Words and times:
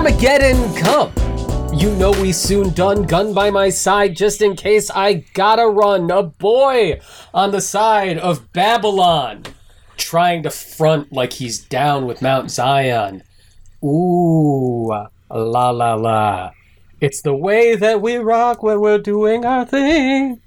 Armageddon 0.00 0.74
come. 0.76 1.12
You 1.74 1.94
know 1.96 2.10
we 2.10 2.32
soon 2.32 2.70
done, 2.70 3.02
gun 3.02 3.34
by 3.34 3.50
my 3.50 3.68
side 3.68 4.16
just 4.16 4.40
in 4.40 4.56
case 4.56 4.90
I 4.90 5.26
gotta 5.34 5.66
run. 5.66 6.10
A 6.10 6.22
boy 6.22 7.02
on 7.34 7.50
the 7.50 7.60
side 7.60 8.16
of 8.16 8.50
Babylon, 8.54 9.42
trying 9.98 10.42
to 10.44 10.50
front 10.50 11.12
like 11.12 11.34
he's 11.34 11.58
down 11.58 12.06
with 12.06 12.22
Mount 12.22 12.50
Zion. 12.50 13.24
Ooh, 13.84 14.86
la 14.86 15.10
la 15.70 15.94
la. 15.94 16.52
It's 17.02 17.20
the 17.20 17.34
way 17.34 17.76
that 17.76 18.00
we 18.00 18.16
rock 18.16 18.62
when 18.62 18.80
we're 18.80 18.96
doing 18.96 19.44
our 19.44 19.66
thing. 19.66 20.40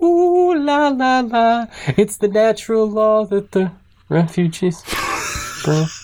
Ooh 0.00 0.54
la 0.54 0.90
la 0.90 1.22
la. 1.22 1.66
It's 1.96 2.18
the 2.18 2.28
natural 2.28 2.88
law 2.88 3.24
that 3.24 3.50
the 3.50 3.72
refugees. 4.08 4.84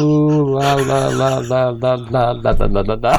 bring. 0.00 0.10
Ooh 0.10 0.54
la 0.58 0.74
la 0.74 1.08
la 1.08 1.38
la 1.38 1.68
la 1.70 1.94
la 1.94 2.30
la 2.32 2.50
la 2.50 2.66
la 2.66 2.80
la 2.80 2.94
la. 2.94 3.18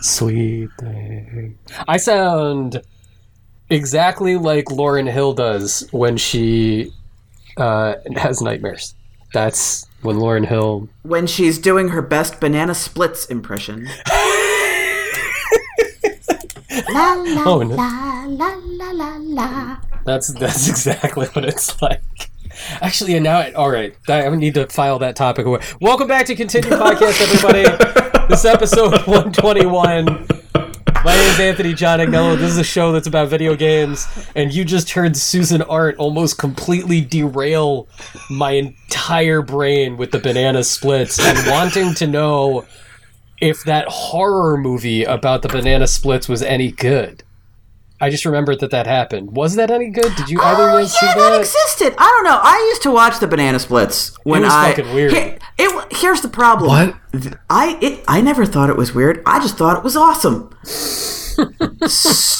Sweet 0.00 0.68
thing. 0.78 1.58
I 1.88 1.96
sound 1.96 2.82
exactly 3.70 4.36
like 4.36 4.66
Lauryn 4.66 5.10
Hill 5.10 5.32
does 5.32 5.88
when 5.92 6.16
she 6.16 6.92
uh, 7.56 7.94
has 8.16 8.40
nightmares. 8.42 8.94
That's 9.32 9.86
when 10.02 10.16
Lauryn 10.16 10.46
Hill. 10.46 10.88
When 11.02 11.26
she's 11.26 11.58
doing 11.58 11.88
her 11.88 12.02
best 12.02 12.38
banana 12.40 12.74
splits 12.74 13.24
impression. 13.26 13.88
La 16.92 17.14
la 17.14 17.44
Oh, 17.46 17.62
no. 17.62 17.74
la 17.76 18.24
la 18.26 18.58
la 18.64 18.90
la 18.90 19.16
la. 19.20 19.76
That's 20.04 20.28
that's 20.34 20.68
exactly 20.68 21.26
what 21.28 21.44
it's 21.44 21.80
like. 21.80 22.02
Actually, 22.80 23.14
and 23.14 23.24
now, 23.24 23.40
it, 23.40 23.54
all 23.54 23.70
right, 23.70 23.94
I 24.08 24.28
need 24.30 24.54
to 24.54 24.66
file 24.66 24.98
that 25.00 25.16
topic 25.16 25.46
away. 25.46 25.60
Welcome 25.80 26.08
back 26.08 26.26
to 26.26 26.34
Continue 26.34 26.70
Podcast, 26.70 27.20
everybody. 27.20 27.62
this 28.28 28.40
is 28.40 28.46
episode 28.46 28.92
121. 29.06 30.04
My 31.04 31.14
name 31.14 31.30
is 31.30 31.40
Anthony 31.40 31.74
John 31.74 31.98
Agnello. 31.98 32.38
This 32.38 32.52
is 32.52 32.58
a 32.58 32.64
show 32.64 32.92
that's 32.92 33.06
about 33.06 33.28
video 33.28 33.56
games, 33.56 34.06
and 34.36 34.52
you 34.52 34.64
just 34.64 34.90
heard 34.90 35.16
Susan 35.16 35.62
Arendt 35.62 35.98
almost 35.98 36.38
completely 36.38 37.00
derail 37.00 37.88
my 38.30 38.52
entire 38.52 39.42
brain 39.42 39.96
with 39.96 40.12
the 40.12 40.18
banana 40.18 40.62
splits 40.64 41.18
and 41.18 41.38
wanting 41.50 41.94
to 41.94 42.06
know 42.06 42.64
if 43.40 43.64
that 43.64 43.86
horror 43.88 44.56
movie 44.56 45.04
about 45.04 45.42
the 45.42 45.48
banana 45.48 45.86
splits 45.86 46.28
was 46.28 46.42
any 46.42 46.70
good. 46.70 47.23
I 48.00 48.10
just 48.10 48.24
remembered 48.24 48.60
that 48.60 48.70
that 48.72 48.86
happened. 48.86 49.34
Was 49.36 49.54
that 49.56 49.70
any 49.70 49.88
good? 49.88 50.14
Did 50.16 50.28
you 50.28 50.40
either 50.40 50.62
Oh 50.70 50.74
of 50.76 50.80
you 50.82 50.88
see 50.88 51.06
yeah, 51.06 51.14
that 51.14 51.38
existed. 51.40 51.94
I 51.96 52.04
don't 52.04 52.24
know. 52.24 52.38
I 52.42 52.56
used 52.70 52.82
to 52.82 52.90
watch 52.90 53.18
the 53.20 53.26
banana 53.28 53.58
splits 53.58 54.14
when 54.24 54.42
it 54.42 54.46
was 54.46 54.52
I. 54.54 54.72
fucking 54.74 54.94
weird. 54.94 55.12
Here- 55.12 55.38
it, 55.56 55.86
here's 55.96 56.20
the 56.20 56.28
problem. 56.28 56.68
What? 56.68 56.96
I 57.48 57.78
it, 57.80 58.04
I 58.08 58.20
never 58.20 58.44
thought 58.44 58.68
it 58.70 58.76
was 58.76 58.92
weird. 58.94 59.22
I 59.24 59.38
just 59.38 59.56
thought 59.56 59.76
it 59.78 59.84
was 59.84 59.96
awesome. 59.96 60.50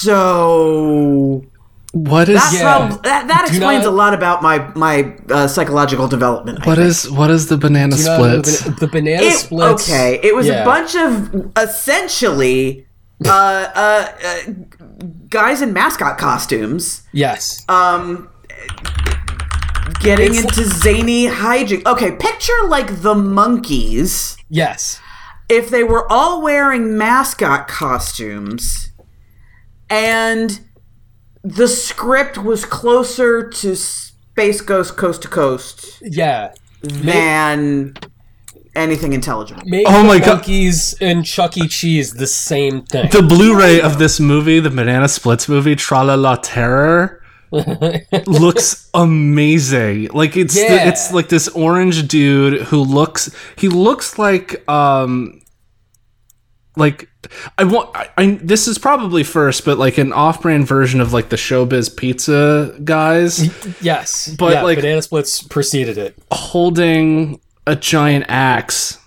so 0.04 1.44
What 1.92 2.28
is 2.28 2.40
that 2.42 2.52
Yeah. 2.52 2.88
prob- 2.88 3.02
that, 3.04 3.28
that 3.28 3.46
explains 3.48 3.84
not- 3.84 3.92
a 3.92 3.96
lot 3.96 4.14
about 4.14 4.42
my 4.42 4.58
my 4.74 5.14
uh, 5.30 5.46
psychological 5.46 6.08
development. 6.08 6.58
I 6.62 6.66
what 6.66 6.78
think. 6.78 6.88
is 6.88 7.08
what 7.10 7.30
is 7.30 7.46
the 7.46 7.56
banana 7.56 7.96
splits? 7.96 8.64
The, 8.64 8.70
the 8.72 8.88
banana 8.88 9.22
It- 9.22 9.38
splits. 9.38 9.88
okay, 9.88 10.18
it 10.22 10.34
was 10.34 10.46
yeah. 10.48 10.62
a 10.62 10.64
bunch 10.64 10.96
of 10.96 11.52
essentially 11.56 12.84
uh, 13.24 13.28
uh, 13.30 14.08
uh, 14.24 14.52
guys 15.28 15.60
in 15.62 15.72
mascot 15.72 16.18
costumes. 16.18 17.02
Yes. 17.12 17.64
um 17.68 18.30
getting 20.00 20.34
It's- 20.34 20.44
into 20.58 20.64
zany 20.64 21.26
hijinks. 21.26 21.86
Okay, 21.86 22.12
picture 22.12 22.52
like 22.68 23.02
the 23.02 23.14
Monkees 23.14 24.36
yes. 24.48 25.00
if 25.48 25.68
they 25.70 25.82
were 25.84 26.10
all 26.10 26.42
wearing 26.42 26.96
mascot 26.98 27.68
costumes 27.68 28.90
and 29.90 30.60
the 31.42 31.68
script 31.68 32.38
was 32.38 32.64
closer 32.64 33.48
to 33.48 33.76
Space 33.76 34.60
Ghost 34.62 34.96
Coast 34.96 35.22
to 35.22 35.28
Coast 35.28 35.98
Yeah. 36.02 36.52
than 36.82 37.94
anything 38.76 39.12
intelligible. 39.12 39.62
Make 39.66 39.86
Oh 39.88 40.02
the 40.02 40.08
my 40.08 40.18
God. 40.18 40.42
Monkees 40.42 40.94
and 41.00 41.24
Chuck 41.24 41.56
E. 41.56 41.68
Cheese 41.68 42.12
the 42.14 42.26
same 42.26 42.82
thing. 42.82 43.08
the 43.10 43.22
Blu-ray 43.22 43.80
of 43.80 43.98
this 43.98 44.18
movie, 44.20 44.60
the 44.60 44.70
Banana 44.70 45.08
Splits 45.08 45.48
movie, 45.48 45.74
Tra 45.76 46.02
La 46.04 46.14
La 46.14 46.36
Terror, 46.36 47.22
looks 48.26 48.88
amazing. 48.94 50.08
Like 50.12 50.36
it's 50.36 50.54
the- 50.54 50.60
Yeah. 50.62 50.88
it's 50.88 51.12
like 51.12 51.28
this 51.28 51.48
orange 51.48 52.08
dude 52.08 52.62
who 52.62 52.82
looks 52.82 53.30
he 53.56 53.68
looks 53.68 54.18
like 54.18 54.68
um 54.68 55.40
like 56.76 57.08
I 57.56 57.62
want 57.64 57.90
I, 57.96 58.08
I 58.18 58.38
this 58.42 58.66
is 58.66 58.78
probably 58.78 59.22
first, 59.22 59.64
but 59.64 59.78
like 59.78 59.98
an 59.98 60.12
off-brand 60.12 60.66
version 60.66 61.00
of 61.00 61.12
like 61.12 61.28
the 61.28 61.36
Showbiz 61.36 61.96
Pizza 61.96 62.76
guys 62.82 63.44
yes. 63.80 64.34
But, 64.36 64.52
yeah, 64.54 64.62
like- 64.62 64.78
banana 64.78 65.00
splits 65.02 65.40
preceded 65.42 65.96
it. 65.98 66.16
holding 66.32 67.40
a 67.66 67.76
giant 67.76 68.26
axe. 68.28 68.98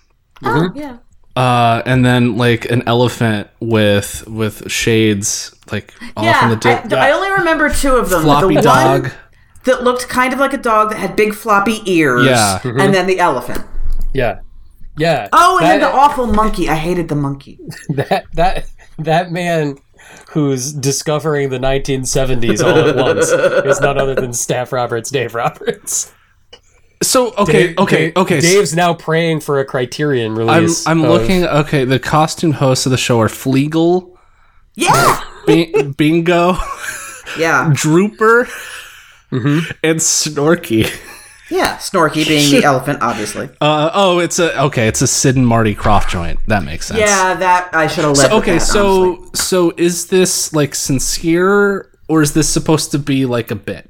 Oh, 0.44 0.69
yeah. 0.75 0.97
Uh, 1.35 1.84
and 1.85 2.03
then 2.03 2.35
like 2.38 2.66
an 2.72 2.81
elephant 2.88 3.47
with 3.59 4.28
with 4.28 4.72
shades 4.72 5.53
like 5.72 5.94
off 6.16 6.23
in 6.23 6.23
Yeah, 6.23 6.56
the 6.56 6.69
I, 6.69 6.88
di- 6.88 6.95
I 6.97 7.12
only 7.12 7.29
remember 7.31 7.69
two 7.69 7.95
of 7.95 8.09
them. 8.09 8.23
floppy 8.23 8.56
the 8.56 8.62
dog. 8.62 9.01
one 9.03 9.12
that 9.66 9.84
looked 9.84 10.07
kind 10.09 10.34
of 10.34 10.40
like 10.40 10.53
a 10.53 10.57
dog 10.57 10.90
that 10.90 10.97
had 10.97 11.16
big 11.16 11.34
floppy 11.35 11.81
ears. 11.85 12.25
Yeah. 12.25 12.59
And 12.63 12.94
then 12.94 13.06
the 13.06 13.19
elephant. 13.19 13.63
Yeah. 14.13 14.40
Yeah. 14.97 15.28
Oh, 15.31 15.59
and 15.62 15.68
then 15.69 15.79
the 15.81 15.88
awful 15.95 16.25
monkey. 16.25 16.69
I 16.69 16.75
hated 16.75 17.07
the 17.07 17.16
monkey. 17.16 17.59
that 17.89 18.25
that 18.34 18.66
that 18.97 19.31
man 19.31 19.78
who's 20.31 20.74
discovering 20.74 21.50
the 21.50 21.59
1970s 21.59 22.63
all 22.63 22.89
at 22.89 22.95
once 22.95 23.28
is 23.29 23.79
none 23.81 23.97
other 24.00 24.16
than 24.16 24.34
Staff 24.34 24.72
Roberts, 24.72 25.12
Dave 25.12 25.35
Roberts. 25.35 26.13
So 27.03 27.34
okay, 27.35 27.68
Dave- 27.68 27.78
okay, 27.78 27.97
Dave- 28.06 28.18
okay. 28.18 28.40
Dave's 28.41 28.75
now 28.75 28.94
praying 28.94 29.41
for 29.41 29.59
a 29.59 29.66
Criterion 29.66 30.31
I'm 30.31 30.38
release. 30.38 30.88
I'm 30.88 31.03
of- 31.03 31.09
looking. 31.12 31.46
Okay, 31.46 31.85
the 31.85 32.00
costume 32.00 32.53
hosts 32.53 32.85
of 32.85 32.91
the 32.91 32.97
show 32.97 33.19
are 33.22 33.28
Fleagle, 33.30 34.18
Yeah. 34.75 35.22
Bi- 35.46 35.94
Bingo, 35.97 36.53
Yeah. 37.38 37.69
Drooper, 37.74 38.50
Mm-hmm. 39.31 39.72
and 39.84 40.00
Snorky. 40.00 40.90
Yeah. 41.52 41.78
Snorky 41.78 42.28
being 42.28 42.50
the 42.52 42.63
elephant, 42.66 43.00
obviously. 43.02 43.50
Uh, 43.62 43.90
oh, 43.94 44.19
it's 44.19 44.40
a 44.40 44.59
okay. 44.63 44.88
It's 44.88 45.02
a 45.02 45.07
Sid 45.07 45.36
and 45.36 45.46
Marty 45.47 45.75
Krofft 45.75 46.09
joint. 46.09 46.40
That 46.47 46.63
makes 46.63 46.88
sense. 46.88 47.00
Yeah, 47.00 47.34
that 47.36 47.69
I 47.74 47.88
should 47.88 48.06
have 48.06 48.18
led. 48.18 48.30
So, 48.31 48.38
okay, 48.38 48.53
that, 48.53 48.62
so 48.62 49.03
honestly. 49.18 49.30
so 49.36 49.74
is 49.78 50.07
this 50.07 50.52
like 50.53 50.74
sincere 50.75 51.90
or 52.09 52.22
is 52.22 52.34
this 52.34 52.50
supposed 52.50 52.91
to 52.91 53.00
be 53.00 53.25
like 53.25 53.52
a 53.52 53.56
bit? 53.56 53.90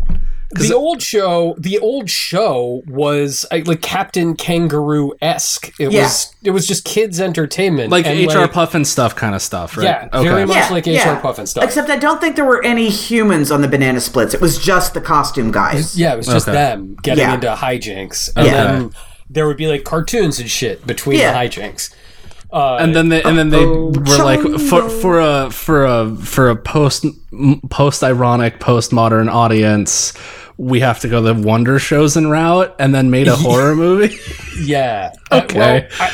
The 0.51 0.73
old 0.73 1.01
show 1.01 1.55
the 1.57 1.77
old 1.79 2.09
show 2.09 2.81
was 2.87 3.45
like 3.51 3.81
captain 3.81 4.35
kangaroo 4.35 5.13
esque 5.21 5.73
it 5.79 5.91
Yeah. 5.91 6.03
was 6.03 6.33
it 6.43 6.51
was 6.51 6.65
just 6.65 6.85
kids 6.85 7.19
entertainment 7.19 7.91
Like 7.91 8.05
HR 8.05 8.47
Pufnstuf 8.47 9.15
kind 9.15 9.35
of 9.35 9.41
stuff, 9.41 9.75
right? 9.75 9.83
yeah 9.83 10.09
okay. 10.13 10.27
very 10.27 10.45
much 10.45 10.55
yeah, 10.55 10.69
like 10.69 10.85
yeah. 10.85 11.13
hr 11.17 11.21
Pufnstuf 11.21 11.63
Except 11.63 11.89
I 11.89 11.97
don't 11.97 12.21
think 12.21 12.35
there 12.37 12.45
were 12.45 12.63
any 12.63 12.89
humans 12.89 13.51
on 13.51 13.61
the 13.61 13.67
banana 13.67 13.99
splits. 13.99 14.33
It 14.33 14.39
was 14.41 14.57
just 14.57 14.93
the 14.93 15.01
costume 15.01 15.51
guys. 15.51 15.97
yeah 15.99 16.13
it 16.13 16.17
was 16.17 16.27
just 16.27 16.47
Okay. 16.47 16.55
them 16.57 16.95
getting 17.03 17.29
into 17.29 17.47
hijinks 17.53 18.29
and 18.35 18.47
then 18.47 18.91
there 19.29 19.45
would 19.47 19.57
be 19.57 19.67
like 19.67 19.83
cartoons 19.83 20.39
and 20.39 20.49
shit 20.49 20.87
between 20.87 21.17
the 21.17 21.25
hijinks 21.25 21.93
uh, 22.51 22.77
and 22.79 22.95
then 22.95 23.09
they 23.09 23.21
and 23.23 23.37
then 23.37 23.49
they 23.49 23.63
Uh-oh, 23.63 23.91
were 23.91 24.23
like 24.23 24.41
for 24.61 24.89
for 24.89 25.19
a 25.19 25.49
for 25.51 25.85
a 25.85 26.15
for 26.15 26.49
a 26.49 26.55
post 26.55 27.05
post 27.69 28.03
ironic 28.03 28.59
postmodern 28.59 29.31
audience 29.31 30.13
we 30.57 30.79
have 30.79 30.99
to 31.01 31.07
go 31.07 31.21
the 31.21 31.33
wonder 31.35 31.77
shows 31.77 32.17
en 32.17 32.27
route 32.27 32.73
and 32.79 32.93
then 32.95 33.11
made 33.11 33.27
a 33.27 33.35
horror 33.45 33.75
movie? 33.75 34.17
Yeah. 34.63 35.11
Uh, 35.31 35.41
Okay. 35.43 35.59
well, 35.59 35.87
I- 35.99 36.13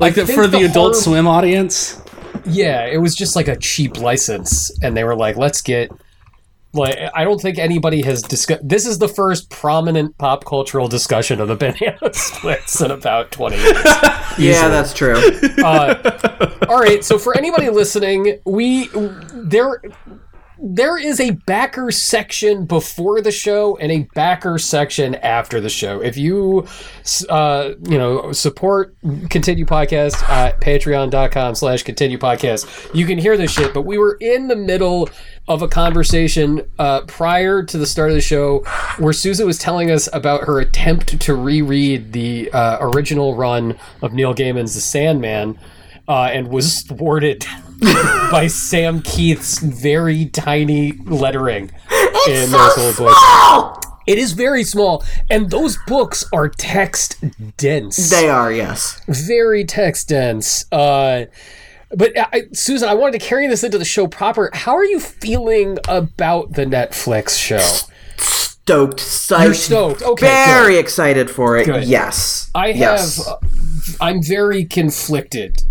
like 0.00 0.14
the, 0.14 0.26
for 0.26 0.46
the, 0.46 0.58
the 0.58 0.64
adult 0.64 0.92
horror- 0.92 1.02
swim 1.02 1.26
audience? 1.26 2.00
Yeah 2.46 2.86
it 2.86 2.98
was 2.98 3.14
just 3.14 3.34
like 3.36 3.48
a 3.48 3.56
cheap 3.56 3.98
license 3.98 4.70
and 4.82 4.96
they 4.96 5.04
were 5.04 5.16
like 5.16 5.36
let's 5.36 5.60
get 5.60 5.90
like 6.74 6.98
i 7.14 7.24
don't 7.24 7.40
think 7.40 7.58
anybody 7.58 8.02
has 8.02 8.20
discussed 8.22 8.66
this 8.68 8.84
is 8.86 8.98
the 8.98 9.08
first 9.08 9.48
prominent 9.50 10.16
pop 10.18 10.44
cultural 10.44 10.86
discussion 10.88 11.40
of 11.40 11.48
the 11.48 11.56
banana 11.56 12.12
splits 12.12 12.80
in 12.80 12.90
about 12.90 13.30
20 13.30 13.56
years 13.56 13.76
Yeah, 14.38 14.68
that's 14.68 14.92
true. 14.92 15.16
uh, 15.64 16.56
all 16.68 16.78
right 16.78 17.02
so 17.04 17.18
for 17.18 17.36
anybody 17.36 17.70
listening 17.70 18.38
we 18.44 18.88
there 19.32 19.80
there 20.60 20.98
is 20.98 21.20
a 21.20 21.30
backer 21.30 21.90
section 21.90 22.66
before 22.66 23.20
the 23.20 23.30
show 23.30 23.76
and 23.76 23.92
a 23.92 24.08
backer 24.14 24.58
section 24.58 25.14
after 25.16 25.60
the 25.60 25.68
show. 25.68 26.00
If 26.00 26.16
you, 26.16 26.66
uh, 27.28 27.72
you 27.88 27.98
know, 27.98 28.32
support 28.32 28.96
Continue 29.30 29.64
Podcast 29.64 30.22
at 30.28 30.60
patreon.com 30.60 31.54
slash 31.54 31.82
continue 31.82 32.18
podcast, 32.18 32.94
you 32.94 33.06
can 33.06 33.18
hear 33.18 33.36
this 33.36 33.52
shit. 33.52 33.72
But 33.72 33.82
we 33.82 33.98
were 33.98 34.16
in 34.20 34.48
the 34.48 34.56
middle 34.56 35.08
of 35.46 35.62
a 35.62 35.68
conversation 35.68 36.68
uh, 36.78 37.02
prior 37.02 37.62
to 37.62 37.78
the 37.78 37.86
start 37.86 38.10
of 38.10 38.16
the 38.16 38.20
show 38.20 38.64
where 38.98 39.12
Susan 39.12 39.46
was 39.46 39.58
telling 39.58 39.90
us 39.90 40.08
about 40.12 40.44
her 40.44 40.60
attempt 40.60 41.20
to 41.20 41.34
reread 41.34 42.12
the 42.12 42.50
uh, 42.52 42.78
original 42.80 43.34
run 43.34 43.78
of 44.02 44.12
Neil 44.12 44.34
Gaiman's 44.34 44.74
The 44.74 44.80
Sandman 44.80 45.58
uh, 46.08 46.30
and 46.32 46.48
was 46.48 46.82
thwarted 46.82 47.44
by 48.30 48.46
Sam 48.48 49.02
Kieth's 49.02 49.58
very 49.60 50.26
tiny 50.26 50.92
lettering 51.04 51.70
in 52.26 52.50
those 52.50 52.78
old 52.78 52.96
books. 52.96 53.14
Oh, 53.18 53.78
It 54.06 54.18
is 54.18 54.32
very 54.32 54.64
small, 54.64 55.04
and 55.30 55.50
those 55.50 55.78
books 55.86 56.24
are 56.32 56.48
text 56.48 57.22
dense. 57.58 58.10
they 58.10 58.28
are 58.28 58.50
yes. 58.50 59.00
very 59.06 59.64
text 59.64 60.08
dense. 60.08 60.64
Uh, 60.72 61.26
but 61.90 62.12
I, 62.16 62.44
Susan, 62.52 62.88
I 62.88 62.94
wanted 62.94 63.20
to 63.20 63.26
carry 63.26 63.46
this 63.46 63.62
into 63.62 63.78
the 63.78 63.84
show 63.84 64.06
proper. 64.08 64.50
How 64.52 64.74
are 64.74 64.84
you 64.84 65.00
feeling 65.00 65.78
about 65.88 66.52
the 66.54 66.64
Netflix 66.64 67.38
show? 67.38 67.60
Stoked, 68.16 68.98
psyched, 68.98 69.44
You're 69.44 69.54
stoked. 69.54 70.02
Okay, 70.02 70.44
very 70.46 70.76
excited 70.76 71.30
for 71.30 71.56
it. 71.56 71.64
Good. 71.64 71.84
Yes, 71.84 72.50
I 72.54 72.68
have. 72.68 72.76
Yes. 72.78 73.26
uh, 73.26 73.36
I'm 74.00 74.22
very 74.22 74.64
conflicted 74.66 75.62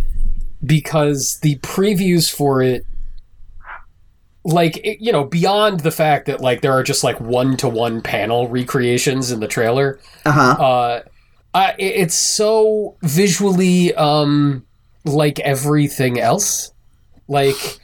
because 0.66 1.40
the 1.40 1.58
previews 1.58 2.34
for 2.34 2.62
it, 2.62 2.86
like 4.44 4.78
it, 4.78 5.02
you 5.02 5.12
know, 5.12 5.24
beyond 5.24 5.82
the 5.82 5.92
fact 5.92 6.26
that 6.28 6.42
like 6.42 6.62
there 6.62 6.72
are 6.72 6.84
just 6.84 7.04
like 7.04 7.20
one 7.20 7.58
to 7.58 7.68
one 7.68 8.02
panel 8.02 8.48
recreations 8.48 9.32
in 9.32 9.40
the 9.40 9.48
trailer. 9.48 10.00
Uh 10.26 10.32
huh. 10.32 10.64
Uh, 10.64 11.02
I, 11.54 11.76
it's 11.78 12.16
so 12.16 12.96
visually 13.02 13.94
um 13.96 14.66
like 15.06 15.40
everything 15.40 16.20
else. 16.20 16.72
Like 17.28 17.80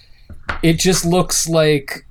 it 0.62 0.80
just 0.80 1.06
looks 1.06 1.48
like 1.50 2.06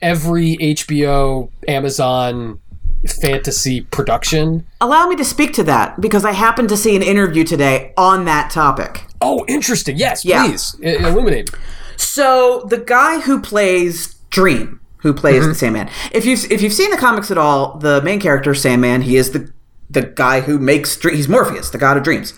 every 0.00 0.56
HBO, 0.56 1.50
Amazon 1.66 2.60
fantasy 3.06 3.82
production. 3.82 4.66
Allow 4.80 5.08
me 5.08 5.16
to 5.16 5.24
speak 5.24 5.52
to 5.54 5.64
that 5.64 6.00
because 6.00 6.24
I 6.24 6.32
happened 6.32 6.68
to 6.70 6.76
see 6.76 6.96
an 6.96 7.02
interview 7.02 7.44
today 7.44 7.92
on 7.96 8.24
that 8.24 8.50
topic. 8.50 9.04
Oh, 9.20 9.44
interesting. 9.48 9.96
Yes, 9.96 10.24
Yeah. 10.24 10.46
please 10.46 10.76
illuminate. 10.80 11.50
So 11.96 12.64
the 12.68 12.78
guy 12.78 13.20
who 13.20 13.40
plays 13.40 14.14
Dream, 14.30 14.80
who 14.98 15.12
plays 15.14 15.40
mm-hmm. 15.40 15.48
the 15.48 15.54
Sandman, 15.54 15.90
if 16.12 16.24
you've 16.26 16.50
if 16.50 16.62
you've 16.62 16.72
seen 16.72 16.90
the 16.90 16.96
comics 16.96 17.30
at 17.30 17.38
all, 17.38 17.78
the 17.78 18.02
main 18.02 18.20
character 18.20 18.54
Sandman, 18.54 19.02
he 19.02 19.16
is 19.16 19.30
the 19.32 19.50
the 19.90 20.02
guy 20.02 20.40
who 20.40 20.58
makes 20.58 21.00
he's 21.02 21.28
Morpheus, 21.28 21.70
the 21.70 21.78
god 21.78 21.96
of 21.96 22.02
dreams, 22.02 22.34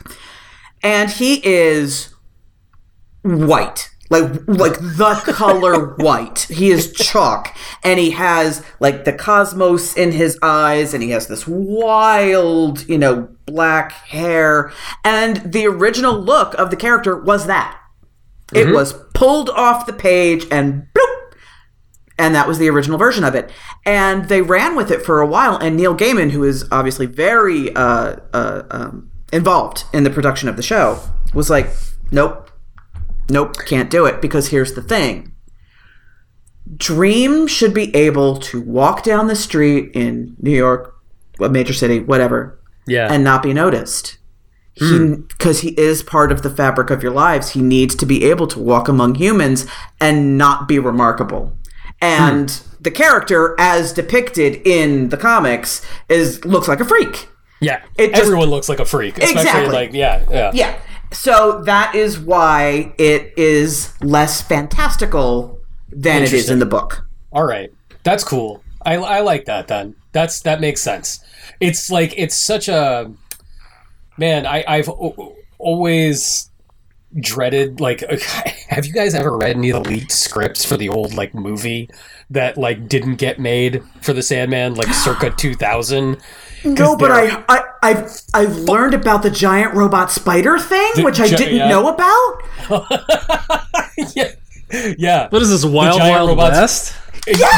and 0.82 1.10
he 1.10 1.44
is 1.46 2.14
white. 3.22 3.90
Like 4.10 4.48
like 4.48 4.78
the 4.80 5.22
color 5.24 5.94
white. 5.94 6.40
He 6.50 6.70
is 6.70 6.92
chalk 6.92 7.56
and 7.84 8.00
he 8.00 8.10
has 8.10 8.64
like 8.80 9.04
the 9.04 9.12
cosmos 9.12 9.96
in 9.96 10.10
his 10.10 10.36
eyes 10.42 10.92
and 10.92 11.02
he 11.02 11.10
has 11.10 11.28
this 11.28 11.46
wild, 11.46 12.88
you 12.88 12.98
know, 12.98 13.28
black 13.46 13.92
hair. 13.92 14.72
And 15.04 15.52
the 15.52 15.66
original 15.66 16.18
look 16.18 16.54
of 16.54 16.70
the 16.70 16.76
character 16.76 17.16
was 17.16 17.46
that. 17.46 17.80
It 18.52 18.74
was 18.74 18.94
pulled 19.14 19.48
off 19.50 19.86
the 19.86 19.92
page 19.92 20.44
and 20.50 20.88
bloop, 20.92 21.34
and 22.18 22.34
that 22.34 22.48
was 22.48 22.58
the 22.58 22.68
original 22.68 22.98
version 22.98 23.22
of 23.22 23.34
it. 23.36 23.50
And 23.86 24.28
they 24.28 24.42
ran 24.42 24.74
with 24.74 24.90
it 24.90 25.02
for 25.04 25.20
a 25.20 25.26
while. 25.26 25.56
And 25.56 25.76
Neil 25.76 25.96
Gaiman, 25.96 26.32
who 26.32 26.42
is 26.44 26.66
obviously 26.72 27.06
very 27.06 27.74
uh, 27.76 28.16
uh, 28.32 28.62
um, 28.70 29.10
involved 29.32 29.84
in 29.92 30.04
the 30.04 30.10
production 30.10 30.48
of 30.48 30.56
the 30.56 30.62
show, 30.62 31.00
was 31.32 31.48
like, 31.48 31.70
"Nope, 32.10 32.49
nope, 33.30 33.56
can't 33.66 33.90
do 33.90 34.06
it." 34.06 34.20
Because 34.20 34.48
here's 34.48 34.74
the 34.74 34.82
thing: 34.82 35.32
Dream 36.76 37.46
should 37.46 37.74
be 37.74 37.94
able 37.96 38.36
to 38.38 38.60
walk 38.60 39.02
down 39.02 39.26
the 39.26 39.36
street 39.36 39.90
in 39.94 40.36
New 40.40 40.56
York, 40.56 40.94
a 41.40 41.48
major 41.48 41.72
city, 41.72 42.00
whatever, 42.00 42.60
Yeah. 42.86 43.12
and 43.12 43.24
not 43.24 43.42
be 43.42 43.52
noticed. 43.52 44.18
He 44.74 44.96
hmm. 44.96 45.14
because 45.22 45.60
he 45.60 45.70
is 45.70 46.02
part 46.02 46.30
of 46.30 46.42
the 46.42 46.50
fabric 46.50 46.90
of 46.90 47.02
your 47.02 47.12
lives. 47.12 47.50
He 47.50 47.60
needs 47.60 47.94
to 47.96 48.06
be 48.06 48.24
able 48.24 48.46
to 48.48 48.60
walk 48.60 48.88
among 48.88 49.16
humans 49.16 49.66
and 50.00 50.38
not 50.38 50.68
be 50.68 50.78
remarkable. 50.78 51.56
And 52.00 52.50
hmm. 52.50 52.76
the 52.80 52.90
character, 52.90 53.56
as 53.58 53.92
depicted 53.92 54.66
in 54.66 55.08
the 55.08 55.16
comics, 55.16 55.84
is 56.08 56.44
looks 56.44 56.68
like 56.68 56.80
a 56.80 56.84
freak. 56.84 57.28
yeah. 57.60 57.82
it 57.98 58.10
just- 58.10 58.22
Everyone 58.22 58.48
looks 58.48 58.68
like 58.68 58.80
a 58.80 58.84
freak, 58.84 59.18
especially 59.18 59.40
Exactly. 59.40 59.74
like 59.74 59.92
yeah, 59.92 60.24
yeah. 60.30 60.50
Yeah. 60.54 60.78
So 61.12 61.62
that 61.62 61.94
is 61.94 62.18
why 62.18 62.94
it 62.98 63.34
is 63.36 63.92
less 64.00 64.40
fantastical 64.40 65.58
than 65.90 66.22
it 66.22 66.32
is 66.32 66.48
in 66.50 66.58
the 66.60 66.66
book. 66.66 67.04
All 67.32 67.44
right, 67.44 67.72
that's 68.04 68.24
cool. 68.24 68.62
I, 68.84 68.96
I 68.96 69.20
like 69.20 69.44
that. 69.46 69.68
Then 69.68 69.94
that's 70.12 70.40
that 70.42 70.60
makes 70.60 70.80
sense. 70.80 71.20
It's 71.60 71.90
like 71.90 72.14
it's 72.16 72.34
such 72.34 72.68
a 72.68 73.12
man. 74.16 74.46
I 74.46 74.64
I've 74.66 74.88
o- 74.88 75.36
always 75.58 76.50
dreaded 77.18 77.80
like. 77.80 78.00
Have 78.70 78.86
you 78.86 78.92
guys 78.92 79.16
ever 79.16 79.36
read 79.36 79.56
any 79.56 79.70
of 79.70 79.82
the 79.82 79.90
leaked 79.90 80.12
scripts 80.12 80.64
for 80.64 80.76
the 80.76 80.88
old 80.88 81.14
like 81.14 81.34
movie 81.34 81.90
that 82.30 82.56
like 82.56 82.88
didn't 82.88 83.16
get 83.16 83.40
made 83.40 83.82
for 84.00 84.12
the 84.12 84.22
Sandman 84.22 84.74
like 84.74 84.94
circa 84.94 85.30
two 85.30 85.54
thousand? 85.54 86.18
No, 86.64 86.96
but 86.96 87.10
I, 87.10 87.42
I, 87.48 87.62
I've, 87.82 88.20
I've 88.34 88.56
learned 88.56 88.94
about 88.94 89.22
the 89.22 89.30
giant 89.30 89.74
robot 89.74 90.10
spider 90.10 90.58
thing, 90.58 90.92
The 90.96 91.02
which 91.04 91.18
I 91.20 91.28
gi- 91.28 91.36
didn't 91.36 91.56
yeah. 91.56 91.68
know 91.68 91.88
about. 91.88 92.42
yeah, 94.14 94.32
yeah. 94.98 95.28
What 95.30 95.42
is 95.42 95.50
this 95.50 95.64
Wild 95.64 95.98
giant 95.98 96.14
Wild 96.16 96.28
robots- 96.30 96.56
West? 96.58 96.96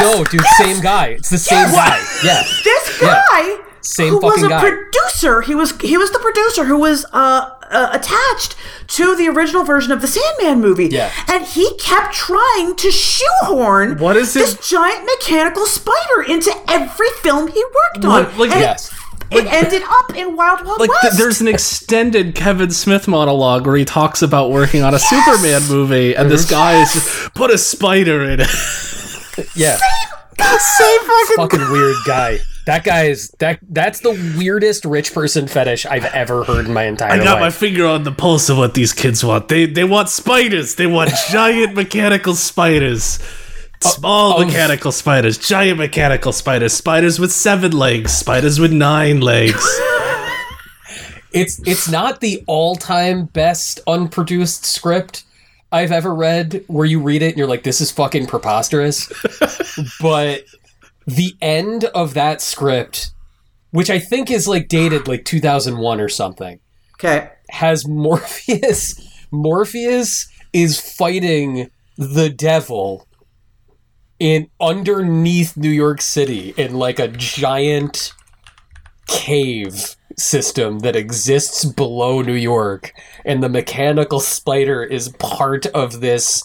No, 0.00 0.24
dude, 0.24 0.40
same 0.58 0.80
guy. 0.80 1.08
It's 1.08 1.30
the 1.30 1.38
same 1.38 1.70
guy. 1.70 1.98
Yeah. 2.24 2.42
this 2.64 3.00
Yeah. 3.00 3.22
guy 3.30 3.56
Same 3.80 4.10
who 4.10 4.18
was 4.20 4.34
fucking 4.34 4.46
a 4.46 4.48
guy. 4.48 4.60
producer 4.60 5.40
he 5.40 5.54
was 5.54 5.72
he 5.80 5.96
was 5.96 6.10
the 6.10 6.18
producer 6.18 6.64
who 6.64 6.76
was 6.78 7.06
uh, 7.12 7.50
uh 7.72 7.90
attached 7.92 8.54
to 8.88 9.16
the 9.16 9.28
original 9.28 9.64
version 9.64 9.90
of 9.92 10.00
the 10.00 10.06
sandman 10.06 10.60
movie 10.60 10.88
Yeah. 10.88 11.10
and 11.28 11.44
he 11.44 11.74
kept 11.78 12.14
trying 12.14 12.76
to 12.76 12.90
shoehorn 12.90 13.98
What 13.98 14.16
is 14.16 14.34
this 14.34 14.56
giant 14.68 15.04
mechanical 15.04 15.66
spider 15.66 16.22
into 16.28 16.52
every 16.68 17.08
film 17.22 17.48
he 17.48 17.64
worked 17.64 18.04
on 18.04 18.24
What- 18.24 18.36
like- 18.38 18.50
Yes. 18.50 18.90
it 19.30 19.46
ended 19.50 19.82
up 19.88 20.14
in 20.14 20.36
wild 20.36 20.64
wild 20.66 20.78
Like 20.80 20.90
west 21.02 21.16
there's 21.16 21.40
an 21.40 21.48
extended 21.48 22.34
Kevin 22.34 22.70
Smith 22.70 23.08
monologue 23.08 23.66
where 23.66 23.76
he 23.76 23.84
talks 23.86 24.20
about 24.20 24.50
working 24.50 24.82
on 24.82 24.92
a 24.94 24.98
Superman 24.98 25.62
movie, 25.70 26.14
and 26.14 26.30
this 26.30 26.44
guy 26.48 26.82
is 26.82 26.92
just 26.92 27.32
put 27.34 27.50
a 27.50 27.56
spider 27.56 28.22
in 28.24 28.40
it. 28.40 28.48
Yeah. 29.56 29.78
same 29.78 31.00
fucking 31.00 31.36
fucking 31.36 31.72
weird 31.72 31.96
guy. 32.06 32.38
That 32.66 32.84
guy 32.84 33.04
is 33.04 33.30
that. 33.40 33.58
That's 33.62 34.00
the 34.00 34.10
weirdest 34.38 34.84
rich 34.84 35.12
person 35.12 35.48
fetish 35.48 35.84
I've 35.86 36.04
ever 36.04 36.44
heard 36.44 36.66
in 36.66 36.72
my 36.72 36.84
entire 36.84 37.10
life. 37.10 37.20
I 37.20 37.24
got 37.24 37.40
my 37.40 37.50
finger 37.50 37.86
on 37.86 38.04
the 38.04 38.12
pulse 38.12 38.48
of 38.48 38.56
what 38.58 38.74
these 38.74 38.92
kids 38.92 39.24
want. 39.24 39.48
They 39.48 39.66
they 39.66 39.84
want 39.84 40.08
spiders. 40.08 40.76
They 40.76 40.86
want 40.86 41.10
giant 41.30 41.74
mechanical 41.74 42.34
spiders. 42.34 43.18
Oh, 43.84 43.88
Small 43.88 44.40
of- 44.40 44.46
mechanical 44.46 44.92
spiders, 44.92 45.38
giant 45.38 45.78
mechanical 45.78 46.32
spiders, 46.32 46.72
spiders 46.72 47.18
with 47.18 47.32
seven 47.32 47.72
legs, 47.72 48.12
spiders 48.12 48.60
with 48.60 48.72
nine 48.72 49.20
legs. 49.20 49.66
It's 51.34 51.60
it's 51.66 51.88
not 51.90 52.20
the 52.20 52.44
all 52.46 52.76
time 52.76 53.24
best 53.24 53.80
unproduced 53.86 54.66
script 54.66 55.24
I've 55.72 55.90
ever 55.90 56.14
read. 56.14 56.62
Where 56.66 56.84
you 56.84 57.00
read 57.00 57.22
it 57.22 57.28
and 57.30 57.38
you're 57.38 57.46
like, 57.48 57.62
this 57.62 57.80
is 57.80 57.90
fucking 57.90 58.26
preposterous. 58.26 59.10
but 60.00 60.44
the 61.06 61.34
end 61.40 61.84
of 61.86 62.14
that 62.14 62.40
script, 62.40 63.10
which 63.70 63.90
I 63.90 63.98
think 63.98 64.30
is 64.30 64.48
like 64.48 64.68
dated 64.68 65.08
like 65.08 65.24
2001 65.24 66.00
or 66.00 66.08
something, 66.08 66.60
okay 66.94 67.30
has 67.52 67.86
Morpheus. 67.86 69.00
Morpheus 69.30 70.28
is 70.52 70.80
fighting 70.80 71.70
the 71.96 72.28
devil 72.28 73.06
in 74.18 74.48
underneath 74.60 75.56
New 75.56 75.70
York 75.70 76.00
City 76.00 76.54
in 76.56 76.74
like 76.74 76.98
a 76.98 77.08
giant 77.08 78.12
cave 79.06 79.96
system 80.18 80.80
that 80.80 80.96
exists 80.96 81.64
below 81.64 82.20
New 82.20 82.34
York 82.34 82.92
and 83.24 83.42
the 83.42 83.48
mechanical 83.48 84.20
spider 84.20 84.82
is 84.82 85.08
part 85.18 85.66
of 85.66 86.00
this 86.00 86.44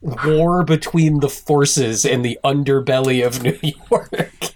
war 0.00 0.64
between 0.64 1.20
the 1.20 1.28
forces 1.28 2.04
in 2.04 2.22
the 2.22 2.38
underbelly 2.44 3.26
of 3.26 3.42
New 3.42 3.58
York. 3.90 4.54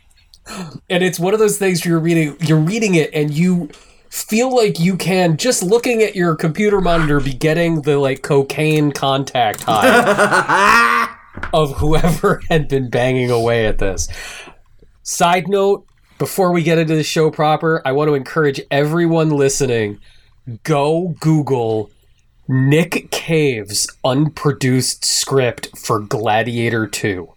and 0.88 1.02
it's 1.02 1.18
one 1.18 1.34
of 1.34 1.40
those 1.40 1.58
things 1.58 1.84
you're 1.84 1.99
reading 1.99 2.37
you're 2.40 2.58
reading 2.58 2.94
it 2.94 3.11
and 3.14 3.32
you 3.32 3.68
feel 4.11 4.54
like 4.54 4.78
you 4.78 4.96
can 4.96 5.37
just 5.37 5.62
looking 5.62 6.02
at 6.02 6.14
your 6.14 6.37
computer 6.37 6.80
monitor 6.80 7.18
be 7.18 7.32
getting 7.32 7.80
the 7.82 7.96
like 7.99 8.22
cocaine 8.22 8.92
contact 8.92 9.62
high 9.66 11.08
of 11.54 11.76
whoever 11.78 12.40
had 12.50 12.68
been 12.68 12.90
banging 12.90 13.30
away 13.30 13.66
at 13.66 13.78
this. 13.78 14.08
Side 15.02 15.49
note, 15.49 15.87
before 16.18 16.52
we 16.52 16.62
get 16.62 16.78
into 16.78 16.94
the 16.94 17.02
show 17.02 17.30
proper, 17.30 17.80
I 17.84 17.92
want 17.92 18.08
to 18.08 18.14
encourage 18.14 18.61
everyone 18.70 19.30
listening 19.30 19.99
go 20.62 21.14
Google 21.20 21.90
Nick 22.49 23.11
Cave's 23.11 23.88
unproduced 24.04 25.04
script 25.04 25.76
for 25.78 26.00
Gladiator 26.00 26.87
2. 26.87 27.32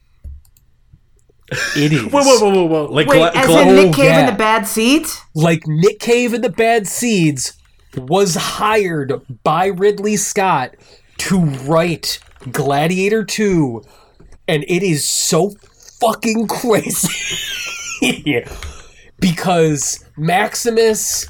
It 1.51 1.57
is 1.93 2.03
Whoa, 2.03 2.21
whoa, 2.23 2.39
whoa, 2.39 2.49
whoa, 2.49 2.65
whoa! 2.65 2.85
Like, 2.85 3.07
Wait, 3.07 3.17
gla- 3.17 3.31
as 3.35 3.45
gla- 3.45 3.61
in 3.61 3.75
Nick 3.75 3.87
oh, 3.89 3.93
Cave 3.93 4.05
in 4.05 4.11
yeah. 4.11 4.31
the 4.31 4.37
bad 4.37 4.67
seat? 4.67 5.07
like 5.35 5.61
Nick 5.67 5.99
Cave 5.99 6.33
and 6.33 6.43
the 6.43 6.49
Bad 6.49 6.87
Seeds 6.87 7.53
was 7.97 8.35
hired 8.35 9.21
by 9.43 9.67
Ridley 9.67 10.17
Scott 10.17 10.75
to 11.17 11.39
write 11.39 12.19
Gladiator 12.51 13.23
2 13.23 13.83
and 14.47 14.63
it 14.67 14.83
is 14.83 15.07
so 15.07 15.51
fucking 15.99 16.47
crazy 18.01 18.43
because 19.19 20.03
Maximus 20.17 21.27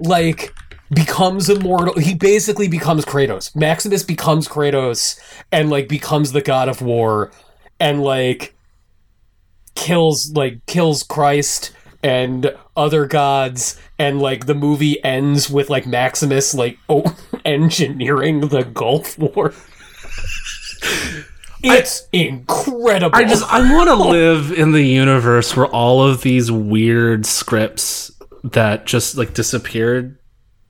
like 0.00 0.52
becomes 0.92 1.48
immortal 1.48 1.98
he 1.98 2.14
basically 2.14 2.68
becomes 2.68 3.04
Kratos 3.04 3.54
Maximus 3.56 4.02
becomes 4.02 4.46
Kratos 4.46 5.18
and 5.50 5.70
like 5.70 5.88
becomes 5.88 6.32
the 6.32 6.42
god 6.42 6.68
of 6.68 6.82
war 6.82 7.30
and 7.80 8.02
like 8.02 8.54
kills 9.74 10.32
like 10.32 10.64
kills 10.66 11.02
Christ 11.02 11.72
and 12.02 12.54
other 12.76 13.06
gods 13.06 13.80
and 13.98 14.20
like 14.20 14.46
the 14.46 14.54
movie 14.54 15.02
ends 15.02 15.48
with 15.48 15.70
like 15.70 15.86
Maximus 15.86 16.54
like 16.54 16.78
oh, 16.88 17.16
engineering 17.44 18.48
the 18.48 18.62
Gulf 18.64 19.18
War. 19.18 19.52
It's 21.66 22.06
incredible. 22.12 23.16
I 23.16 23.24
just 23.24 23.42
I 23.50 23.72
want 23.72 23.88
to 23.88 23.94
live 23.94 24.52
in 24.52 24.72
the 24.72 24.82
universe 24.82 25.56
where 25.56 25.64
all 25.64 26.06
of 26.06 26.20
these 26.20 26.52
weird 26.52 27.24
scripts 27.24 28.12
that 28.42 28.84
just 28.84 29.16
like 29.16 29.32
disappeared. 29.32 30.18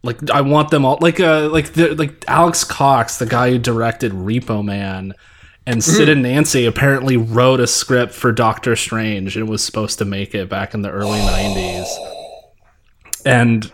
Like 0.04 0.30
I 0.30 0.42
want 0.42 0.70
them 0.70 0.84
all. 0.84 0.98
Like 1.00 1.18
uh, 1.18 1.48
like 1.48 1.72
the 1.72 1.94
like 1.94 2.24
Alex 2.28 2.62
Cox, 2.62 3.18
the 3.18 3.26
guy 3.26 3.50
who 3.50 3.58
directed 3.58 4.12
Repo 4.12 4.64
Man, 4.64 5.14
and 5.66 5.82
Sid 5.82 6.08
and 6.10 6.22
Nancy 6.22 6.66
apparently 6.66 7.16
wrote 7.16 7.58
a 7.58 7.66
script 7.66 8.12
for 8.12 8.30
Doctor 8.30 8.76
Strange 8.76 9.36
and 9.36 9.48
was 9.48 9.64
supposed 9.64 9.98
to 9.98 10.04
make 10.04 10.34
it 10.34 10.48
back 10.48 10.74
in 10.74 10.82
the 10.82 10.90
early 10.90 11.18
'90s. 11.20 11.86
And 13.24 13.72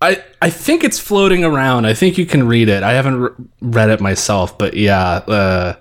I 0.00 0.22
I 0.40 0.50
think 0.50 0.84
it's 0.84 0.98
floating 1.00 1.44
around. 1.44 1.86
I 1.86 1.94
think 1.94 2.18
you 2.18 2.26
can 2.26 2.46
read 2.46 2.68
it. 2.68 2.82
I 2.84 2.92
haven't 2.92 3.16
re- 3.20 3.30
read 3.60 3.90
it 3.90 4.00
myself, 4.00 4.56
but 4.56 4.74
yeah. 4.74 5.00
Uh, 5.26 5.74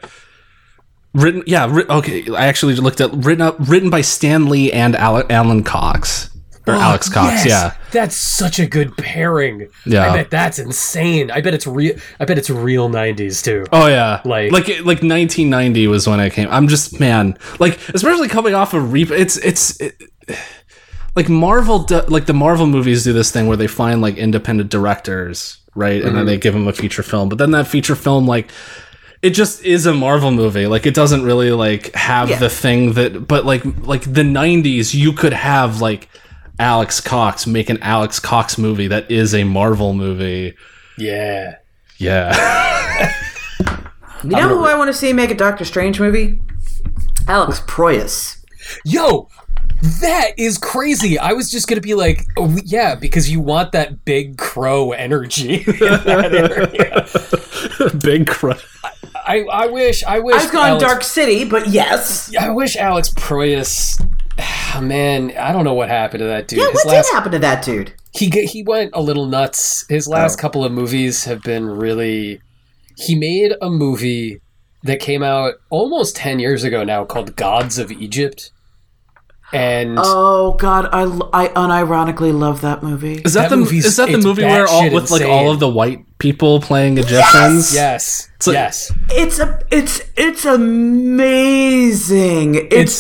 Written, 1.16 1.44
yeah, 1.46 1.68
writ- 1.72 1.92
okay. 1.92 2.28
I 2.36 2.48
actually 2.48 2.74
looked 2.74 3.00
at 3.00 3.12
written 3.14 3.42
up, 3.42 3.56
written 3.60 3.92
by 3.92 4.02
Stan 4.02 4.50
Lee 4.50 4.72
and 4.72 4.96
Alan 4.96 5.64
Cox 5.64 6.33
or 6.68 6.74
Alex 6.74 7.10
Cox. 7.10 7.46
Yes, 7.46 7.46
Yeah, 7.46 7.74
That's 7.92 8.16
such 8.16 8.60
a 8.60 8.66
good 8.66 8.96
pairing. 8.98 9.68
Yeah. 9.86 10.10
I 10.12 10.16
bet 10.16 10.30
that's 10.30 10.60
insane. 10.60 11.30
I 11.32 11.42
bet 11.42 11.54
it's 11.54 11.68
real 11.68 11.96
I 12.20 12.26
bet 12.26 12.38
it's 12.38 12.50
real 12.50 12.90
90s 12.90 13.44
too. 13.44 13.66
Oh 13.72 13.88
yeah, 13.88 14.22
Like- 14.24 14.52
like 14.52 14.68
like 14.68 14.78
like 14.80 15.04
1990 15.04 15.88
was 15.88 16.08
when 16.08 16.20
I 16.20 16.30
came. 16.30 16.48
I'm 16.50 16.68
just 16.68 17.00
man, 17.00 17.38
like 17.60 17.80
especially 17.90 18.30
coming 18.30 18.54
off 18.54 18.74
of 18.74 18.94
Reap. 18.94 19.12
It's 19.12 19.38
it's 19.38 19.80
it, 19.82 20.02
like 21.16 21.30
Marvel. 21.30 21.86
Like 22.08 22.26
the 22.26 22.34
Marvel 22.34 22.68
movies 22.68 23.04
do 23.04 23.14
this 23.14 23.32
thing 23.32 23.48
where 23.48 23.58
they 23.58 23.68
find 23.68 24.02
like 24.02 24.18
independent 24.18 24.70
directors, 24.70 25.58
right, 25.76 26.02
and 26.02 26.16
then 26.16 26.16
mm-hmm. 26.16 26.26
they 26.28 26.38
give 26.38 26.54
them 26.54 26.68
a 26.68 26.74
feature 26.74 27.04
film. 27.04 27.30
But 27.30 27.38
then 27.38 27.52
that 27.52 27.68
feature 27.68 27.96
film 27.96 28.28
like. 28.28 28.52
It 29.22 29.30
just 29.30 29.64
is 29.64 29.86
a 29.86 29.94
Marvel 29.94 30.32
movie. 30.32 30.68
Like 30.68 30.86
it 30.86 30.94
doesn't 30.94 31.24
really 31.24 31.52
like 31.52 31.96
have 31.96 32.30
Yeah. 32.30 32.40
the 32.40 32.50
thing 32.50 32.92
that 32.94 33.26
but 33.26 33.46
like 33.46 33.64
like 33.88 34.02
the 34.02 34.22
90s 34.22 34.94
you 34.94 35.14
could 35.14 35.32
have 35.32 35.80
like 35.80 36.10
Alex 36.60 37.02
Cox 37.02 37.48
make 37.48 37.70
an 37.70 37.82
Alex 37.82 38.20
Cox 38.20 38.58
movie 38.58 38.88
that 38.88 39.10
is 39.10 39.34
a 39.34 39.44
Marvel 39.44 39.94
movie. 39.94 40.56
Yeah. 40.98 41.58
Yeah. 41.98 43.14
You 44.24 44.30
know 44.30 44.48
who 44.48 44.64
I 44.64 44.76
want 44.78 44.88
to 44.88 44.94
see 44.94 45.12
make 45.12 45.32
a 45.32 45.36
Doctor 45.36 45.66
Strange 45.66 46.00
movie? 46.00 46.40
Alex 47.28 47.60
Proyas. 47.62 48.42
Yo, 48.86 49.28
that 50.00 50.32
is 50.38 50.58
crazy. 50.58 51.20
I 51.20 51.34
was 51.34 51.52
just 51.52 51.68
gonna 51.68 51.82
be 51.82 51.94
like, 51.94 52.26
oh, 52.38 52.58
yeah, 52.64 52.96
because 52.96 53.30
you 53.30 53.42
want 53.42 53.74
that 53.74 54.06
big 54.06 54.38
crow 54.38 54.94
energy. 54.94 55.56
in 55.68 55.78
that 55.80 56.34
area. 56.34 57.90
Big 58.00 58.28
crow. 58.28 58.54
I, 59.26 59.42
I 59.52 59.68
wish 59.68 60.04
I 60.06 60.20
wish 60.20 60.36
I 60.36 60.44
was 60.44 60.52
going 60.52 60.70
Alex, 60.70 60.84
Dark 60.84 61.04
City, 61.04 61.44
but 61.44 61.68
yes. 61.68 62.34
I 62.36 62.50
wish 62.50 62.78
Alex 62.78 63.10
Proyas. 63.10 64.00
Man, 64.82 65.32
I 65.38 65.52
don't 65.52 65.64
know 65.64 65.74
what 65.74 65.90
happened 65.90 66.20
to 66.22 66.26
that 66.26 66.48
dude. 66.48 66.60
Yeah, 66.60 66.66
His 66.72 66.84
what 66.86 66.88
last- 66.96 67.08
did 67.10 67.14
happen 67.16 67.32
to 67.34 67.40
that 67.40 67.64
dude? 67.64 67.94
he 68.16 68.30
he 68.30 68.64
went 68.64 68.92
a 68.94 69.02
little 69.02 69.26
nuts. 69.26 69.86
His 69.90 70.08
last 70.08 70.38
Oh. 70.38 70.42
couple 70.42 70.64
of 70.66 70.72
movies 70.72 71.26
have 71.26 71.42
been 71.44 71.66
really. 71.68 72.40
He 72.98 73.16
made 73.16 73.54
a 73.62 73.70
movie 73.70 74.40
that 74.84 75.00
came 75.00 75.24
out 75.24 75.56
almost 75.70 76.16
ten 76.16 76.40
years 76.40 76.64
ago 76.64 76.84
now 76.84 77.06
called 77.06 77.36
Gods 77.36 77.78
of 77.80 77.92
Egypt, 77.92 78.52
and 79.54 79.98
Oh 80.02 80.54
God, 80.54 80.90
I, 80.92 81.04
I 81.32 81.48
unironically 81.50 82.38
love 82.38 82.62
that 82.62 82.82
movie. 82.84 83.22
Is 83.24 83.34
that, 83.36 83.50
That 83.50 83.56
the 83.56 83.64
is 83.78 83.96
that 83.98 84.10
the 84.10 84.18
movie 84.18 84.44
where 84.44 84.68
all 84.68 84.82
batshit 84.84 84.94
with 84.94 85.12
like 85.12 85.22
all 85.24 85.52
of 85.52 85.60
the 85.60 85.70
white 85.70 86.06
people 86.18 86.60
playing 86.60 86.98
Egyptians? 86.98 87.74
yes, 87.74 88.30
like- 88.46 88.54
yes, 88.56 88.92
It's 89.12 89.40
a, 89.40 89.60
it's, 89.72 90.02
it's 90.18 90.46
amazing. 91.44 92.56
It's, 92.72 92.94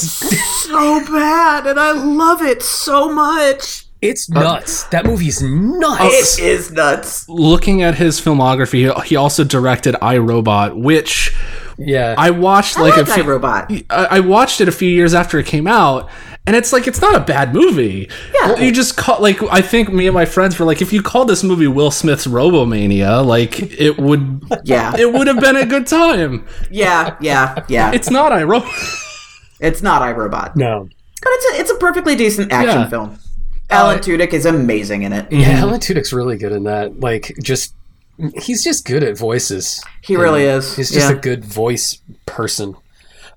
so 0.64 1.00
bad, 1.06 1.68
and 1.68 1.80
I 1.80 1.92
love 1.92 2.42
it 2.42 2.62
so 2.64 3.12
much. 3.12 3.86
It's 4.04 4.30
uh, 4.32 4.40
nuts. 4.40 4.84
that 4.86 5.06
movie 5.06 5.28
is 5.28 5.42
nuts. 5.42 6.38
It 6.40 6.46
is 6.46 6.72
nuts. 6.72 7.28
Looking 7.30 7.82
at 7.82 7.96
his 7.96 8.20
filmography, 8.22 8.94
he- 9.02 9.08
he 9.10 9.16
also 9.16 9.44
directed 9.44 9.96
I 10.02 10.18
Robot, 10.18 10.78
which 10.78 11.36
yeah, 11.78 12.14
I 12.18 12.30
watched 12.30 12.78
like 12.78 12.96
a 12.98 13.02
like 13.02 13.08
few, 13.08 13.24
iRobot. 13.24 13.86
I 13.90 14.06
I 14.18 14.20
watched 14.20 14.62
it 14.62 14.68
a 14.68 14.72
few 14.72 14.90
years 14.90 15.14
after 15.14 15.40
it 15.40 15.46
came 15.48 15.66
out, 15.66 16.08
and 16.46 16.56
it's 16.56 16.72
like 16.72 16.86
it's 16.88 17.02
not 17.02 17.16
a 17.16 17.20
bad 17.22 17.54
movie. 17.54 18.10
Yeah. 18.36 18.60
you 18.60 18.72
just 18.72 18.96
call 18.96 19.20
like 19.22 19.42
I 19.52 19.62
think 19.62 19.92
me 19.92 20.06
and 20.06 20.14
my 20.14 20.26
friends 20.26 20.60
were 20.60 20.66
like, 20.66 20.82
if 20.84 20.94
you 20.94 21.02
called 21.02 21.28
this 21.30 21.44
movie 21.44 21.68
Will 21.68 21.90
Smith's 21.90 22.28
Robomania, 22.28 23.26
like 23.26 23.60
it 23.60 23.98
would, 23.98 24.44
Yeah, 24.66 24.96
it 24.98 25.12
would 25.14 25.26
have 25.28 25.40
been 25.40 25.56
a 25.56 25.66
good 25.66 25.88
time. 25.88 26.46
yeah, 26.70 27.16
yeah, 27.22 27.64
yeah. 27.70 27.90
It's, 27.92 28.08
It's 28.08 28.12
not 28.12 28.32
I 28.32 28.44
Robot. 28.44 28.70
not 29.82 30.02
iRobot, 30.04 30.56
no. 30.56 30.88
but 31.24 31.32
it's 31.34 31.46
a, 31.58 31.62
it's 31.62 31.72
a 31.72 31.76
perfectly 31.76 32.16
decent 32.16 32.52
action 32.52 32.82
Yeah. 32.82 32.90
film. 32.90 33.18
Alan 33.74 34.00
Tudyk 34.00 34.34
is 34.34 34.46
amazing 34.46 35.04
in 35.04 35.14
it. 35.14 35.32
Yeah, 35.32 35.60
Alan 35.60 35.80
Tudyk's 35.80 36.14
really 36.14 36.38
good 36.38 36.52
in 36.52 36.64
that. 36.66 37.00
Like, 37.00 37.36
just 37.42 37.76
he's 38.36 38.64
just 38.64 38.86
good 38.86 39.04
at 39.04 39.18
voices. 39.18 39.84
He 40.02 40.16
really 40.16 40.44
is. 40.44 40.76
He's 40.76 40.92
just 40.92 41.10
yeah. 41.10 41.18
a 41.18 41.20
good 41.20 41.44
voice 41.44 42.00
person. 42.26 42.76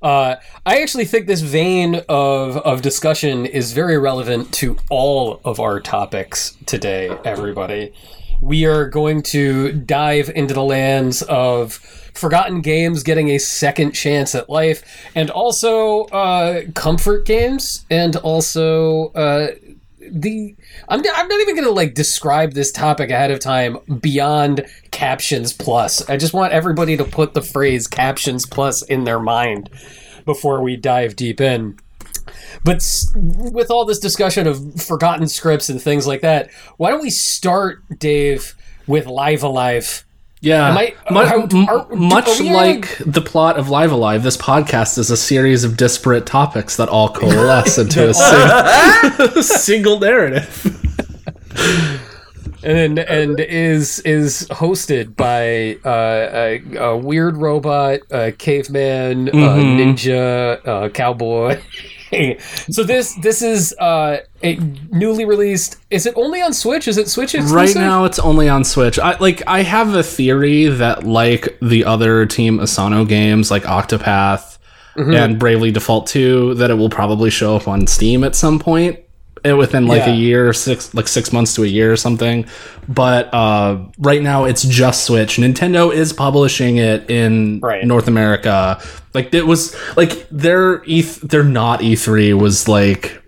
Uh, 0.03 0.37
I 0.67 0.83
actually 0.83 1.07
think 1.07 1.27
this 1.27 1.41
vein 1.41 2.03
of, 2.09 2.59
of 2.59 2.83
discussion 2.83 3.47
is 3.47 3.73
very 3.73 3.99
relevant 3.99 4.53
to 4.55 4.77
all 4.91 5.41
of 5.45 5.59
our 5.59 5.81
topics 5.81 6.57
today, 6.67 7.17
everybody. 7.25 7.95
We 8.43 8.67
are 8.67 8.87
going 8.89 9.23
to 9.23 9.73
dive 9.73 10.31
into 10.35 10.53
the 10.53 10.63
lands 10.63 11.23
of 11.23 11.73
forgotten 12.13 12.61
games 12.61 13.03
getting 13.03 13.31
a 13.31 13.39
second 13.39 13.93
chance 13.93 14.35
at 14.35 14.51
life, 14.51 14.85
and 15.15 15.31
also 15.31 16.05
uh, 16.05 16.63
comfort 16.75 17.25
games, 17.25 17.87
and 17.91 18.17
also 18.17 19.09
uh, 19.09 19.49
the 20.11 20.57
I'm, 20.89 21.01
I'm 21.15 21.29
not 21.29 21.41
even 21.41 21.57
gonna 21.57 21.71
like 21.71 21.95
describe 21.95 22.53
this 22.53 22.73
topic 22.73 23.11
ahead 23.11 23.31
of 23.31 23.41
time 23.41 23.79
beyond 24.01 24.67
captions 24.91 25.53
plus. 25.53 26.09
I 26.09 26.17
just 26.17 26.35
want 26.35 26.53
everybody 26.53 26.97
to 26.97 27.05
put 27.05 27.35
the 27.35 27.43
phrase 27.43 27.87
captions 27.87 28.47
plus 28.47 28.83
in 28.83 29.05
their 29.05 29.21
mind 29.21 29.71
before 30.25 30.63
we 30.63 30.77
dive 30.77 31.17
deep 31.17 31.41
in. 31.41 31.79
But 32.65 32.85
with 33.15 33.71
all 33.71 33.85
this 33.85 33.99
discussion 33.99 34.47
of 34.47 34.81
forgotten 34.81 35.29
scripts 35.29 35.69
and 35.69 35.81
things 35.81 36.07
like 36.07 36.23
that 36.23 36.51
why 36.77 36.91
don't 36.91 37.03
we 37.03 37.11
start 37.11 37.83
dave 37.99 38.57
with 38.87 39.07
live 39.07 39.43
alive 39.43 40.06
Yeah, 40.43 40.69
I- 40.71 40.95
Mu- 41.11 41.19
are- 41.21 41.49
are- 41.69 41.95
much 41.97 42.41
like 42.41 42.99
the 43.05 43.23
plot 43.23 43.59
of 43.59 43.69
Live 43.71 43.91
Alive, 43.91 44.23
this 44.23 44.37
podcast 44.37 44.99
is 44.99 45.11
a 45.11 45.17
series 45.17 45.65
of 45.65 45.77
disparate 45.77 46.27
topics 46.27 46.77
that 46.77 46.89
all 46.89 47.09
coalesce 47.09 47.79
into 47.83 48.11
a 48.11 48.15
sing- 48.15 49.43
single 49.43 49.99
narrative. 49.99 50.83
and 52.63 52.99
and 52.99 53.41
is 53.41 54.01
is 54.01 54.47
hosted 54.51 55.17
by 55.17 55.79
uh, 55.89 56.29
a, 56.33 56.63
a 56.77 56.97
weird 56.97 57.39
robot, 57.39 58.01
a 58.11 58.33
caveman, 58.33 59.29
a 59.29 59.33
ninja, 59.33 60.61
a 60.65 60.91
cowboy. 60.91 61.59
So 62.71 62.83
this 62.83 63.15
this 63.15 63.43
is 63.43 63.75
uh, 63.79 64.19
a 64.43 64.57
newly 64.91 65.25
released. 65.25 65.77
Is 65.91 66.07
it 66.07 66.15
only 66.17 66.41
on 66.41 66.53
Switch? 66.53 66.87
Is 66.89 66.99
it 66.99 67.09
Switch 67.09 67.35
exclusive? 67.35 67.55
Right 67.55 67.75
now, 67.75 68.05
it's 68.05 68.19
only 68.19 68.49
on 68.49 68.65
Switch. 68.65 68.99
I 68.99 69.19
like. 69.19 69.43
I 69.47 69.63
have 69.63 69.95
a 69.95 70.03
theory 70.03 70.67
that, 70.67 71.05
like 71.05 71.59
the 71.61 71.85
other 71.85 72.27
Team 72.27 72.61
Asano 72.61 73.05
games, 73.05 73.51
like 73.51 73.65
Octopath, 73.65 74.59
and 74.97 75.39
Bravely 75.39 75.71
Default 75.71 76.07
2 76.07 76.55
that 76.55 76.71
it 76.71 76.75
will 76.75 76.91
probably 76.91 77.31
show 77.31 77.57
up 77.57 77.69
on 77.69 77.87
Steam 77.87 78.25
at 78.25 78.35
some 78.35 78.59
point 78.59 78.99
within 79.55 79.87
like 79.87 80.07
Yeah. 80.07 80.13
a 80.13 80.17
year, 80.17 80.53
six 80.53 80.93
like 80.95 81.09
six 81.09 81.33
months 81.33 81.55
to 81.57 81.65
a 81.65 81.67
year 81.67 81.93
or 81.93 81.97
something. 81.97 82.47
But 82.89 83.33
uh, 83.35 83.79
right 83.99 84.23
now 84.23 84.45
it's 84.45 84.63
just 84.63 85.05
Switch. 85.05 85.37
Nintendo 85.37 85.93
is 85.93 86.13
publishing 86.13 86.77
it 86.79 87.09
in 87.11 87.61
Right. 87.61 87.85
North 87.85 88.09
America. 88.09 88.81
Like 89.15 89.33
it 89.35 89.47
was 89.47 89.75
like 89.97 90.27
their 90.31 90.83
E 90.85 91.03
their 91.03 91.45
not 91.45 91.81
E3 91.81 92.39
was 92.39 92.69
like 92.69 93.23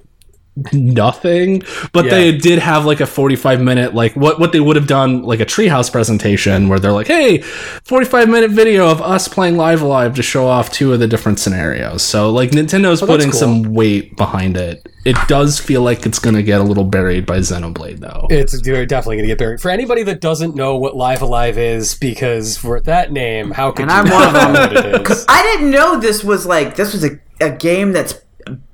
nothing 0.73 1.63
but 1.93 2.05
Yeah. 2.07 2.11
they 2.11 2.37
did 2.37 2.59
have 2.59 2.85
like 2.85 3.01
a 3.01 3.07
45 3.07 3.61
minute 3.61 3.95
like 3.95 4.15
what 4.17 4.39
what 4.41 4.53
they 4.53 4.61
would 4.61 4.77
have 4.77 4.87
done 4.87 5.23
like 5.23 5.41
a 5.41 5.47
treehouse 5.47 5.91
presentation 5.91 6.69
where 6.69 6.79
they're 6.79 6.93
like 6.93 7.07
hey 7.07 7.39
45 7.39 8.29
minute 8.29 8.51
video 8.51 8.89
of 8.91 9.01
us 9.03 9.29
playing 9.29 9.57
live 9.57 9.83
alive 9.83 10.15
to 10.17 10.23
show 10.23 10.47
off 10.47 10.71
two 10.71 10.93
of 10.93 11.01
the 11.01 11.07
different 11.07 11.39
scenarios 11.39 12.03
so 12.03 12.31
like 12.31 12.51
nintendo's 12.51 13.03
oh, 13.03 13.07
putting 13.07 13.31
cool. 13.31 13.41
some 13.41 13.63
weight 13.75 14.17
behind 14.17 14.57
it 14.57 14.87
it 15.05 15.17
does 15.27 15.59
feel 15.59 15.83
like 15.83 16.05
it's 16.05 16.19
gonna 16.19 16.43
get 16.43 16.61
a 16.61 16.65
little 16.65 16.85
buried 16.85 17.25
by 17.25 17.39
xenoblade 17.39 17.99
though 17.99 18.27
It's 18.31 18.67
you're 18.67 18.85
definitely 18.85 19.17
gonna 19.19 19.29
get 19.29 19.39
buried. 19.39 19.61
For 19.61 19.71
anybody 19.71 20.03
that 20.03 20.21
doesn't 20.21 20.55
know 20.55 20.77
what 20.77 20.97
Live 20.97 21.23
Alive 21.23 21.57
is, 21.57 21.95
because 21.95 22.59
for 22.59 22.81
that 22.81 23.11
name, 23.13 23.51
how 23.53 23.71
could 23.71 23.85
And 23.85 23.91
I'm 23.91 24.11
one 24.11 24.27
of 24.27 24.33
know 24.35 24.41
them. 24.41 24.53
what 24.75 24.85
it 25.03 25.11
is? 25.11 25.25
I 25.29 25.43
didn't 25.43 25.71
know 25.71 25.99
this 25.99 26.23
was 26.25 26.45
like 26.45 26.77
this 26.77 26.93
was 26.93 27.05
a, 27.05 27.19
a 27.41 27.51
game 27.51 27.93
that's 27.93 28.15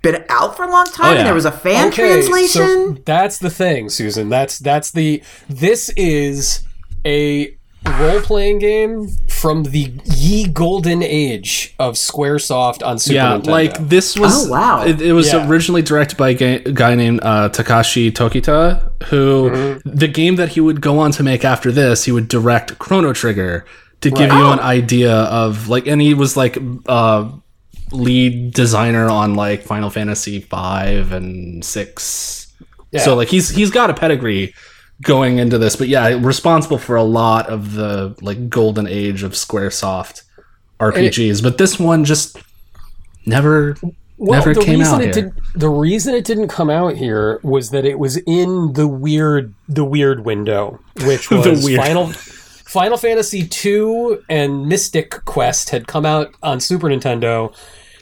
been 0.03 0.25
out 0.29 0.57
for 0.57 0.65
a 0.65 0.71
long 0.71 0.87
time 0.87 1.07
Oh, 1.07 1.13
yeah. 1.13 1.19
and 1.19 1.27
there 1.27 1.35
was 1.35 1.45
a 1.45 1.53
fan 1.53 1.91
translation. 1.91 2.97
So 2.97 3.03
that's 3.05 3.39
the 3.39 3.51
thing, 3.51 3.89
Susan. 3.89 4.29
That's 4.29 4.59
that's 4.59 4.91
the 4.91 5.23
this 5.49 5.91
is 5.91 6.63
a 7.05 7.57
role 8.01 8.21
playing 8.23 8.59
game 8.61 9.09
from 9.29 9.65
the 9.65 9.93
ye 10.07 10.49
golden 10.49 11.03
age 11.03 11.75
of 11.79 11.95
SquareSoft 11.97 12.83
on 12.87 12.99
Super 12.99 13.15
yeah 13.17 13.37
Nintendo. 13.37 13.47
like 13.49 13.89
this 13.89 14.19
was 14.19 14.47
Oh, 14.47 14.51
wow. 14.53 14.85
it, 14.87 15.03
it 15.03 15.13
was 15.13 15.31
Yeah. 15.31 15.47
originally 15.47 15.83
directed 15.83 16.17
by 16.17 16.31
a 16.31 16.35
ga- 16.35 16.61
guy 16.73 16.95
named 16.95 17.21
uh, 17.23 17.51
takashi 17.51 18.11
tokita 18.11 18.91
who 19.09 19.51
Mm-hmm. 19.51 19.91
the 19.99 20.09
game 20.09 20.37
that 20.37 20.51
he 20.51 20.61
would 20.61 20.81
go 20.81 20.99
on 20.99 21.11
to 21.13 21.23
make 21.23 21.45
after 21.45 21.71
this 21.71 22.05
he 22.05 22.13
would 22.13 22.27
direct 22.29 22.79
chrono 22.79 23.13
trigger 23.13 23.67
to 24.01 24.11
give 24.11 24.33
you 24.33 24.45
Oh. 24.47 24.53
an 24.53 24.61
idea 24.61 25.13
of 25.15 25.69
like 25.69 25.87
and 25.87 26.01
he 26.01 26.15
was 26.15 26.39
like 26.39 26.57
uh 26.87 27.29
lead 27.95 28.53
designer 28.53 29.09
on 29.09 29.35
like 29.35 29.63
final 29.63 29.91
fantasy 29.91 30.41
5 30.41 31.13
and 31.13 31.65
6 31.65 32.55
Yeah. 32.91 33.01
so 33.03 33.15
like 33.15 33.29
he's 33.29 33.49
he's 33.51 33.71
got 33.71 33.91
a 33.91 33.95
pedigree 33.95 34.55
going 35.03 35.39
into 35.39 35.59
this 35.59 35.77
but 35.77 35.89
yeah 35.89 36.09
responsible 36.21 36.79
for 36.79 36.97
a 36.97 37.03
lot 37.03 37.49
of 37.49 37.75
the 37.75 38.17
like 38.21 38.49
golden 38.49 38.87
age 38.87 39.23
of 39.23 39.33
squaresoft 39.33 40.23
rpgs 40.81 41.43
but 41.43 41.59
this 41.59 41.79
one 41.79 42.05
just 42.05 42.37
never 43.27 43.77
Well, 44.17 44.39
never 44.41 44.55
the 44.55 44.61
came 44.61 44.79
reason 44.81 44.95
out 44.95 45.03
it 45.03 45.15
here. 45.15 45.25
did 45.25 45.33
the 45.55 45.69
reason 45.69 46.15
it 46.15 46.25
didn't 46.25 46.49
come 46.49 46.71
out 46.71 46.97
here 46.97 47.41
was 47.43 47.71
that 47.71 47.85
it 47.85 47.99
was 47.99 48.17
in 48.19 48.73
the 48.75 48.87
weird 48.89 49.55
the 49.69 49.85
weird 49.85 50.25
window, 50.25 50.81
which 51.05 51.29
The 51.31 51.37
was 51.51 51.65
weird- 51.65 51.81
Final 51.81 52.13
Final 52.13 52.97
Fantasy 52.97 53.47
two 53.47 54.23
and 54.29 54.67
Mystic 54.67 55.25
Quest 55.27 55.71
had 55.71 55.87
come 55.87 56.05
out 56.05 56.35
on 56.43 56.59
Super 56.61 56.89
Nintendo, 56.89 57.55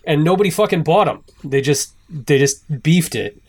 and 0.05 0.25
nobody 0.25 0.51
fucking 0.51 0.83
bought 0.83 1.05
them. 1.05 1.25
They 1.45 1.61
just 1.61 1.95
they 2.09 2.39
just 2.39 2.83
beefed 2.83 3.15
it. 3.15 3.41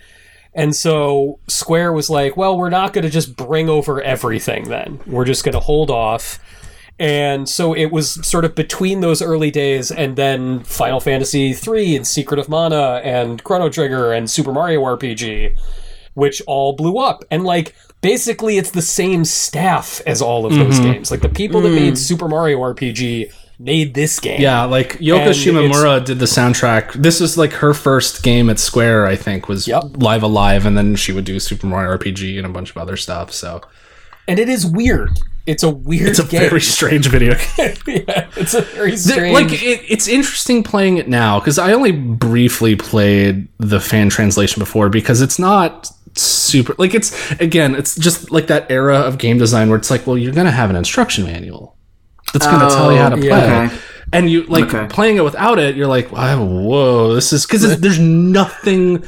And 0.56 0.76
so 0.76 1.40
Square 1.48 1.94
was 1.94 2.10
like, 2.10 2.38
well, 2.38 2.58
we're 2.58 2.70
not 2.70 2.94
going 2.94 3.04
to 3.04 3.10
just 3.10 3.36
bring 3.36 3.70
over 3.70 4.02
everything 4.02 4.70
then. 4.70 5.00
We're 5.08 5.26
just 5.26 5.44
going 5.44 5.54
to 5.54 5.60
hold 5.60 5.90
off. 5.90 6.40
And 7.00 7.50
so 7.50 7.74
it 7.74 7.88
was 7.88 8.26
sort 8.26 8.46
of 8.46 8.54
between 8.54 9.02
those 9.02 9.22
early 9.22 9.50
days 9.50 9.92
and 9.92 10.16
then 10.16 10.64
Final 10.64 11.00
Fantasy 11.00 11.56
III 11.56 11.96
and 11.96 12.06
Secret 12.08 12.40
of 12.40 12.50
Mana 12.50 13.02
and 13.04 13.44
Chrono 13.44 13.70
Trigger 13.70 14.14
and 14.14 14.30
Super 14.30 14.54
Mario 14.54 14.82
RPG, 14.82 15.58
which 16.14 16.42
all 16.46 16.74
blew 16.74 17.00
up. 17.00 17.26
And 17.32 17.44
like 17.44 17.76
basically 18.02 18.60
it's 18.60 18.72
the 18.72 18.82
same 18.82 19.26
staff 19.26 20.02
as 20.06 20.22
all 20.22 20.46
of 20.46 20.54
those 20.54 20.76
mm-hmm. 20.76 20.92
games. 20.92 21.10
Like 21.10 21.22
the 21.22 21.30
people 21.30 21.62
that 21.62 21.70
made 21.70 21.94
mm. 21.94 21.98
Super 21.98 22.28
Mario 22.28 22.60
RPG 22.60 23.34
made 23.64 23.94
this 23.94 24.20
game. 24.20 24.42
Yeah, 24.42 24.64
like 24.66 24.98
Yoko 25.00 25.28
And 25.28 25.36
Shimomura 25.36 26.04
did 26.04 26.20
the 26.20 26.26
soundtrack. 26.26 26.94
This 26.94 27.20
was 27.20 27.38
like 27.38 27.54
her 27.54 27.74
first 27.74 28.22
game 28.24 28.50
at 28.50 28.60
Square, 28.60 29.08
I 29.08 29.16
think, 29.16 29.48
was 29.48 29.68
Yep. 29.68 29.84
Live 29.98 30.24
Alive, 30.24 30.66
and 30.66 30.78
then 30.78 30.96
she 30.96 31.12
would 31.12 31.26
do 31.26 31.40
Super 31.40 31.68
Mario 31.68 31.98
RPG 31.98 32.38
and 32.38 32.46
a 32.46 32.50
bunch 32.50 32.70
of 32.72 32.78
other 32.78 32.98
stuff. 32.98 33.32
So 33.32 33.62
And 34.28 34.40
it 34.40 34.50
is 34.50 34.66
weird. 34.66 35.20
It's 35.46 35.64
a 35.64 35.70
weird 35.70 36.10
it's 36.10 36.20
a 36.20 36.24
game. 36.24 36.50
very 36.50 36.62
strange 36.62 37.08
video 37.08 37.34
game. 37.58 37.76
yeah, 37.86 38.30
it's 38.38 38.54
a 38.54 38.62
very 38.62 38.96
strange. 38.96 39.34
like 39.34 39.52
it, 39.52 39.82
it's 39.90 40.08
interesting 40.08 40.64
playing 40.64 40.98
it 40.98 41.10
now 41.10 41.40
because 41.40 41.58
I 41.60 41.74
only 41.74 41.92
briefly 41.92 42.76
played 42.78 43.50
the 43.58 43.82
fan 43.82 44.08
translation 44.10 44.60
before 44.62 44.88
because 44.90 45.22
it's 45.22 45.38
not 45.40 45.92
super 46.16 46.76
like 46.78 46.94
it's 46.94 47.32
again 47.42 47.74
it's 47.76 47.96
just 47.96 48.30
like 48.32 48.46
that 48.48 48.70
era 48.72 49.00
of 49.00 49.18
game 49.18 49.38
design 49.40 49.68
where 49.68 49.78
it's 49.80 49.90
like 49.92 50.06
well 50.08 50.16
you're 50.18 50.32
gonna 50.32 50.52
have 50.52 50.70
an 50.70 50.76
instruction 50.76 51.26
manual 51.26 51.73
that's 52.34 52.46
gonna 52.46 52.70
tell 52.70 52.92
you 52.92 52.98
how 52.98 53.10
to 53.10 53.18
play 53.18 53.28
yeah. 53.28 53.70
Okay. 53.72 53.78
and 54.12 54.30
you 54.30 54.44
like 54.44 54.66
Okay. 54.74 54.88
playing 54.94 55.18
it 55.18 55.24
without 55.24 55.60
it 55.60 55.76
you're 55.76 55.88
like 55.88 56.10
whoa 56.10 57.14
this 57.16 57.32
is 57.32 57.46
because 57.46 57.80
there's 57.84 58.00
nothing 58.00 59.04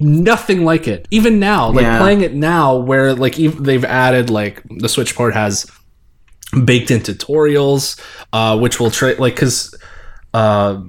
nothing 0.00 0.64
like 0.64 0.88
it 0.88 1.06
even 1.10 1.38
now 1.38 1.70
like 1.70 1.82
Yeah. 1.84 1.98
playing 1.98 2.22
it 2.22 2.34
now 2.34 2.76
where 2.76 3.14
like 3.14 3.36
they've 3.36 3.84
added 3.84 4.30
like 4.30 4.62
the 4.78 4.88
switch 4.88 5.14
port 5.14 5.34
has 5.34 5.70
baked 6.64 6.90
in 6.90 7.00
tutorials 7.00 8.00
uh 8.32 8.58
which 8.58 8.80
will 8.80 8.90
tra- 8.90 9.14
like 9.20 9.34
because 9.34 9.74
uh 10.34 10.80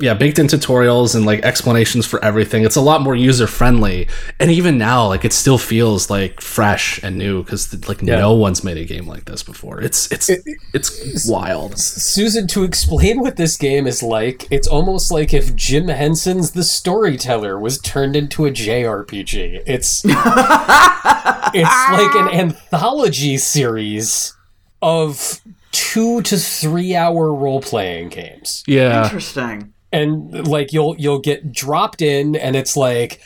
yeah 0.00 0.14
baked 0.14 0.38
in 0.38 0.46
tutorials 0.46 1.14
and 1.14 1.26
like 1.26 1.40
explanations 1.42 2.06
for 2.06 2.22
everything 2.24 2.64
it's 2.64 2.76
a 2.76 2.80
lot 2.80 3.00
more 3.00 3.14
user 3.14 3.46
friendly 3.46 4.08
and 4.38 4.50
even 4.50 4.78
now 4.78 5.06
like 5.06 5.24
it 5.24 5.32
still 5.32 5.58
feels 5.58 6.10
like 6.10 6.40
fresh 6.40 7.02
and 7.02 7.16
new 7.16 7.42
because 7.42 7.72
like 7.88 8.02
no 8.02 8.34
one's 8.34 8.62
made 8.62 8.76
a 8.76 8.84
game 8.84 9.06
like 9.06 9.24
this 9.24 9.42
before 9.42 9.80
it's 9.80 10.10
it's 10.12 10.28
it's 10.74 11.28
wild 11.28 11.78
Susan, 11.78 12.46
to 12.48 12.64
explain 12.64 13.20
what 13.20 13.36
this 13.36 13.56
game 13.56 13.86
is 13.86 14.02
like, 14.02 14.46
it's 14.50 14.68
almost 14.68 15.10
like 15.10 15.32
if 15.32 15.54
Jim 15.54 15.88
Henson's 15.88 16.52
The 16.52 16.64
Storyteller 16.64 17.58
was 17.58 17.80
turned 17.80 18.16
into 18.16 18.46
a 18.46 18.50
JRPG. 18.50 19.62
It's 19.66 20.02
it's 20.04 20.14
like 20.14 22.14
an 22.14 22.28
anthology 22.28 23.38
series 23.38 24.34
of 24.82 25.40
two 25.72 26.22
to 26.22 26.36
three 26.36 26.94
hour 26.94 27.34
role 27.34 27.60
playing 27.60 28.08
games. 28.08 28.62
yeah 28.66 29.04
Interesting. 29.04 29.72
And 29.92 30.46
like 30.46 30.72
you'll 30.72 30.96
you'll 30.98 31.20
get 31.20 31.52
dropped 31.52 32.02
in 32.02 32.36
and 32.36 32.56
it's 32.56 32.76
like 32.76 33.20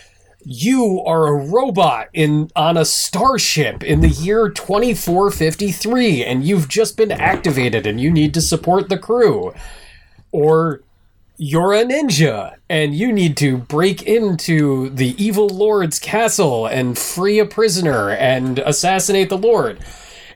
you 0.45 1.03
are 1.07 1.29
a 1.29 1.47
robot 1.47 2.09
in 2.13 2.51
on 2.57 2.77
a 2.77 2.85
starship 2.85 3.83
in 3.83 4.01
the 4.01 4.09
year 4.09 4.49
2453 4.49 6.25
and 6.25 6.45
you've 6.45 6.69
just 6.69 6.97
been 6.97 7.13
activated 7.13 7.87
and 7.87 8.01
you 8.01 8.11
need 8.11 8.35
to 8.35 8.41
support 8.41 8.89
the 8.89 8.99
crew. 8.99 9.53
Or 10.33 10.83
you're 11.37 11.73
a 11.73 11.85
ninja 11.85 12.57
and 12.69 12.95
you 12.95 13.13
need 13.13 13.37
to 13.37 13.57
break 13.57 14.03
into 14.03 14.91
the 14.91 15.23
evil 15.23 15.49
lord's 15.49 15.99
castle 15.99 16.67
and 16.67 16.99
free 16.99 17.39
a 17.39 17.47
prisoner 17.47 18.11
and 18.11 18.59
assassinate 18.61 19.29
the 19.29 19.39
lord. 19.39 19.79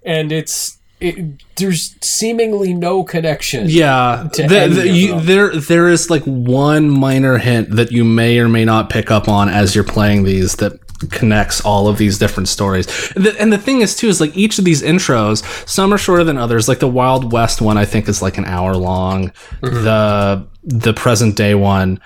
And 0.04 0.30
it's 0.30 0.75
it, 1.00 1.42
there's 1.56 1.94
seemingly 2.00 2.72
no 2.72 3.04
connection 3.04 3.66
Yeah, 3.68 4.28
to 4.32 4.42
the- 4.48 4.68
the- 4.68 4.88
you- 4.88 5.20
there 5.20 5.54
there 5.54 5.88
is 5.88 6.08
like 6.10 6.22
one 6.24 6.88
minor 6.90 7.38
hint 7.38 7.70
that 7.76 7.92
you 7.92 8.04
may 8.04 8.38
or 8.38 8.48
may 8.48 8.64
not 8.64 8.88
pick 8.90 9.10
up 9.10 9.28
on 9.28 9.48
as 9.48 9.74
you're 9.74 9.84
playing 9.84 10.24
these 10.24 10.56
that 10.56 10.72
connects 11.10 11.60
all 11.60 11.88
of 11.88 11.98
these 11.98 12.16
different 12.18 12.48
stories. 12.48 12.86
And 13.14 13.26
the, 13.26 13.38
and 13.40 13.52
the 13.52 13.58
thing 13.58 13.82
is 13.82 13.94
too 13.94 14.08
is 14.08 14.18
like 14.20 14.34
each 14.34 14.58
of 14.58 14.64
these 14.64 14.82
intros, 14.82 15.42
some 15.68 15.92
are 15.92 15.98
shorter 15.98 16.24
than 16.24 16.38
others. 16.38 16.68
Like 16.68 16.78
the 16.78 16.88
Wild 16.88 17.32
West 17.32 17.60
one, 17.60 17.76
I 17.76 17.84
think 17.84 18.08
is 18.08 18.22
like 18.22 18.38
an 18.38 18.46
hour 18.46 18.74
long. 18.74 19.28
Mm-hmm. 19.62 19.84
The 19.84 20.46
the 20.64 20.94
present 20.94 21.36
day 21.36 21.54
one 21.54 22.00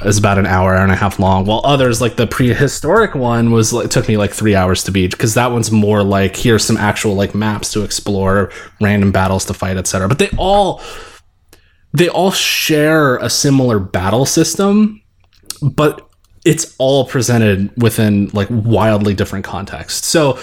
is 0.00 0.18
about 0.18 0.38
an 0.38 0.46
hour, 0.46 0.74
and 0.74 0.90
a 0.90 0.96
half 0.96 1.18
long, 1.18 1.44
while 1.44 1.60
others 1.64 2.00
like 2.00 2.16
the 2.16 2.26
prehistoric 2.26 3.14
one 3.14 3.50
was 3.50 3.72
like 3.72 3.90
took 3.90 4.08
me 4.08 4.16
like 4.16 4.32
three 4.32 4.54
hours 4.54 4.82
to 4.84 4.90
beat 4.90 5.10
because 5.10 5.34
that 5.34 5.52
one's 5.52 5.70
more 5.70 6.02
like 6.02 6.34
here's 6.34 6.64
some 6.64 6.76
actual 6.78 7.14
like 7.14 7.34
maps 7.34 7.72
to 7.72 7.82
explore, 7.82 8.50
random 8.80 9.12
battles 9.12 9.44
to 9.44 9.54
fight, 9.54 9.76
etc. 9.76 10.08
But 10.08 10.18
they 10.18 10.30
all 10.38 10.80
they 11.92 12.08
all 12.08 12.30
share 12.30 13.16
a 13.18 13.28
similar 13.28 13.78
battle 13.78 14.24
system, 14.24 15.02
but 15.60 16.08
it's 16.44 16.74
all 16.78 17.06
presented 17.06 17.70
within 17.80 18.28
like 18.32 18.48
wildly 18.50 19.14
different 19.14 19.44
contexts. 19.44 20.08
So 20.08 20.38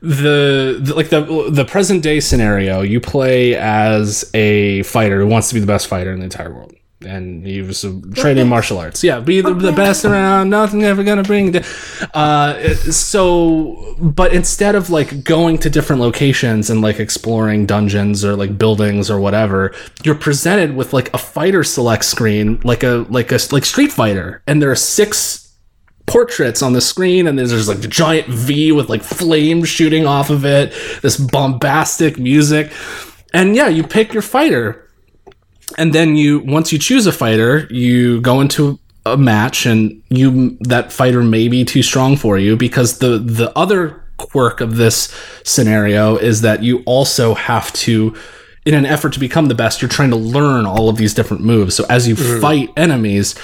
the, 0.00 0.78
the 0.80 0.94
like 0.94 1.10
the 1.10 1.50
the 1.50 1.64
present 1.64 2.02
day 2.02 2.20
scenario, 2.20 2.82
you 2.82 3.00
play 3.00 3.56
as 3.56 4.28
a 4.34 4.82
fighter 4.84 5.20
who 5.20 5.26
wants 5.26 5.48
to 5.48 5.54
be 5.54 5.60
the 5.60 5.66
best 5.66 5.86
fighter 5.86 6.12
in 6.12 6.20
the 6.20 6.24
entire 6.24 6.52
world. 6.52 6.74
And 7.04 7.46
he 7.46 7.62
was 7.62 7.84
training 8.14 8.48
martial 8.48 8.78
arts. 8.78 9.02
Yeah, 9.02 9.20
be 9.20 9.40
the, 9.40 9.54
the 9.54 9.72
best 9.72 10.04
around. 10.04 10.50
Nothing 10.50 10.84
ever 10.84 11.02
gonna 11.04 11.22
bring. 11.22 11.52
Da- 11.52 11.64
uh, 12.14 12.74
so, 12.74 13.94
but 13.98 14.32
instead 14.32 14.74
of 14.74 14.90
like 14.90 15.24
going 15.24 15.58
to 15.58 15.70
different 15.70 16.00
locations 16.02 16.70
and 16.70 16.80
like 16.80 16.98
exploring 16.98 17.66
dungeons 17.66 18.24
or 18.24 18.36
like 18.36 18.58
buildings 18.58 19.10
or 19.10 19.20
whatever, 19.20 19.74
you're 20.04 20.14
presented 20.14 20.74
with 20.76 20.92
like 20.92 21.12
a 21.14 21.18
fighter 21.18 21.64
select 21.64 22.04
screen, 22.04 22.60
like 22.64 22.82
a 22.82 23.06
like 23.08 23.32
a 23.32 23.38
like 23.50 23.64
Street 23.64 23.92
Fighter, 23.92 24.42
and 24.46 24.60
there 24.62 24.70
are 24.70 24.76
six 24.76 25.42
portraits 26.06 26.62
on 26.62 26.72
the 26.72 26.80
screen 26.80 27.26
and 27.26 27.38
there's, 27.38 27.50
there's 27.50 27.68
like 27.68 27.82
a 27.84 27.88
giant 27.88 28.26
V 28.26 28.72
with 28.72 28.88
like 28.88 29.02
flames 29.02 29.68
shooting 29.68 30.06
off 30.06 30.30
of 30.30 30.44
it, 30.44 30.72
this 31.00 31.16
bombastic 31.16 32.18
music. 32.18 32.72
And 33.32 33.56
yeah, 33.56 33.68
you 33.68 33.82
pick 33.82 34.12
your 34.12 34.22
fighter. 34.22 34.81
And 35.78 35.92
then 35.92 36.16
you 36.16 36.40
once 36.40 36.72
you 36.72 36.78
choose 36.78 37.06
a 37.06 37.12
fighter, 37.12 37.66
you 37.70 38.20
go 38.20 38.40
into 38.40 38.78
a 39.04 39.16
match 39.16 39.66
and 39.66 40.02
you 40.10 40.56
that 40.60 40.92
fighter 40.92 41.22
may 41.22 41.48
be 41.48 41.64
too 41.64 41.82
strong 41.82 42.16
for 42.16 42.38
you 42.38 42.56
because 42.56 42.98
the 42.98 43.18
the 43.18 43.52
other 43.56 44.04
quirk 44.16 44.60
of 44.60 44.76
this 44.76 45.12
scenario 45.42 46.16
is 46.16 46.42
that 46.42 46.62
you 46.62 46.82
also 46.86 47.34
have 47.34 47.72
to 47.72 48.14
in 48.64 48.74
an 48.74 48.86
effort 48.86 49.12
to 49.12 49.20
become 49.20 49.46
the 49.46 49.54
best, 49.54 49.82
you're 49.82 49.88
trying 49.88 50.10
to 50.10 50.16
learn 50.16 50.66
all 50.66 50.88
of 50.88 50.96
these 50.96 51.14
different 51.14 51.42
moves. 51.42 51.74
So 51.74 51.84
as 51.88 52.06
you 52.06 52.14
mm-hmm. 52.14 52.40
fight 52.40 52.70
enemies, 52.76 53.34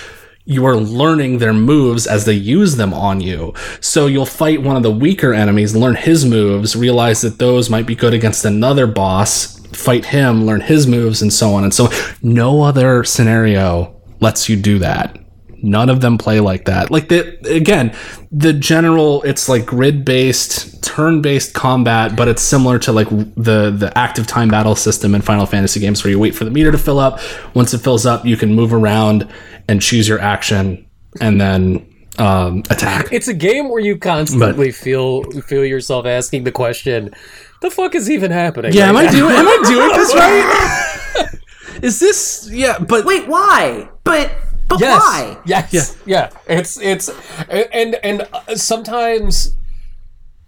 you 0.44 0.64
are 0.64 0.76
learning 0.76 1.38
their 1.38 1.52
moves 1.52 2.06
as 2.06 2.24
they 2.24 2.34
use 2.34 2.76
them 2.76 2.94
on 2.94 3.20
you. 3.20 3.52
So 3.80 4.06
you'll 4.06 4.26
fight 4.26 4.62
one 4.62 4.76
of 4.76 4.82
the 4.82 4.90
weaker 4.90 5.34
enemies, 5.34 5.76
learn 5.76 5.96
his 5.96 6.24
moves, 6.24 6.76
realize 6.76 7.20
that 7.22 7.38
those 7.38 7.68
might 7.68 7.86
be 7.86 7.94
good 7.94 8.14
against 8.14 8.44
another 8.44 8.86
boss, 8.86 9.57
fight 9.72 10.04
him, 10.06 10.44
learn 10.44 10.60
his 10.60 10.86
moves, 10.86 11.22
and 11.22 11.32
so 11.32 11.50
on 11.50 11.64
and 11.64 11.72
so 11.72 11.86
on. 11.86 11.92
No 12.22 12.62
other 12.62 13.04
scenario 13.04 14.00
lets 14.20 14.48
you 14.48 14.56
do 14.56 14.78
that. 14.80 15.18
None 15.60 15.90
of 15.90 16.00
them 16.00 16.18
play 16.18 16.38
like 16.38 16.66
that. 16.66 16.90
Like 16.90 17.08
the 17.08 17.36
again, 17.48 17.94
the 18.30 18.52
general 18.52 19.22
it's 19.22 19.48
like 19.48 19.66
grid 19.66 20.04
based, 20.04 20.82
turn 20.84 21.20
based 21.20 21.52
combat, 21.52 22.16
but 22.16 22.28
it's 22.28 22.42
similar 22.42 22.78
to 22.80 22.92
like 22.92 23.08
the 23.08 23.74
the 23.76 23.92
active 23.96 24.26
time 24.26 24.48
battle 24.48 24.76
system 24.76 25.14
in 25.14 25.20
Final 25.20 25.46
Fantasy 25.46 25.80
games 25.80 26.04
where 26.04 26.12
you 26.12 26.18
wait 26.18 26.34
for 26.34 26.44
the 26.44 26.50
meter 26.50 26.70
to 26.70 26.78
fill 26.78 27.00
up. 27.00 27.18
Once 27.54 27.74
it 27.74 27.78
fills 27.78 28.06
up, 28.06 28.24
you 28.24 28.36
can 28.36 28.54
move 28.54 28.72
around 28.72 29.28
and 29.66 29.82
choose 29.82 30.06
your 30.06 30.20
action 30.20 30.86
and 31.20 31.40
then 31.40 31.84
um, 32.18 32.62
attack. 32.70 33.08
It's 33.12 33.28
a 33.28 33.34
game 33.34 33.68
where 33.68 33.80
you 33.80 33.96
constantly 33.98 34.70
feel 34.70 35.24
feel 35.42 35.64
yourself 35.64 36.06
asking 36.06 36.44
the 36.44 36.52
question, 36.52 37.14
"The 37.62 37.70
fuck 37.70 37.94
is 37.94 38.10
even 38.10 38.30
happening?" 38.30 38.72
Yeah, 38.72 38.88
am 38.88 38.94
right 38.96 39.08
I 39.08 39.12
doing 39.12 39.34
am 39.34 39.46
I 39.48 39.62
doing 39.66 39.88
this 39.88 40.14
right? 40.14 41.28
Is 41.82 42.00
this 42.00 42.48
yeah, 42.50 42.78
but 42.78 43.04
Wait, 43.04 43.28
why? 43.28 43.88
But 44.04 44.32
but 44.68 44.80
Yes. 44.80 45.00
why? 45.00 45.38
Yes. 45.46 45.96
Yeah. 46.06 46.30
It's 46.48 46.80
it's 46.80 47.08
and 47.48 47.94
and 48.02 48.26
uh, 48.32 48.56
sometimes 48.56 49.54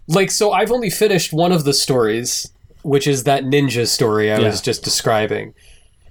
like 0.07 0.29
so 0.31 0.51
I've 0.51 0.71
only 0.71 0.89
finished 0.89 1.31
one 1.31 1.51
of 1.53 1.63
the 1.63 1.73
stories, 1.73 2.51
which 2.81 3.07
is 3.07 3.23
that 3.23 3.43
ninja 3.45 3.87
story 3.87 4.31
I 4.31 4.39
Yeah. 4.39 4.47
was 4.47 4.61
just 4.61 4.83
describing. 4.83 5.53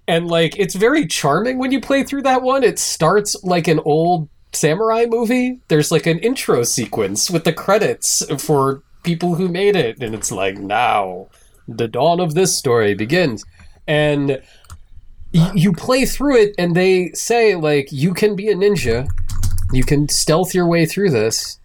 And 0.09 0.27
like 0.27 0.59
it's 0.59 0.75
very 0.75 1.07
charming 1.07 1.59
when 1.59 1.71
you 1.71 1.81
play 1.81 2.03
through 2.03 2.23
that 2.23 2.43
one. 2.43 2.65
It 2.65 2.79
starts 2.79 3.37
like 3.45 3.69
an 3.69 3.81
old 3.85 4.29
samurai 4.53 5.05
movie. 5.07 5.61
There's 5.69 5.93
like 5.93 6.07
an 6.07 6.19
intro 6.21 6.63
sequence 6.63 7.31
with 7.31 7.45
the 7.45 7.53
credits 7.53 8.25
for 8.43 8.83
people 9.03 9.35
who 9.35 9.49
made 9.49 9.77
it 9.77 10.03
and 10.03 10.15
it's 10.15 10.31
like 10.33 10.57
now 10.59 11.27
the 11.69 11.89
dawn 11.89 12.21
of 12.21 12.35
this 12.35 12.57
story 12.57 12.95
begins. 12.95 13.45
And 13.87 14.41
y- 15.33 15.53
you 15.55 15.73
play 15.73 16.05
through 16.05 16.37
it 16.37 16.55
and 16.59 16.75
they 16.75 17.11
say 17.13 17.55
like 17.55 17.89
you 17.91 18.13
can 18.15 18.35
be 18.37 18.49
a 18.49 18.55
ninja 18.55 19.09
you 19.73 19.85
can 19.85 20.09
stealth 20.09 20.53
your 20.55 20.67
way 20.67 20.85
through 20.87 21.11
this 21.11 21.59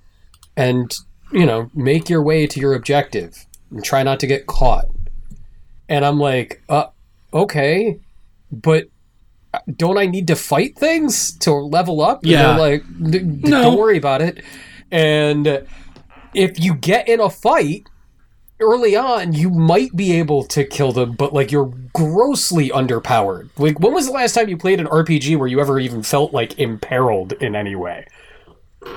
and 0.55 0.93
you 1.31 1.45
know 1.45 1.69
make 1.73 2.07
your 2.09 2.21
way 2.21 2.45
to 2.45 2.59
your 2.59 2.73
objective 2.75 3.45
and 3.71 3.83
try 3.83 4.03
not 4.03 4.19
to 4.19 4.27
get 4.27 4.45
caught 4.45 4.85
and 5.89 6.05
i'm 6.05 6.19
like 6.19 6.61
uh 6.69 6.85
okay 7.33 7.99
but 8.51 8.85
don't 9.75 9.97
i 9.97 10.05
need 10.05 10.27
to 10.27 10.35
fight 10.35 10.77
things 10.77 11.35
to 11.39 11.51
level 11.51 11.99
up 12.01 12.19
Yeah. 12.23 12.43
they're 12.55 12.57
like 12.59 12.83
"D- 13.11 13.19
d- 13.19 13.49
No. 13.49 13.61
don't 13.63 13.77
worry 13.79 13.97
about 13.97 14.21
it 14.21 14.43
and 14.91 15.65
if 16.35 16.59
you 16.59 16.73
get 16.75 17.07
in 17.07 17.19
a 17.19 17.29
fight 17.29 17.87
early 18.61 18.95
on 18.95 19.33
you 19.33 19.49
might 19.49 19.93
be 19.95 20.13
able 20.13 20.43
to 20.43 20.63
kill 20.63 20.91
them 20.93 21.11
but 21.11 21.33
like 21.33 21.51
you're 21.51 21.73
grossly 21.93 22.69
underpowered 22.69 23.49
like 23.57 23.77
when 23.81 23.93
was 23.93 24.05
the 24.05 24.11
last 24.13 24.33
time 24.33 24.47
you 24.47 24.55
played 24.57 24.79
an 24.79 24.87
rpg 24.87 25.37
where 25.37 25.47
you 25.47 25.59
ever 25.59 25.77
even 25.79 26.01
felt 26.01 26.33
like 26.33 26.57
imperiled 26.57 27.33
in 27.33 27.53
any 27.55 27.75
way 27.75 28.05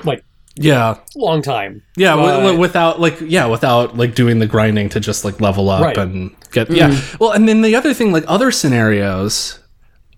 like 0.05 0.23
yeah. 0.55 0.97
long 1.15 1.41
time 1.41 1.81
Yeah, 1.95 2.15
Uh, 2.15 2.57
without 2.57 2.99
like 2.99 3.17
yeah, 3.21 3.45
without 3.45 3.95
like 3.97 4.13
doing 4.15 4.39
the 4.39 4.47
grinding 4.47 4.89
to 4.89 4.99
just 4.99 5.23
like 5.23 5.39
level 5.39 5.69
up 5.69 5.81
Right. 5.81 5.97
and 5.97 6.35
get 6.51 6.69
yeah. 6.69 6.99
Well, 7.19 7.31
and 7.31 7.47
then 7.47 7.61
the 7.61 7.75
other 7.75 7.93
thing, 7.93 8.11
like 8.11 8.25
other 8.27 8.51
scenarios, 8.51 9.58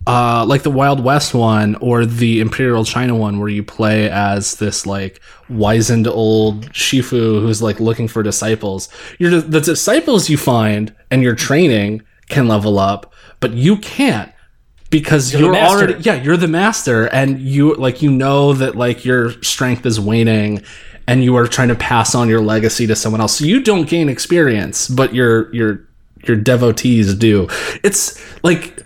uh, 0.07 0.45
like 0.47 0.63
the 0.63 0.71
Wild 0.71 1.03
West 1.03 1.33
one 1.33 1.75
or 1.75 2.05
the 2.05 2.39
Imperial 2.39 2.83
China 2.83 3.15
one, 3.15 3.39
where 3.39 3.49
you 3.49 3.63
play 3.63 4.09
as 4.09 4.55
this 4.55 4.85
like 4.85 5.21
wizened 5.49 6.07
old 6.07 6.71
Shifu 6.71 7.41
who's 7.41 7.61
like 7.61 7.79
looking 7.79 8.07
for 8.07 8.23
disciples. 8.23 8.89
You're 9.19 9.41
the 9.41 9.61
disciples 9.61 10.29
you 10.29 10.37
find 10.37 10.93
and 11.11 11.21
your 11.21 11.35
training 11.35 12.01
can 12.29 12.47
level 12.47 12.79
up, 12.79 13.13
but 13.39 13.53
you 13.53 13.77
can't 13.77 14.31
because 14.89 15.33
You're 15.33 15.53
you're, 15.53 15.55
already 15.55 15.93
yeah 16.01 16.15
you're 16.15 16.35
the 16.35 16.49
master 16.49 17.05
and 17.07 17.39
you 17.39 17.75
like 17.75 18.01
you 18.01 18.11
know 18.11 18.53
that 18.53 18.75
like 18.75 19.05
your 19.05 19.31
strength 19.41 19.85
is 19.85 19.99
waning 19.99 20.63
and 21.07 21.23
you 21.23 21.35
are 21.37 21.47
trying 21.47 21.69
to 21.69 21.75
pass 21.75 22.13
on 22.13 22.27
your 22.27 22.41
legacy 22.41 22.85
to 22.87 22.95
someone 22.95 23.21
else. 23.21 23.37
So 23.37 23.45
you 23.45 23.61
don't 23.61 23.87
gain 23.87 24.09
experience 24.09 24.87
but 24.87 25.13
your 25.13 25.53
your 25.53 25.87
your 26.27 26.37
devotees 26.37 27.15
do. 27.15 27.47
It's 27.83 28.21
like 28.43 28.85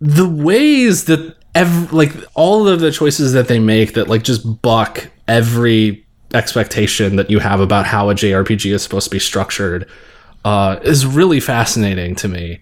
the 0.00 0.28
ways 0.28 1.04
that 1.06 1.36
ev- 1.54 1.92
like 1.92 2.12
all 2.34 2.68
of 2.68 2.80
the 2.80 2.90
choices 2.92 3.32
that 3.32 3.48
they 3.48 3.58
make 3.58 3.94
that 3.94 4.08
like 4.08 4.22
just 4.22 4.62
buck 4.62 5.08
every 5.26 6.06
expectation 6.34 7.16
that 7.16 7.30
you 7.30 7.38
have 7.38 7.60
about 7.60 7.86
how 7.86 8.10
a 8.10 8.14
JRPG 8.14 8.72
is 8.72 8.82
supposed 8.82 9.04
to 9.04 9.10
be 9.10 9.18
structured 9.18 9.88
uh, 10.44 10.78
is 10.82 11.06
really 11.06 11.40
fascinating 11.40 12.14
to 12.16 12.28
me. 12.28 12.60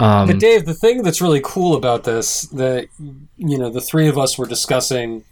Um, 0.00 0.28
But 0.28 0.38
Dave, 0.40 0.66
the 0.66 0.74
thing 0.74 1.02
that's 1.02 1.22
really 1.22 1.40
cool 1.42 1.74
about 1.74 2.04
this 2.04 2.42
that 2.42 2.88
you 3.36 3.58
know 3.58 3.70
the 3.70 3.80
three 3.80 4.08
of 4.08 4.18
us 4.18 4.36
were 4.36 4.46
discussing 4.46 5.24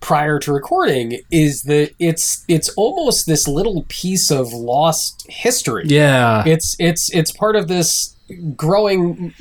prior 0.00 0.40
to 0.40 0.52
recording 0.52 1.20
is 1.30 1.62
that 1.62 1.92
it's 2.00 2.44
it's 2.48 2.68
almost 2.70 3.26
this 3.26 3.46
little 3.46 3.84
piece 3.88 4.30
of 4.32 4.52
lost 4.52 5.24
history. 5.28 5.84
yeah, 5.86 6.42
It's 6.44 6.74
it's 6.80 7.08
it's 7.14 7.30
part 7.30 7.54
of 7.54 7.68
this 7.68 8.16
growing 8.56 9.32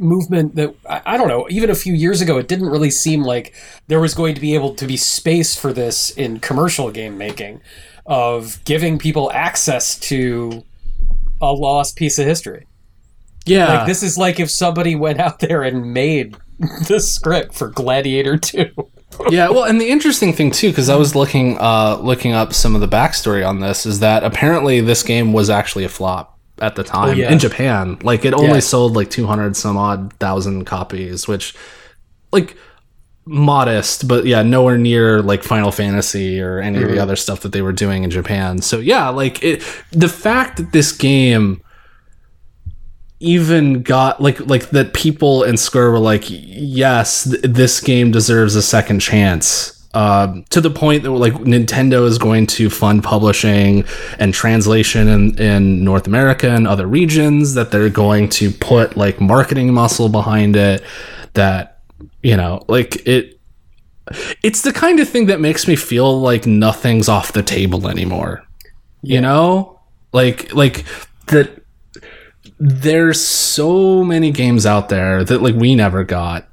movement 0.00 0.54
that 0.56 0.74
I, 0.88 1.02
I 1.06 1.16
don't 1.16 1.28
know. 1.28 1.46
Even 1.50 1.70
a 1.70 1.74
few 1.74 1.94
years 1.94 2.20
ago, 2.20 2.38
it 2.38 2.48
didn't 2.48 2.68
really 2.68 2.90
seem 2.90 3.22
like 3.22 3.54
there 3.88 4.00
was 4.00 4.14
going 4.14 4.34
to 4.34 4.40
be 4.40 4.54
able 4.54 4.74
to 4.74 4.86
be 4.86 4.96
space 4.96 5.54
for 5.54 5.72
this 5.72 6.10
in 6.10 6.40
commercial 6.40 6.90
game 6.90 7.18
making, 7.18 7.60
of 8.06 8.62
giving 8.64 8.98
people 8.98 9.30
access 9.32 9.98
to 10.00 10.64
a 11.40 11.52
lost 11.52 11.96
piece 11.96 12.18
of 12.18 12.26
history. 12.26 12.66
yeah. 13.46 13.78
Like 13.78 13.86
this 13.86 14.02
is 14.02 14.18
like 14.18 14.40
if 14.40 14.50
somebody 14.50 14.94
went 14.94 15.20
out 15.20 15.38
there 15.40 15.62
and 15.62 15.92
made 15.92 16.36
the 16.88 17.00
script 17.00 17.54
for 17.54 17.68
Gladiator 17.68 18.36
2. 18.36 18.70
yeah 19.28 19.50
well 19.50 19.64
and 19.64 19.80
the 19.80 19.88
interesting 19.88 20.32
thing 20.32 20.50
too 20.50 20.70
because 20.70 20.88
i 20.88 20.94
was 20.94 21.14
looking 21.14 21.58
uh 21.58 21.98
looking 22.00 22.32
up 22.32 22.54
some 22.54 22.74
of 22.74 22.80
the 22.80 22.88
backstory 22.88 23.46
on 23.46 23.60
this 23.60 23.84
is 23.84 23.98
that 24.00 24.22
apparently 24.22 24.80
this 24.80 25.02
game 25.02 25.32
was 25.32 25.50
actually 25.50 25.84
a 25.84 25.88
flop 25.88 26.38
at 26.60 26.76
the 26.76 26.82
oh, 26.82 26.84
time 26.84 27.18
yeah. 27.18 27.32
in 27.32 27.38
japan 27.38 27.98
like 28.02 28.24
it 28.24 28.34
only 28.34 28.54
Yeah. 28.54 28.60
sold 28.60 28.96
like 28.96 29.10
200 29.10 29.56
some 29.56 29.76
odd 29.76 30.12
thousand 30.14 30.64
copies 30.64 31.26
which 31.26 31.54
like 32.32 32.56
modest 33.26 34.08
but 34.08 34.26
yeah 34.26 34.42
nowhere 34.42 34.78
near 34.78 35.22
like 35.22 35.42
final 35.42 35.70
fantasy 35.70 36.40
or 36.40 36.58
any 36.58 36.78
of 36.78 36.84
the 36.84 36.90
mm-hmm. 36.90 37.02
other 37.02 37.16
stuff 37.16 37.40
that 37.40 37.52
they 37.52 37.62
were 37.62 37.72
doing 37.72 38.02
in 38.02 38.10
japan 38.10 38.60
so 38.60 38.78
yeah 38.78 39.08
like 39.08 39.42
it 39.42 39.62
the 39.92 40.08
fact 40.08 40.56
that 40.56 40.72
this 40.72 40.90
game 40.92 41.62
even 43.20 43.82
got 43.82 44.20
like 44.20 44.40
like 44.40 44.70
that 44.70 44.94
people 44.94 45.44
in 45.44 45.56
Square 45.56 45.90
were 45.92 45.98
like, 45.98 46.24
yes, 46.26 47.30
th- 47.30 47.42
this 47.42 47.80
game 47.80 48.10
deserves 48.10 48.56
a 48.56 48.62
second 48.62 49.00
chance. 49.00 49.79
Um, 49.92 50.44
to 50.50 50.60
the 50.60 50.70
point 50.70 51.02
that 51.02 51.10
like 51.10 51.32
Nintendo 51.34 52.06
is 52.06 52.16
going 52.16 52.46
to 52.48 52.70
fund 52.70 53.02
publishing 53.02 53.84
and 54.20 54.32
translation 54.32 55.08
in, 55.08 55.38
in 55.38 55.84
North 55.84 56.06
America 56.06 56.48
and 56.48 56.68
other 56.68 56.86
regions. 56.86 57.54
That 57.54 57.70
they're 57.72 57.90
going 57.90 58.28
to 58.30 58.50
put 58.50 58.96
like 58.96 59.20
marketing 59.20 59.74
muscle 59.74 60.08
behind 60.08 60.54
it. 60.56 60.84
That 61.34 61.80
you 62.22 62.36
know, 62.36 62.64
like 62.68 63.06
it. 63.06 63.38
It's 64.42 64.62
the 64.62 64.72
kind 64.72 64.98
of 64.98 65.08
thing 65.08 65.26
that 65.26 65.40
makes 65.40 65.68
me 65.68 65.76
feel 65.76 66.20
like 66.20 66.44
nothing's 66.46 67.08
off 67.08 67.32
the 67.32 67.42
table 67.42 67.88
anymore. 67.88 68.44
You 69.02 69.20
know, 69.20 69.80
like 70.12 70.52
like 70.54 70.84
that 71.26 71.64
there's 72.58 73.20
so 73.20 74.04
many 74.04 74.30
games 74.30 74.66
out 74.66 74.90
there 74.90 75.24
that 75.24 75.42
like 75.42 75.54
we 75.54 75.74
never 75.74 76.04
got 76.04 76.46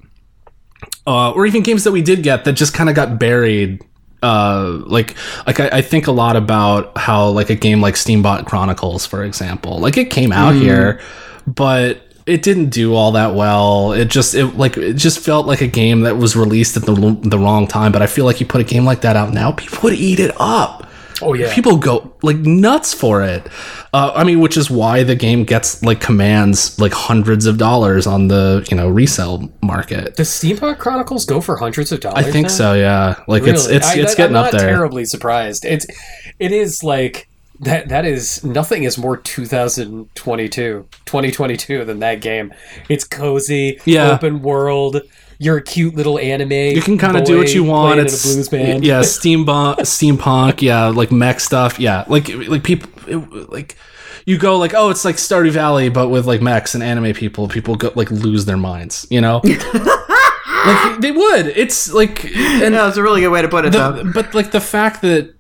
uh, 1.08 1.32
or 1.32 1.46
even 1.46 1.63
games 1.63 1.86
that 1.86 1.91
we 1.91 2.02
did 2.02 2.22
get 2.22 2.43
that 2.46 2.54
just 2.54 2.74
kind 2.74 2.89
of 2.89 2.96
got 2.96 3.17
buried. 3.17 3.82
Uh, 4.22 4.82
like 4.86 5.15
like 5.46 5.60
I, 5.60 5.70
I 5.78 5.82
think 5.82 6.08
a 6.08 6.12
lot 6.12 6.36
about 6.36 6.98
how 6.98 7.30
like 7.30 7.50
a 7.50 7.56
game 7.56 7.82
like 7.82 7.96
Steambot 7.96 8.46
Chronicles, 8.46 9.06
for 9.06 9.24
example, 9.24 9.80
like 9.80 9.96
it 9.98 10.10
came 10.10 10.32
out 10.32 10.54
here, 10.54 11.00
but 11.46 12.02
it 12.26 12.41
didn't 12.41 12.70
do 12.70 12.93
all 12.93 13.13
that 13.13 13.36
well. 13.36 13.93
It 13.93 14.10
just 14.10 14.36
it 14.36 14.58
like 14.58 14.76
it 14.76 14.93
just 14.96 15.20
felt 15.20 15.46
like 15.46 15.62
a 15.62 15.67
game 15.67 16.02
that 16.02 16.17
was 16.17 16.36
released 16.36 16.76
at 16.76 16.84
the 16.84 17.17
the 17.22 17.39
wrong 17.39 17.67
time. 17.67 17.91
But 17.91 18.02
I 18.02 18.08
feel 18.08 18.26
like 18.26 18.39
you 18.39 18.46
put 18.46 18.60
a 18.60 18.65
game 18.65 18.86
like 18.86 19.02
that 19.02 19.15
out 19.15 19.34
now, 19.34 19.52
people 19.52 19.80
would 19.84 19.93
eat 19.93 20.20
it 20.20 20.32
up 20.39 20.87
Oh 21.21 21.34
yeah. 21.34 21.53
people 21.53 21.77
go 21.77 22.13
like 22.21 22.38
nuts 22.38 22.93
for 22.93 23.23
it. 23.23 23.47
Uh, 23.93 24.12
I 24.15 24.23
mean, 24.23 24.39
which 24.39 24.56
is 24.58 24.69
why 24.69 25.01
the 25.03 25.15
game 25.15 25.43
gets 25.45 25.82
like 25.82 25.99
commands 25.99 26.80
like 26.80 26.93
hundreds 26.93 27.45
of 27.47 27.58
dollars 27.58 28.06
on 28.06 28.27
the 28.27 28.65
you 28.69 28.77
know 28.77 28.88
resale 28.89 29.49
market. 29.62 30.15
Does 30.15 30.30
Steampunk 30.30 30.77
Chronicles 30.77 31.25
go 31.25 31.41
for 31.41 31.58
hundreds 31.58 31.91
of 31.91 32.01
dollars? 32.01 32.23
I 32.25 32.32
think 32.32 32.43
now? 32.47 32.53
so. 32.53 32.73
Yeah, 32.73 33.15
like 33.27 33.43
it's 33.43 33.65
Really? 33.65 33.77
it's 33.77 33.88
I- 33.88 33.95
it's 33.99 34.13
I- 34.13 34.17
getting 34.17 34.36
I'm 34.36 34.45
up 34.45 34.51
there. 34.51 34.69
Terribly 34.69 35.06
surprised. 35.06 35.65
It's 35.65 35.88
it 36.38 36.51
is 36.51 36.84
like 36.84 37.27
that. 37.62 37.89
That 37.89 38.06
is 38.06 38.43
nothing 38.43 38.84
is 38.84 38.97
more 38.99 39.17
2022, 39.17 40.86
2022 41.06 41.86
than 41.86 41.99
that 41.99 42.21
game. 42.21 42.53
It's 42.89 43.03
cozy, 43.03 43.80
Yeah. 43.86 44.12
open 44.12 44.41
world. 44.41 45.01
You're 45.39 45.58
a 45.58 45.62
cute 45.62 45.95
little 45.95 46.17
anime. 46.17 46.52
You 46.52 46.82
can 46.82 46.97
kind 46.97 47.15
of 47.17 47.23
do 47.23 47.38
what 47.38 47.54
you 47.54 47.63
want. 47.63 48.00
It's 48.00 48.23
a 48.26 48.28
blues 48.34 48.50
band. 48.50 48.84
yeah, 48.84 49.00
steampunk, 49.02 49.78
steampunk, 49.82 50.62
yeah, 50.62 50.88
like 50.88 51.12
mech 51.12 51.39
stuff, 51.39 51.80
yeah, 51.80 52.06
like 52.08 52.30
like 52.47 52.63
people 52.63 52.89
it- 53.08 53.52
like. 53.52 53.76
You 54.26 54.38
go 54.38 54.58
like, 54.58 54.73
oh, 54.73 54.89
it's 54.89 55.06
like 55.06 55.15
Stardew 55.15 55.52
Valley, 55.52 55.88
but 55.88 56.10
with 56.10 56.26
like 56.28 56.41
mechs 56.41 56.76
and 56.76 56.84
anime 56.84 57.13
people. 57.13 57.47
People 57.47 57.78
go 57.78 57.93
like 57.95 58.12
lose 58.12 58.43
their 58.43 58.58
minds, 58.58 59.08
you 59.10 59.21
know. 59.21 59.39
like 59.45 61.00
they 61.00 61.12
would. 61.12 61.47
It's 61.47 61.91
like, 61.93 62.26
and 62.36 62.73
No, 62.73 62.89
it's 62.89 62.97
a 62.97 63.02
really 63.04 63.21
good 63.21 63.30
way 63.30 63.41
to 63.41 63.47
put 63.47 63.63
it, 63.63 63.71
though. 63.71 63.93
the, 63.93 64.04
but 64.12 64.34
like 64.34 64.52
the 64.52 64.60
fact 64.60 65.02
that 65.04 65.34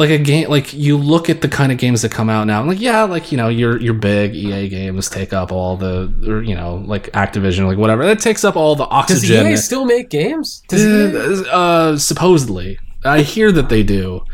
like 0.00 0.08
a 0.08 0.16
game 0.16 0.48
like 0.48 0.72
you 0.72 0.96
look 0.96 1.28
at 1.28 1.42
the 1.42 1.48
kind 1.48 1.70
of 1.70 1.76
games 1.76 2.00
that 2.00 2.10
come 2.10 2.30
out 2.30 2.46
now 2.46 2.64
like 2.64 2.80
yeah 2.80 3.02
like 3.02 3.30
you 3.30 3.36
know 3.36 3.48
your 3.48 3.78
your 3.78 3.92
big 3.92 4.34
ea 4.34 4.66
games 4.66 5.10
take 5.10 5.34
up 5.34 5.52
all 5.52 5.76
the 5.76 6.10
or 6.26 6.42
you 6.42 6.54
know 6.54 6.76
like 6.86 7.12
activision 7.12 7.66
like 7.66 7.76
whatever 7.76 8.06
that 8.06 8.18
takes 8.18 8.42
up 8.42 8.56
all 8.56 8.74
the 8.74 8.84
oxygen 8.84 9.20
Does 9.20 9.30
oxygen 9.30 9.52
EA 9.52 9.56
still 9.56 9.84
make 9.84 10.08
games? 10.08 10.62
Does 10.68 10.82
EA? 10.82 11.48
uh, 11.50 11.54
uh, 11.54 11.98
supposedly 11.98 12.78
i 13.04 13.20
hear 13.20 13.52
that 13.52 13.68
they 13.68 13.82
do 13.82 14.24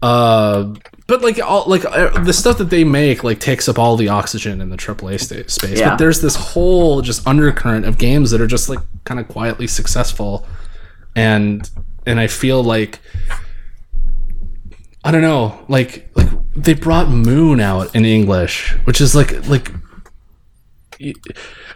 uh 0.00 0.72
but 1.08 1.22
like 1.22 1.40
all 1.40 1.64
like 1.66 1.84
uh, 1.84 2.22
the 2.22 2.32
stuff 2.32 2.58
that 2.58 2.70
they 2.70 2.84
make 2.84 3.24
like 3.24 3.40
takes 3.40 3.68
up 3.68 3.80
all 3.80 3.96
the 3.96 4.08
oxygen 4.08 4.60
in 4.60 4.70
the 4.70 4.76
AAA 4.76 5.20
sta- 5.20 5.48
space. 5.48 5.78
Yeah. 5.78 5.90
But 5.90 5.96
there's 5.98 6.20
this 6.20 6.34
whole 6.34 7.00
just 7.00 7.24
undercurrent 7.28 7.86
of 7.86 7.96
games 7.96 8.32
that 8.32 8.40
are 8.40 8.46
just 8.48 8.68
like 8.68 8.80
kind 9.04 9.20
of 9.20 9.28
quietly 9.28 9.68
successful, 9.68 10.44
and 11.14 11.70
and 12.06 12.18
I 12.18 12.26
feel 12.26 12.64
like 12.64 12.98
I 15.06 15.12
don't 15.12 15.22
know, 15.22 15.64
like 15.68 16.10
like 16.16 16.28
they 16.56 16.74
brought 16.74 17.08
Moon 17.08 17.60
out 17.60 17.94
in 17.94 18.04
English, 18.04 18.72
which 18.82 19.00
is 19.00 19.14
like 19.14 19.48
like 19.48 19.70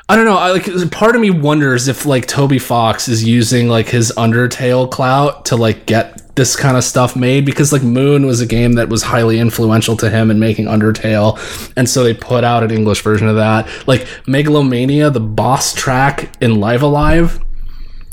I 0.09 0.17
don't 0.17 0.25
know. 0.25 0.37
I 0.37 0.51
like 0.51 0.91
part 0.91 1.15
of 1.15 1.21
me 1.21 1.31
wonders 1.31 1.87
if 1.87 2.05
like 2.05 2.27
Toby 2.27 2.59
Fox 2.59 3.07
is 3.07 3.23
using 3.23 3.69
like 3.69 3.87
his 3.87 4.13
Undertale 4.17 4.91
clout 4.91 5.45
to 5.45 5.55
like 5.55 5.87
get 5.87 6.35
this 6.35 6.57
kind 6.57 6.77
of 6.77 6.83
stuff 6.83 7.15
made 7.15 7.47
because 7.47 7.73
like 7.73 7.85
Moon 7.85 8.27
was 8.27 8.41
a 8.41 8.47
game 8.47 8.73
that 8.73 8.89
was 8.89 9.05
highly 9.05 9.39
influential 9.39 9.97
to 9.99 10.11
him 10.11 10.33
in 10.33 10.41
making 10.41 10.65
Undertale, 10.65 11.39
and 11.77 11.89
so 11.89 12.03
they 12.03 12.15
put 12.15 12.43
out 12.43 12.65
an 12.65 12.73
English 12.73 13.03
version 13.03 13.29
of 13.29 13.37
that. 13.37 13.69
Like 13.87 14.09
Megalomania, 14.27 15.09
the 15.09 15.21
boss 15.21 15.73
track 15.73 16.35
in 16.41 16.59
Live 16.59 16.83
Alive, 16.83 17.39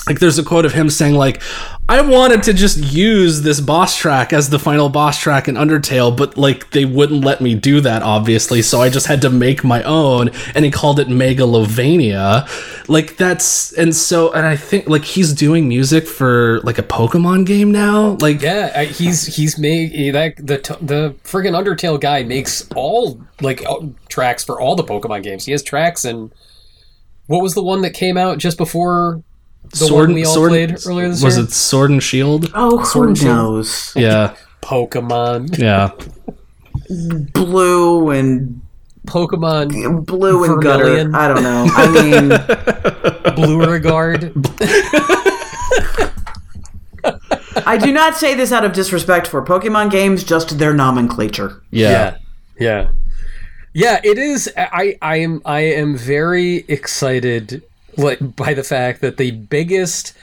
like 0.08 0.20
there's 0.20 0.38
a 0.38 0.44
quote 0.44 0.66
of 0.66 0.74
him 0.74 0.90
saying 0.90 1.16
like 1.16 1.42
i 1.90 2.02
wanted 2.02 2.44
to 2.44 2.54
just 2.54 2.78
use 2.78 3.42
this 3.42 3.60
boss 3.60 3.96
track 3.96 4.34
as 4.34 4.50
the 4.50 4.60
final 4.60 4.90
boss 4.90 5.20
track 5.20 5.48
in 5.48 5.56
undertale 5.56 6.16
but 6.16 6.38
like 6.38 6.70
they 6.72 6.86
wouldn't 6.86 7.24
let 7.24 7.42
me 7.42 7.56
do 7.56 7.80
that 7.82 8.04
obviously 8.04 8.62
so 8.62 8.82
i 8.82 8.90
just 8.90 9.08
had 9.08 9.22
to 9.22 9.30
make 9.30 9.64
my 9.64 9.82
own 9.84 10.30
and 10.56 10.66
he 10.66 10.72
called 10.72 11.00
it 11.00 11.08
megalovania 11.08 12.48
like 12.90 13.18
that's 13.18 13.72
and 13.74 13.96
so 13.96 14.32
and 14.34 14.46
i 14.46 14.56
think 14.56 14.88
like 14.88 15.04
he's 15.04 15.34
doing 15.34 15.68
music 15.68 16.08
for 16.08 16.60
like 16.62 16.78
a 16.78 16.84
pokemon 16.84 17.46
game 17.46 17.72
now 17.72 18.18
like 18.22 18.42
Yeah, 18.42 18.84
he's 18.84 19.26
he's 19.36 19.58
made 19.58 20.14
that 20.14 20.36
the 20.38 20.78
the 20.82 21.16
friggin' 21.24 21.54
Undertale 21.54 22.00
guy 22.00 22.24
makes 22.24 22.68
all 22.76 23.20
like 23.42 23.64
tracks 24.10 24.44
for 24.44 24.60
all 24.60 24.76
the 24.76 24.84
Pokemon 24.84 25.24
games. 25.24 25.46
He 25.46 25.52
has 25.52 25.64
tracks 25.64 26.06
and 26.06 26.32
what 27.28 27.42
was 27.42 27.54
the 27.54 27.64
one 27.64 27.82
that 27.82 27.94
came 27.94 28.18
out 28.18 28.38
just 28.38 28.58
before 28.58 29.22
the 29.78 29.94
one 29.94 30.14
we 30.14 30.24
all 30.26 30.48
played 30.48 30.78
earlier 30.86 31.10
this 31.10 31.22
was 31.24 31.36
year? 31.38 31.46
it 31.46 31.52
sword 31.52 31.92
and 31.92 32.02
shield 32.02 32.52
Oh, 32.56 32.78
who 32.80 32.86
Sword 32.86 33.08
and 33.10 33.18
Shield. 33.18 33.36
knows? 33.36 33.94
yeah 33.96 34.36
Pokemon, 34.62 35.58
yeah 35.58 35.92
Blue 37.34 38.12
and 38.12 38.62
Pokemon 39.06 40.06
blue 40.06 40.44
and 40.44 40.62
Vermilion. 40.64 41.12
gutter. 41.12 41.18
I 41.18 41.28
don't 41.30 41.44
know. 41.44 41.66
I 41.70 41.88
mean, 41.94 43.36
Blue 43.36 43.66
Regard. 43.66 44.34
I 47.66 47.78
do 47.78 47.92
not 47.92 48.16
say 48.16 48.34
this 48.36 48.52
out 48.52 48.64
of 48.66 48.74
disrespect 48.74 49.28
for 49.28 49.44
Pokemon 49.44 49.92
games, 49.92 50.24
just 50.24 50.58
their 50.60 50.74
nomenclature. 50.74 51.62
yeah, 51.72 51.90
yeah, 51.92 52.18
yeah, 52.60 52.90
yeah. 53.74 54.02
It 54.04 54.18
is. 54.18 54.52
I 54.58 54.98
I 55.02 55.18
am 55.18 55.42
I 55.46 55.60
am 55.62 55.98
very 55.98 56.58
excited 56.68 57.64
like 57.98 58.36
by 58.36 58.54
the 58.54 58.64
fact 58.64 59.02
that 59.02 59.18
the 59.18 59.32
biggest 59.32 60.14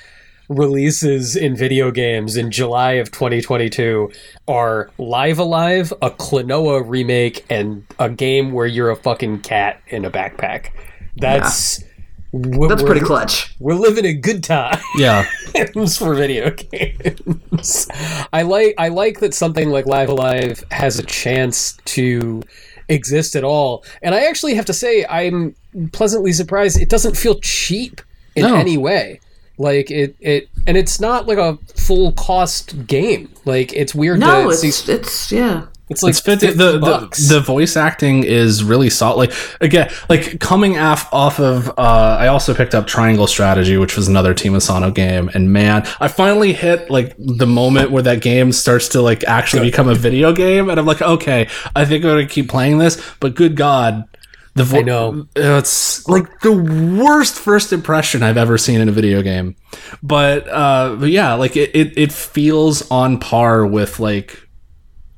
releases 0.49 1.37
in 1.37 1.57
video 1.57 1.91
games 1.91 2.37
in 2.37 2.51
July 2.51 2.93
of 2.93 3.11
2022 3.11 4.11
are 4.47 4.91
Live 4.99 5.39
Alive, 5.39 5.93
a 6.03 6.11
Klonoa 6.11 6.83
remake, 6.87 7.45
and 7.49 7.85
a 7.99 8.11
game 8.11 8.53
where 8.53 8.67
you're 8.67 8.91
a 8.91 8.97
fucking 8.97 9.41
cat 9.41 9.81
in 9.89 10.05
a 10.05 10.11
backpack. 10.11 10.69
That's 11.17 11.83
we're, 12.33 12.69
That's 12.69 12.83
pretty 12.83 13.01
we're- 13.01 13.07
clutch. 13.07 13.55
We're 13.61 13.75
living 13.75 14.05
a 14.05 14.13
good 14.13 14.43
time 14.43 14.81
yeah 14.97 15.25
for 15.99 16.15
video 16.15 16.51
games. 16.51 17.89
I 18.33 18.43
like 18.43 18.75
I 18.77 18.89
like 18.89 19.21
that 19.21 19.35
something 19.35 19.71
like 19.71 19.87
Live 19.87 20.09
Alive 20.09 20.65
has 20.71 20.99
a 20.99 21.05
chance 21.05 21.79
to 21.87 22.43
exist 22.89 23.37
at 23.37 23.45
all. 23.45 23.85
And 24.03 24.15
I 24.15 24.25
actually 24.27 24.55
have 24.57 24.67
to 24.67 24.75
say 24.75 25.07
I'm 25.07 25.55
pleasantly 25.93 26.33
surprised 26.33 26.81
it 26.81 26.89
doesn't 26.89 27.17
feel 27.17 27.37
cheap 27.41 28.01
in 28.37 28.43
No. 28.43 28.55
any 28.57 28.77
way. 28.77 29.21
Like 29.59 29.91
it 29.91 30.17
it 30.21 30.49
and 30.67 30.77
it's 30.77 30.99
not 31.01 31.27
like 31.29 31.39
a 31.39 31.57
full 31.77 32.13
cost 32.13 32.87
game. 32.87 33.31
Like 33.45 33.73
it's 33.73 33.95
weird 33.95 34.19
No, 34.21 34.51
to 34.51 34.57
see 34.57 34.69
it's 34.69 34.89
it's 34.89 35.31
yeah. 35.33 35.67
it's 35.91 36.03
like 36.03 36.11
it's 36.11 36.21
50, 36.21 36.47
50 36.49 36.59
the, 36.59 36.73
the 36.79 37.27
the 37.29 37.41
voice 37.41 37.77
acting 37.77 38.25
is 38.25 38.65
really 38.65 38.89
solid 38.91 39.17
like 39.19 39.33
again 39.61 39.89
like 40.09 40.41
coming 40.41 40.79
off 40.79 41.13
off 41.13 41.39
of 41.39 41.69
uh 41.79 42.17
i 42.19 42.27
also 42.27 42.55
picked 42.55 42.75
up 42.75 42.87
triangle 42.87 43.27
strategy 43.27 43.77
which 43.77 43.95
was 43.95 44.09
another 44.09 44.33
team 44.33 44.55
asano 44.57 44.91
game 44.91 45.31
and 45.35 45.53
man 45.53 45.87
i 46.01 46.09
finally 46.09 46.55
hit 46.55 46.89
like 46.91 47.15
the 47.19 47.47
moment 47.47 47.91
where 47.91 48.03
that 48.03 48.23
game 48.23 48.51
starts 48.51 48.89
to 48.89 49.03
like 49.03 49.23
actually 49.25 49.63
become 49.71 49.87
a 49.87 49.95
video 49.95 50.33
game 50.33 50.71
and 50.71 50.81
i'm 50.81 50.87
like 50.87 51.03
okay 51.03 51.47
i 51.77 51.85
think 51.85 52.03
i'm 52.03 52.11
gonna 52.13 52.27
keep 52.27 52.49
playing 52.49 52.79
this 52.79 52.99
but 53.21 53.35
good 53.35 53.55
god 53.55 54.05
the 54.55 54.65
vo- 54.65 54.79
I 54.79 54.83
know. 54.83 55.27
it's 55.35 56.07
like 56.09 56.41
the 56.41 56.53
worst 56.53 57.35
first 57.35 57.73
impression 57.73 58.23
I've 58.23 58.37
ever 58.37 58.57
seen 58.57 58.81
in 58.81 58.89
a 58.89 58.93
video 58.93 59.23
game. 59.23 59.57
But 60.03 60.49
uh 60.49 60.97
but 60.99 61.11
yeah, 61.11 61.35
like 61.35 61.57
it, 61.57 61.75
it, 61.75 61.99
it 61.99 62.13
feels 62.13 62.89
on 62.91 63.19
par 63.19 63.67
with 63.67 63.99
like 63.99 64.49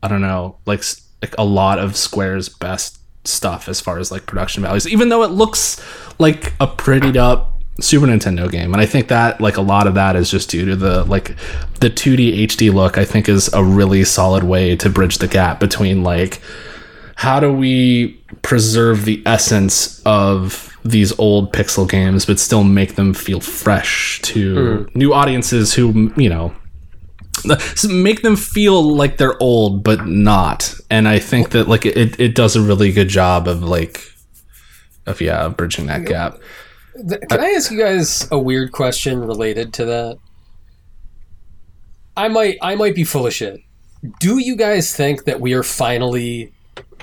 I 0.03 0.09
don't 0.09 0.21
know, 0.21 0.59
like, 0.67 0.83
like 1.23 1.35
a 1.39 1.45
lot 1.45 1.79
of 1.79 1.97
Square's 1.97 2.49
best 2.49 2.99
stuff 3.25 3.69
as 3.69 3.81
far 3.81 3.99
as 3.99 4.11
like 4.11 4.27
production 4.27 4.63
values, 4.63 4.87
even 4.87 5.09
though 5.09 5.23
it 5.23 5.31
looks 5.31 5.83
like 6.19 6.53
a 6.61 6.67
prettied 6.67 7.17
up 7.17 7.53
Super 7.81 8.07
Nintendo 8.07 8.51
game. 8.51 8.73
And 8.73 8.81
I 8.81 8.87
think 8.87 9.09
that 9.09 9.41
like 9.41 9.57
a 9.57 9.63
lot 9.63 9.87
of 9.87 9.95
that 9.95 10.17
is 10.17 10.31
just 10.31 10.49
due 10.49 10.65
to 10.65 10.77
the 10.77 11.05
like 11.05 11.37
the 11.81 11.91
2D 11.91 12.47
HD 12.47 12.73
look, 12.73 12.97
I 12.97 13.05
think 13.05 13.29
is 13.29 13.53
a 13.53 13.63
really 13.63 14.05
solid 14.05 14.45
way 14.45 14.77
to 14.77 14.89
bridge 14.89 15.19
the 15.19 15.29
gap 15.29 15.61
between 15.61 16.03
like 16.03 16.41
how 17.17 17.41
do 17.41 17.53
we 17.53 18.13
preserve 18.43 19.05
the 19.05 19.23
essence 19.27 20.01
of 20.05 20.77
these 20.85 21.19
old 21.19 21.53
pixel 21.53 21.89
games 21.89 22.25
but 22.25 22.39
still 22.39 22.63
make 22.63 22.95
them 22.95 23.13
feel 23.13 23.41
fresh 23.41 24.21
to 24.23 24.85
hmm. 24.85 24.99
new 24.99 25.13
audiences 25.13 25.75
who 25.75 26.13
you 26.17 26.29
know 26.29 26.55
make 27.89 28.23
them 28.23 28.37
feel 28.37 28.83
like 28.83 29.17
they're 29.19 29.41
old 29.43 29.83
but 29.83 30.07
not 30.07 30.75
and 30.91 31.09
i 31.09 31.19
think 31.19 31.51
that 31.51 31.69
like 31.69 31.85
it, 31.85 32.19
it 32.21 32.35
does 32.35 32.55
a 32.55 32.63
really 32.63 32.93
good 32.93 33.09
job 33.09 33.49
of 33.49 33.63
like 33.63 34.05
of 35.07 35.21
yeah 35.21 35.49
bridging 35.49 35.87
that 35.87 36.05
gap 36.05 36.39
Can 37.29 37.41
I 37.41 37.51
ask 37.51 37.71
you 37.71 37.79
guys 37.79 38.27
a 38.31 38.39
weird 38.39 38.73
question 38.73 39.21
related 39.21 39.75
to 39.75 39.85
that? 39.85 40.19
I 42.17 42.29
might 42.29 42.57
I 42.63 42.75
might 42.75 42.95
be 42.95 43.05
full 43.05 43.27
of 43.27 43.35
shit. 43.35 43.61
Do 44.21 44.39
you 44.39 44.57
guys 44.57 44.97
think 44.97 45.25
that 45.25 45.41
we 45.41 45.53
are 45.53 45.63
finally 45.63 46.53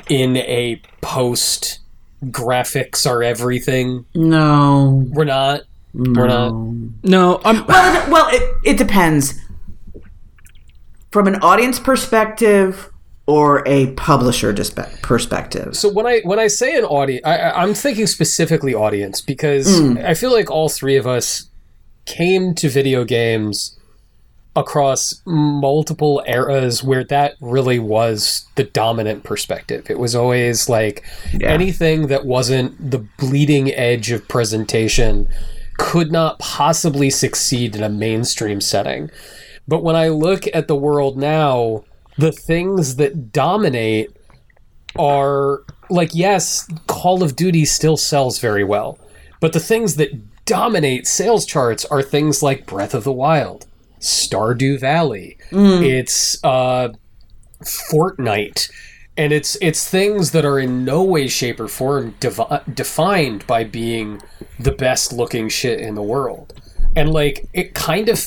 in 0.09 0.37
a 0.37 0.81
post 1.01 1.79
graphics 2.25 3.09
are 3.09 3.23
everything? 3.23 4.05
No. 4.13 5.05
We're 5.11 5.25
not. 5.25 5.61
We're 5.93 6.27
not. 6.27 6.53
No, 7.03 7.39
I'm. 7.45 7.65
Well, 7.67 8.03
it, 8.03 8.09
well, 8.09 8.27
it, 8.31 8.57
it 8.65 8.77
depends. 8.77 9.39
From 11.11 11.27
an 11.27 11.35
audience 11.35 11.79
perspective 11.79 12.89
or 13.27 13.63
a 13.67 13.91
publisher 13.93 14.53
dispe- 14.53 15.01
perspective. 15.01 15.75
So 15.77 15.89
when 15.89 16.07
I 16.07 16.21
when 16.23 16.39
I 16.39 16.47
say 16.47 16.75
an 16.75 16.83
audience, 16.83 17.21
I, 17.25 17.37
I- 17.37 17.61
I'm 17.61 17.73
thinking 17.73 18.07
specifically 18.07 18.73
audience 18.73 19.21
because 19.21 19.79
hmm. 19.79 19.97
I 20.03 20.13
feel 20.15 20.31
like 20.31 20.49
all 20.49 20.67
three 20.67 20.97
of 20.97 21.05
us 21.05 21.49
came 22.05 22.53
to 22.55 22.69
video 22.69 23.05
games 23.05 23.77
across 24.55 25.21
multiple 25.25 26.23
eras 26.27 26.83
where 26.83 27.03
that 27.03 27.35
really 27.41 27.79
was 27.79 28.45
the 28.55 28.63
dominant 28.63 29.23
perspective. 29.23 29.89
It 29.89 29.97
was 29.97 30.15
always 30.15 30.69
like 30.69 31.03
anything 31.41 32.07
that 32.07 32.25
wasn't 32.25 32.91
the 32.91 32.99
bleeding 33.17 33.71
edge 33.73 34.11
of 34.11 34.27
presentation 34.27 35.27
could 35.77 36.11
not 36.11 36.37
possibly 36.37 37.09
succeed 37.09 37.75
in 37.75 37.81
a 37.81 37.89
mainstream 37.89 38.61
setting. 38.61 39.09
But 39.67 39.83
when 39.83 39.95
I 39.95 40.09
look 40.09 40.43
at 40.53 40.67
the 40.67 40.75
world 40.75 41.17
now, 41.17 41.83
the 42.17 42.31
things 42.31 42.97
that 42.97 43.31
dominate 43.31 44.15
are 44.95 45.63
like 45.89 46.11
yes, 46.13 46.69
Call 46.87 47.23
of 47.23 47.35
Duty 47.35 47.65
still 47.65 47.97
sells 47.97 48.39
very 48.39 48.63
well, 48.63 48.99
but 49.39 49.53
the 49.53 49.59
things 49.59 49.95
that 49.95 50.45
dominate 50.45 51.07
sales 51.07 51.45
charts 51.45 51.85
are 51.85 52.03
things 52.03 52.43
like 52.43 52.67
Breath 52.67 52.93
of 52.93 53.03
the 53.03 53.11
Wild, 53.11 53.65
Stardew 54.03 54.79
Valley, 54.79 55.37
it's 55.51 56.43
uh, 56.43 56.89
Fortnite, 57.63 58.69
and 59.15 59.31
it's 59.31 59.55
it's 59.61 59.89
things 59.89 60.31
that 60.31 60.45
are 60.45 60.59
in 60.59 60.83
no 60.83 61.03
way, 61.03 61.27
shape, 61.27 61.59
or 61.59 61.67
form 61.67 62.15
devi- 62.19 62.59
defined 62.73 63.47
by 63.47 63.63
being 63.63 64.21
the 64.59 64.71
best 64.71 65.13
looking 65.13 65.49
shit 65.49 65.79
in 65.79 65.95
the 65.95 66.01
world, 66.03 66.53
and 66.95 67.09
like 67.11 67.47
it 67.53 67.73
kind 67.73 68.09
of 68.09 68.19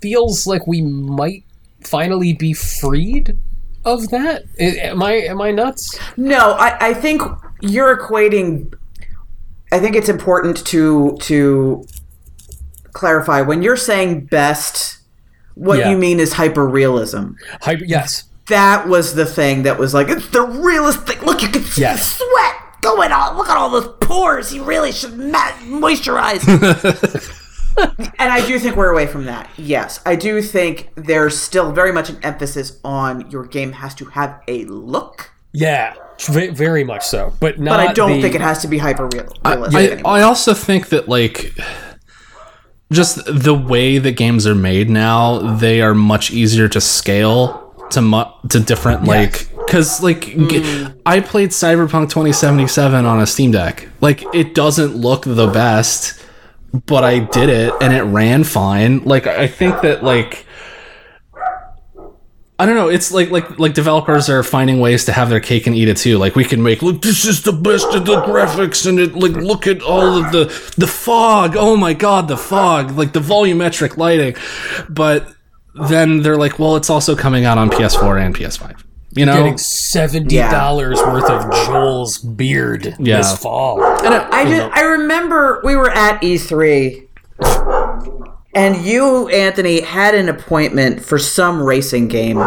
feels 0.00 0.46
like 0.46 0.66
we 0.66 0.80
might 0.82 1.44
finally 1.84 2.32
be 2.32 2.52
freed 2.52 3.36
of 3.84 4.08
that. 4.10 4.44
Am 4.60 5.02
I 5.02 5.12
am 5.14 5.40
I 5.40 5.50
nuts? 5.50 5.98
No, 6.16 6.52
I, 6.52 6.90
I 6.90 6.94
think 6.94 7.22
you're 7.60 7.96
equating. 7.96 8.72
I 9.72 9.80
think 9.80 9.96
it's 9.96 10.08
important 10.08 10.64
to 10.66 11.16
to 11.22 11.86
clarify 12.92 13.40
when 13.42 13.62
you're 13.62 13.76
saying 13.76 14.26
best. 14.26 14.98
What 15.54 15.78
Yeah. 15.80 15.90
you 15.90 15.98
mean 15.98 16.18
is 16.18 16.32
hyper 16.34 16.66
realism. 16.66 17.32
Hyper, 17.60 17.84
yes. 17.84 18.24
That 18.48 18.88
was 18.88 19.14
the 19.14 19.26
thing 19.26 19.64
that 19.64 19.78
was 19.78 19.92
like 19.94 20.08
it's 20.08 20.28
the 20.28 20.42
realest 20.42 21.06
thing. 21.06 21.20
Look, 21.22 21.42
you 21.42 21.48
can 21.48 21.62
see 21.62 21.82
Yes. 21.82 22.16
the 22.18 22.24
sweat 22.24 22.54
going 22.80 23.12
on. 23.12 23.36
Look 23.36 23.48
at 23.50 23.56
all 23.56 23.68
those 23.70 23.88
pores. 24.00 24.52
you 24.54 24.64
really 24.64 24.92
should 24.92 25.16
ma- 25.18 25.52
moisturize. 25.64 26.42
and 28.18 28.32
I 28.32 28.44
do 28.46 28.58
think 28.58 28.76
we're 28.76 28.90
away 28.90 29.06
from 29.06 29.24
that. 29.26 29.48
Yes, 29.56 30.00
I 30.06 30.16
do 30.16 30.42
think 30.42 30.88
there's 30.96 31.38
still 31.38 31.72
very 31.72 31.92
much 31.92 32.08
an 32.10 32.18
emphasis 32.22 32.78
on 32.84 33.30
your 33.30 33.44
game 33.46 33.72
has 33.72 33.94
to 33.96 34.06
have 34.06 34.40
a 34.48 34.64
look, 34.64 35.30
Yeah, 35.52 35.94
very 36.18 36.82
much 36.84 37.04
so. 37.06 37.32
But 37.40 37.58
not. 37.60 37.76
but 37.78 37.88
I 37.88 37.92
don't 37.92 38.12
the- 38.12 38.22
think 38.22 38.34
it 38.34 38.40
has 38.40 38.58
to 38.62 38.68
be 38.68 38.78
hyper 38.78 39.06
realistic 39.12 39.40
I, 39.44 39.52
anymore. 39.56 40.12
I 40.12 40.22
also 40.22 40.54
think 40.54 40.88
that 40.88 41.08
like 41.08 41.54
just 42.92 43.18
the 43.26 43.54
way 43.54 43.98
that 43.98 44.12
games 44.12 44.46
are 44.46 44.54
made 44.54 44.88
now, 44.90 45.56
they 45.56 45.80
are 45.82 45.94
much 45.94 46.30
easier 46.30 46.68
to 46.68 46.80
scale 46.80 47.58
to 47.90 48.00
mu- 48.00 48.24
to 48.48 48.60
different 48.60 49.04
like 49.04 49.48
because 49.66 50.02
like 50.02 50.22
g- 50.26 50.86
I 51.04 51.20
played 51.20 51.50
Cyberpunk 51.50 52.10
2077 52.10 53.04
on 53.04 53.20
a 53.20 53.26
Steam 53.26 53.50
Deck. 53.52 53.88
Like 54.00 54.22
it 54.34 54.54
doesn't 54.54 54.94
look 54.96 55.24
the 55.24 55.46
best, 55.48 56.22
but 56.86 57.04
I 57.04 57.18
did 57.20 57.48
it 57.48 57.72
and 57.80 57.92
it 57.92 58.02
ran 58.02 58.44
fine. 58.44 59.02
Like 59.04 59.26
I 59.26 59.46
think 59.48 59.80
that 59.82 60.02
like. 60.04 60.46
I 62.58 62.66
don't 62.66 62.76
know. 62.76 62.88
It's 62.88 63.10
like 63.10 63.30
like 63.30 63.58
like 63.58 63.74
developers 63.74 64.28
are 64.28 64.42
finding 64.44 64.78
ways 64.78 65.04
to 65.06 65.12
have 65.12 65.30
their 65.30 65.40
cake 65.40 65.66
and 65.66 65.74
eat 65.74 65.88
it 65.88 65.96
too. 65.96 66.18
Like 66.18 66.36
we 66.36 66.44
can 66.44 66.62
make 66.62 66.80
look. 66.82 67.02
This 67.02 67.24
is 67.24 67.42
the 67.42 67.52
best 67.52 67.86
of 67.94 68.04
the 68.06 68.20
graphics, 68.22 68.86
and 68.86 69.00
it 69.00 69.14
like 69.14 69.32
look 69.32 69.66
at 69.66 69.82
all 69.82 70.22
of 70.24 70.30
the 70.30 70.44
the 70.76 70.86
fog. 70.86 71.56
Oh 71.56 71.76
my 71.76 71.92
god, 71.94 72.28
the 72.28 72.36
fog! 72.36 72.92
Like 72.92 73.12
the 73.14 73.20
volumetric 73.20 73.96
lighting. 73.96 74.36
But 74.88 75.28
then 75.74 76.22
they're 76.22 76.36
like, 76.36 76.58
well, 76.58 76.76
it's 76.76 76.90
also 76.90 77.16
coming 77.16 77.46
out 77.46 77.58
on 77.58 77.68
PS4 77.70 78.24
and 78.26 78.34
PS5. 78.36 78.84
You 79.14 79.26
know, 79.26 79.36
getting 79.36 79.58
seventy 79.58 80.36
dollars 80.36 80.98
worth 81.00 81.28
of 81.28 81.50
Joel's 81.66 82.18
beard 82.18 82.94
Yeah. 82.98 83.16
this 83.18 83.36
fall. 83.38 83.82
And 84.04 84.14
I- 84.14 84.28
I 84.30 84.44
just, 84.44 84.76
I 84.76 84.82
remember 84.84 85.60
we 85.64 85.74
were 85.76 85.90
at 85.90 86.20
E3, 86.22 87.08
and 88.54 88.84
you, 88.84 89.28
Anthony, 89.28 89.80
had 89.80 90.14
an 90.14 90.28
appointment 90.28 91.02
for 91.04 91.18
some 91.18 91.62
racing 91.62 92.08
game. 92.08 92.38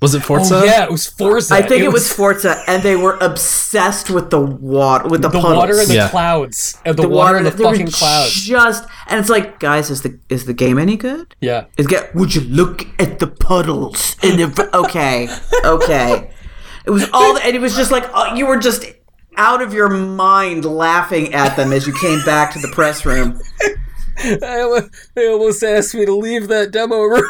was 0.00 0.14
it 0.14 0.20
Forza? 0.22 0.56
Oh, 0.56 0.64
yeah, 0.64 0.84
it 0.84 0.90
was 0.92 1.06
Forza. 1.08 1.52
I 1.54 1.62
think 1.62 1.82
it, 1.82 1.92
was 1.92 2.12
Forza, 2.12 2.62
and 2.68 2.82
they 2.84 2.94
were 2.94 3.18
obsessed 3.20 4.10
with 4.10 4.30
the 4.30 4.40
water, 4.40 5.08
with 5.08 5.22
the, 5.22 5.28
the 5.28 5.40
puddles. 5.40 5.56
water 5.56 5.80
in 5.80 5.88
the 5.88 5.94
Yeah. 5.94 6.08
clouds. 6.08 6.78
And 6.84 6.96
the, 6.96 7.08
water 7.08 7.36
in 7.38 7.44
the 7.44 7.50
they 7.50 7.64
were 7.64 7.70
fucking 7.72 7.90
clouds. 7.90 8.44
Just, 8.46 8.84
and 9.08 9.18
it's 9.18 9.28
like, 9.28 9.58
guys, 9.58 9.90
is 9.90 10.02
the 10.02 10.18
is 10.28 10.44
the 10.46 10.54
game 10.54 10.78
any 10.78 10.96
good? 10.96 11.34
Yeah. 11.40 11.64
Is 11.76 11.86
get? 11.88 12.14
Would 12.14 12.34
you 12.36 12.42
look 12.42 12.86
at 13.00 13.18
the 13.18 13.26
puddles 13.26 14.14
in 14.22 14.36
the? 14.36 14.70
Okay, 14.72 15.28
okay. 15.64 16.30
It 16.86 16.90
was 16.90 17.08
all, 17.12 17.36
and 17.38 17.54
it 17.56 17.60
was 17.60 17.74
just 17.76 17.90
like 17.90 18.08
uh, 18.14 18.34
you 18.36 18.46
were 18.46 18.56
just 18.58 18.84
out 19.36 19.60
of 19.62 19.74
your 19.74 19.88
mind 19.88 20.64
laughing 20.64 21.34
at 21.34 21.56
them 21.56 21.72
as 21.72 21.86
you 21.86 21.92
came 22.00 22.24
back 22.24 22.52
to 22.52 22.58
the 22.60 22.68
press 22.68 23.04
room. 23.04 23.40
I, 24.20 24.60
al- 24.60 24.88
they 25.14 25.28
almost 25.28 25.62
asked 25.62 25.94
me 25.94 26.04
to 26.06 26.14
leave 26.14 26.48
that 26.48 26.70
demo 26.72 26.96
room. 27.02 27.24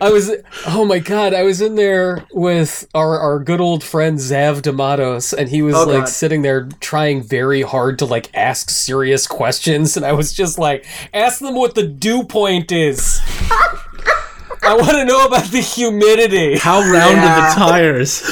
I 0.00 0.10
was, 0.10 0.30
oh 0.66 0.84
my 0.84 0.98
god, 0.98 1.32
I 1.34 1.42
was 1.42 1.60
in 1.60 1.74
there 1.74 2.26
with 2.32 2.86
our, 2.94 3.18
our 3.18 3.38
good 3.38 3.60
old 3.60 3.82
friend 3.84 4.18
Zav 4.18 4.62
D'Amatos, 4.62 5.32
and 5.32 5.48
he 5.48 5.62
was 5.62 5.74
Oh, 5.74 5.84
like 5.84 6.00
God. 6.00 6.08
sitting 6.08 6.42
there 6.42 6.68
trying 6.80 7.22
very 7.22 7.62
hard 7.62 7.98
to 8.00 8.04
like 8.04 8.30
ask 8.34 8.68
serious 8.70 9.26
questions, 9.26 9.96
and 9.96 10.04
I 10.04 10.12
was 10.12 10.32
just 10.32 10.58
like, 10.58 10.86
ask 11.14 11.40
them 11.40 11.54
what 11.54 11.74
the 11.74 11.86
dew 11.86 12.24
point 12.24 12.72
is. 12.72 13.20
I 14.62 14.74
want 14.76 14.90
to 14.92 15.04
know 15.04 15.24
about 15.26 15.44
the 15.50 15.60
humidity. 15.60 16.58
How 16.58 16.80
round 16.80 17.16
Yeah. 17.16 17.46
are 17.46 17.48
the 17.50 17.54
tires? 17.60 18.30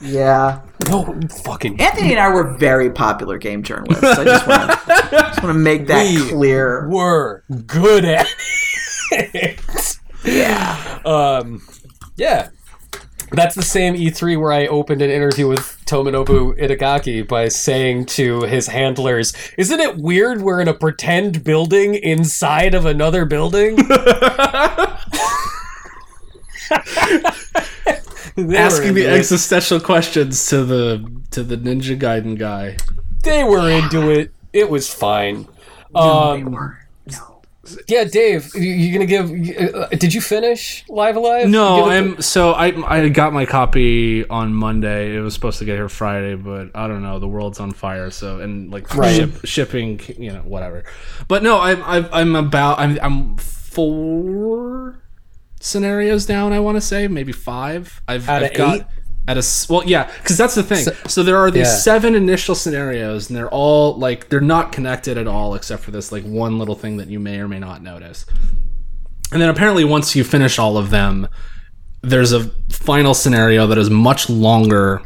Yeah. 0.00 0.60
No, 0.88 1.18
fucking. 1.44 1.80
Anthony 1.80 2.10
and 2.12 2.20
I 2.20 2.28
were 2.28 2.56
very 2.56 2.90
popular 2.90 3.38
game 3.38 3.62
journalists. 3.62 4.04
I 4.04 4.24
just 4.24 4.46
want 4.46 4.70
to 4.70 4.76
just 5.10 5.42
want 5.42 5.54
to 5.54 5.58
make 5.58 5.86
that 5.86 6.04
We 6.14 6.28
clear. 6.30 6.88
We're 6.88 7.42
good 7.66 8.04
at 8.04 8.26
it. 9.10 9.98
Yeah. 10.24 11.00
Um, 11.04 11.62
yeah. 12.16 12.48
That's 13.32 13.54
the 13.54 13.62
same 13.62 13.94
E3 13.94 14.38
where 14.40 14.52
I 14.52 14.66
opened 14.66 15.02
an 15.02 15.10
interview 15.10 15.48
with 15.48 15.76
Tomonobu 15.86 16.58
Itagaki 16.60 17.26
by 17.26 17.48
saying 17.48 18.06
to 18.06 18.42
his 18.42 18.68
handlers, 18.68 19.32
Isn't 19.58 19.80
it 19.80 19.96
weird 19.98 20.42
we're 20.42 20.60
in 20.60 20.68
a 20.68 20.74
pretend 20.74 21.42
building 21.42 21.94
inside 21.94 22.74
of 22.74 22.86
another 22.86 23.24
building? 23.24 23.76
They 28.36 28.56
Asking 28.56 28.94
the 28.94 29.02
into 29.04 29.14
it. 29.14 29.18
existential 29.18 29.78
questions 29.80 30.46
to 30.48 30.64
the 30.64 31.08
to 31.30 31.42
the 31.44 31.56
Ninja 31.56 31.96
Gaiden 31.98 32.36
guy. 32.38 32.76
They 33.22 33.44
were 33.44 33.70
into 33.70 34.10
it. 34.10 34.32
It 34.52 34.68
was 34.68 34.92
fine. 34.92 35.46
Um, 35.94 36.76
yeah, 37.88 38.04
Dave, 38.04 38.50
you, 38.54 38.60
you 38.62 38.92
gonna 38.92 39.06
give? 39.06 39.30
Uh, 39.74 39.86
did 39.88 40.12
you 40.12 40.20
finish 40.20 40.84
Live 40.88 41.16
A 41.16 41.20
Live? 41.20 41.48
No, 41.48 41.76
Give 41.76 41.86
it- 41.86 41.96
I'm 41.96 42.20
so 42.22 42.52
I 42.52 42.66
I 42.96 43.08
got 43.08 43.32
my 43.32 43.46
copy 43.46 44.28
on 44.28 44.52
Monday. 44.52 45.16
It 45.16 45.20
was 45.20 45.32
supposed 45.32 45.60
to 45.60 45.64
get 45.64 45.76
here 45.76 45.88
Friday, 45.88 46.34
but 46.34 46.70
I 46.74 46.88
don't 46.88 47.02
know. 47.02 47.18
The 47.20 47.28
world's 47.28 47.60
on 47.60 47.72
fire, 47.72 48.10
so 48.10 48.40
and 48.40 48.70
like 48.70 48.94
Right. 48.94 49.14
ship, 49.16 49.30
shipping, 49.44 50.00
you 50.18 50.32
know, 50.32 50.40
whatever. 50.40 50.84
But 51.26 51.42
no, 51.42 51.58
I'm 51.60 51.82
I'm, 51.84 52.06
I'm 52.12 52.36
about 52.36 52.78
I'm 52.80 52.98
I'm 53.00 53.36
four 53.38 55.00
scenarios 55.64 56.26
down. 56.26 56.52
I 56.52 56.60
want 56.60 56.76
to 56.76 56.80
say 56.80 57.08
maybe 57.08 57.32
five. 57.32 58.02
I've 58.06 58.28
I've 58.28 58.54
got 58.54 58.76
eight? 58.76 58.84
at 59.26 59.38
a 59.38 59.66
well, 59.68 59.82
yeah, 59.84 60.10
because 60.18 60.36
that's 60.36 60.54
the 60.54 60.62
thing. 60.62 60.86
So, 61.08 61.22
there 61.22 61.38
are 61.38 61.50
these 61.50 61.66
yeah. 61.66 61.76
seven 61.76 62.14
initial 62.14 62.54
scenarios, 62.54 63.28
and 63.28 63.36
they're 63.36 63.48
all 63.48 63.96
like 63.98 64.28
they're 64.28 64.40
not 64.40 64.70
connected 64.72 65.16
at 65.16 65.26
all, 65.26 65.54
except 65.54 65.82
for 65.82 65.90
this 65.90 66.12
like 66.12 66.24
one 66.24 66.58
little 66.58 66.74
thing 66.74 66.98
that 66.98 67.08
you 67.08 67.18
may 67.18 67.38
or 67.38 67.48
may 67.48 67.58
not 67.58 67.82
notice. 67.82 68.26
And 69.32 69.40
then 69.40 69.48
apparently, 69.48 69.84
once 69.84 70.14
you 70.14 70.22
finish 70.24 70.58
all 70.58 70.76
of 70.76 70.90
them, 70.90 71.26
there's 72.02 72.32
a 72.32 72.44
final 72.70 73.14
scenario 73.14 73.66
that 73.66 73.78
is 73.78 73.90
much 73.90 74.28
longer, 74.28 75.02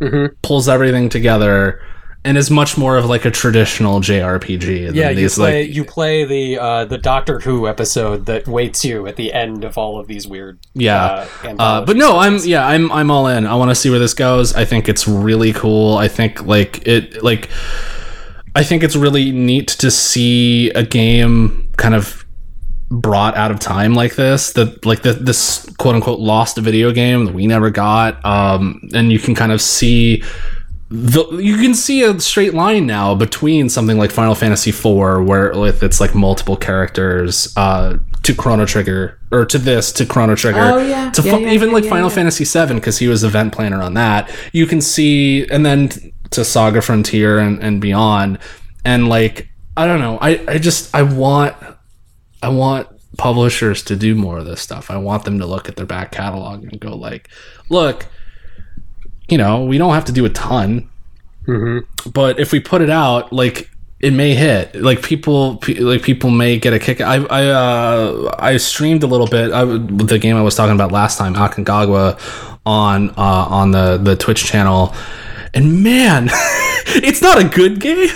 Mm-hmm. 0.00 0.34
pulls 0.40 0.66
everything 0.66 1.10
together, 1.10 1.82
and 2.24 2.36
is 2.36 2.50
much 2.50 2.76
more 2.76 2.98
of 2.98 3.06
like 3.06 3.24
a 3.24 3.30
traditional 3.30 4.00
JRPG. 4.00 4.86
than 4.86 4.94
Yeah, 4.94 5.10
you 5.10 5.16
these, 5.16 5.36
play 5.36 5.66
like, 5.66 5.74
you 5.74 5.84
play 5.84 6.24
the 6.24 6.58
uh, 6.58 6.84
the 6.84 6.98
Doctor 6.98 7.40
Who 7.40 7.66
episode 7.66 8.26
that 8.26 8.46
waits 8.46 8.84
you 8.84 9.06
at 9.06 9.16
the 9.16 9.32
end 9.32 9.64
of 9.64 9.78
all 9.78 9.98
of 9.98 10.06
these 10.06 10.26
weird. 10.26 10.58
yeah. 10.74 11.26
uh, 11.44 11.54
Uh, 11.58 11.84
but 11.84 11.96
no, 11.96 12.18
I'm 12.18 12.36
yeah, 12.38 12.66
I'm 12.66 12.92
I'm 12.92 13.10
all 13.10 13.26
in. 13.26 13.46
I 13.46 13.54
want 13.54 13.70
to 13.70 13.74
see 13.74 13.90
where 13.90 13.98
this 13.98 14.14
goes. 14.14 14.54
I 14.54 14.64
think 14.64 14.88
it's 14.88 15.08
really 15.08 15.52
cool. 15.52 15.96
I 15.96 16.08
think 16.08 16.44
like 16.44 16.86
it 16.86 17.22
like 17.22 17.48
I 18.54 18.64
think 18.64 18.82
it's 18.82 18.96
really 18.96 19.32
neat 19.32 19.68
to 19.68 19.90
see 19.90 20.70
a 20.70 20.82
game 20.82 21.70
kind 21.76 21.94
of 21.94 22.26
brought 22.90 23.36
out 23.36 23.52
of 23.52 23.60
time 23.60 23.94
like 23.94 24.16
this 24.16 24.52
that 24.54 24.84
like 24.84 25.02
the, 25.02 25.12
this 25.12 25.64
quote 25.78 25.94
unquote 25.94 26.18
lost 26.18 26.58
video 26.58 26.90
game 26.90 27.24
that 27.24 27.32
we 27.32 27.46
never 27.46 27.70
got 27.70 28.22
um 28.24 28.80
and 28.92 29.12
you 29.12 29.18
can 29.20 29.32
kind 29.32 29.52
of 29.52 29.60
see 29.62 30.20
the, 30.90 31.36
you 31.36 31.56
can 31.56 31.72
see 31.74 32.02
a 32.02 32.18
straight 32.18 32.52
line 32.52 32.84
now 32.86 33.14
between 33.14 33.68
something 33.68 33.96
like 33.96 34.10
Final 34.10 34.34
Fantasy 34.34 34.70
IV, 34.70 34.84
where 35.24 35.52
with 35.56 35.82
it's 35.84 36.00
like 36.00 36.14
multiple 36.16 36.56
characters, 36.56 37.52
uh, 37.56 37.98
to 38.24 38.34
Chrono 38.34 38.66
Trigger, 38.66 39.18
or 39.30 39.46
to 39.46 39.56
this 39.56 39.92
to 39.92 40.04
Chrono 40.04 40.34
Trigger, 40.34 40.60
Oh, 40.60 40.78
yeah. 40.78 41.10
to 41.12 41.22
Yeah, 41.22 41.32
fu- 41.36 41.40
yeah, 41.42 41.52
even 41.52 41.68
yeah, 41.68 41.74
like 41.74 41.84
Final. 41.84 42.10
Fantasy 42.10 42.44
VII 42.44 42.74
because 42.74 42.98
he 42.98 43.06
was 43.08 43.22
event 43.24 43.52
planner 43.52 43.80
on 43.80 43.94
that. 43.94 44.30
You 44.52 44.66
can 44.66 44.80
see, 44.80 45.46
and 45.48 45.64
then 45.64 45.90
to 46.30 46.44
Saga 46.44 46.82
Frontier 46.82 47.38
and, 47.38 47.62
and 47.62 47.80
beyond, 47.80 48.38
and 48.84 49.08
like 49.08 49.48
I 49.76 49.86
don't 49.86 50.00
know, 50.00 50.18
I 50.20 50.42
I 50.48 50.58
just 50.58 50.92
I 50.94 51.02
want 51.02 51.56
I 52.42 52.48
want 52.48 52.88
publishers 53.16 53.82
to 53.84 53.96
do 53.96 54.14
more 54.14 54.38
of 54.38 54.44
this 54.44 54.60
stuff. 54.60 54.90
I 54.90 54.96
want 54.96 55.24
them 55.24 55.38
to 55.38 55.46
look 55.46 55.68
at 55.68 55.76
their 55.76 55.86
back 55.86 56.10
catalog 56.10 56.64
and 56.64 56.80
go 56.80 56.96
like, 56.96 57.28
look, 57.68 58.06
you 59.30 59.38
know, 59.38 59.64
we 59.64 59.78
don't 59.78 59.94
have 59.94 60.04
to 60.06 60.12
do 60.12 60.24
a 60.24 60.30
ton, 60.30 60.88
but 62.12 62.38
if 62.40 62.52
we 62.52 62.60
put 62.60 62.82
it 62.82 62.90
out, 62.90 63.32
like 63.32 63.70
it 64.00 64.12
may 64.12 64.34
hit. 64.34 64.74
Like 64.74 65.02
people, 65.02 65.56
pe- 65.58 65.74
like 65.74 66.02
people 66.02 66.30
may 66.30 66.58
get 66.58 66.72
a 66.72 66.78
kick. 66.78 67.00
I 67.00 67.16
I 67.16 67.46
uh, 67.46 68.36
I 68.38 68.56
streamed 68.56 69.02
a 69.02 69.06
little 69.06 69.26
bit. 69.26 69.52
I, 69.52 69.64
with 69.64 70.08
the 70.08 70.18
game 70.18 70.36
I 70.36 70.42
was 70.42 70.54
talking 70.54 70.74
about 70.74 70.90
last 70.92 71.18
time, 71.18 71.34
Aconcagua, 71.34 72.18
on 72.64 73.10
uh, 73.10 73.14
on 73.16 73.70
the 73.72 73.98
the 73.98 74.16
Twitch 74.16 74.44
channel, 74.44 74.94
and 75.54 75.82
man, 75.82 76.28
it's 76.86 77.22
not 77.22 77.38
a 77.38 77.44
good 77.44 77.80
game 77.80 78.08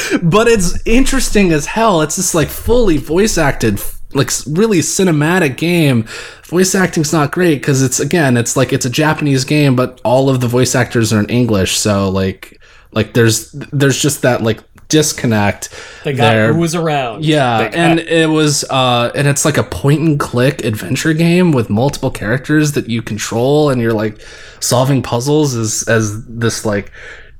but 0.22 0.48
it's 0.48 0.80
interesting 0.86 1.52
as 1.52 1.66
hell. 1.66 2.00
It's 2.00 2.16
just 2.16 2.34
like 2.34 2.48
fully 2.48 2.96
voice 2.96 3.38
acted, 3.38 3.80
like 4.14 4.30
really 4.46 4.78
cinematic 4.80 5.56
game. 5.56 6.06
Voice 6.44 6.74
acting's 6.74 7.12
not 7.12 7.32
great 7.32 7.56
because 7.60 7.82
it's 7.82 7.98
again, 8.00 8.36
it's 8.36 8.56
like 8.56 8.72
it's 8.72 8.86
a 8.86 8.90
Japanese 8.90 9.44
game, 9.44 9.74
but 9.76 10.00
all 10.04 10.28
of 10.28 10.40
the 10.40 10.48
voice 10.48 10.74
actors 10.74 11.12
are 11.12 11.20
in 11.20 11.26
English. 11.30 11.76
So 11.78 12.08
like, 12.10 12.60
like 12.92 13.14
there's 13.14 13.50
there's 13.52 14.00
just 14.00 14.22
that 14.22 14.42
like 14.42 14.60
disconnect 14.88 15.70
They 16.04 16.12
got 16.12 16.32
there. 16.32 16.52
who 16.52 16.60
was 16.60 16.74
around. 16.74 17.24
Yeah, 17.24 17.64
got- 17.64 17.74
and 17.74 17.98
it 18.00 18.28
was 18.28 18.62
uh 18.68 19.10
and 19.14 19.26
it's 19.26 19.46
like 19.46 19.56
a 19.56 19.62
point 19.62 20.00
and 20.00 20.20
click 20.20 20.62
adventure 20.64 21.14
game 21.14 21.52
with 21.52 21.70
multiple 21.70 22.10
characters 22.10 22.72
that 22.72 22.90
you 22.90 23.00
control 23.00 23.70
and 23.70 23.80
you're 23.80 23.94
like 23.94 24.20
solving 24.60 25.02
puzzles 25.02 25.54
as 25.54 25.84
as 25.88 26.26
this 26.26 26.66
like 26.66 26.92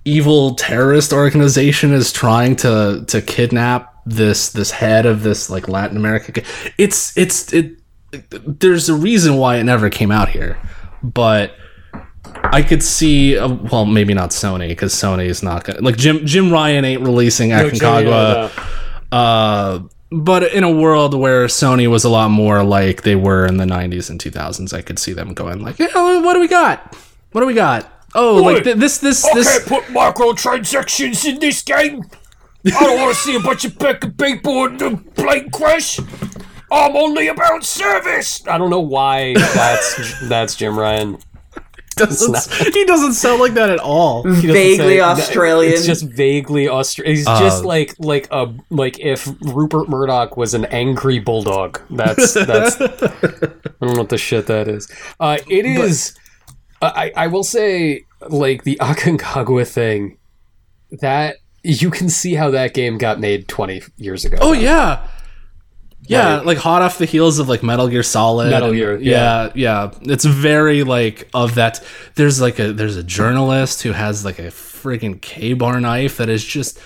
evil 0.07 0.55
terrorist 0.55 1.13
organization 1.13 1.93
is 1.93 2.11
trying 2.11 2.57
to 2.57 3.05
to 3.07 3.21
kidnap 3.21 3.92
this 4.05 4.51
this 4.51 4.71
head 4.71 5.07
of 5.07 5.23
this 5.23 5.51
like 5.51 5.69
Latin 5.69 5.97
America. 5.97 6.43
It's 6.79 7.17
it's 7.17 7.53
it 7.53 7.79
there's 8.31 8.89
a 8.89 8.95
reason 8.95 9.37
why 9.37 9.57
it 9.57 9.65
never 9.65 9.91
came 9.91 10.11
out 10.11 10.29
here. 10.29 10.59
But 11.03 11.55
I 12.45 12.63
could 12.63 12.83
see, 12.83 13.39
uh, 13.39 13.49
well, 13.49 13.87
maybe 13.87 14.15
not 14.15 14.31
Sony 14.31 14.69
because 14.69 14.95
Sony 14.95 15.27
is 15.27 15.43
not 15.43 15.65
gonna 15.65 15.81
like 15.81 15.97
Jim 15.97 16.27
Jim 16.27 16.53
Ryan 16.53 16.85
ain't 16.85 17.03
releasing 17.03 17.51
Aconcagua. 17.51 18.51
no. 19.11 19.17
Uh, 19.17 19.83
but 20.11 20.53
in 20.53 20.63
a 20.63 20.71
world 20.71 21.15
where 21.15 21.47
Sony 21.47 21.91
was 21.91 22.05
a 22.05 22.09
lot 22.11 22.31
more 22.31 22.63
like 22.63 23.03
they 23.03 23.17
were 23.17 23.47
in 23.47 23.57
the 23.57 23.65
90s 23.65 24.11
and 24.11 24.21
2000s, 24.21 24.75
I 24.75 24.83
could 24.83 24.99
see 24.99 25.15
them 25.15 25.33
going 25.33 25.63
like, 25.63 25.79
yeah, 25.79 26.21
what 26.21 26.35
do 26.35 26.41
we 26.41 26.49
got? 26.49 26.95
What 27.33 27.41
do 27.41 27.47
we 27.47 27.55
got? 27.55 27.91
Oh, 28.15 28.37
like 28.37 28.65
th- 28.65 28.77
this, 28.77 28.99
this, 28.99 29.23
this. 29.33 29.67
put 29.67 29.85
microtransactions 29.85 31.27
in 31.27 31.41
this 31.41 31.63
game. 31.63 32.05
I 32.67 32.71
don't 32.85 33.01
want 33.01 33.15
to 33.17 33.21
see 33.23 33.35
a 33.35 33.41
bunch 33.41 33.65
of 33.65 33.79
peck 33.79 34.05
of 34.05 34.17
people 34.17 34.67
in 34.67 34.77
the 34.79 34.97
plane 35.15 35.51
crash. 35.51 35.99
I'm 36.71 36.97
only 36.97 37.29
about 37.29 37.65
service. 37.65 38.47
I 38.47 38.57
don't 38.59 38.71
know 38.71 38.81
why 38.81 39.35
that's 39.35 40.29
that's 40.29 40.55
Jim 40.57 40.79
Ryan. 40.79 41.19
Doesn't, 41.95 42.73
he 42.75 42.87
doesn't 42.87 43.13
sound 43.13 43.41
like 43.41 43.53
that 43.53 43.69
at 43.69 43.79
all. 43.79 44.23
Vaguely 44.23 44.77
say- 44.77 45.01
Australian. 45.01 45.75
It's 45.75 45.85
just 45.85 46.05
vaguely 46.05 46.67
Australian. 46.67 47.17
He's 47.17 47.27
just 47.27 47.65
like 47.65 47.95
like 47.99 48.29
a 48.31 48.55
like 48.71 48.99
if 48.99 49.29
Rupert 49.43 49.91
Murdoch 49.91 50.39
was 50.39 50.55
an 50.55 50.65
angry 50.67 51.19
bulldog. 51.19 51.81
That's 51.91 52.33
that's. 52.33 52.81
I 52.81 52.87
don't 52.87 53.93
know 53.95 53.99
what 53.99 54.09
the 54.09 54.17
shit 54.17 54.47
that 54.47 54.69
is. 54.69 54.89
Uh, 55.21 55.37
it 55.51 55.67
is. 55.67 56.15
I 56.81 57.13
I 57.15 57.27
will 57.27 57.45
say 57.45 58.07
like 58.29 58.65
the 58.65 58.77
Aconcagua 58.81 59.69
thing. 59.69 60.17
That 61.03 61.37
you 61.65 61.91
can 61.91 62.09
see 62.09 62.35
how 62.35 62.51
that 62.51 62.75
game 62.75 62.99
got 62.99 63.21
made 63.21 63.49
twenty 63.49 63.83
years 63.97 64.25
ago. 64.25 64.39
Oh 64.41 64.53
yeah. 64.53 65.07
Yeah, 66.09 66.39
Right. 66.39 66.47
like 66.47 66.59
hot 66.59 66.83
off 66.83 66.99
the 66.99 67.05
heels 67.05 67.39
of 67.39 67.49
like 67.49 67.63
Metal 67.63 67.87
Gear 67.87 68.03
Solid. 68.03 68.51
Metal 68.51 68.73
Gear, 68.73 68.99
yeah, 69.01 69.53
yeah. 69.55 69.93
It's 70.01 70.25
very 70.25 70.83
like 70.83 71.29
of 71.33 71.55
that. 71.55 71.81
There's 72.17 72.41
like 72.41 72.59
a 72.59 72.73
there's 72.73 72.97
a 72.97 73.05
journalist 73.05 73.83
who 73.83 73.93
has 73.93 74.25
like 74.25 74.41
a 74.41 74.49
friggin' 74.49 75.21
K 75.21 75.53
bar 75.53 75.81
knife 75.81 76.17
that 76.17 76.29
is 76.29 76.45
just 76.45 76.81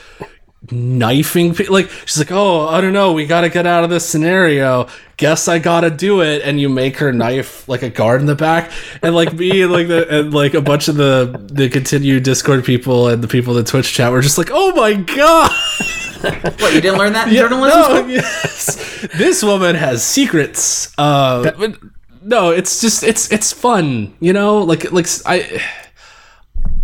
knifing 0.70 1.54
pe- 1.54 1.66
like 1.66 1.90
she's 2.04 2.18
like 2.18 2.32
oh 2.32 2.66
i 2.68 2.80
don't 2.80 2.92
know 2.92 3.12
we 3.12 3.26
gotta 3.26 3.48
get 3.48 3.66
out 3.66 3.84
of 3.84 3.90
this 3.90 4.08
scenario 4.08 4.88
guess 5.16 5.48
i 5.48 5.58
gotta 5.58 5.90
do 5.90 6.20
it 6.22 6.42
and 6.42 6.60
you 6.60 6.68
make 6.68 6.96
her 6.98 7.12
knife 7.12 7.68
like 7.68 7.82
a 7.82 7.90
guard 7.90 8.20
in 8.20 8.26
the 8.26 8.34
back 8.34 8.70
and 9.02 9.14
like 9.14 9.32
me 9.32 9.62
and 9.62 9.72
like 9.72 9.88
the 9.88 10.20
and 10.20 10.34
like 10.34 10.54
a 10.54 10.60
bunch 10.60 10.88
of 10.88 10.96
the 10.96 11.40
the 11.52 11.68
continued 11.68 12.22
discord 12.22 12.64
people 12.64 13.08
and 13.08 13.22
the 13.22 13.28
people 13.28 13.56
in 13.56 13.64
the 13.64 13.70
twitch 13.70 13.92
chat 13.92 14.10
were 14.10 14.20
just 14.20 14.38
like 14.38 14.50
oh 14.52 14.74
my 14.74 14.94
god 14.94 15.50
what 16.60 16.74
you 16.74 16.80
didn't 16.80 16.98
learn 16.98 17.12
that 17.12 17.28
in 17.28 17.34
journalism 17.34 17.92
no, 17.92 18.06
yes. 18.06 19.06
this 19.14 19.42
woman 19.42 19.76
has 19.76 20.04
secrets. 20.04 20.96
Uh, 20.98 21.52
but 21.52 21.78
no, 22.22 22.50
it's 22.50 22.80
just 22.80 23.02
it's 23.02 23.30
it's 23.30 23.52
fun, 23.52 24.14
you 24.20 24.32
know. 24.32 24.58
Like 24.58 24.92
like 24.92 25.06
I, 25.24 25.62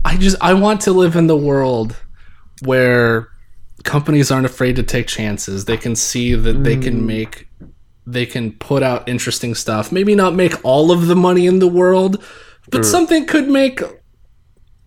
I 0.04 0.16
just 0.16 0.36
I 0.40 0.54
want 0.54 0.82
to 0.82 0.92
live 0.92 1.16
in 1.16 1.26
the 1.26 1.36
world 1.36 1.96
where 2.64 3.28
companies 3.84 4.30
aren't 4.30 4.46
afraid 4.46 4.76
to 4.76 4.82
take 4.82 5.06
chances. 5.06 5.64
They 5.64 5.76
can 5.76 5.96
see 5.96 6.34
that 6.34 6.64
they 6.64 6.76
can 6.76 7.00
hmm. 7.00 7.06
make 7.06 7.48
they 8.06 8.26
can 8.26 8.52
put 8.52 8.82
out 8.82 9.08
interesting 9.08 9.54
stuff. 9.54 9.92
Maybe 9.92 10.14
not 10.14 10.34
make 10.34 10.64
all 10.64 10.90
of 10.90 11.06
the 11.06 11.14
money 11.16 11.46
in 11.46 11.60
the 11.60 11.68
world, 11.68 12.22
but 12.70 12.84
something 12.84 13.26
could 13.26 13.48
make 13.48 13.80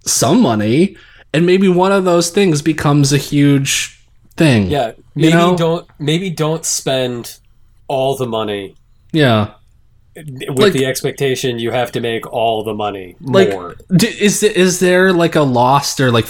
some 0.05 0.41
money, 0.41 0.97
and 1.33 1.45
maybe 1.45 1.67
one 1.67 1.91
of 1.91 2.03
those 2.03 2.29
things 2.29 2.61
becomes 2.61 3.13
a 3.13 3.17
huge 3.17 4.05
thing. 4.37 4.67
yeah. 4.67 4.93
You 5.17 5.29
Maybe 5.29 5.33
know? 5.33 5.55
don't 5.55 5.87
maybe 5.97 6.29
don't 6.29 6.65
spend 6.65 7.39
all 7.87 8.17
the 8.17 8.27
money 8.27 8.75
Yeah. 9.13 9.53
With 10.16 10.57
Like- 10.57 10.74
the 10.74 10.86
expectation 10.86 11.59
you 11.59 11.72
have 11.72 11.91
to 11.91 11.99
make 11.99 12.32
all 12.32 12.63
the 12.63 12.74
money 12.74 13.16
like 13.22 13.49
more. 13.49 13.76
is 13.99 14.41
is 14.43 14.80
there 14.80 15.11
like 15.11 15.36
a 15.36 15.41
lost 15.41 15.99
or 15.99 16.09
like 16.11 16.26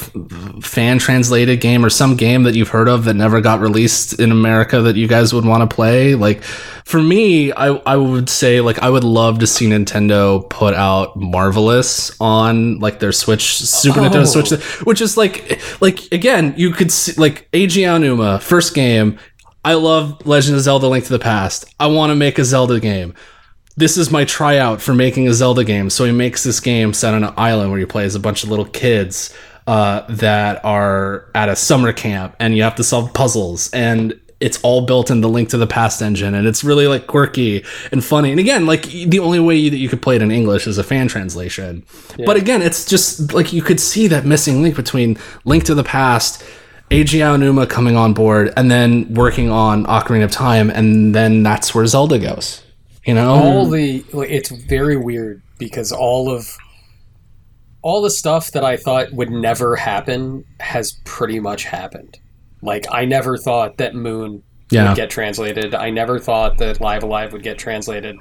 fan 0.64 0.98
translated 0.98 1.62
game 1.62 1.86
or 1.86 1.90
some 1.90 2.16
game 2.16 2.44
that 2.44 2.56
you've 2.56 2.70
heard 2.70 2.88
of 2.88 3.06
that 3.06 3.14
never 3.14 3.42
got 3.42 3.60
released 3.60 4.20
in 4.20 4.32
America 4.32 4.82
that 4.82 4.96
you 4.96 5.08
guys 5.08 5.34
would 5.34 5.46
want 5.46 5.70
to 5.70 5.74
play 5.76 6.16
like 6.16 6.42
for 6.44 7.02
me 7.02 7.52
I 7.52 7.68
I 7.86 7.96
would 7.96 8.30
say 8.30 8.60
like 8.62 8.80
I 8.80 8.90
would 8.90 9.04
love 9.04 9.40
to 9.40 9.48
see 9.48 9.68
Nintendo 9.68 10.50
put 10.50 10.74
out 10.74 11.16
Marvelous 11.16 12.16
on 12.20 12.80
like 12.80 13.00
their 13.00 13.12
Switch 13.12 13.58
Super 13.58 14.00
Nintendo 14.00 14.22
Oh. 14.22 14.42
Switch 14.42 14.60
which 14.86 15.02
is 15.02 15.16
like 15.18 15.62
like 15.82 16.00
again 16.12 16.54
you 16.58 16.72
could 16.72 16.92
see 16.92 17.14
like 17.22 17.48
Eiji 17.52 17.84
Aonuma 17.84 18.42
first 18.42 18.74
game 18.74 19.20
I 19.64 19.74
love 19.74 20.26
Legend 20.26 20.56
of 20.58 20.62
Zelda 20.62 20.88
Link 20.88 21.06
to 21.06 21.12
the 21.12 21.20
Past 21.20 21.66
I 21.80 21.88
want 21.88 22.10
to 22.12 22.16
make 22.16 22.40
a 22.40 22.46
Zelda 22.46 22.80
game 22.80 23.14
this 23.78 23.98
is 23.98 24.12
my 24.12 24.24
tryout 24.26 24.82
for 24.82 24.94
making 24.94 25.28
a 25.28 25.34
Zelda 25.34 25.64
game. 25.64 25.90
So 25.90 26.06
he 26.06 26.12
makes 26.12 26.44
this 26.44 26.60
game 26.60 26.94
set 26.94 27.14
on 27.14 27.24
an 27.24 27.34
island 27.38 27.72
where 27.72 27.80
you 27.80 27.88
play 27.88 28.06
as 28.06 28.16
a 28.16 28.20
bunch 28.20 28.44
of 28.44 28.50
little 28.50 28.66
kids 28.66 29.36
uh, 29.68 30.06
that 30.10 30.64
are 30.64 31.30
at 31.36 31.50
a 31.50 31.56
summer 31.56 31.92
camp 31.92 32.36
and 32.40 32.56
you 32.56 32.64
have 32.64 32.76
to 32.76 32.84
solve 32.84 33.14
puzzles. 33.14 33.72
And 33.74 34.20
it's 34.40 34.62
all 34.64 34.86
built 34.86 35.10
in 35.10 35.22
the 35.22 35.30
link 35.30 35.50
to 35.50 35.58
the 35.58 35.68
past 35.68 36.02
engine 36.02 36.36
and 36.36 36.46
it's 36.46 36.64
really 36.64 36.88
like 36.88 37.08
quirky 37.08 37.64
and 37.92 38.04
funny. 38.04 38.32
And 38.32 38.40
again 38.40 38.66
like 38.66 38.84
the 38.84 39.20
only 39.20 39.40
way 39.40 39.70
that 39.70 39.78
you 39.78 39.90
could 39.90 40.02
play 40.02 40.18
it 40.18 40.22
in 40.22 40.30
english 40.30 40.68
is 40.68 40.78
a 40.78 40.84
fan 40.84 41.08
translation. 41.08 41.86
But 42.26 42.36
again 42.36 42.62
it's 42.62 42.86
just 42.86 43.34
like 43.34 43.54
you 43.54 43.62
could 43.62 43.80
see 43.80 44.08
that 44.08 44.26
missing 44.26 44.62
link 44.62 44.76
between 44.76 45.18
link 45.46 45.64
to 45.66 45.74
the 45.74 45.86
past 45.86 46.44
Eiji 46.92 47.20
Aonuma 47.20 47.68
coming 47.68 47.96
on 47.96 48.14
board 48.14 48.54
and 48.56 48.70
then 48.70 49.12
working 49.14 49.50
on 49.50 49.86
Ocarina 49.86 50.26
of 50.26 50.32
Time 50.32 50.70
and 50.70 51.16
then 51.16 51.42
that's 51.42 51.74
where 51.74 51.88
Zelda 51.88 52.20
goes 52.20 52.65
you 53.06 53.14
know 53.14 53.30
all 53.36 53.66
the 53.68 54.04
it's 54.14 54.50
very 54.50 54.98
weird 54.98 55.42
because 55.58 55.92
all 55.92 56.30
of 56.30 56.58
all 57.82 58.02
the 58.02 58.10
stuff 58.10 58.52
that 58.52 58.64
I 58.64 58.78
thought 58.78 59.12
would 59.14 59.30
never 59.30 59.76
happen 59.76 60.44
has 60.60 60.94
pretty 61.06 61.40
much 61.40 61.66
happened. 61.66 62.18
Like 62.62 62.86
I 62.92 63.06
never 63.06 63.38
thought 63.38 63.78
that 63.78 63.94
Moon 63.94 64.42
Yeah. 64.72 64.88
would 64.90 64.96
get 64.96 65.10
translated. 65.12 65.76
I 65.76 65.92
never 65.92 66.18
thought 66.20 66.58
that 66.58 66.82
Live 66.82 67.04
A 67.04 67.06
Live 67.06 67.32
would 67.34 67.44
get 67.44 67.60
translated. 67.60 68.18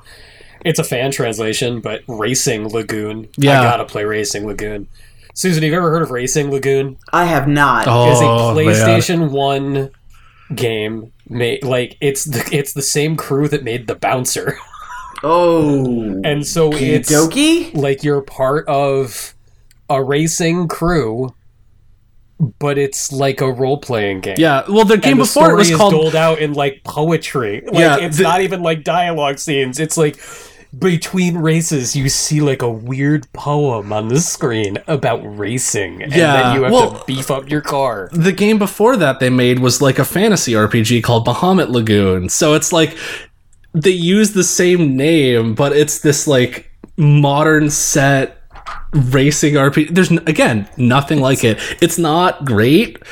It's 0.67 0.79
a 0.79 0.85
fan 0.85 1.11
translation, 1.11 1.81
but 1.81 2.03
Racing 2.09 2.69
Lagoon. 2.69 3.29
Yeah. 3.39 3.61
I 3.61 3.65
gotta 3.65 3.85
play 3.87 4.05
Racing 4.05 4.47
Lagoon. 4.47 4.87
Susan, 5.35 5.63
have 5.63 5.73
you 5.73 5.77
ever 5.79 5.91
heard 5.91 6.03
of 6.03 6.11
Racing 6.11 6.51
Lagoon? 6.51 6.97
I 7.13 7.25
have 7.25 7.49
not. 7.49 7.87
Oh, 7.89 8.11
It's 8.13 8.21
a 8.21 8.25
man. 8.25 8.55
PlayStation 9.01 9.31
One 9.31 9.91
game. 10.55 11.11
Made 11.27 11.65
like 11.65 11.97
it's 12.03 12.25
the 12.25 12.47
it's 12.53 12.75
the 12.75 12.83
same 12.83 13.17
crew 13.17 13.49
that 13.49 13.65
made 13.65 13.87
the 13.87 13.95
Bouncer, 13.95 14.59
Oh. 15.25 16.21
and 16.25 16.47
so 16.47 16.73
it's 16.73 17.11
Doki? 17.11 17.75
like 17.75 18.05
you're 18.05 18.21
part 18.23 18.67
of 18.69 19.35
a 19.91 20.03
racing 20.03 20.69
crew, 20.69 21.35
but 22.59 22.79
it's 22.79 23.13
like 23.13 23.41
a 23.41 23.51
role 23.53 23.79
playing 23.79 24.21
game. 24.21 24.37
Yeah, 24.39 24.65
well, 24.69 24.85
the 24.85 24.97
game 24.99 25.13
and 25.13 25.21
the 25.21 25.25
before 25.25 25.51
it 25.53 25.57
was 25.57 25.75
called 25.75 25.93
doled 25.93 26.15
out 26.17 26.39
in 26.41 26.53
like 26.53 26.83
poetry. 26.85 27.63
Like 27.67 27.75
Yeah, 27.75 27.97
it's 27.99 28.19
the- 28.19 28.25
not 28.25 28.41
even 28.43 28.63
like 28.63 28.85
dialogue 28.85 29.39
scenes. 29.39 29.79
It's 29.81 29.97
like 29.97 30.19
between 30.79 31.37
races, 31.39 31.95
you 31.95 32.09
see 32.09 32.41
like 32.41 32.61
a 32.61 32.69
weird 32.71 33.33
poem 33.33 33.93
on 33.93 34.09
the 34.09 34.21
screen 34.21 34.77
about 34.89 35.19
racing, 35.21 36.03
and 36.03 36.13
Yeah, 36.13 36.43
then 36.43 36.57
you 36.57 36.63
have 36.65 36.73
well- 36.73 36.91
to 36.99 37.05
beef 37.07 37.31
up 37.31 37.49
your 37.49 37.61
car. 37.61 38.09
the 38.13 38.33
game 38.33 38.59
before 38.59 38.97
that 38.97 39.21
they 39.21 39.31
made 39.31 39.61
was 39.61 39.81
like 39.81 39.99
a 40.01 40.05
fantasy 40.05 40.53
RPG 40.55 41.03
called 41.05 41.27
Bahamut 41.27 41.69
Lagoon. 41.69 42.29
So 42.29 42.55
it's 42.55 42.73
like 42.73 42.97
they 43.75 43.91
use 43.91 44.33
the 44.33 44.45
same 44.45 44.97
name, 44.97 45.55
but 45.55 45.77
it's 45.77 45.99
this 45.99 46.27
like 46.27 46.71
modern 46.97 47.71
set 47.71 48.41
racing 48.93 49.55
RPG. 49.55 49.95
There's 49.95 50.11
again 50.11 50.69
nothing 50.77 51.21
like 51.21 51.45
it. 51.45 51.59
It's 51.83 51.99
not 51.99 52.45
great. 52.45 53.03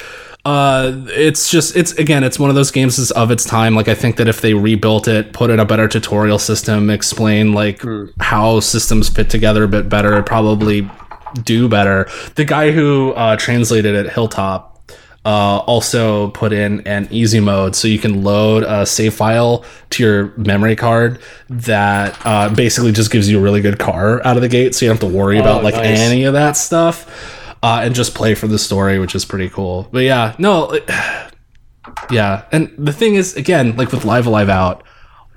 Uh, 0.45 1.05
it's 1.09 1.51
just 1.51 1.77
it's 1.77 1.93
again 1.93 2.25
it's 2.25 2.39
one 2.39 2.51
of 2.51 2.57
those 2.57 2.71
games 2.71 2.97
that's 2.97 3.11
of 3.13 3.31
its 3.31 3.45
time. 3.45 3.75
Like 3.75 3.89
I 3.89 3.95
think 3.95 4.17
that 4.17 4.29
if 4.29 4.41
they 4.41 4.55
rebuilt 4.55 5.09
it, 5.09 5.33
put 5.33 5.51
in 5.51 5.61
a 5.61 5.65
better 5.65 5.89
tutorial 5.89 6.39
system, 6.39 6.91
explain 6.91 7.53
like 7.53 7.83
how 8.21 8.61
systems 8.61 9.09
fit 9.09 9.31
together 9.31 9.65
a 9.65 9.69
bit 9.69 9.89
better, 9.89 10.13
it'd 10.15 10.27
probably 10.27 10.89
do 11.43 11.69
better. 11.69 12.09
The 12.35 12.45
guy 12.45 12.73
who 12.73 13.13
uh, 13.13 13.37
translated 13.37 13.95
it, 13.95 14.13
Hilltop, 14.13 14.72
uh, 15.25 15.59
also 15.59 16.31
put 16.31 16.53
in 16.53 16.87
an 16.87 17.09
easy 17.11 17.41
mode. 17.41 17.77
So 17.77 17.89
you 17.89 17.99
can 17.99 18.23
load 18.23 18.65
a 18.65 18.85
save 18.87 19.15
file 19.15 19.65
to 19.91 20.03
your 20.03 20.27
memory 20.37 20.77
card 20.77 21.21
that 21.49 22.19
uh, 22.25 22.49
basically 22.49 22.93
just 22.93 23.11
gives 23.11 23.29
you 23.29 23.39
a 23.39 23.43
really 23.43 23.61
good 23.61 23.79
car 23.79 24.25
out 24.27 24.37
of 24.37 24.43
the 24.43 24.49
gate. 24.49 24.75
So 24.75 24.85
you 24.85 24.91
don't 24.91 25.01
have 25.01 25.11
to 25.11 25.17
worry 25.17 25.39
about 25.39 25.63
like 25.63 25.75
nice. 25.75 25.99
any 25.99 26.25
of 26.25 26.33
that 26.35 26.57
stuff 26.57 27.55
uh, 27.63 27.83
and 27.85 27.95
just 27.95 28.15
play 28.15 28.35
for 28.35 28.49
the 28.49 28.59
story 28.59 28.99
which 28.99 29.15
is 29.15 29.25
pretty 29.25 29.49
cool. 29.49 29.89
But 29.93 30.01
yeah 30.01 30.35
no 30.39 30.71
it- 30.73 30.89
yeah. 32.11 32.45
And 32.53 32.73
the 32.77 32.93
thing 32.93 33.15
is 33.15 33.37
again 33.37 33.77
like 33.77 33.93
with 33.93 34.05
live 34.05 34.27
alive 34.27 34.49
out 34.49 34.85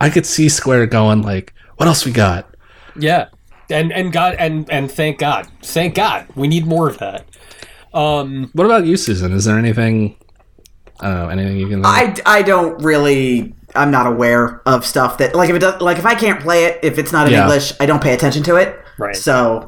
i 0.01 0.09
could 0.09 0.25
see 0.25 0.49
square 0.49 0.85
going 0.85 1.21
like 1.21 1.53
what 1.77 1.87
else 1.87 2.05
we 2.05 2.11
got? 2.11 2.55
Yeah, 2.97 3.27
and 3.69 3.91
and 3.91 4.11
God 4.11 4.35
and 4.39 4.69
and 4.69 4.91
thank 4.91 5.19
God, 5.19 5.47
thank 5.61 5.95
God, 5.95 6.27
we 6.35 6.47
need 6.47 6.65
more 6.65 6.89
of 6.89 6.97
that. 6.99 7.27
Um, 7.95 8.49
what 8.53 8.65
about 8.65 8.85
you 8.85 8.97
susan 8.97 9.31
is 9.33 9.45
there 9.45 9.57
anything 9.57 10.17
i 10.99 11.07
don't 11.09 11.17
know 11.19 11.29
anything 11.29 11.57
you 11.57 11.67
can 11.69 11.81
think? 11.83 12.21
I, 12.27 12.39
I 12.39 12.41
don't 12.41 12.83
really 12.83 13.53
I'm 13.75 13.91
not 13.91 14.07
aware 14.07 14.61
of 14.65 14.85
stuff 14.85 15.17
that 15.17 15.35
like 15.35 15.49
if 15.49 15.55
it 15.57 15.59
does 15.59 15.81
like 15.81 15.97
if 15.97 16.05
I 16.05 16.15
can't 16.15 16.39
play 16.39 16.63
it 16.65 16.79
if 16.83 16.97
it's 16.97 17.11
not 17.11 17.27
in 17.27 17.33
Yeah. 17.33 17.41
English 17.43 17.73
I 17.79 17.85
don't 17.85 18.01
pay 18.01 18.13
attention 18.13 18.41
to 18.43 18.55
it. 18.55 18.79
Right. 18.97 19.15
So 19.15 19.67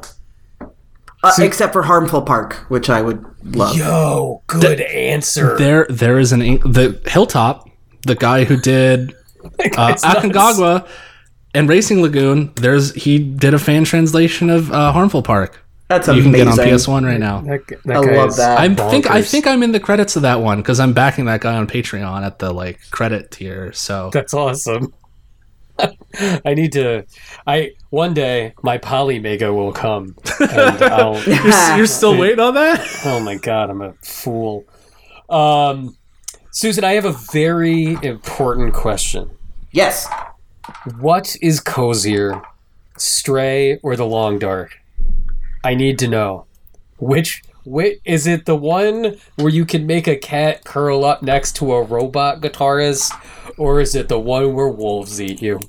uh, 1.23 1.32
except 1.39 1.73
for 1.73 1.84
Harmful 1.84 2.21
Park, 2.21 2.53
which 2.69 2.89
I 2.89 3.01
would 3.01 3.25
love. 3.43 3.75
yo, 3.75 4.43
good 4.47 4.80
answer. 4.82 5.57
there 5.57 5.86
there 5.89 6.19
is 6.19 6.32
an 6.32 6.39
the 6.39 7.01
hilltop 7.05 7.67
the 8.05 8.15
guy 8.15 8.45
who 8.45 8.55
did 8.55 9.11
uh, 9.78 9.91
It's 9.93 10.03
nuts. 10.05 10.89
And 11.53 11.67
Racing 11.67 12.01
Lagoon. 12.01 12.53
There's 12.55 12.93
he 12.93 13.17
did 13.19 13.53
a 13.53 13.59
fan 13.59 13.84
translation 13.84 14.49
of 14.49 14.71
uh, 14.71 14.91
Harmful 14.93 15.23
Park. 15.23 15.65
That's 15.88 16.07
You 16.07 16.13
amazing. 16.15 16.33
can 16.33 16.45
get 16.45 16.47
on 16.47 16.57
PS1 16.57 17.05
right 17.05 17.19
now. 17.19 17.41
That, 17.41 17.61
that 17.85 17.95
I 17.95 17.99
love 17.99 18.35
that. 18.35 18.59
I 18.59 18.73
think 18.89 19.09
I 19.09 19.21
think 19.21 19.47
I'm 19.47 19.63
in 19.63 19.71
the 19.71 19.79
credits 19.79 20.15
of 20.17 20.21
that 20.23 20.41
one 20.41 20.57
because 20.57 20.79
I'm 20.81 20.91
backing 20.93 21.25
that 21.25 21.39
guy 21.41 21.55
on 21.55 21.65
Patreon 21.67 22.25
at 22.25 22.39
the 22.39 22.51
like 22.51 22.79
credit 22.91 23.31
tier. 23.31 23.71
So 23.73 24.09
That's 24.11 24.33
awesome. 24.33 24.93
I 25.79 26.53
need 26.55 26.71
to. 26.73 27.05
I 27.45 27.71
one 27.91 28.13
day 28.13 28.53
my 28.63 28.77
polymega 28.79 29.53
will 29.55 29.71
come, 29.71 30.15
and 30.39 30.81
I'll. 30.83 31.21
you're, 31.23 31.77
you're 31.77 31.85
still 31.88 32.17
waiting 32.17 32.39
on 32.39 32.55
that? 32.55 32.85
oh 33.05 33.19
my 33.19 33.35
god, 33.35 33.69
I'm 33.69 33.81
a 33.81 33.93
fool. 34.03 34.65
Um, 35.29 35.95
Susan, 36.51 36.83
I 36.83 36.93
have 36.93 37.05
a 37.05 37.11
very 37.31 37.97
important 38.01 38.73
question. 38.73 39.29
yes. 39.71 40.07
What 40.99 41.38
is 41.41 41.59
cozier, 41.61 42.41
Stray 42.97 43.77
or 43.83 43.95
The 43.95 44.05
Long 44.05 44.38
Dark? 44.39 44.77
I 45.68 45.76
need 45.76 45.99
to 45.99 46.07
know. 46.07 46.45
Which, 46.97 47.41
which 47.65 47.99
is 48.05 48.26
it? 48.26 48.45
The 48.45 48.55
one 48.55 49.18
where 49.36 49.49
you 49.49 49.65
can 49.65 49.86
make 49.86 50.07
a 50.07 50.15
cat 50.15 50.63
curl 50.63 51.03
up 51.03 51.22
next 51.22 51.57
to 51.57 51.74
a 51.74 51.84
robot 51.84 52.39
guitarist, 52.39 53.11
or 53.57 53.82
is 53.82 53.93
it 53.93 54.07
the 54.07 54.18
one 54.18 54.53
where 54.53 54.70
wolves 54.70 55.20
eat 55.20 55.41
you? 55.41 55.59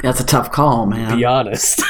That's 0.00 0.20
a 0.20 0.24
tough 0.24 0.52
call, 0.52 0.86
man. 0.86 1.18
Be 1.18 1.24
honest. 1.24 1.82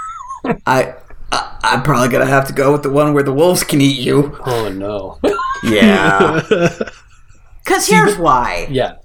I, 0.66 0.94
I 1.32 1.58
I'm 1.64 1.82
probably 1.82 2.08
gonna 2.10 2.26
have 2.26 2.46
to 2.46 2.52
go 2.52 2.70
with 2.70 2.84
the 2.84 2.90
one 2.90 3.12
where 3.12 3.24
the 3.24 3.32
wolves 3.32 3.64
can 3.64 3.80
eat 3.80 3.98
you. 3.98 4.38
oh 4.46 4.68
no. 4.70 5.18
Yeah. 5.64 6.40
Cause 7.64 7.88
here's 7.88 8.16
why. 8.16 8.68
yeah. 8.70 8.98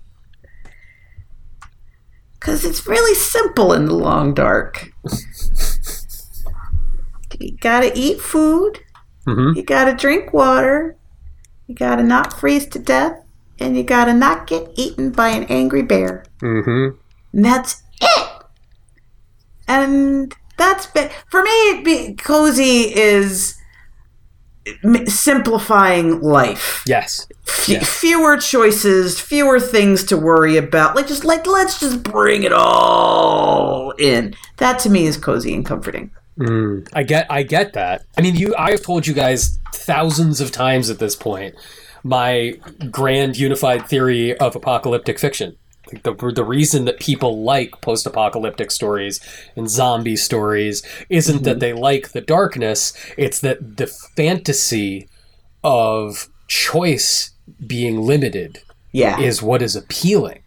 Cause 2.40 2.64
it's 2.64 2.86
really 2.86 3.16
simple 3.16 3.74
in 3.74 3.86
the 3.88 3.96
long 3.96 4.36
dark. 4.36 4.92
You 7.44 7.58
gotta 7.60 7.92
eat 7.98 8.22
food. 8.22 8.80
Mhm. 9.28 9.56
You 9.56 9.64
gotta 9.64 9.94
drink 9.94 10.34
water. 10.34 10.96
You 11.68 11.76
gotta 11.76 12.04
not 12.04 12.40
freeze 12.40 12.66
to 12.68 12.80
death, 12.80 13.14
and 13.60 13.78
you 13.78 13.84
gotta 13.84 14.14
not 14.14 14.48
get 14.48 14.70
eaten 14.76 15.12
by 15.12 15.30
an 15.30 15.44
angry 15.46 15.82
bear. 15.82 16.26
Mm-hmm. 16.42 16.98
And 17.36 17.46
that's 17.46 17.82
it. 18.02 18.30
And 19.68 20.34
that's 20.58 20.88
for 21.30 21.42
me. 21.44 21.82
Be- 21.84 22.14
cozy 22.16 22.94
is 22.96 23.56
simplifying 25.06 26.22
life. 26.22 26.84
Yes. 26.86 27.28
F- 27.48 27.68
Yeah. 27.70 27.84
Fewer 27.84 28.38
choices, 28.38 29.20
fewer 29.20 29.60
things 29.60 30.04
to 30.06 30.18
worry 30.18 30.58
about. 30.58 30.96
Like 30.96 31.08
just 31.08 31.24
like 31.26 31.48
let's 31.48 31.80
just 31.80 32.04
bring 32.04 32.44
it 32.44 32.54
all 32.54 33.92
in. 33.98 34.36
That 34.58 34.80
to 34.80 34.90
me 34.90 35.06
is 35.06 35.18
cozy 35.18 35.54
and 35.54 35.66
comforting. 35.66 36.12
Mm, 36.38 36.88
I 36.94 37.04
get 37.04 37.28
I 37.30 37.44
get 37.44 37.74
that. 37.74 38.04
I 38.18 38.22
mean, 38.22 38.36
you 38.36 38.56
I've 38.58 38.82
told 38.82 39.06
you 39.06 39.14
guys 39.14 39.60
thousands 39.74 40.42
of 40.42 40.52
times 40.52 40.90
at 40.90 41.00
this 41.00 41.16
point 41.16 41.56
my 42.04 42.54
grand 42.92 43.38
unified 43.38 43.88
theory 43.88 44.36
of 44.38 44.56
apocalyptic 44.56 45.18
fiction. 45.20 45.56
The, 46.04 46.14
the 46.36 46.44
reason 46.44 46.86
that 46.86 47.00
people 47.00 47.44
like 47.44 47.80
post-apocalyptic 47.82 48.72
stories 48.72 49.20
and 49.56 49.70
zombie 49.70 50.16
stories 50.16 50.82
isn't 51.10 51.44
that 51.44 51.60
they 51.60 51.72
like 51.72 52.12
the 52.12 52.20
darkness, 52.22 52.94
it's 53.18 53.40
that 53.42 53.78
the 53.78 53.88
fantasy 53.88 55.08
of 55.64 56.30
choice 56.48 57.32
being 57.66 58.02
limited 58.02 58.60
Yeah. 58.92 59.20
is 59.20 59.42
what 59.42 59.62
is 59.62 59.76
appealing. 59.76 60.40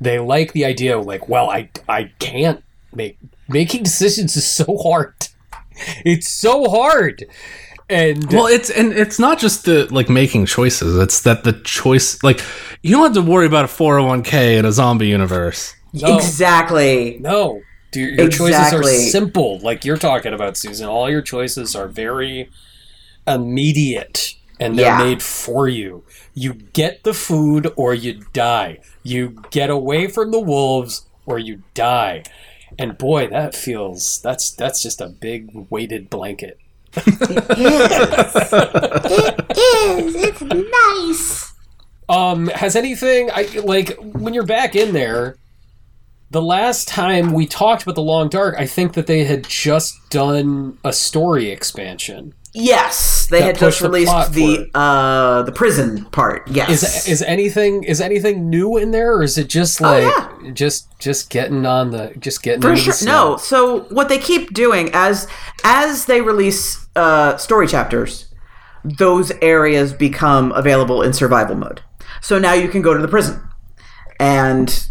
They 0.00 0.18
like 0.18 0.52
the 0.52 0.64
idea 0.64 0.96
of 0.98 1.06
like, 1.06 1.28
well, 1.28 1.50
I 1.50 1.68
I 1.88 2.10
can't 2.18 2.64
make 2.92 3.18
making 3.48 3.82
decisions 3.84 4.36
is 4.36 4.46
so 4.50 4.76
hard. 4.78 5.14
It's 6.04 6.28
so 6.28 6.68
hard. 6.70 7.24
And 7.90 8.32
Well, 8.32 8.46
it's 8.46 8.70
and 8.70 8.92
it's 8.92 9.18
not 9.18 9.38
just 9.38 9.66
the 9.66 9.86
like 9.92 10.08
making 10.08 10.46
choices. 10.46 10.96
It's 10.96 11.20
that 11.22 11.44
the 11.44 11.52
choice 11.52 12.22
like 12.22 12.40
you 12.82 12.92
don't 12.92 13.02
have 13.14 13.24
to 13.24 13.30
worry 13.30 13.46
about 13.46 13.66
a 13.66 13.68
401k 13.68 14.58
in 14.58 14.64
a 14.64 14.72
zombie 14.72 15.08
universe. 15.08 15.74
no, 15.92 16.16
Exactly. 16.16 17.18
no. 17.20 17.60
Dude, 17.92 18.18
your 18.18 18.28
choices 18.28 18.72
are 18.72 18.82
simple, 18.82 19.60
like 19.60 19.84
you're 19.84 19.96
talking 19.98 20.32
about, 20.32 20.56
Susan. 20.56 20.88
All 20.88 21.08
your 21.10 21.22
choices 21.22 21.76
are 21.76 21.86
very 21.86 22.48
immediate 23.26 24.34
and 24.60 24.78
they're 24.78 24.86
Yeah. 24.86 24.98
made 25.04 25.22
for 25.22 25.68
you. 25.68 26.04
You 26.34 26.54
get 26.54 27.04
the 27.04 27.14
food 27.14 27.72
or 27.76 27.94
you 27.94 28.22
die. 28.32 28.78
You 29.02 29.36
get 29.50 29.70
away 29.70 30.06
from 30.08 30.30
the 30.30 30.40
wolves 30.40 31.06
or 31.26 31.38
you 31.38 31.62
die. 31.74 32.22
And 32.78 32.98
boy, 32.98 33.28
that 33.28 33.54
feels 33.54 34.20
that's 34.20 34.50
that's 34.52 34.82
just 34.82 35.00
a 35.00 35.08
big 35.08 35.50
weighted 35.70 36.10
blanket. 36.10 36.58
It 36.96 37.06
is. 39.58 40.14
It's 40.16 40.40
It's 40.40 40.42
nice. 40.42 41.52
Um, 42.08 42.48
has 42.48 42.76
anything 42.76 43.30
I 43.32 43.42
like 43.64 43.96
when 43.98 44.34
you're 44.34 44.44
back 44.46 44.74
in 44.76 44.92
there? 44.92 45.36
The 46.30 46.42
last 46.42 46.88
time 46.88 47.32
we 47.32 47.46
talked 47.46 47.84
about 47.84 47.94
the 47.94 48.02
Long 48.02 48.28
Dark, 48.28 48.56
I 48.58 48.66
think 48.66 48.94
that 48.94 49.06
they 49.06 49.24
had 49.24 49.48
just 49.48 49.94
done 50.10 50.78
a 50.84 50.92
story 50.92 51.50
expansion. 51.50 52.34
Yes, 52.56 53.26
they 53.26 53.42
had 53.42 53.58
just 53.58 53.80
released 53.80 54.12
plot 54.12 54.32
the 54.32 54.70
uh 54.74 55.42
the 55.42 55.50
prison 55.50 56.04
part. 56.06 56.46
Yes. 56.46 56.70
Is 56.70 57.08
is 57.08 57.22
anything 57.22 57.82
is 57.82 58.00
anything 58.00 58.48
new 58.48 58.76
in 58.76 58.92
there, 58.92 59.16
or 59.16 59.24
is 59.24 59.36
it 59.36 59.48
just 59.48 59.80
like 59.80 60.54
just 60.54 60.96
just 61.00 61.30
getting 61.30 61.66
on 61.66 61.90
the 61.90 62.14
just 62.20 62.44
getting 62.44 62.62
For 62.62 62.76
sure. 62.76 62.92
the 62.92 63.06
No. 63.06 63.36
So 63.38 63.80
what 63.90 64.08
they 64.08 64.18
keep 64.18 64.54
doing 64.54 64.90
as 64.92 65.26
as 65.64 66.04
they 66.04 66.20
release 66.20 66.86
uh, 66.94 67.36
story 67.38 67.66
chapters, 67.66 68.32
those 68.84 69.32
areas 69.42 69.92
become 69.92 70.52
available 70.52 71.02
in 71.02 71.12
survival 71.12 71.56
mode. 71.56 71.82
So 72.22 72.38
now 72.38 72.52
you 72.52 72.68
can 72.68 72.82
go 72.82 72.94
to 72.94 73.00
the 73.00 73.08
prison, 73.08 73.42
and 74.20 74.86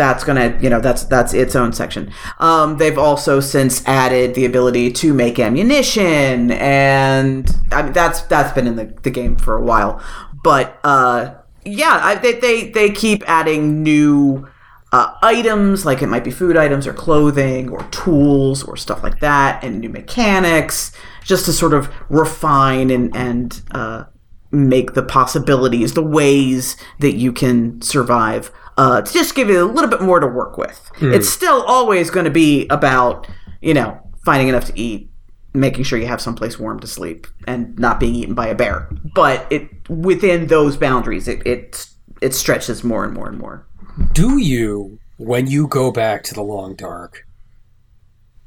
that's 0.00 0.24
gonna, 0.24 0.58
you 0.62 0.70
know, 0.70 0.80
that's 0.80 1.04
that's 1.04 1.34
its 1.34 1.54
own 1.54 1.74
section. 1.74 2.10
Um, 2.38 2.78
they've 2.78 2.96
also 2.96 3.38
since 3.38 3.86
added 3.86 4.34
the 4.34 4.46
ability 4.46 4.90
to 4.92 5.12
make 5.12 5.38
ammunition, 5.38 6.52
and 6.52 7.54
I 7.70 7.82
mean 7.82 7.92
that's 7.92 8.22
that's 8.22 8.50
been 8.54 8.66
in 8.66 8.76
the, 8.76 8.86
the 9.02 9.10
game 9.10 9.36
for 9.36 9.58
a 9.58 9.62
while. 9.62 10.02
But 10.42 10.80
uh, 10.84 11.34
yeah, 11.66 12.00
I, 12.02 12.14
they, 12.14 12.32
they 12.32 12.70
they 12.70 12.90
keep 12.90 13.22
adding 13.28 13.82
new 13.82 14.48
uh, 14.90 15.14
items, 15.20 15.84
like 15.84 16.00
it 16.00 16.06
might 16.06 16.24
be 16.24 16.30
food 16.30 16.56
items 16.56 16.86
or 16.86 16.94
clothing 16.94 17.68
or 17.68 17.82
tools 17.90 18.62
or 18.62 18.78
stuff 18.78 19.02
like 19.02 19.20
that, 19.20 19.62
and 19.62 19.80
new 19.80 19.90
mechanics, 19.90 20.92
just 21.24 21.44
to 21.44 21.52
sort 21.52 21.74
of 21.74 21.92
refine 22.08 22.88
and 22.88 23.14
and 23.14 23.60
uh, 23.72 24.04
make 24.50 24.94
the 24.94 25.02
possibilities, 25.02 25.92
the 25.92 26.02
ways 26.02 26.78
that 27.00 27.16
you 27.16 27.34
can 27.34 27.82
survive, 27.82 28.50
uh, 28.80 29.02
to 29.02 29.12
just 29.12 29.34
give 29.34 29.50
you 29.50 29.62
a 29.62 29.68
little 29.70 29.90
bit 29.90 30.00
more 30.00 30.20
to 30.20 30.26
work 30.26 30.56
with. 30.56 30.90
It's 31.14 31.28
still 31.28 31.62
always 31.64 32.08
going 32.08 32.24
to 32.24 32.30
be 32.30 32.66
about 32.68 33.28
you 33.60 33.74
know 33.74 34.00
finding 34.24 34.48
enough 34.48 34.64
to 34.66 34.78
eat, 34.78 35.10
making 35.52 35.84
sure 35.84 35.98
you 35.98 36.06
have 36.06 36.20
someplace 36.20 36.58
warm 36.58 36.80
to 36.80 36.86
sleep, 36.86 37.26
and 37.46 37.78
not 37.78 38.00
being 38.00 38.14
eaten 38.14 38.34
by 38.34 38.46
a 38.46 38.54
bear. 38.54 38.88
But 39.14 39.46
it 39.50 39.68
within 39.90 40.46
those 40.46 40.78
boundaries, 40.78 41.28
it 41.28 41.46
it 41.46 41.90
it 42.22 42.34
stretches 42.34 42.82
more 42.82 43.04
and 43.04 43.12
more 43.12 43.28
and 43.28 43.38
more. 43.38 43.66
Do 44.12 44.38
you, 44.38 44.98
when 45.18 45.46
you 45.46 45.66
go 45.66 45.92
back 45.92 46.22
to 46.24 46.34
the 46.34 46.42
long 46.42 46.74
dark, 46.74 47.26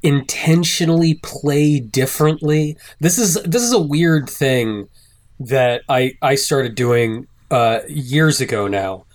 intentionally 0.02 1.14
play 1.22 1.78
differently? 1.78 2.76
This 2.98 3.18
is 3.18 3.34
this 3.44 3.62
is 3.62 3.72
a 3.72 3.80
weird 3.80 4.28
thing 4.28 4.88
that 5.38 5.82
I 5.88 6.14
I 6.22 6.34
started 6.34 6.74
doing 6.74 7.28
uh, 7.52 7.80
years 7.88 8.40
ago 8.40 8.66
now 8.66 9.06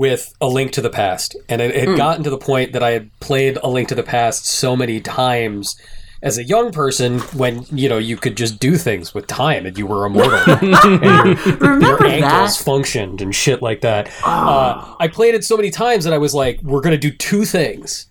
with 0.00 0.32
A 0.40 0.48
Link 0.48 0.72
to 0.72 0.80
the 0.80 0.88
Past, 0.88 1.36
and 1.46 1.60
it 1.60 1.74
had 1.74 1.94
gotten 1.94 2.24
to 2.24 2.30
the 2.30 2.38
point 2.38 2.72
that 2.72 2.82
I 2.82 2.92
had 2.92 3.10
played 3.20 3.58
A 3.62 3.68
Link 3.68 3.88
to 3.88 3.94
the 3.94 4.02
Past 4.02 4.46
so 4.46 4.74
many 4.74 4.98
times 4.98 5.76
as 6.22 6.38
a 6.38 6.44
young 6.44 6.72
person 6.72 7.18
when 7.40 7.66
you 7.70 7.86
know 7.86 7.98
you 7.98 8.16
could 8.16 8.34
just 8.34 8.58
do 8.58 8.76
things 8.78 9.12
with 9.12 9.26
time 9.26 9.66
and 9.66 9.76
you 9.76 9.86
were 9.86 10.06
immortal 10.06 10.38
and 10.62 11.04
your, 11.04 11.56
Remember 11.58 11.86
your 11.86 12.06
ankles 12.06 12.56
that? 12.58 12.64
functioned 12.64 13.20
and 13.20 13.34
shit 13.34 13.60
like 13.60 13.82
that. 13.82 14.08
Uh, 14.24 14.94
I 14.98 15.06
played 15.08 15.34
it 15.34 15.44
so 15.44 15.56
many 15.58 15.70
times 15.70 16.04
that 16.04 16.14
I 16.14 16.18
was 16.18 16.34
like, 16.34 16.60
we're 16.62 16.80
going 16.80 16.98
to 16.98 17.08
do 17.10 17.14
two 17.14 17.44
things. 17.44 18.06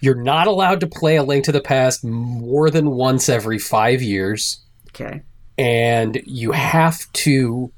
You're 0.00 0.14
not 0.14 0.46
allowed 0.46 0.80
to 0.80 0.86
play 0.86 1.16
A 1.16 1.22
Link 1.22 1.44
to 1.44 1.52
the 1.52 1.60
Past 1.60 2.04
more 2.04 2.70
than 2.70 2.90
once 2.92 3.28
every 3.28 3.58
five 3.58 4.00
years, 4.02 4.60
Okay. 4.88 5.20
and 5.58 6.22
you 6.24 6.52
have 6.52 7.10
to 7.24 7.70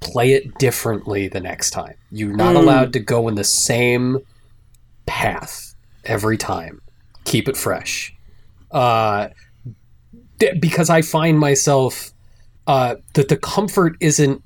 play 0.00 0.32
it 0.32 0.58
differently 0.58 1.28
the 1.28 1.40
next 1.40 1.70
time. 1.70 1.94
You're 2.10 2.36
not 2.36 2.56
allowed 2.56 2.92
to 2.94 3.00
go 3.00 3.28
in 3.28 3.34
the 3.34 3.44
same 3.44 4.18
path 5.06 5.74
every 6.04 6.36
time. 6.36 6.80
Keep 7.24 7.48
it 7.48 7.56
fresh. 7.56 8.14
Uh, 8.70 9.28
d- 10.38 10.52
because 10.58 10.90
I 10.90 11.02
find 11.02 11.38
myself 11.38 12.12
uh, 12.66 12.96
that 13.14 13.28
the 13.28 13.36
comfort 13.36 13.96
isn't 14.00 14.42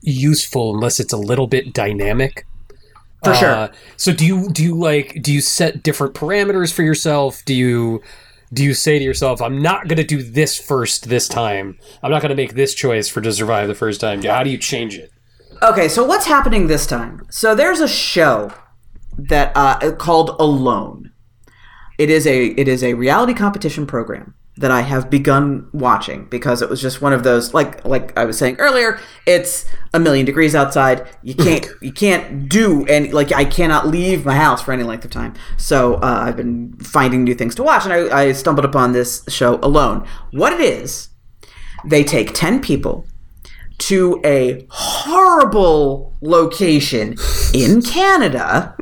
useful 0.00 0.74
unless 0.74 1.00
it's 1.00 1.12
a 1.12 1.18
little 1.18 1.46
bit 1.46 1.72
dynamic. 1.72 2.46
For 3.24 3.34
sure. 3.34 3.50
Uh, 3.50 3.72
so 3.96 4.12
do 4.12 4.24
you 4.24 4.48
do 4.50 4.62
you 4.62 4.78
like 4.78 5.22
do 5.22 5.32
you 5.32 5.40
set 5.40 5.82
different 5.82 6.14
parameters 6.14 6.72
for 6.72 6.82
yourself? 6.82 7.44
Do 7.44 7.54
you 7.54 8.00
do 8.52 8.64
you 8.64 8.74
say 8.74 8.98
to 8.98 9.04
yourself, 9.04 9.40
"I'm 9.40 9.60
not 9.60 9.88
going 9.88 9.98
to 9.98 10.04
do 10.04 10.22
this 10.22 10.58
first 10.58 11.08
this 11.08 11.28
time. 11.28 11.78
I'm 12.02 12.10
not 12.10 12.22
going 12.22 12.30
to 12.30 12.36
make 12.36 12.54
this 12.54 12.74
choice 12.74 13.08
for 13.08 13.20
to 13.20 13.32
survive 13.32 13.68
the 13.68 13.74
first 13.74 14.00
time." 14.00 14.22
How 14.22 14.42
do 14.42 14.50
you 14.50 14.58
change 14.58 14.96
it? 14.96 15.12
Okay, 15.62 15.88
so 15.88 16.04
what's 16.04 16.26
happening 16.26 16.66
this 16.66 16.86
time? 16.86 17.26
So 17.30 17.54
there's 17.54 17.80
a 17.80 17.88
show 17.88 18.52
that 19.18 19.52
uh, 19.56 19.92
called 19.92 20.36
Alone. 20.38 21.12
It 21.98 22.10
is 22.10 22.26
a 22.26 22.46
it 22.46 22.68
is 22.68 22.84
a 22.84 22.94
reality 22.94 23.34
competition 23.34 23.86
program 23.86 24.34
that 24.58 24.72
I 24.72 24.80
have 24.80 25.08
begun 25.08 25.68
watching 25.72 26.24
because 26.26 26.62
it 26.62 26.68
was 26.68 26.80
just 26.82 27.00
one 27.00 27.12
of 27.12 27.22
those 27.22 27.54
like 27.54 27.84
like 27.84 28.16
I 28.18 28.24
was 28.24 28.36
saying 28.36 28.56
earlier. 28.58 29.00
It's 29.26 29.64
a 29.94 30.00
million 30.00 30.26
degrees 30.26 30.54
outside. 30.54 31.08
You 31.22 31.34
can't 31.34 31.66
you 31.80 31.92
can't 31.92 32.48
do 32.48 32.84
any 32.86 33.12
like 33.12 33.32
I 33.32 33.44
cannot 33.44 33.86
leave 33.86 34.24
my 34.24 34.34
house 34.34 34.60
for 34.60 34.72
any 34.72 34.82
length 34.82 35.04
of 35.04 35.10
time. 35.10 35.34
So 35.56 35.94
uh, 35.94 36.24
I've 36.26 36.36
been 36.36 36.76
finding 36.78 37.24
new 37.24 37.34
things 37.34 37.54
to 37.56 37.62
watch, 37.62 37.84
and 37.84 37.92
I, 37.92 38.24
I 38.24 38.32
stumbled 38.32 38.64
upon 38.64 38.92
this 38.92 39.24
show 39.28 39.58
Alone. 39.62 40.06
What 40.32 40.52
it 40.52 40.60
is, 40.60 41.10
they 41.84 42.02
take 42.02 42.34
ten 42.34 42.60
people 42.60 43.06
to 43.78 44.20
a 44.24 44.66
horrible 44.70 46.16
location 46.20 47.14
in 47.54 47.80
Canada 47.94 48.76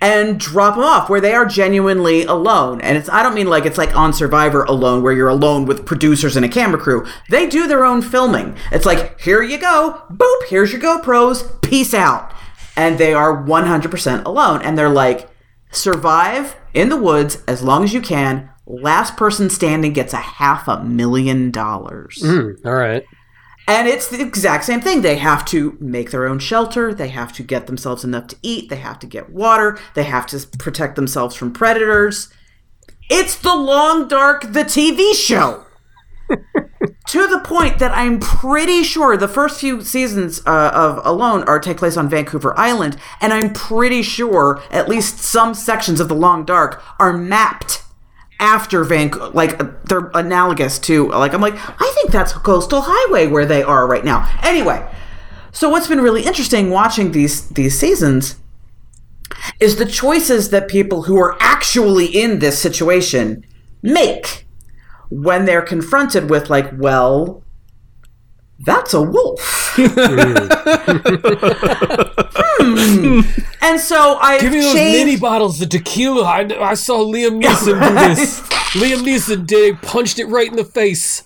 and 0.00 0.38
drop 0.38 0.74
them 0.74 0.84
off 0.84 1.08
where 1.08 1.20
they 1.20 1.34
are 1.34 1.44
genuinely 1.44 2.24
alone. 2.24 2.80
And 2.80 2.96
it's 2.96 3.08
I 3.08 3.22
don't 3.22 3.34
mean 3.34 3.48
like 3.48 3.66
it's 3.66 3.78
like 3.78 3.96
on 3.96 4.12
Survivor 4.12 4.64
alone 4.64 5.02
where 5.02 5.12
you're 5.12 5.28
alone 5.28 5.66
with 5.66 5.86
producers 5.86 6.36
and 6.36 6.44
a 6.44 6.48
camera 6.48 6.80
crew. 6.80 7.06
They 7.30 7.48
do 7.48 7.66
their 7.66 7.84
own 7.84 8.02
filming. 8.02 8.56
It's 8.72 8.86
like 8.86 9.20
here 9.20 9.42
you 9.42 9.58
go, 9.58 10.02
boop, 10.10 10.48
here's 10.48 10.72
your 10.72 10.80
GoPros, 10.80 11.62
peace 11.62 11.94
out. 11.94 12.32
And 12.76 12.98
they 12.98 13.12
are 13.12 13.44
100% 13.44 14.24
alone 14.24 14.62
and 14.62 14.78
they're 14.78 14.88
like 14.88 15.28
survive 15.70 16.56
in 16.74 16.88
the 16.88 16.96
woods 16.96 17.42
as 17.48 17.62
long 17.62 17.84
as 17.84 17.92
you 17.92 18.00
can. 18.00 18.50
Last 18.66 19.16
person 19.16 19.50
standing 19.50 19.92
gets 19.94 20.12
a 20.12 20.18
half 20.18 20.68
a 20.68 20.84
million 20.84 21.50
dollars. 21.50 22.20
Hmm, 22.22 22.50
all 22.64 22.74
right. 22.74 23.02
And 23.68 23.86
it's 23.86 24.08
the 24.08 24.22
exact 24.22 24.64
same 24.64 24.80
thing. 24.80 25.02
They 25.02 25.18
have 25.18 25.44
to 25.46 25.76
make 25.78 26.10
their 26.10 26.26
own 26.26 26.38
shelter. 26.38 26.94
They 26.94 27.08
have 27.08 27.34
to 27.34 27.42
get 27.42 27.66
themselves 27.66 28.02
enough 28.02 28.26
to 28.28 28.36
eat. 28.42 28.70
They 28.70 28.76
have 28.76 28.98
to 29.00 29.06
get 29.06 29.28
water. 29.28 29.78
They 29.92 30.04
have 30.04 30.26
to 30.28 30.46
protect 30.58 30.96
themselves 30.96 31.36
from 31.36 31.52
predators. 31.52 32.32
It's 33.10 33.36
the 33.36 33.54
Long 33.54 34.08
Dark, 34.08 34.54
the 34.54 34.64
TV 34.64 35.12
show. 35.14 35.66
to 37.08 37.26
the 37.26 37.40
point 37.44 37.78
that 37.78 37.92
I'm 37.92 38.20
pretty 38.20 38.82
sure 38.82 39.18
the 39.18 39.28
first 39.28 39.60
few 39.60 39.82
seasons 39.82 40.40
uh, 40.46 40.70
of 40.72 41.04
Alone 41.04 41.42
are 41.44 41.58
take 41.58 41.76
place 41.76 41.98
on 41.98 42.08
Vancouver 42.08 42.58
Island, 42.58 42.96
and 43.20 43.34
I'm 43.34 43.52
pretty 43.52 44.02
sure 44.02 44.62
at 44.70 44.88
least 44.88 45.18
some 45.18 45.52
sections 45.52 46.00
of 46.00 46.08
the 46.08 46.14
Long 46.14 46.46
Dark 46.46 46.82
are 46.98 47.12
mapped 47.12 47.82
after 48.40 48.84
Vancouver, 48.84 49.30
like 49.30 49.58
they're 49.84 50.10
analogous 50.14 50.78
to 50.80 51.08
like 51.08 51.34
I'm 51.34 51.40
like 51.40 51.54
I 51.56 51.92
think 51.94 52.10
that's 52.10 52.32
Coastal 52.32 52.82
Highway 52.84 53.26
where 53.26 53.46
they 53.46 53.62
are 53.62 53.86
right 53.86 54.04
now. 54.04 54.28
Anyway, 54.42 54.88
so 55.52 55.68
what's 55.68 55.88
been 55.88 56.00
really 56.00 56.22
interesting 56.22 56.70
watching 56.70 57.12
these 57.12 57.48
these 57.48 57.78
seasons 57.78 58.36
is 59.60 59.76
the 59.76 59.86
choices 59.86 60.50
that 60.50 60.68
people 60.68 61.02
who 61.02 61.18
are 61.18 61.36
actually 61.40 62.06
in 62.06 62.38
this 62.38 62.58
situation 62.58 63.44
make 63.82 64.46
when 65.10 65.44
they're 65.44 65.62
confronted 65.62 66.30
with 66.30 66.50
like, 66.50 66.70
well, 66.76 67.42
that's 68.60 68.94
a 68.94 69.02
wolf. 69.02 69.76
And 73.60 73.80
so 73.80 74.16
I 74.20 74.38
Give 74.40 74.52
me 74.52 74.60
those 74.60 74.72
changed- 74.74 74.98
mini 75.06 75.16
bottles 75.18 75.60
of 75.60 75.68
tequila. 75.68 76.22
I, 76.24 76.70
I 76.70 76.74
saw 76.74 76.98
Liam 77.04 77.42
Neeson 77.42 77.80
do 77.88 77.94
this. 78.14 78.40
Liam 78.74 79.02
Neeson 79.04 79.46
did 79.46 79.74
it, 79.74 79.82
punched 79.82 80.18
it 80.18 80.26
right 80.26 80.48
in 80.48 80.56
the 80.56 80.64
face. 80.64 81.22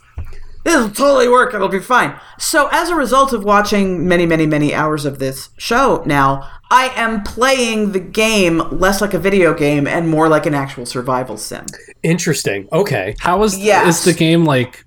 this 0.64 0.74
will 0.76 0.90
totally 0.90 1.28
work. 1.28 1.52
It'll 1.54 1.68
be 1.68 1.78
fine. 1.78 2.18
So, 2.38 2.68
as 2.72 2.88
a 2.88 2.94
result 2.94 3.32
of 3.32 3.44
watching 3.44 4.08
many, 4.08 4.24
many, 4.26 4.46
many 4.46 4.74
hours 4.74 5.04
of 5.04 5.18
this 5.18 5.50
show 5.58 6.02
now, 6.06 6.48
I 6.70 6.88
am 6.96 7.22
playing 7.22 7.92
the 7.92 8.00
game 8.00 8.58
less 8.70 9.00
like 9.02 9.12
a 9.14 9.18
video 9.18 9.52
game 9.54 9.86
and 9.86 10.08
more 10.08 10.28
like 10.28 10.46
an 10.46 10.54
actual 10.54 10.86
survival 10.86 11.36
sim. 11.36 11.66
Interesting. 12.02 12.66
Okay. 12.72 13.14
How 13.20 13.42
is 13.42 13.58
Yes. 13.58 13.98
is 13.98 14.04
the 14.04 14.14
game 14.18 14.44
like? 14.46 14.84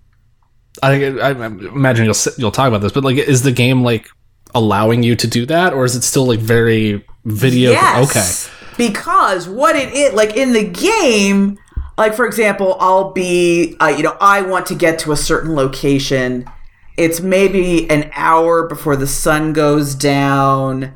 I, 0.83 0.93
I 1.05 1.29
imagine 1.31 2.05
you'll 2.05 2.15
you'll 2.37 2.51
talk 2.51 2.67
about 2.67 2.81
this, 2.81 2.91
but 2.91 3.03
like, 3.03 3.17
is 3.17 3.43
the 3.43 3.51
game 3.51 3.83
like 3.83 4.09
allowing 4.55 5.03
you 5.03 5.15
to 5.17 5.27
do 5.27 5.45
that, 5.45 5.73
or 5.73 5.85
is 5.85 5.95
it 5.95 6.03
still 6.03 6.25
like 6.25 6.39
very 6.39 7.05
video? 7.25 7.71
Yes. 7.71 8.49
Because 8.77 9.47
what 9.47 9.75
it 9.75 9.93
is, 9.93 10.13
like 10.13 10.35
in 10.35 10.53
the 10.53 10.63
game, 10.63 11.59
like 11.97 12.15
for 12.15 12.25
example, 12.25 12.77
I'll 12.79 13.11
be, 13.11 13.75
uh, 13.79 13.87
you 13.87 14.01
know, 14.01 14.17
I 14.19 14.41
want 14.41 14.65
to 14.67 14.75
get 14.75 14.97
to 14.99 15.11
a 15.11 15.17
certain 15.17 15.53
location. 15.53 16.49
It's 16.97 17.19
maybe 17.19 17.89
an 17.89 18.09
hour 18.13 18.67
before 18.67 18.95
the 18.95 19.07
sun 19.07 19.53
goes 19.53 19.93
down. 19.95 20.93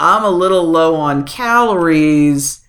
I'm 0.00 0.24
a 0.24 0.30
little 0.30 0.64
low 0.64 0.96
on 0.96 1.24
calories. 1.24 2.61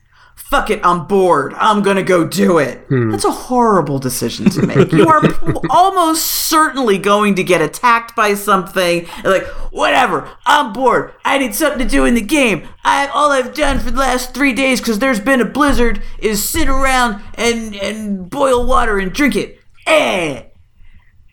Fuck 0.53 0.69
it, 0.69 0.81
I'm 0.83 1.07
bored. 1.07 1.55
I'm 1.57 1.81
gonna 1.81 2.03
go 2.03 2.27
do 2.27 2.59
it. 2.59 2.87
That's 2.87 3.25
a 3.25 3.31
horrible 3.31 3.97
decision 3.97 4.51
to 4.51 4.67
make. 4.67 4.91
you 4.91 5.07
are 5.07 5.19
p- 5.19 5.35
almost 5.71 6.25
certainly 6.25 6.99
going 6.99 7.33
to 7.35 7.43
get 7.43 7.59
attacked 7.59 8.15
by 8.15 8.35
something. 8.35 9.07
Like, 9.23 9.47
whatever, 9.71 10.29
I'm 10.45 10.71
bored. 10.71 11.13
I 11.25 11.39
need 11.39 11.55
something 11.55 11.79
to 11.79 11.87
do 11.87 12.05
in 12.05 12.13
the 12.13 12.21
game. 12.21 12.67
I 12.83 13.07
all 13.07 13.31
I've 13.31 13.55
done 13.55 13.79
for 13.79 13.89
the 13.89 13.99
last 13.99 14.35
three 14.35 14.53
days 14.53 14.79
because 14.79 14.99
there's 14.99 15.19
been 15.19 15.41
a 15.41 15.45
blizzard 15.45 16.03
is 16.19 16.47
sit 16.47 16.67
around 16.67 17.23
and 17.33 17.75
and 17.75 18.29
boil 18.29 18.63
water 18.67 18.99
and 18.99 19.11
drink 19.11 19.35
it. 19.35 19.59
Eh. 19.87 20.43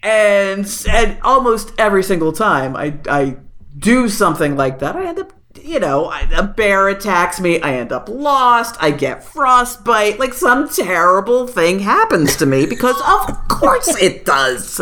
and 0.03 0.85
and 0.91 1.19
almost 1.23 1.73
every 1.79 2.03
single 2.03 2.33
time 2.33 2.75
I 2.75 2.99
I 3.07 3.37
do 3.77 4.09
something 4.09 4.57
like 4.57 4.79
that, 4.79 4.97
I 4.97 5.05
end 5.07 5.19
up 5.19 5.33
you 5.63 5.81
know 5.81 6.13
a 6.37 6.43
bear 6.43 6.89
attacks 6.89 7.41
me. 7.41 7.61
I 7.61 7.75
end 7.75 7.93
up 7.93 8.09
lost. 8.09 8.77
I 8.81 8.91
get 8.91 9.25
frostbite. 9.25 10.19
Like 10.19 10.35
some 10.35 10.69
terrible 10.69 11.47
thing 11.47 11.81
happens 11.81 12.37
to 12.37 12.47
me 12.47 12.67
because 12.67 13.01
of 13.07 13.49
course 13.49 13.89
it 14.01 14.25
does. 14.25 14.81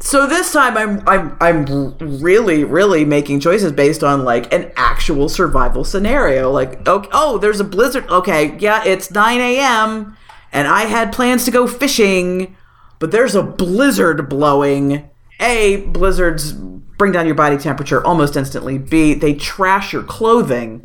So 0.00 0.26
this 0.26 0.52
time 0.52 0.76
I'm 0.76 1.08
I'm 1.08 1.36
I'm 1.40 1.96
really 2.20 2.62
really 2.62 3.04
making 3.04 3.40
choices 3.40 3.72
based 3.72 4.04
on 4.04 4.24
like 4.24 4.52
an 4.52 4.70
actual 4.76 5.28
survival 5.28 5.84
scenario. 5.84 6.50
Like 6.50 6.86
oh, 6.86 7.06
oh 7.12 7.38
there's 7.38 7.60
a 7.60 7.64
blizzard. 7.64 8.06
Okay, 8.08 8.56
yeah, 8.58 8.84
it's 8.84 9.10
9 9.10 9.40
a.m. 9.40 10.16
and 10.52 10.68
I 10.68 10.82
had 10.82 11.12
plans 11.12 11.44
to 11.46 11.50
go 11.50 11.66
fishing, 11.66 12.56
but 12.98 13.10
there's 13.10 13.34
a 13.34 13.42
blizzard 13.42 14.28
blowing. 14.28 15.08
A 15.40 15.78
blizzards 15.86 16.54
bring 16.96 17.12
down 17.12 17.26
your 17.26 17.34
body 17.34 17.56
temperature 17.56 18.04
almost 18.06 18.36
instantly. 18.36 18.78
B 18.78 19.14
they 19.14 19.34
trash 19.34 19.92
your 19.92 20.02
clothing. 20.02 20.80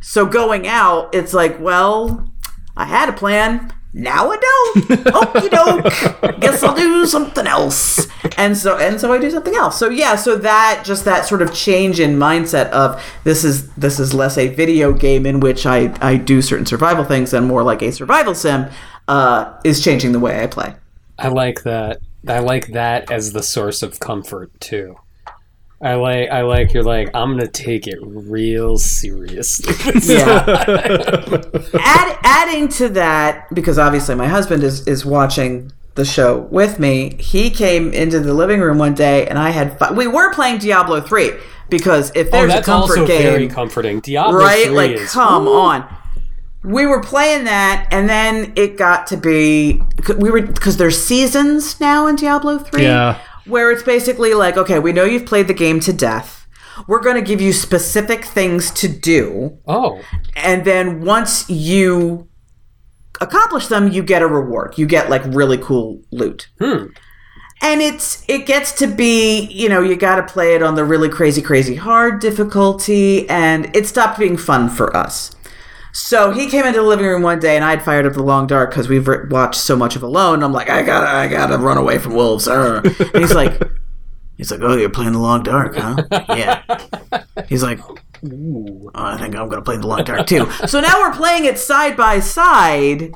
So 0.00 0.26
going 0.26 0.66
out, 0.66 1.14
it's 1.14 1.32
like 1.34 1.58
well, 1.60 2.30
I 2.76 2.84
had 2.84 3.08
a 3.08 3.12
plan. 3.12 3.72
Now 3.92 4.30
I 4.30 4.36
don't. 4.36 4.84
Okie 5.06 5.50
doke. 5.50 6.40
Guess 6.40 6.62
I'll 6.62 6.76
do 6.76 7.06
something 7.06 7.46
else. 7.46 8.06
And 8.36 8.54
so 8.54 8.76
and 8.76 9.00
so 9.00 9.10
I 9.10 9.18
do 9.18 9.30
something 9.30 9.54
else. 9.54 9.78
So 9.78 9.88
yeah, 9.88 10.16
so 10.16 10.36
that 10.36 10.82
just 10.84 11.06
that 11.06 11.24
sort 11.24 11.40
of 11.40 11.54
change 11.54 11.98
in 11.98 12.18
mindset 12.18 12.68
of 12.70 13.02
this 13.24 13.42
is 13.42 13.72
this 13.72 13.98
is 13.98 14.12
less 14.12 14.36
a 14.36 14.48
video 14.48 14.92
game 14.92 15.24
in 15.24 15.40
which 15.40 15.64
I 15.64 15.96
I 16.02 16.16
do 16.16 16.42
certain 16.42 16.66
survival 16.66 17.04
things 17.04 17.32
and 17.32 17.46
more 17.46 17.62
like 17.62 17.80
a 17.80 17.90
survival 17.90 18.34
sim 18.34 18.68
uh, 19.08 19.58
is 19.64 19.82
changing 19.82 20.12
the 20.12 20.20
way 20.20 20.42
I 20.42 20.46
play. 20.46 20.74
I 21.18 21.28
like 21.28 21.62
that. 21.62 22.00
I 22.28 22.40
like 22.40 22.68
that 22.68 23.10
as 23.10 23.32
the 23.32 23.42
source 23.42 23.82
of 23.82 23.98
comfort 23.98 24.50
too. 24.60 24.96
I 25.80 25.94
like 25.94 26.30
I 26.30 26.42
like 26.42 26.72
you're 26.72 26.82
like 26.82 27.10
I'm 27.14 27.32
gonna 27.32 27.48
take 27.48 27.86
it 27.86 27.98
real 28.00 28.78
seriously. 28.78 29.74
Yeah. 30.02 30.44
Add, 31.74 32.18
adding 32.22 32.68
to 32.68 32.88
that, 32.90 33.52
because 33.54 33.78
obviously 33.78 34.14
my 34.14 34.26
husband 34.28 34.62
is 34.62 34.86
is 34.86 35.04
watching 35.04 35.72
the 35.96 36.04
show 36.04 36.48
with 36.50 36.78
me. 36.78 37.16
He 37.18 37.50
came 37.50 37.92
into 37.92 38.20
the 38.20 38.32
living 38.32 38.60
room 38.60 38.78
one 38.78 38.94
day, 38.94 39.26
and 39.26 39.38
I 39.38 39.50
had 39.50 39.78
fi- 39.78 39.92
we 39.92 40.06
were 40.06 40.32
playing 40.32 40.58
Diablo 40.58 41.00
three 41.02 41.32
because 41.68 42.10
if 42.14 42.28
oh, 42.28 42.30
there's 42.30 42.44
a 42.52 42.56
that's 42.56 42.66
comfort 42.66 42.98
also 43.00 43.06
game, 43.06 43.22
very 43.22 43.48
comforting. 43.48 44.00
Diablo 44.00 44.38
right? 44.38 44.66
3 44.66 44.74
Like, 44.74 44.90
is 44.92 45.12
come 45.12 45.46
on. 45.48 45.86
We 46.64 46.86
were 46.86 47.00
playing 47.00 47.44
that, 47.44 47.86
and 47.92 48.08
then 48.08 48.52
it 48.56 48.76
got 48.76 49.06
to 49.08 49.16
be 49.16 49.80
we 50.18 50.30
were 50.30 50.42
because 50.42 50.78
there's 50.78 51.00
seasons 51.00 51.78
now 51.80 52.06
in 52.06 52.16
Diablo 52.16 52.58
three. 52.58 52.82
Yeah. 52.82 53.20
Where 53.46 53.70
it's 53.70 53.82
basically 53.82 54.34
like, 54.34 54.56
okay, 54.56 54.78
we 54.78 54.92
know 54.92 55.04
you've 55.04 55.26
played 55.26 55.48
the 55.48 55.54
game 55.54 55.80
to 55.80 55.92
death. 55.92 56.46
We're 56.86 57.00
going 57.00 57.16
to 57.16 57.22
give 57.22 57.40
you 57.40 57.52
specific 57.52 58.24
things 58.24 58.70
to 58.72 58.88
do, 58.88 59.58
Oh, 59.66 60.00
and 60.34 60.64
then 60.64 61.00
once 61.02 61.48
you 61.48 62.28
accomplish 63.20 63.68
them, 63.68 63.88
you 63.90 64.02
get 64.02 64.20
a 64.22 64.26
reward. 64.26 64.76
You 64.76 64.86
get 64.86 65.08
like 65.08 65.22
really 65.26 65.58
cool 65.58 66.02
loot. 66.10 66.48
hmm. 66.60 66.86
And 67.62 67.80
it's 67.80 68.22
it 68.28 68.44
gets 68.44 68.72
to 68.72 68.86
be, 68.86 69.40
you 69.46 69.70
know, 69.70 69.80
you 69.80 69.96
got 69.96 70.16
to 70.16 70.22
play 70.22 70.54
it 70.54 70.62
on 70.62 70.74
the 70.74 70.84
really 70.84 71.08
crazy 71.08 71.40
crazy 71.40 71.74
hard 71.76 72.20
difficulty 72.20 73.26
and 73.30 73.74
it 73.74 73.86
stopped 73.86 74.18
being 74.18 74.36
fun 74.36 74.68
for 74.68 74.94
us. 74.94 75.34
So 75.96 76.30
he 76.30 76.46
came 76.46 76.66
into 76.66 76.80
the 76.80 76.84
living 76.86 77.06
room 77.06 77.22
one 77.22 77.40
day, 77.40 77.56
and 77.56 77.64
I 77.64 77.70
had 77.70 77.82
fired 77.82 78.04
up 78.04 78.12
the 78.12 78.22
Long 78.22 78.46
Dark 78.46 78.68
because 78.68 78.86
we've 78.86 79.08
re- 79.08 79.26
watched 79.30 79.58
so 79.58 79.74
much 79.74 79.96
of 79.96 80.02
Alone. 80.02 80.42
I'm 80.42 80.52
like, 80.52 80.68
I 80.68 80.82
gotta, 80.82 81.06
I 81.06 81.26
gotta 81.26 81.56
run 81.56 81.78
away 81.78 81.96
from 81.96 82.12
wolves. 82.14 82.46
And 82.46 82.86
he's 83.14 83.32
like, 83.32 83.58
he's 84.36 84.50
like, 84.50 84.60
oh, 84.62 84.76
you're 84.76 84.90
playing 84.90 85.12
the 85.12 85.18
Long 85.18 85.42
Dark, 85.42 85.74
huh? 85.74 85.96
yeah. 86.28 86.62
He's 87.48 87.62
like, 87.62 87.80
Ooh, 88.26 88.90
I 88.94 89.16
think 89.16 89.34
I'm 89.36 89.48
gonna 89.48 89.62
play 89.62 89.78
the 89.78 89.86
Long 89.86 90.04
Dark 90.04 90.26
too. 90.26 90.50
so 90.66 90.80
now 90.80 91.00
we're 91.00 91.14
playing 91.14 91.46
it 91.46 91.58
side 91.58 91.96
by 91.96 92.20
side, 92.20 93.14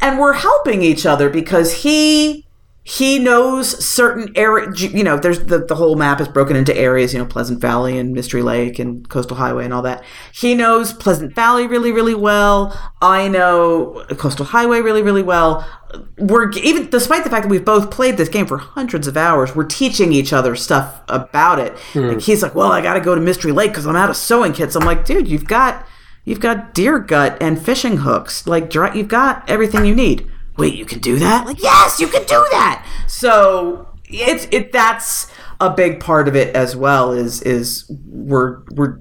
and 0.00 0.18
we're 0.18 0.32
helping 0.32 0.82
each 0.82 1.06
other 1.06 1.30
because 1.30 1.72
he 1.84 2.47
he 2.88 3.18
knows 3.18 3.84
certain 3.84 4.32
areas. 4.34 4.82
you 4.82 5.04
know 5.04 5.18
there's 5.18 5.40
the, 5.44 5.58
the 5.58 5.74
whole 5.74 5.94
map 5.94 6.22
is 6.22 6.28
broken 6.28 6.56
into 6.56 6.74
areas 6.74 7.12
you 7.12 7.18
know 7.18 7.26
pleasant 7.26 7.60
valley 7.60 7.98
and 7.98 8.14
mystery 8.14 8.40
lake 8.40 8.78
and 8.78 9.06
coastal 9.10 9.36
highway 9.36 9.66
and 9.66 9.74
all 9.74 9.82
that. 9.82 10.02
He 10.32 10.54
knows 10.54 10.94
pleasant 10.94 11.34
valley 11.34 11.66
really 11.66 11.92
really 11.92 12.14
well. 12.14 12.74
I 13.02 13.28
know 13.28 14.06
coastal 14.16 14.46
highway 14.46 14.80
really 14.80 15.02
really 15.02 15.22
well. 15.22 15.68
We're 16.16 16.50
even 16.52 16.88
despite 16.88 17.24
the 17.24 17.30
fact 17.30 17.42
that 17.42 17.50
we've 17.50 17.62
both 17.62 17.90
played 17.90 18.16
this 18.16 18.30
game 18.30 18.46
for 18.46 18.56
hundreds 18.56 19.06
of 19.06 19.18
hours 19.18 19.54
we're 19.54 19.64
teaching 19.64 20.14
each 20.14 20.32
other 20.32 20.56
stuff 20.56 21.02
about 21.08 21.58
it. 21.58 21.78
Hmm. 21.92 22.08
Like 22.08 22.22
he's 22.22 22.42
like 22.42 22.54
well 22.54 22.72
i 22.72 22.80
gotta 22.80 23.00
go 23.00 23.14
to 23.14 23.20
mystery 23.20 23.52
lake 23.52 23.72
because 23.72 23.86
i'm 23.86 23.96
out 23.96 24.08
of 24.08 24.16
sewing 24.16 24.54
kits. 24.54 24.74
I'm 24.74 24.86
like 24.86 25.04
dude 25.04 25.28
you've 25.28 25.46
got 25.46 25.86
you've 26.24 26.40
got 26.40 26.72
deer 26.72 26.98
gut 26.98 27.36
and 27.38 27.60
fishing 27.60 27.98
hooks. 27.98 28.46
Like 28.46 28.70
dry, 28.70 28.94
you've 28.94 29.08
got 29.08 29.46
everything 29.46 29.84
you 29.84 29.94
need 29.94 30.26
wait 30.58 30.74
you 30.74 30.84
can 30.84 30.98
do 30.98 31.18
that? 31.18 31.46
Like 31.46 31.62
yes 31.62 32.00
you 32.00 32.08
can 32.08 32.22
do 32.22 32.46
that. 32.50 32.86
So 33.06 33.88
it's 34.04 34.46
it 34.50 34.72
that's 34.72 35.32
a 35.60 35.70
big 35.70 36.00
part 36.00 36.28
of 36.28 36.36
it 36.36 36.54
as 36.54 36.76
well 36.76 37.12
is 37.12 37.42
is 37.42 37.90
we're 38.06 38.62
we're 38.72 38.98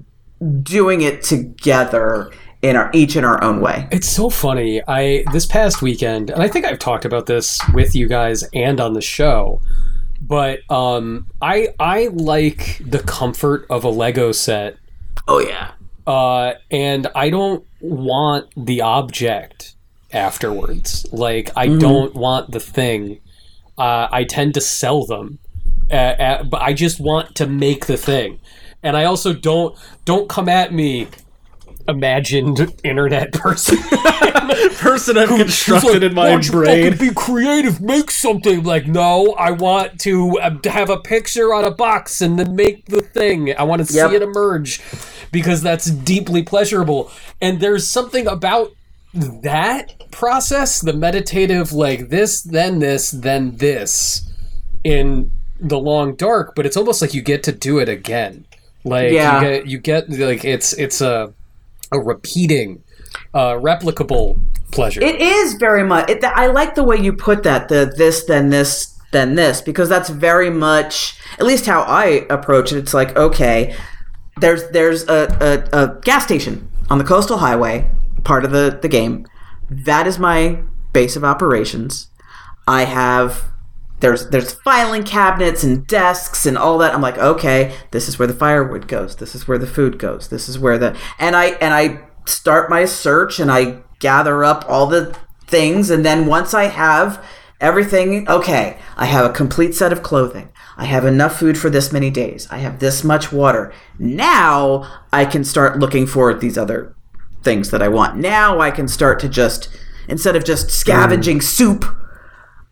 doing 0.62 1.02
it 1.02 1.22
together 1.24 2.32
in 2.62 2.76
our 2.76 2.90
each 2.94 3.16
in 3.16 3.24
our 3.24 3.44
own 3.44 3.62
way. 3.62 3.88
It's 3.92 4.10
so 4.10 4.30
funny. 4.30 4.82
I 4.88 5.24
this 5.32 5.46
past 5.46 5.82
weekend, 5.82 6.30
and 6.30 6.42
I 6.42 6.48
think 6.48 6.66
I've 6.66 6.80
talked 6.80 7.06
about 7.06 7.26
this 7.26 7.60
with 7.74 7.96
you 7.96 8.08
guys 8.08 8.44
and 8.54 8.80
on 8.80 8.94
the 8.94 9.02
show, 9.02 9.62
but 10.22 10.60
um, 10.72 11.28
I 11.42 11.70
I 11.80 12.08
like 12.08 12.82
the 12.86 13.00
comfort 13.00 13.66
of 13.70 13.84
a 13.84 13.90
Lego 13.90 14.32
set, 14.32 14.78
oh 15.28 15.40
yeah. 15.40 15.72
Uh, 16.06 16.54
and 16.72 17.08
I 17.16 17.30
don't 17.30 17.66
want 17.82 18.48
the 18.56 18.82
object 18.82 19.76
afterwards. 20.14 21.06
Like 21.12 21.52
I 21.56 21.68
don't 21.68 22.14
want 22.16 22.52
the 22.52 22.60
thing. 22.60 23.20
Uh, 23.78 24.08
I 24.12 24.24
tend 24.24 24.54
to 24.56 24.62
sell 24.62 25.06
them, 25.06 25.40
uh, 25.92 25.96
uh, 25.96 26.44
but 26.44 26.62
I 26.62 26.74
just 26.74 27.00
want 27.00 27.36
to 27.36 27.46
make 27.48 27.86
the 27.86 27.98
thing, 27.98 28.40
and 28.82 28.98
I 28.98 29.04
also 29.06 29.34
don't 29.34 29.78
don't 30.06 30.28
come 30.28 30.50
at 30.50 30.74
me. 30.74 31.08
Imagined 31.88 32.74
internet 32.84 33.32
person. 33.32 33.78
Person 34.78 35.18
I've 35.18 35.30
constructed 35.30 36.04
in 36.04 36.16
Why 36.16 36.36
my 36.36 36.42
you 36.42 36.52
brain. 36.52 36.98
be 36.98 37.12
creative. 37.14 37.80
Make 37.82 38.12
something. 38.12 38.64
Like, 38.64 38.88
no, 38.88 39.34
I 39.34 39.52
want 39.52 40.00
to 40.02 40.38
uh, 40.40 40.50
to 40.60 40.70
have 40.70 40.90
a 40.90 40.98
picture 40.98 41.54
on 41.54 41.64
a 41.66 41.72
box 41.72 42.22
and 42.22 42.38
then 42.38 42.56
make 42.56 42.86
the 42.86 43.02
thing. 43.02 43.56
I 43.58 43.64
want 43.64 43.86
to 43.88 43.94
Yep. 43.94 44.10
see 44.10 44.16
it 44.18 44.22
emerge 44.22 44.82
because 45.32 45.62
that's 45.62 45.86
deeply 45.86 46.44
pleasurable. 46.44 47.10
And 47.42 47.60
there's 47.60 47.88
something 47.88 48.28
about 48.28 48.72
that 49.42 50.12
process, 50.12 50.80
the 50.80 50.94
meditative, 50.94 51.72
like 51.74 52.10
this, 52.10 52.42
then 52.42 52.80
this, 52.80 53.12
then 53.12 53.58
this, 53.58 54.32
in 54.84 55.32
the 55.60 55.80
long 55.80 56.16
dark. 56.16 56.54
But 56.56 56.66
it's 56.66 56.78
almost 56.78 57.02
like 57.02 57.14
you 57.14 57.22
get 57.22 57.44
to 57.44 57.52
do 57.52 57.80
it 57.80 57.90
again. 57.90 58.46
Like 58.84 59.12
Yeah. 59.12 59.42
you 59.42 59.48
get, 59.48 59.68
you 59.68 59.78
get 59.80 60.10
like 60.10 60.46
it's 60.46 60.74
it's 60.74 61.02
a 61.02 61.34
a 61.92 62.00
repeating, 62.00 62.84
uh, 63.34 63.54
replicable 63.54 64.40
pleasure. 64.72 65.02
It 65.02 65.20
is 65.22 65.54
very 65.56 65.84
much. 65.84 66.10
It, 66.10 66.24
I 66.24 66.48
like 66.48 66.76
the 66.76 66.84
way 66.84 66.98
you 66.98 67.14
put 67.14 67.44
that. 67.44 67.70
The 67.70 67.92
this, 67.98 68.26
then 68.26 68.50
this, 68.50 68.98
then 69.12 69.36
this, 69.36 69.62
because 69.62 69.90
that's 69.90 70.10
very 70.10 70.50
much, 70.50 71.18
at 71.40 71.46
least 71.46 71.66
how 71.66 71.82
I 71.82 72.26
approach 72.30 72.72
it. 72.72 72.78
It's 72.78 72.94
like 72.94 73.16
okay, 73.18 73.76
there's 74.40 74.70
there's 74.72 75.08
a, 75.08 75.68
a, 75.74 75.84
a 75.84 76.00
gas 76.02 76.24
station 76.26 76.70
on 76.90 76.98
the 76.98 77.04
coastal 77.04 77.38
highway, 77.38 77.90
part 78.24 78.46
of 78.46 78.52
the 78.52 78.78
the 78.82 78.90
game. 78.90 79.26
That 79.70 80.08
is 80.08 80.18
my 80.20 80.62
base 80.94 81.16
of 81.16 81.24
operations. 81.24 82.10
I 82.68 82.84
have 82.84 83.46
there's 84.00 84.30
there's 84.30 84.54
filing 84.54 85.04
cabinets 85.04 85.64
and 85.64 85.88
desks 85.88 86.46
and 86.46 86.58
all 86.58 86.78
that. 86.80 86.94
I'm 86.94 87.02
like, 87.02 87.18
okay, 87.18 87.76
this 87.92 88.08
is 88.08 88.20
where 88.20 88.28
the 88.28 88.34
firewood 88.34 88.88
goes. 88.88 89.16
This 89.16 89.34
is 89.34 89.48
where 89.48 89.58
the 89.58 89.68
food 89.68 89.98
goes. 89.98 90.28
This 90.28 90.48
is 90.48 90.60
where 90.60 90.78
the 90.78 90.96
and 91.18 91.36
I 91.36 91.52
and 91.62 91.74
I 91.74 92.02
start 92.26 92.70
my 92.70 92.86
search 92.86 93.40
and 93.40 93.52
I 93.52 93.80
gather 94.00 94.44
up 94.44 94.66
all 94.68 94.86
the 94.86 95.18
things 95.48 95.90
and 95.90 96.06
then 96.06 96.28
once 96.28 96.54
I 96.54 96.66
have 96.66 97.24
everything, 97.60 98.30
okay, 98.30 98.78
I 98.96 99.06
have 99.06 99.26
a 99.26 99.34
complete 99.34 99.74
set 99.74 99.92
of 99.92 100.04
clothing. 100.04 100.50
I 100.76 100.86
have 100.86 101.06
enough 101.06 101.40
food 101.40 101.58
for 101.58 101.72
this 101.72 101.92
many 101.92 102.12
days. 102.12 102.48
I 102.52 102.60
have 102.60 102.80
this 102.80 103.04
much 103.04 103.32
water. 103.32 103.74
Now 103.98 105.02
I 105.12 105.26
can 105.26 105.44
start 105.44 105.80
looking 105.80 106.06
for 106.06 106.34
these 106.36 106.58
other 106.58 106.96
things 107.48 107.72
that 107.72 107.82
I 107.82 107.88
want. 107.88 108.18
Now 108.18 108.60
I 108.60 108.72
can 108.72 108.90
start 108.90 109.22
to 109.22 109.30
just 109.30 109.70
instead 110.10 110.36
of 110.36 110.44
just 110.44 110.70
scavenging 110.70 111.40
mm. 111.40 111.44
soup, 111.44 111.86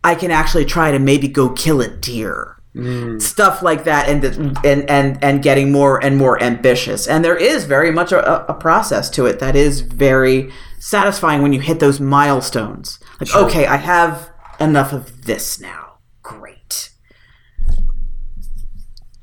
I 0.04 0.14
can 0.14 0.30
actually 0.30 0.66
try 0.66 0.90
to 0.90 0.98
maybe 0.98 1.28
go 1.28 1.48
kill 1.48 1.80
a 1.80 1.88
deer. 1.88 2.52
Mm. 2.74 3.22
Stuff 3.22 3.62
like 3.62 3.84
that, 3.84 4.06
and 4.06 4.22
and 4.62 4.90
and 4.90 5.24
and 5.24 5.42
getting 5.42 5.72
more 5.72 5.96
and 6.04 6.18
more 6.18 6.42
ambitious. 6.42 7.08
And 7.08 7.24
there 7.24 7.36
is 7.36 7.64
very 7.64 7.90
much 7.90 8.12
a, 8.12 8.50
a 8.50 8.52
process 8.52 9.08
to 9.10 9.24
it 9.24 9.38
that 9.38 9.56
is 9.56 9.80
very 9.80 10.52
satisfying 10.78 11.40
when 11.40 11.54
you 11.54 11.60
hit 11.60 11.80
those 11.80 12.00
milestones. 12.00 12.98
Like, 13.18 13.34
okay, 13.34 13.66
I 13.66 13.76
have 13.76 14.30
enough 14.60 14.92
of 14.92 15.24
this 15.24 15.58
now. 15.58 16.00
Great. 16.22 16.90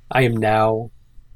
I 0.09 0.23
am 0.23 0.35
now 0.35 0.89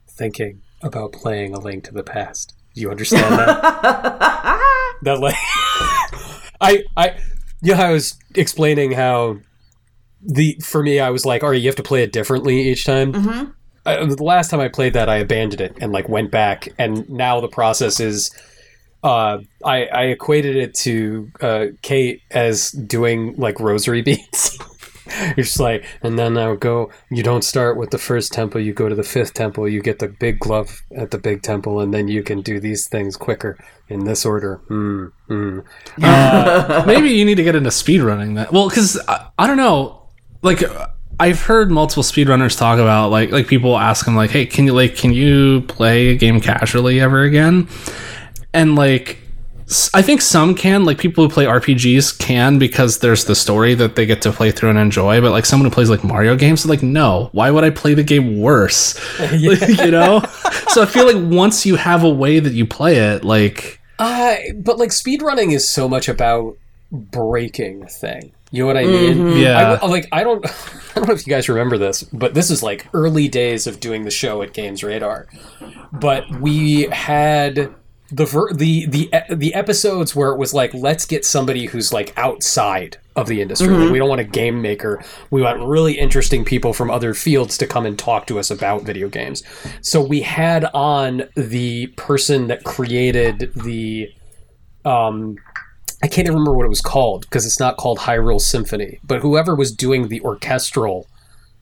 thinking 0.10 0.64
about 0.82 1.14
playing 1.14 1.54
A 1.54 1.60
Link 1.60 1.84
to 1.84 1.94
the 1.94 2.04
Past. 2.04 2.57
You 2.78 2.92
understand 2.92 3.40
that? 3.40 3.62
that 5.02 5.20
like, 5.20 5.36
I 6.62 6.84
I 6.96 7.18
yeah, 7.62 7.82
I 7.82 7.92
was 7.92 8.16
explaining 8.36 8.92
how 8.92 9.40
the 10.22 10.60
for 10.64 10.84
me 10.84 11.00
I 11.00 11.10
was 11.10 11.26
like, 11.26 11.42
all 11.42 11.50
right, 11.50 11.60
you 11.60 11.68
have 11.68 11.76
to 11.78 11.84
play 11.84 12.04
it 12.04 12.12
differently 12.12 12.70
each 12.70 12.86
time. 12.86 13.14
Mm-hmm. 13.14 13.52
I, 13.88 14.06
the 14.06 14.24
last 14.24 14.52
time 14.52 14.60
I 14.60 14.68
played 14.68 14.94
that, 14.94 15.10
I 15.10 15.18
abandoned 15.18 15.62
it 15.62 15.76
and 15.82 15.92
like 15.92 16.08
went 16.08 16.30
back, 16.30 16.70
and 16.78 17.10
now 17.10 17.42
the 17.42 17.48
process 17.48 18.00
is. 18.00 18.32
Uh, 19.04 19.40
I, 19.64 19.86
I 19.86 20.04
equated 20.06 20.56
it 20.56 20.74
to 20.80 21.32
uh, 21.40 21.66
Kate 21.84 22.24
as 22.32 22.72
doing 22.72 23.36
like 23.38 23.60
rosary 23.60 24.02
beads. 24.04 24.60
You're 25.38 25.44
just 25.46 25.60
like, 25.60 25.86
and 26.02 26.18
then 26.18 26.38
I 26.38 26.50
would 26.50 26.60
go. 26.60 26.92
You 27.10 27.24
don't 27.24 27.44
start 27.44 27.78
with 27.78 27.92
the 27.92 27.98
first 27.98 28.34
temple. 28.34 28.62
You 28.62 28.74
go 28.74 28.90
to 28.90 28.96
the 28.96 29.04
fifth 29.04 29.34
temple. 29.34 29.68
You 29.68 29.82
get 29.82 30.00
the 30.00 30.08
big 30.08 30.40
glove 30.40 30.84
at 30.96 31.12
the 31.12 31.18
big 31.18 31.42
temple, 31.44 31.80
and 31.80 31.94
then 31.94 32.08
you 32.08 32.24
can 32.24 32.42
do 32.42 32.60
these 32.60 32.88
things 32.88 33.16
quicker 33.16 33.58
in 33.90 34.06
this 34.06 34.26
order. 34.26 34.62
Mm, 34.70 35.12
mm. 35.30 36.86
Maybe 36.88 37.10
you 37.10 37.26
need 37.26 37.36
to 37.36 37.44
get 37.44 37.56
into 37.56 37.70
speedrunning 37.70 38.36
that. 38.36 38.52
Well, 38.52 38.70
because 38.70 39.00
I, 39.08 39.30
I 39.38 39.48
don't 39.48 39.58
know. 39.58 40.04
Like, 40.42 40.62
I've 41.20 41.42
heard 41.42 41.72
multiple 41.72 42.04
speedrunners 42.04 42.58
talk 42.58 42.80
about 42.80 43.10
like 43.10 43.32
like 43.32 43.48
people 43.48 43.78
ask 43.78 44.06
them 44.06 44.16
like, 44.16 44.30
"Hey, 44.30 44.46
can 44.46 44.66
you 44.66 44.74
like 44.74 44.96
can 44.96 45.14
you 45.14 45.62
play 45.62 46.10
a 46.10 46.16
game 46.16 46.40
casually 46.42 47.00
ever 47.00 47.24
again?" 47.24 47.68
And 48.54 48.76
like 48.76 49.18
s- 49.18 49.27
I 49.94 50.02
think 50.02 50.22
some 50.22 50.56
can, 50.56 50.86
like 50.86 50.98
people 50.98 51.26
who 51.26 51.30
play 51.30 51.44
RPGs 51.44 52.18
can 52.20 52.58
because 52.58 53.00
there's 53.00 53.26
the 53.26 53.36
story 53.36 53.74
that 53.76 53.98
they 53.98 54.06
get 54.06 54.22
to 54.22 54.32
play 54.32 54.52
through 54.52 54.70
and 54.70 54.80
enjoy. 54.80 55.20
But 55.20 55.32
like 55.32 55.46
someone 55.46 55.70
who 55.70 55.74
plays 55.74 55.90
like 55.90 56.06
Mario 56.06 56.38
games, 56.38 56.66
like 56.66 56.82
no, 56.82 57.30
why 57.34 57.52
would 57.52 57.66
I 57.66 57.70
play 57.72 57.94
the 57.94 58.04
game 58.04 58.40
worse? 58.40 58.98
Like, 59.20 59.68
you 59.80 59.92
know. 59.92 60.22
so 60.70 60.84
I 60.84 60.86
feel 60.86 61.06
like 61.06 61.32
once 61.32 61.66
you 61.66 61.76
have 61.76 62.04
a 62.04 62.10
way 62.10 62.40
that 62.40 62.54
you 62.54 62.66
play 62.66 62.96
it, 62.96 63.26
like 63.26 63.82
Uh, 64.00 64.36
but 64.56 64.78
like 64.78 64.92
speedrunning 64.92 65.52
is 65.54 65.68
so 65.68 65.90
much 65.90 66.08
about 66.08 66.58
breaking 66.92 67.84
a 67.84 67.88
thing. 67.88 68.32
You 68.52 68.64
know 68.64 68.68
what 68.68 68.78
I 68.78 68.86
mean? 68.86 69.36
Yeah. 69.38 69.80
I, 69.82 69.86
like 69.88 70.08
I 70.14 70.24
don't, 70.24 70.46
I 70.92 70.94
don't 70.96 71.08
know 71.08 71.14
if 71.14 71.28
you 71.28 71.32
guys 71.32 71.50
remember 71.50 71.78
this, 71.78 72.04
but 72.04 72.34
this 72.34 72.50
is 72.50 72.64
like 72.64 72.88
early 72.94 73.28
days 73.28 73.68
of 73.68 73.82
doing 73.82 74.04
the 74.04 74.12
show 74.12 74.42
at 74.42 74.54
Games 74.54 74.84
Radar. 74.84 75.28
But 75.92 76.30
we 76.40 76.84
had 76.84 77.74
the 78.12 78.26
ver- 78.26 78.54
the 78.54 78.86
the 78.86 79.10
the 79.30 79.54
episodes 79.54 80.16
where 80.16 80.32
it 80.32 80.38
was 80.38 80.54
like 80.54 80.74
let's 80.74 81.06
get 81.06 81.26
somebody 81.26 81.66
who's 81.66 81.92
like 81.92 82.14
outside 82.18 82.98
of 83.16 83.28
the 83.28 83.42
industry. 83.42 83.68
Like, 83.68 83.92
we 83.92 83.98
don't 83.98 84.10
want 84.10 84.22
a 84.22 84.26
game 84.26 84.62
maker. 84.62 85.04
We 85.32 85.42
want 85.42 85.62
really 85.62 85.98
interesting 85.98 86.46
people 86.46 86.72
from 86.72 86.92
other 86.92 87.14
fields 87.14 87.58
to 87.58 87.68
come 87.68 87.86
and 87.86 87.98
talk 87.98 88.28
to 88.28 88.40
us 88.40 88.52
about 88.52 88.84
video 88.84 89.10
games. 89.10 89.44
So 89.82 90.02
we 90.02 90.22
had 90.22 90.66
on 90.74 91.24
the 91.36 91.88
person 91.98 92.48
that 92.48 92.64
created 92.64 93.52
the 93.56 94.12
um 94.86 95.38
I 96.04 96.08
can't 96.08 96.28
even 96.28 96.36
remember 96.36 96.54
what 96.54 96.66
it 96.66 96.70
was 96.70 96.82
called 96.82 97.22
because 97.22 97.46
it's 97.46 97.60
not 97.60 97.78
called 97.78 97.98
Hyrule 97.98 98.40
Symphony, 98.40 99.00
but 99.04 99.22
whoever 99.22 99.56
was 99.56 99.72
doing 99.72 100.08
the 100.08 100.22
orchestral 100.22 101.08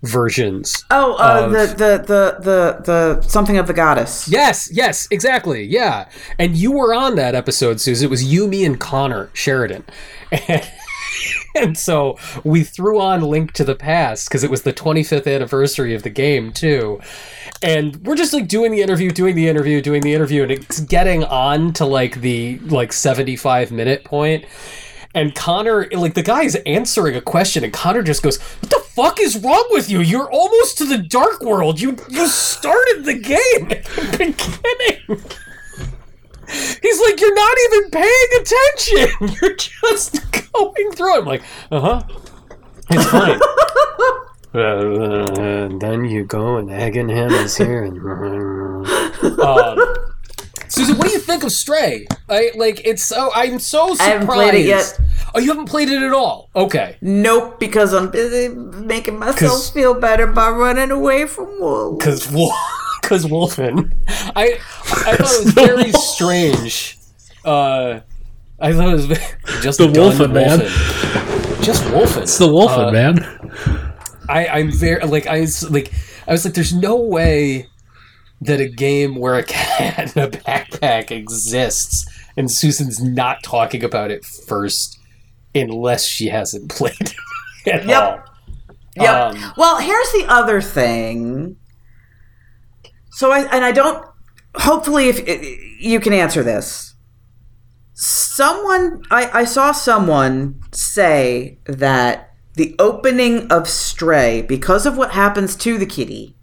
versions. 0.03 0.83
Oh, 0.91 1.13
uh, 1.13 1.45
Of- 1.45 1.51
the, 1.51 1.65
the 1.67 1.97
the 2.05 2.37
the 2.41 2.81
the 2.83 3.21
something 3.21 3.57
of 3.57 3.67
the 3.67 3.73
goddess. 3.73 4.27
Yes, 4.27 4.69
yes, 4.71 5.07
exactly. 5.11 5.63
Yeah. 5.63 6.07
And 6.39 6.55
you 6.55 6.71
were 6.71 6.93
on 6.93 7.15
that 7.15 7.35
episode, 7.35 7.79
Susan. 7.81 8.05
It 8.05 8.09
was 8.09 8.23
you, 8.23 8.47
me, 8.47 8.65
and 8.65 8.79
Connor 8.79 9.29
Sheridan. 9.33 9.83
And, 11.55 11.77
so 11.77 12.17
we 12.43 12.63
threw 12.63 12.99
on 12.99 13.21
Link 13.21 13.53
to 13.53 13.63
the 13.63 13.75
Past 13.75 14.27
because 14.27 14.43
it 14.43 14.51
was 14.51 14.63
the 14.63 14.73
25th 14.73 15.33
anniversary 15.33 15.95
of 15.95 16.03
the 16.03 16.09
game, 16.09 16.51
too. 16.51 16.99
And 17.61 17.95
we're 18.05 18.17
just 18.17 18.33
like 18.33 18.49
doing 18.49 18.71
the 18.71 18.81
interview, 18.81 19.09
doing 19.11 19.35
the 19.35 19.47
interview, 19.47 19.81
doing 19.81 20.01
the 20.01 20.13
interview, 20.13 20.43
and 20.43 20.51
it's 20.51 20.81
getting 20.81 21.23
on 21.23 21.71
to 21.73 21.85
like 21.85 22.19
the 22.19 22.59
like 22.59 22.91
75 22.91 23.71
minute 23.71 24.03
point. 24.03 24.43
And 25.15 25.33
Connor, 25.33 25.87
like 25.93 26.13
the 26.13 26.21
guy 26.21 26.43
is 26.43 26.55
answering 26.65 27.15
a 27.15 27.21
question, 27.21 27.63
and 27.63 27.71
Connor 27.71 28.03
just 28.03 28.21
goes, 28.21 28.37
"What 28.59 28.69
the 28.69 28.79
fuck 28.79 29.19
is 29.21 29.37
wrong 29.37 29.65
with 29.71 29.89
you? 29.89 30.01
You're 30.01 30.29
almost 30.29 30.77
to 30.79 30.85
the 30.85 30.97
dark 30.97 31.41
world. 31.41 31.79
You 31.79 31.95
you 32.09 32.27
started 32.27 33.05
the 33.05 33.13
game 33.13 33.71
at 33.71 33.85
the 33.85 34.01
beginning." 34.11 35.23
He's 36.81 36.99
like, 37.01 37.21
"You're 37.21 37.33
not 37.33 37.57
even 37.65 37.89
paying 37.91 38.27
attention. 38.41 39.37
You're 39.41 39.55
just 39.55 40.19
going 40.53 40.91
through." 40.91 41.15
it." 41.15 41.19
I'm 41.19 41.25
like, 41.25 41.43
"Uh 41.71 41.79
huh, 41.79 42.03
it's 42.89 43.09
fine." 43.09 43.39
Uh, 44.55 45.25
and 45.37 45.81
then 45.81 46.05
you 46.05 46.23
go 46.23 46.55
and 46.55 46.69
Agahnim 46.69 47.29
is 47.43 47.57
here. 47.57 47.83
And, 47.83 47.99
um, 49.41 50.04
Susan, 50.75 50.97
what 50.97 51.07
do 51.07 51.13
you 51.13 51.19
think 51.19 51.43
of 51.43 51.51
Stray? 51.51 52.05
I 52.29 52.51
like 52.55 52.81
it's 52.85 53.03
so 53.03 53.31
I'm 53.33 53.59
so 53.59 53.95
surprised. 53.95 54.01
I 54.01 54.05
haven't 54.13 54.27
played 54.27 54.53
it 54.55 54.65
yet. 54.65 54.99
Oh, 55.33 55.39
you 55.39 55.47
haven't 55.49 55.69
played 55.69 55.89
it 55.89 56.01
at 56.01 56.13
all. 56.13 56.49
Okay, 56.55 56.97
Nope, 57.01 57.59
because 57.59 57.93
I'm 57.93 58.09
busy 58.11 58.53
making 58.53 59.19
myself 59.19 59.73
feel 59.73 59.93
better 59.99 60.27
by 60.27 60.49
running 60.49 60.91
away 60.91 61.27
from 61.27 61.59
wolves. 61.59 61.97
because 61.97 62.31
wolf, 62.35 62.53
because 63.01 63.25
Wolfen. 63.25 63.93
I 64.35 64.59
I 65.07 65.15
thought 65.15 65.31
it 65.39 65.45
was 65.45 65.53
very 65.65 65.91
strange. 65.93 66.97
Uh, 67.43 67.99
I 68.59 68.73
thought 68.73 68.89
it 68.89 68.93
was 68.93 69.07
just 69.61 69.77
The 69.77 69.87
done 69.87 70.11
Wolfen, 70.11 70.31
man. 70.33 70.59
Just 71.63 71.83
Wolfen. 71.85 72.21
it's 72.23 72.37
the 72.37 72.47
Wolfen 72.47 72.87
Uh, 72.87 72.91
man. 72.91 73.91
I, 74.29 74.47
I'm 74.47 74.71
very 74.71 75.05
like 75.05 75.27
I 75.27 75.41
was 75.41 75.69
like 75.69 75.91
I 76.27 76.31
was 76.31 76.43
like, 76.45 76.53
there's 76.55 76.73
no 76.73 76.95
way 76.95 77.67
that 78.45 78.59
a 78.59 78.67
game 78.67 79.15
where 79.15 79.35
a 79.35 79.43
cat 79.43 80.15
in 80.15 80.23
a 80.23 80.27
backpack 80.29 81.11
exists 81.11 82.05
and 82.37 82.49
Susan's 82.51 83.01
not 83.01 83.43
talking 83.43 83.83
about 83.83 84.11
it 84.11 84.25
first 84.25 84.99
unless 85.53 86.05
she 86.05 86.27
hasn't 86.27 86.69
played 86.75 86.95
it 86.99 87.13
at 87.67 87.85
Yep. 87.85 88.01
all. 88.03 88.23
Yep. 88.97 89.35
Um, 89.35 89.53
well, 89.57 89.79
here's 89.79 90.11
the 90.13 90.25
other 90.29 90.61
thing. 90.61 91.57
So 93.11 93.31
I 93.31 93.39
and 93.53 93.63
I 93.65 93.71
don't. 93.71 94.05
Hopefully, 94.55 95.09
if 95.09 95.19
you 95.81 95.99
can 95.99 96.13
answer 96.13 96.43
this, 96.43 96.95
someone 97.93 99.01
I, 99.11 99.29
I 99.41 99.43
saw 99.45 99.71
someone 99.73 100.61
say 100.71 101.59
that 101.65 102.33
the 102.55 102.73
opening 102.79 103.51
of 103.51 103.67
Stray, 103.67 104.41
because 104.41 104.85
of 104.85 104.97
what 104.97 105.11
happens 105.11 105.55
to 105.57 105.77
the 105.77 105.85
kitty, 105.85 106.34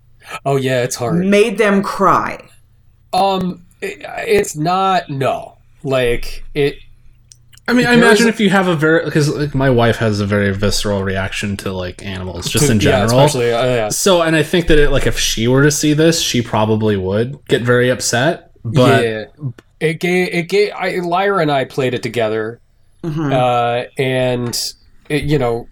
Oh 0.45 0.57
yeah, 0.57 0.83
it's 0.83 0.97
hard. 0.97 1.24
made 1.24 1.59
them 1.59 1.83
cry. 1.83 2.49
Um, 3.12 3.66
it, 3.80 3.99
it's 4.26 4.57
not 4.57 5.11
no 5.11 5.59
like 5.85 6.45
it. 6.55 6.78
I 7.68 7.74
mean, 7.74 7.87
I 7.87 7.95
imagine 7.95 8.26
if 8.26 8.41
you 8.41 8.51
have 8.51 8.66
a 8.66 8.74
very 8.74 9.05
because 9.05 9.28
like 9.28 9.55
my 9.55 9.70
wife 9.70 9.97
has 9.99 10.20
a 10.20 10.26
very 10.26 10.53
visceral 10.53 11.05
reaction 11.05 11.57
to 11.59 11.72
like 11.72 12.05
animals, 12.05 12.51
just 12.51 12.68
in 12.68 12.78
yeah, 12.78 12.83
general. 12.83 13.20
especially 13.20 13.53
uh, 13.53 13.64
yeah. 13.64 13.89
So, 13.89 14.22
and 14.22 14.35
I 14.35 14.43
think 14.43 14.66
that 14.66 14.78
it 14.78 14.91
like 14.91 15.07
if 15.07 15.18
she 15.18 15.47
were 15.47 15.62
to 15.62 15.70
see 15.70 15.93
this, 15.95 16.20
she 16.20 16.43
probably 16.43 16.97
would 16.97 17.45
get 17.47 17.62
very 17.62 17.89
upset. 17.89 18.51
But 18.64 19.05
yeah, 19.05 19.24
it 19.80 20.01
gave 20.01 20.35
it 20.35 20.49
gave. 20.49 20.72
I, 20.72 20.97
Lyra 20.97 21.43
and 21.43 21.53
I 21.53 21.64
played 21.64 21.95
it 21.95 22.03
together, 22.03 22.61
uh, 23.05 23.85
and 23.97 24.74
it, 25.13 25.25
you 25.25 25.39
know, 25.39 25.67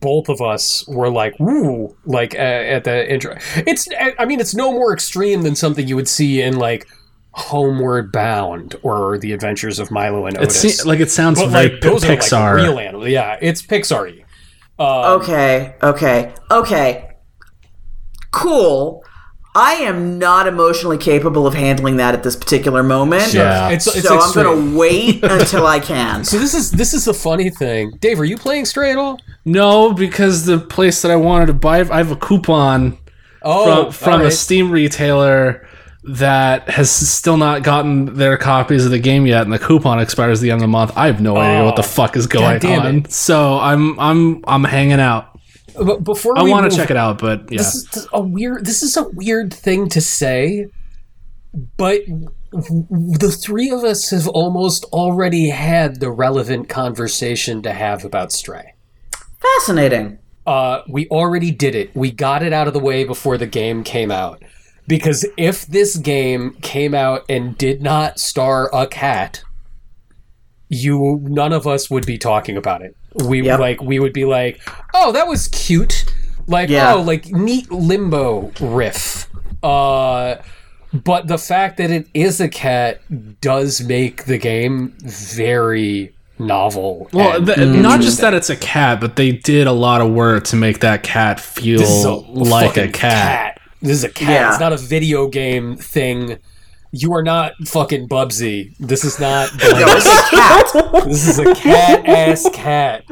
both 0.00 0.28
of 0.28 0.40
us 0.40 0.86
were 0.88 1.10
like, 1.10 1.34
"Woo!" 1.40 1.96
Like 2.04 2.34
uh, 2.34 2.38
at 2.38 2.84
the 2.84 3.10
intro. 3.12 3.36
It's. 3.56 3.88
I 4.18 4.24
mean, 4.24 4.40
it's 4.40 4.54
no 4.54 4.70
more 4.72 4.92
extreme 4.92 5.42
than 5.42 5.54
something 5.56 5.88
you 5.88 5.96
would 5.96 6.08
see 6.08 6.40
in 6.42 6.56
like 6.58 6.86
Homeward 7.32 8.12
Bound 8.12 8.76
or 8.82 9.18
The 9.18 9.32
Adventures 9.32 9.78
of 9.78 9.90
Milo 9.90 10.26
and 10.26 10.36
Otis. 10.38 10.78
se- 10.78 10.88
like 10.88 11.00
it 11.00 11.10
sounds 11.10 11.40
but 11.40 11.48
very 11.48 11.70
like 11.70 11.80
those 11.80 12.04
Pixar. 12.04 12.38
are 12.38 12.54
like 12.58 12.62
real 12.68 12.78
animals. 12.78 13.08
Yeah, 13.08 13.38
it's 13.40 13.62
Pixar-y. 13.62 14.24
Um, 14.78 15.20
Okay, 15.22 15.74
okay, 15.82 16.32
okay. 16.50 17.04
Cool. 18.30 19.02
I 19.58 19.72
am 19.74 20.20
not 20.20 20.46
emotionally 20.46 20.98
capable 20.98 21.46
of 21.46 21.54
handling 21.54 21.96
that 21.96 22.14
at 22.14 22.22
this 22.22 22.36
particular 22.36 22.84
moment. 22.84 23.34
Yeah. 23.34 23.70
It's, 23.70 23.88
it's 23.88 24.06
so 24.06 24.18
I'm 24.18 24.32
going 24.32 24.72
to 24.72 24.78
wait 24.78 25.22
until 25.24 25.66
I 25.66 25.80
can. 25.80 26.22
So 26.22 26.38
this 26.38 26.54
is 26.54 26.70
this 26.70 26.94
is 26.94 27.06
the 27.06 27.14
funny 27.14 27.50
thing. 27.50 27.96
Dave, 27.98 28.20
are 28.20 28.24
you 28.24 28.36
playing 28.36 28.66
Stray 28.66 28.92
at 28.92 28.98
all? 28.98 29.18
No, 29.44 29.92
because 29.92 30.44
the 30.44 30.58
place 30.58 31.02
that 31.02 31.10
I 31.10 31.16
wanted 31.16 31.46
to 31.46 31.54
buy, 31.54 31.80
I 31.80 31.96
have 31.96 32.12
a 32.12 32.16
coupon 32.16 32.98
Oh, 33.42 33.84
from, 33.84 33.92
from 33.92 34.20
all 34.20 34.26
a. 34.26 34.30
Steam 34.30 34.70
retailer 34.70 35.66
that 36.04 36.68
has 36.70 36.90
still 36.90 37.36
not 37.36 37.62
gotten 37.62 38.14
their 38.16 38.36
copies 38.36 38.84
of 38.84 38.90
the 38.90 38.98
game 38.98 39.26
yet, 39.26 39.42
and 39.42 39.52
the 39.52 39.58
coupon 39.58 40.00
expires 40.00 40.40
the 40.40 40.50
end 40.50 40.58
of 40.58 40.62
the 40.62 40.68
month. 40.68 40.92
I 40.96 41.06
have 41.06 41.20
no 41.20 41.36
idea 41.36 41.64
what 41.64 41.76
the 41.76 41.82
oh. 41.82 41.86
fuck 41.86 42.16
is 42.16 42.26
going 42.26 42.60
damn 42.60 42.86
on. 42.86 43.10
So 43.10 43.58
I'm 43.58 43.98
I'm 43.98 44.44
I'm 44.46 44.64
hanging 44.64 45.00
out. 45.00 45.37
But 45.84 46.04
before 46.04 46.38
I 46.38 46.42
want 46.42 46.70
to 46.70 46.76
check 46.76 46.90
it 46.90 46.96
out, 46.96 47.18
but 47.18 47.50
yeah. 47.50 47.58
This 47.58 47.74
is 47.74 48.08
a 48.12 48.20
weird. 48.20 48.64
This 48.66 48.82
is 48.82 48.96
a 48.96 49.04
weird 49.08 49.52
thing 49.52 49.88
to 49.90 50.00
say, 50.00 50.66
but 51.76 52.02
w- 52.52 52.84
the 53.18 53.30
three 53.30 53.70
of 53.70 53.84
us 53.84 54.10
have 54.10 54.28
almost 54.28 54.84
already 54.86 55.50
had 55.50 56.00
the 56.00 56.10
relevant 56.10 56.68
conversation 56.68 57.62
to 57.62 57.72
have 57.72 58.04
about 58.04 58.32
Stray. 58.32 58.74
Fascinating. 59.40 60.18
uh, 60.46 60.82
we 60.88 61.06
already 61.08 61.50
did 61.50 61.74
it. 61.74 61.94
We 61.94 62.10
got 62.10 62.42
it 62.42 62.52
out 62.52 62.66
of 62.66 62.72
the 62.74 62.80
way 62.80 63.04
before 63.04 63.36
the 63.38 63.46
game 63.46 63.84
came 63.84 64.10
out. 64.10 64.42
Because 64.86 65.26
if 65.36 65.66
this 65.66 65.96
game 65.96 66.56
came 66.62 66.94
out 66.94 67.22
and 67.28 67.56
did 67.58 67.82
not 67.82 68.18
star 68.18 68.70
a 68.74 68.86
cat, 68.86 69.42
you 70.68 71.20
none 71.24 71.52
of 71.52 71.66
us 71.66 71.90
would 71.90 72.06
be 72.06 72.18
talking 72.18 72.56
about 72.56 72.82
it. 72.82 72.96
We 73.24 73.42
Yep. 73.42 73.60
like 73.60 73.82
we 73.82 73.98
would 73.98 74.12
be 74.12 74.24
like, 74.24 74.60
"Oh, 74.94 75.12
that 75.12 75.26
was 75.26 75.48
cute." 75.48 76.04
Like, 76.46 76.68
Yeah. 76.68 76.94
"Oh, 76.94 77.02
like 77.02 77.26
neat 77.32 77.70
limbo 77.70 78.52
riff." 78.60 79.26
Uh 79.62 80.36
but 80.92 81.26
the 81.28 81.36
fact 81.38 81.76
that 81.76 81.90
it 81.90 82.06
is 82.14 82.40
a 82.40 82.48
cat 82.48 83.00
does 83.42 83.82
make 83.82 84.24
the 84.24 84.38
game 84.38 84.94
very 85.02 86.14
novel. 86.38 87.08
Well, 87.12 87.36
and 87.36 87.46
th- 87.46 87.58
not 87.58 88.00
just 88.00 88.20
that 88.22 88.32
it's 88.32 88.48
a 88.48 88.56
cat, 88.56 89.00
but 89.00 89.16
they 89.16 89.32
did 89.32 89.66
a 89.66 89.72
lot 89.72 90.00
of 90.00 90.10
work 90.12 90.44
to 90.44 90.56
make 90.56 90.80
that 90.80 91.02
cat 91.02 91.40
feel 91.40 91.82
a 91.82 92.08
like 92.32 92.76
a 92.76 92.80
fucking 92.86 92.92
cat. 92.92 93.60
This 93.82 93.92
is 93.98 94.04
a 94.04 94.08
cat. 94.08 94.28
Yeah. 94.30 94.48
It's 94.50 94.60
not 94.60 94.72
a 94.72 94.76
video 94.78 95.28
game 95.28 95.76
thing. 95.76 96.38
You 96.90 97.12
are 97.14 97.22
not 97.22 97.52
fucking 97.66 98.08
Bubsy. 98.08 98.74
This 98.78 99.04
is 99.04 99.20
not. 99.20 99.50
Blanks. 99.58 100.04
this 100.04 100.08
is 100.08 100.18
a 100.18 100.30
cat 100.30 101.04
This 101.04 101.28
is 101.28 101.38
a 101.38 101.54
cat 101.54 102.06
ass 102.06 102.48
cat. 102.54 103.04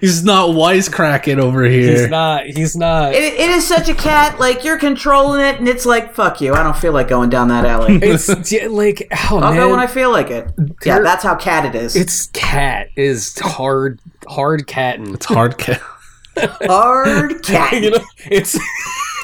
He's 0.00 0.24
not 0.24 0.50
wisecracking 0.50 1.38
over 1.38 1.64
here. 1.64 1.90
He's 1.90 2.08
not. 2.08 2.46
He's 2.46 2.76
not. 2.76 3.14
It, 3.14 3.34
it 3.34 3.50
is 3.50 3.66
such 3.66 3.88
a 3.88 3.94
cat. 3.94 4.38
Like 4.40 4.64
you're 4.64 4.78
controlling 4.78 5.44
it, 5.44 5.58
and 5.58 5.68
it's 5.68 5.84
like, 5.84 6.14
"Fuck 6.14 6.40
you! 6.40 6.54
I 6.54 6.62
don't 6.62 6.76
feel 6.76 6.92
like 6.92 7.08
going 7.08 7.28
down 7.28 7.48
that 7.48 7.64
alley. 7.64 7.98
It's 8.02 8.52
yeah, 8.52 8.68
like 8.68 9.08
oh 9.30 9.38
I'll 9.38 9.54
go 9.54 9.70
when 9.70 9.80
I 9.80 9.86
feel 9.86 10.10
like 10.10 10.30
it." 10.30 10.50
Yeah, 10.84 11.00
that's 11.00 11.24
how 11.24 11.34
cat 11.34 11.64
it 11.66 11.74
is. 11.74 11.96
It's 11.96 12.26
cat 12.28 12.88
is 12.96 13.38
hard 13.38 14.00
hard 14.26 14.66
catting. 14.66 15.14
It's 15.14 15.26
hard 15.26 15.58
cat. 15.58 15.80
hard 16.36 17.42
cat. 17.42 17.72
you 17.82 17.90
know, 17.90 18.04
it's. 18.30 18.58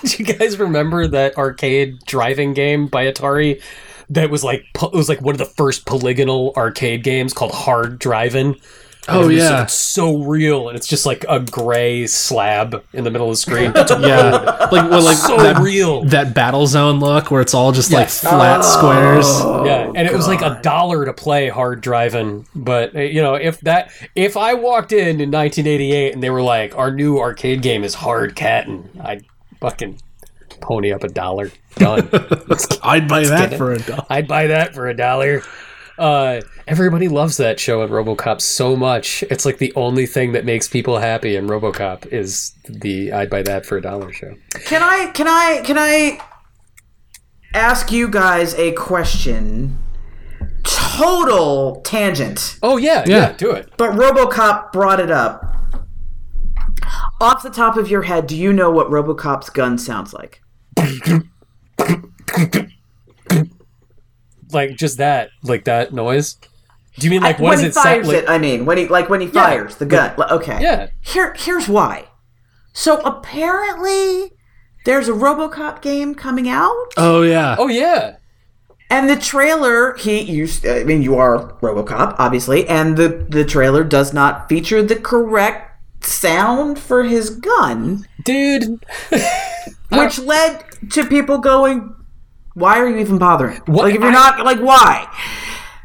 do 0.05 0.17
you 0.23 0.25
guys 0.25 0.59
remember 0.59 1.07
that 1.09 1.37
arcade 1.37 1.99
driving 2.07 2.55
game 2.55 2.87
by 2.87 3.07
Atari? 3.07 3.63
That 4.11 4.31
was 4.31 4.43
like 4.43 4.65
it 4.83 4.93
was 4.93 5.09
like 5.09 5.21
one 5.21 5.35
of 5.35 5.39
the 5.39 5.45
first 5.45 5.85
polygonal 5.87 6.53
arcade 6.57 7.03
games 7.05 7.33
called 7.35 7.53
Hard 7.53 7.99
Driving. 7.99 8.57
Oh 9.11 9.29
It 9.31 9.37
yeah, 9.37 9.63
it's 9.63 9.73
so 9.73 10.19
real, 10.19 10.69
and 10.69 10.77
it's 10.77 10.87
just 10.87 11.07
like 11.07 11.25
a 11.31 11.41
gray 11.41 12.07
slab 12.07 12.85
in 12.93 13.05
the 13.05 13.11
middle 13.11 13.29
of 13.29 13.33
the 13.33 13.37
screen. 13.37 13.73
yeah. 13.77 14.69
Like 14.71 14.91
well, 14.91 15.03
like 15.03 15.17
so 15.17 15.37
that, 15.39 15.61
real. 15.63 16.05
that 16.05 16.35
battle 16.35 16.67
zone 16.67 17.01
look 17.01 17.31
where 17.31 17.41
it's 17.41 17.55
all 17.55 17.73
just 17.73 17.91
Yes. 17.91 18.23
like 18.23 18.33
flat 18.33 18.61
squares. 18.65 19.27
yeah, 19.67 19.91
and 19.95 20.07
it 20.09 20.13
was 20.13 20.27
like 20.27 20.43
a 20.43 20.59
dollar 20.63 21.07
to 21.07 21.13
play 21.15 21.49
hard 21.49 21.81
driving. 21.81 22.47
But 22.55 22.95
uh, 22.97 23.01
you 23.01 23.23
know, 23.23 23.35
if 23.35 23.61
that 23.63 23.93
if 24.15 24.37
I 24.37 24.53
walked 24.55 24.93
in 24.93 25.21
in 25.23 25.31
1988 25.31 26.13
and 26.13 26.23
they 26.23 26.31
were 26.31 26.43
like, 26.43 26.77
"Our 26.77 26.91
new 26.91 27.19
arcade 27.19 27.63
game 27.63 27.85
is 27.85 27.95
hard 27.95 28.37
catting," 28.37 28.89
I'd 29.03 29.25
fucking 29.61 30.01
pony 30.61 30.93
up 30.93 31.05
a 31.05 31.09
dollar. 31.09 31.51
Done. 31.77 32.09
I'd 32.83 33.09
buy 33.09 33.25
that 33.25 33.51
get 33.51 33.53
it. 33.55 33.57
for 33.59 33.73
a 33.73 33.79
dollar. 33.79 34.07
I'd 34.11 34.27
buy 34.29 34.47
that 34.49 34.75
for 34.75 34.89
a 34.89 34.95
dollar. 34.97 35.43
Uh, 35.99 36.41
everybody 36.69 37.09
loves 37.09 37.37
that 37.39 37.59
show 37.59 37.83
in 37.83 37.91
RoboCop 37.91 38.41
so 38.41 38.77
much. 38.77 39.25
It's 39.31 39.45
like 39.45 39.59
the 39.59 39.73
only 39.75 40.07
thing 40.07 40.33
that 40.33 40.45
makes 40.45 40.69
people 40.69 40.99
happy 40.99 41.35
in 41.37 41.47
RoboCop 41.49 42.07
is 42.13 42.53
the 42.69 43.13
"I'd 43.13 43.29
buy 43.31 43.43
that 43.43 43.67
for 43.67 43.77
a 43.79 43.83
dollar" 43.83 44.13
show. 44.13 44.35
Can 44.65 44.81
I? 44.83 45.11
Can 45.13 45.27
I? 45.27 45.61
Can 45.65 45.77
I 45.77 46.21
ask 47.53 47.91
you 47.91 48.09
guys 48.09 48.55
a 48.55 48.73
question? 48.73 49.77
Total 50.65 51.81
tangent, 51.83 52.59
Oh 52.63 52.77
yeah, 52.77 53.05
Yeah. 53.07 53.17
yeah, 53.17 53.33
do 53.33 53.51
it. 53.53 53.71
but 53.77 53.91
RoboCop 53.93 54.73
brought 54.73 55.01
it 55.01 55.11
up. 55.11 55.45
Off 57.21 57.43
the 57.43 57.51
top 57.51 57.77
of 57.77 57.91
your 57.91 58.03
head, 58.03 58.27
do 58.27 58.37
you 58.37 58.53
know 58.53 58.71
what 58.71 58.89
RoboCop's 58.89 59.51
gun 59.51 59.79
sounds 59.79 60.13
like? 60.15 60.41
Like 64.51 64.77
just 64.77 64.97
that, 64.99 65.29
like 65.43 65.65
that 65.65 65.93
noise. 65.93 66.37
Do 66.99 67.07
you 67.07 67.11
mean 67.11 67.23
like 67.23 67.39
what 67.39 67.51
when 67.51 67.59
does 67.59 67.63
he 67.63 67.69
it 67.69 67.75
sound 67.75 67.85
fires 67.85 68.09
like? 68.09 68.17
it, 68.17 68.29
I 68.31 68.39
mean, 68.39 68.65
when 68.65 68.79
he 68.79 68.87
like 68.89 69.11
when 69.11 69.21
he 69.21 69.27
fires 69.29 69.77
the 69.77 69.85
gun. 69.87 70.15
Like, 70.17 70.31
Okay. 70.31 70.59
Yeah. 70.63 70.89
Here, 71.01 71.35
here's 71.39 71.69
why. 71.69 72.07
So 72.73 72.99
apparently, 73.03 74.33
there's 74.87 75.07
a 75.09 75.13
RoboCop 75.13 75.83
game 75.83 76.15
coming 76.15 76.49
out, 76.49 76.75
Oh 76.97 77.23
yeah. 77.23 77.57
Oh 77.59 77.69
yeah. 77.69 78.17
and 78.89 79.09
the 79.11 79.17
trailer 79.17 79.95
he 79.97 80.21
used. 80.23 80.67
I 80.67 80.85
mean, 80.85 81.03
you 81.03 81.17
are 81.17 81.53
RoboCop, 81.61 82.17
obviously, 82.19 82.67
and 82.67 82.97
the 82.97 83.27
the 83.29 83.45
trailer 83.45 83.85
does 83.85 84.15
not 84.15 84.49
feature 84.49 84.83
the 84.83 84.97
correct 84.97 85.68
sound 86.01 86.79
for 86.79 87.03
his 87.05 87.31
gun, 87.31 88.07
Dude, 88.25 88.85
which 89.91 90.19
led 90.19 90.65
to 90.91 91.05
people 91.07 91.39
going, 91.39 91.95
"Why 92.55 92.79
are 92.79 92.89
you 92.89 92.99
even 92.99 93.19
bothering? 93.19 93.61
What- 93.67 93.85
Like, 93.87 93.95
if 93.95 94.01
you're 94.01 94.11
I- 94.11 94.13
not 94.13 94.45
like, 94.45 94.59
why?" 94.61 95.07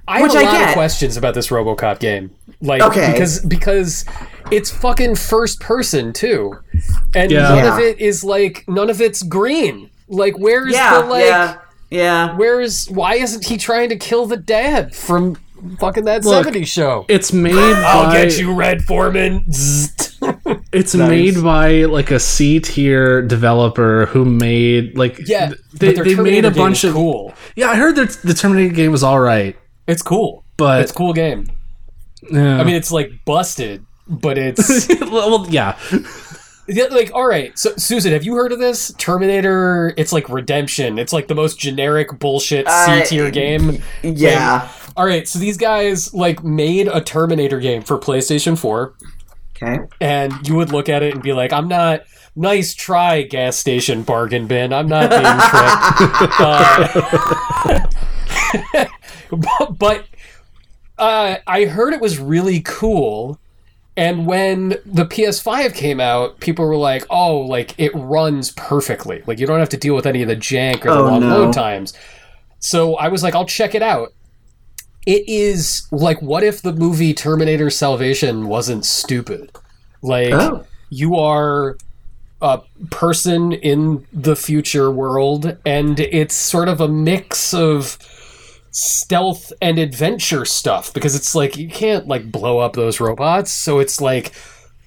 I 0.06 0.22
Which 0.22 0.34
have 0.34 0.42
a 0.44 0.46
I 0.46 0.52
lot 0.60 0.68
of 0.70 0.74
questions 0.74 1.16
about 1.16 1.34
this 1.34 1.48
RoboCop 1.48 2.00
game. 2.00 2.32
Like 2.62 2.82
Okay. 2.82 3.14
because 3.14 3.40
because 3.46 4.04
it's 4.52 4.70
fucking 4.70 5.16
first 5.16 5.62
person 5.62 6.12
too. 6.12 6.58
And 7.16 7.32
Yeah. 7.32 7.44
none 7.44 7.58
Yeah. 7.60 7.74
of 7.74 7.80
it 7.80 8.00
is 8.02 8.22
like 8.22 8.66
none 8.68 8.90
of 8.90 9.00
it's 9.00 9.24
green. 9.24 9.90
Like 10.10 10.38
where's 10.38 10.74
Yeah, 10.74 11.02
the 11.02 11.08
like 11.08 11.24
yeah, 11.24 11.56
yeah. 11.90 12.36
where's 12.36 12.88
why 12.90 13.16
isn't 13.16 13.46
he 13.46 13.56
trying 13.56 13.88
to 13.90 13.96
kill 13.96 14.26
the 14.26 14.36
dad 14.36 14.94
from 14.94 15.38
fucking 15.80 16.06
that 16.06 16.24
Look, 16.26 16.46
70s 16.48 16.68
show? 16.68 17.06
It's 17.10 17.32
made 17.34 17.54
I'll 17.56 18.06
by 18.06 18.24
get 18.26 18.38
you, 18.40 18.54
Red 18.54 18.84
Foreman. 18.84 19.46
It's 20.72 20.96
made 20.96 21.44
by 21.44 21.84
like 21.86 22.10
a 22.10 22.20
C 22.20 22.60
tier 22.60 23.22
developer 23.22 24.08
who 24.08 24.26
made 24.26 24.98
like 24.98 25.20
yeah, 25.28 25.52
they, 25.74 25.94
but 25.94 26.04
they 26.04 26.16
made 26.16 26.16
Terminator 26.16 26.48
a 26.48 26.52
game 26.52 26.64
bunch 26.64 26.84
is 26.84 26.90
of 26.90 26.96
cool. 26.96 27.34
yeah 27.56 27.70
I 27.70 27.76
heard 27.76 27.96
that 27.98 28.18
the 28.24 28.34
Terminator 28.34 28.74
game 28.74 28.92
was 28.92 29.04
all 29.04 29.20
right 29.20 29.56
It's 29.86 30.02
cool. 30.02 30.44
but 30.58 30.82
It's 30.82 30.92
a 30.92 30.96
cool 30.96 31.14
game. 31.14 31.46
yeah. 32.32 32.60
I 32.60 32.64
mean, 32.64 32.76
it's 32.76 32.92
like 32.92 33.12
busted, 33.26 33.86
but 34.08 34.38
it's 34.40 34.88
well 35.02 35.46
yeah 35.50 35.78
Yeah, 36.68 36.86
like 36.86 37.12
all 37.14 37.28
right 37.28 37.58
so 37.60 37.76
susan 37.76 38.14
have 38.14 38.24
you 38.24 38.34
heard 38.36 38.52
of 38.54 38.60
this 38.60 38.94
terminator 38.98 39.94
it's 39.98 40.14
like 40.14 40.30
redemption 40.30 40.98
it's 40.98 41.12
like 41.12 41.28
the 41.28 41.36
most 41.36 41.60
generic 41.60 42.18
bullshit 42.20 42.66
Uh, 42.68 43.04
c-tier 43.04 43.30
game 43.30 43.84
Yeah. 44.02 44.70
All 44.96 45.06
right 45.06 45.28
so 45.28 45.40
these 45.40 45.58
guys 45.58 46.14
like 46.14 46.44
made 46.44 46.88
a 46.88 47.02
terminator 47.02 47.60
game 47.60 47.82
for 47.82 47.98
playstation 47.98 48.58
4 48.58 48.94
Okay. 49.56 49.80
and 50.02 50.34
you 50.48 50.56
would 50.56 50.72
look 50.72 50.90
at 50.90 51.04
it 51.04 51.14
and 51.14 51.22
be 51.24 51.32
like 51.34 51.54
i'm 51.54 51.68
not 51.68 52.02
nice 52.36 52.74
try 52.74 53.22
gas 53.22 53.56
station 53.56 54.02
bargain 54.04 54.48
bin 54.48 54.74
i'm 54.74 54.88
not 54.88 55.10
being 55.12 55.22
tricked 55.22 56.40
uh, 58.74 59.68
but, 59.78 60.06
uh, 60.98 61.36
i 61.48 61.66
heard 61.66 61.94
it 61.94 62.02
was 62.02 62.20
really 62.20 62.62
cool 62.62 63.40
and 63.96 64.26
when 64.26 64.70
the 64.88 65.06
PS5 65.06 65.76
came 65.76 66.00
out, 66.00 66.40
people 66.40 66.66
were 66.66 66.76
like, 66.76 67.06
"Oh, 67.12 67.38
like 67.42 67.76
it 67.78 67.92
runs 67.94 68.50
perfectly. 68.50 69.22
Like 69.28 69.38
you 69.38 69.46
don't 69.46 69.60
have 69.60 69.70
to 69.70 69.78
deal 69.78 69.94
with 69.94 70.08
any 70.08 70.24
of 70.24 70.28
the 70.28 70.36
jank 70.36 70.78
or 70.84 70.90
the 70.90 70.94
Oh, 70.98 71.04
long 71.04 71.20
no. 71.20 71.28
load 71.28 71.54
times." 71.54 71.94
So 72.58 72.96
I 72.96 73.10
was 73.10 73.22
like, 73.22 73.36
"I'll 73.36 73.46
check 73.46 73.76
it 73.76 73.84
out." 73.84 74.12
It 75.06 75.28
is 75.28 75.88
like, 75.92 76.22
what 76.22 76.44
if 76.44 76.62
the 76.62 76.74
movie 76.74 77.14
Terminator 77.14 77.70
Salvation 77.70 78.48
wasn't 78.48 78.86
stupid? 78.86 79.52
Like 80.02 80.34
Oh. 80.34 80.66
you 80.90 81.16
are 81.18 81.78
a 82.42 82.62
person 82.92 83.52
in 83.54 84.06
the 84.14 84.36
future 84.36 84.92
world, 84.92 85.58
and 85.66 86.00
it's 86.00 86.36
sort 86.36 86.68
of 86.70 86.82
a 86.82 86.88
mix 86.88 87.54
of 87.54 87.98
stealth 88.72 89.54
and 89.62 89.78
adventure 89.78 90.46
stuff 90.46 90.94
because 90.94 91.16
it's 91.16 91.36
like 91.36 91.56
you 91.58 91.70
can't 91.70 92.08
like 92.08 92.32
blow 92.32 92.58
up 92.58 92.74
those 92.74 93.00
robots 93.00 93.52
so 93.52 93.78
it's 93.78 94.02
like 94.02 94.32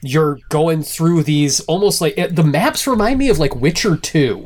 you're 0.02 0.40
going 0.48 0.82
through 0.82 1.22
these 1.22 1.60
almost 1.60 2.00
like 2.00 2.16
the 2.32 2.42
maps 2.42 2.88
remind 2.88 3.16
me 3.16 3.28
of 3.28 3.38
like 3.38 3.54
witcher 3.54 3.96
2 3.96 4.42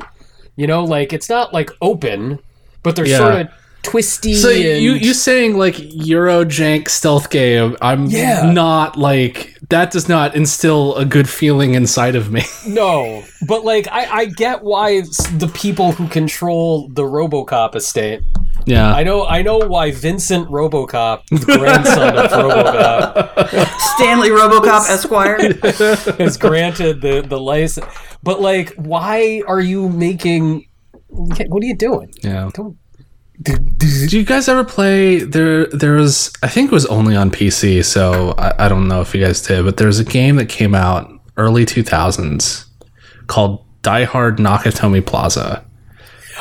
you 0.57 0.67
know 0.67 0.83
like 0.83 1.11
it's 1.11 1.27
not 1.27 1.51
like 1.55 1.71
open 1.81 2.37
but 2.83 2.95
they're 2.95 3.07
Yeah. 3.07 3.17
sort 3.17 3.33
of 3.33 3.47
twisty 3.83 4.33
so 4.35 4.49
and 4.49 4.81
you 4.83 4.93
you 4.93 5.13
saying 5.13 5.57
like 5.57 5.75
Euro 5.79 6.45
jank 6.45 6.87
stealth 6.89 7.29
game 7.29 7.75
I'm 7.81 8.05
Yeah. 8.05 8.51
not 8.51 8.97
like 8.97 9.57
that 9.69 9.91
does 9.91 10.07
not 10.09 10.35
instill 10.35 10.95
a 10.95 11.05
good 11.05 11.27
feeling 11.29 11.73
inside 11.75 12.15
of 12.15 12.31
me 12.31 12.43
no 12.67 13.23
but 13.47 13.63
like 13.65 13.87
I, 13.91 14.05
I 14.21 14.25
get 14.25 14.63
why 14.63 15.01
the 15.01 15.49
people 15.53 15.93
who 15.93 16.07
control 16.09 16.89
the 16.89 17.03
robocop 17.03 17.75
estate 17.75 18.21
yeah 18.65 18.93
i 18.93 19.01
know 19.03 19.25
i 19.25 19.41
know 19.41 19.57
why 19.57 19.91
vincent 19.91 20.47
robocop 20.49 21.25
the 21.29 21.57
grandson 21.57 22.17
of 22.17 22.29
robocop 22.31 23.67
Stanley 24.01 24.29
RoboCop 24.29 24.89
Esquire. 24.89 25.35
is 26.19 26.37
granted 26.37 27.01
the 27.01 27.21
the 27.27 27.39
license. 27.39 27.85
But 28.23 28.41
like, 28.41 28.73
why 28.75 29.43
are 29.47 29.59
you 29.59 29.89
making? 29.89 30.65
What 31.09 31.61
are 31.63 31.65
you 31.65 31.75
doing? 31.75 32.11
yeah 32.23 32.49
Don't. 32.53 32.77
Did 33.41 34.13
you 34.13 34.23
guys 34.23 34.47
ever 34.47 34.63
play 34.63 35.19
there? 35.19 35.65
There 35.67 35.93
was, 35.93 36.31
I 36.43 36.47
think 36.47 36.71
it 36.71 36.73
was 36.73 36.85
only 36.85 37.15
on 37.15 37.31
PC, 37.31 37.83
so 37.83 38.35
I, 38.37 38.65
I 38.65 38.69
don't 38.69 38.87
know 38.87 39.01
if 39.01 39.15
you 39.15 39.23
guys 39.23 39.41
did, 39.41 39.65
but 39.65 39.77
there's 39.77 39.99
a 39.99 40.03
game 40.03 40.35
that 40.35 40.47
came 40.49 40.75
out 40.75 41.11
early 41.37 41.65
2000s 41.65 42.65
called 43.27 43.65
Die 43.81 44.03
Hard 44.03 44.37
Nakatomi 44.37 45.03
Plaza. 45.05 45.65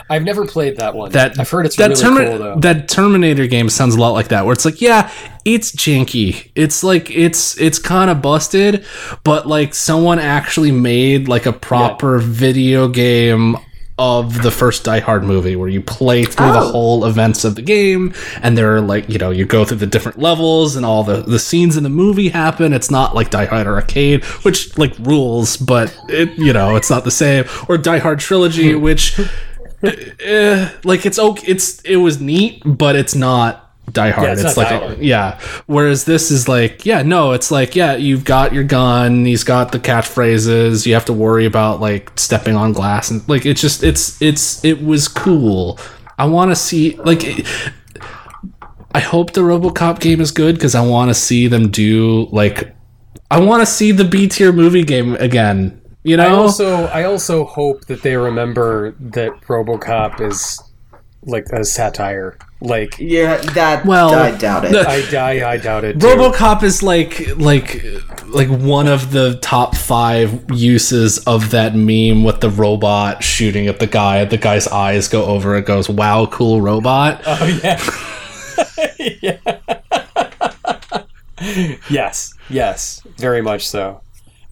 I've 0.09 0.25
never 0.25 0.47
played 0.47 0.77
that 0.79 0.95
one. 0.95 1.13
That 1.13 1.39
I've 1.39 1.51
heard 1.51 1.67
it's 1.67 1.77
that 1.77 1.91
really 1.91 2.03
Termi- 2.03 2.29
cool 2.29 2.39
though. 2.39 2.57
That 2.61 2.89
Terminator 2.89 3.47
game 3.47 3.69
sounds 3.69 3.95
a 3.95 4.01
lot 4.01 4.11
like 4.11 4.29
that, 4.29 4.45
where 4.45 4.53
it's 4.53 4.65
like, 4.65 4.81
yeah, 4.81 5.11
it's 5.45 5.73
janky. 5.73 6.51
It's 6.55 6.83
like 6.83 7.11
it's 7.11 7.61
it's 7.61 7.79
kind 7.79 8.11
of 8.11 8.23
busted, 8.23 8.85
but 9.25 9.47
like 9.47 9.75
someone 9.75 10.19
actually 10.19 10.73
made 10.73 11.29
like 11.29 11.47
a 11.47 11.53
proper 11.53 12.19
video 12.19 12.89
game 12.89 13.57
of 14.01 14.43
the 14.43 14.51
first 14.51 14.83
Die 14.85 14.99
Hard 15.01 15.23
movie 15.25 15.57
where 15.57 15.69
you 15.69 15.83
play 15.83 16.25
through 16.25 16.53
the 16.53 16.59
Oh. 16.61 16.73
whole 16.73 17.05
events 17.05 17.45
of 17.45 17.55
the 17.55 17.61
game 17.63 18.15
and 18.43 18.57
there 18.57 18.75
are 18.75 18.81
like, 18.81 19.09
you 19.11 19.19
know, 19.19 19.31
you 19.31 19.45
go 19.45 19.65
through 19.67 19.77
the 19.77 19.87
different 19.87 20.19
levels 20.19 20.75
and 20.75 20.87
all 20.87 21.05
the 21.05 21.19
the 21.23 21.39
scenes 21.39 21.77
in 21.77 21.83
the 21.83 21.91
movie 21.91 22.31
happen. 22.31 22.73
It's 22.73 22.91
not 22.91 23.15
like 23.15 23.29
Die 23.31 23.45
Hard 23.45 23.67
Arcade, 23.67 24.25
which 24.45 24.77
like 24.79 24.95
rules, 24.99 25.59
but 25.59 25.95
it 26.09 26.31
you 26.39 26.53
know, 26.55 26.77
it's 26.77 26.89
not 26.89 27.05
the 27.05 27.11
same. 27.11 27.45
Or 27.69 27.77
Die 27.77 27.99
Hard 27.99 28.21
Trilogy, 28.21 28.75
which 28.75 29.21
eh, 29.83 30.71
like 30.85 31.05
it's 31.07 31.19
okay 31.19 31.47
it's 31.47 31.81
it 31.83 31.97
was 31.97 32.21
neat 32.21 32.63
but 32.65 32.97
it's 32.97 33.15
not 33.15 33.70
die 33.93 34.11
hard. 34.11 34.27
Yeah, 34.27 34.33
it's 34.33 34.43
it's, 34.43 34.57
like 34.57 34.71
a- 34.71 35.05
yeah. 35.05 35.39
Whereas 35.67 36.05
this 36.05 36.31
is 36.31 36.49
like 36.49 36.85
yeah 36.87 37.03
no 37.03 37.33
it's 37.33 37.51
like 37.51 37.75
yeah 37.77 37.97
you've 37.97 38.25
got 38.25 38.53
your 38.53 38.65
gun 38.65 39.25
he's 39.25 39.45
got 39.45 39.73
the 39.73 39.79
catchphrases 39.79 40.87
you 40.87 40.95
have 40.95 41.05
to 41.07 41.13
worry 41.13 41.47
about 41.47 41.81
like 41.81 42.11
stepping 42.19 42.57
on 42.57 42.73
glass 42.73 43.11
and 43.11 43.27
like 43.29 43.47
it's 43.47 43.61
just 43.61 43.83
it's 43.83 44.21
it's 44.21 44.65
it 44.65 44.83
was 44.83 45.09
cool. 45.09 45.79
I 46.19 46.27
want 46.27 46.51
to 46.51 46.57
see 46.57 46.97
like 46.97 47.25
it- 47.25 47.47
i 48.93 48.99
hope 48.99 49.35
the 49.35 49.41
robocop 49.41 50.01
game 50.01 50.21
is 50.21 50.33
good 50.33 50.57
because 50.57 50.75
i 50.75 50.85
want 50.85 51.09
to 51.09 51.15
see 51.15 51.47
them 51.47 51.71
do 51.71 52.27
like 52.33 52.75
i 53.31 53.39
want 53.39 53.61
to 53.63 53.67
see 53.67 53.93
the 53.93 54.05
b 54.05 54.27
tier 54.27 54.51
movie 54.51 54.83
game 54.83 55.15
again 55.15 55.81
you 56.03 56.17
know? 56.17 56.27
I 56.27 56.31
also 56.31 56.85
I 56.87 57.05
also 57.05 57.45
hope 57.45 57.87
that 57.87 58.03
they 58.03 58.17
remember 58.17 58.93
that 59.01 59.33
RoboCop 59.43 60.21
is 60.27 60.61
like 61.23 61.45
a 61.53 61.65
satire. 61.65 62.39
Like 62.61 62.97
Yeah, 62.99 63.39
that. 63.55 63.87
Well, 63.87 64.15
I 64.15 64.37
doubt 64.37 64.67
it. 64.67 64.75
I 64.75 65.41
I, 65.43 65.53
I 65.53 65.57
doubt 65.57 65.85
it. 65.85 65.99
Too. 65.99 66.07
RoboCop 66.07 66.63
is 66.63 66.83
like 66.83 67.37
like 67.37 67.83
like 68.27 68.49
one 68.49 68.87
of 68.87 69.13
the 69.13 69.39
top 69.41 69.75
five 69.75 70.45
uses 70.51 71.19
of 71.27 71.51
that 71.53 71.75
meme 71.75 72.23
with 72.23 72.41
the 72.41 72.51
robot 72.51 73.25
shooting 73.25 73.67
at 73.67 73.79
the 73.79 73.87
guy. 73.87 74.25
The 74.27 74.37
guy's 74.37 74.69
eyes 74.69 75.09
go 75.09 75.25
over. 75.25 75.57
It 75.57 75.65
goes, 75.65 75.89
"Wow, 75.89 76.27
cool 76.27 76.61
robot." 76.61 77.23
Oh 77.27 77.61
yeah. 77.63 77.81
yeah. 79.23 79.59
yes. 81.89 82.35
Yes. 82.51 83.03
Very 83.17 83.41
much 83.41 83.67
so. 83.69 84.03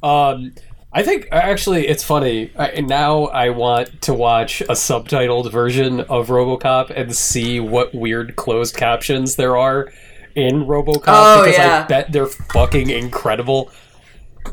Um, 0.03 0.55
I 0.99 1.05
think 1.05 1.29
actually 1.31 1.87
it's 1.87 2.03
funny. 2.03 2.51
I, 2.59 2.81
now 2.81 3.27
I 3.27 3.51
want 3.51 4.03
to 4.03 4.13
watch 4.13 4.63
a 4.63 4.73
subtitled 4.73 5.53
version 5.53 6.01
of 6.01 6.27
RoboCop 6.27 6.91
and 6.91 7.15
see 7.15 7.61
what 7.61 7.95
weird 7.95 8.35
closed 8.35 8.77
captions 8.77 9.37
there 9.37 9.57
are 9.57 9.93
in 10.35 10.65
RoboCop 10.65 11.05
Oh, 11.07 11.45
because 11.45 11.57
yeah. 11.57 11.85
I 11.85 11.87
bet 11.87 12.11
they're 12.11 12.27
fucking 12.27 12.91
incredible. 12.91 13.71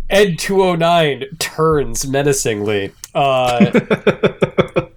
Ed 0.07 0.37
209 0.37 1.23
turns 1.39 2.05
menacingly. 2.05 2.93
Uh, 3.15 3.71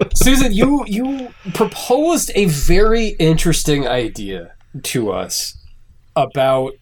Susan, 0.14 0.52
you 0.52 0.84
you 0.86 1.32
proposed 1.54 2.30
a 2.34 2.44
very 2.44 3.16
interesting 3.18 3.88
idea 3.88 4.52
to 4.82 5.10
us 5.10 5.56
about 6.14 6.74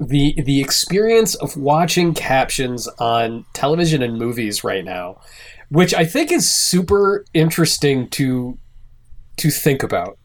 the 0.00 0.34
the 0.42 0.60
experience 0.60 1.34
of 1.36 1.56
watching 1.56 2.14
captions 2.14 2.88
on 2.98 3.44
television 3.52 4.02
and 4.02 4.18
movies 4.18 4.64
right 4.64 4.84
now, 4.84 5.20
which 5.68 5.94
I 5.94 6.04
think 6.04 6.32
is 6.32 6.50
super 6.50 7.24
interesting 7.34 8.08
to 8.10 8.58
to 9.36 9.50
think 9.50 9.82
about. 9.82 10.18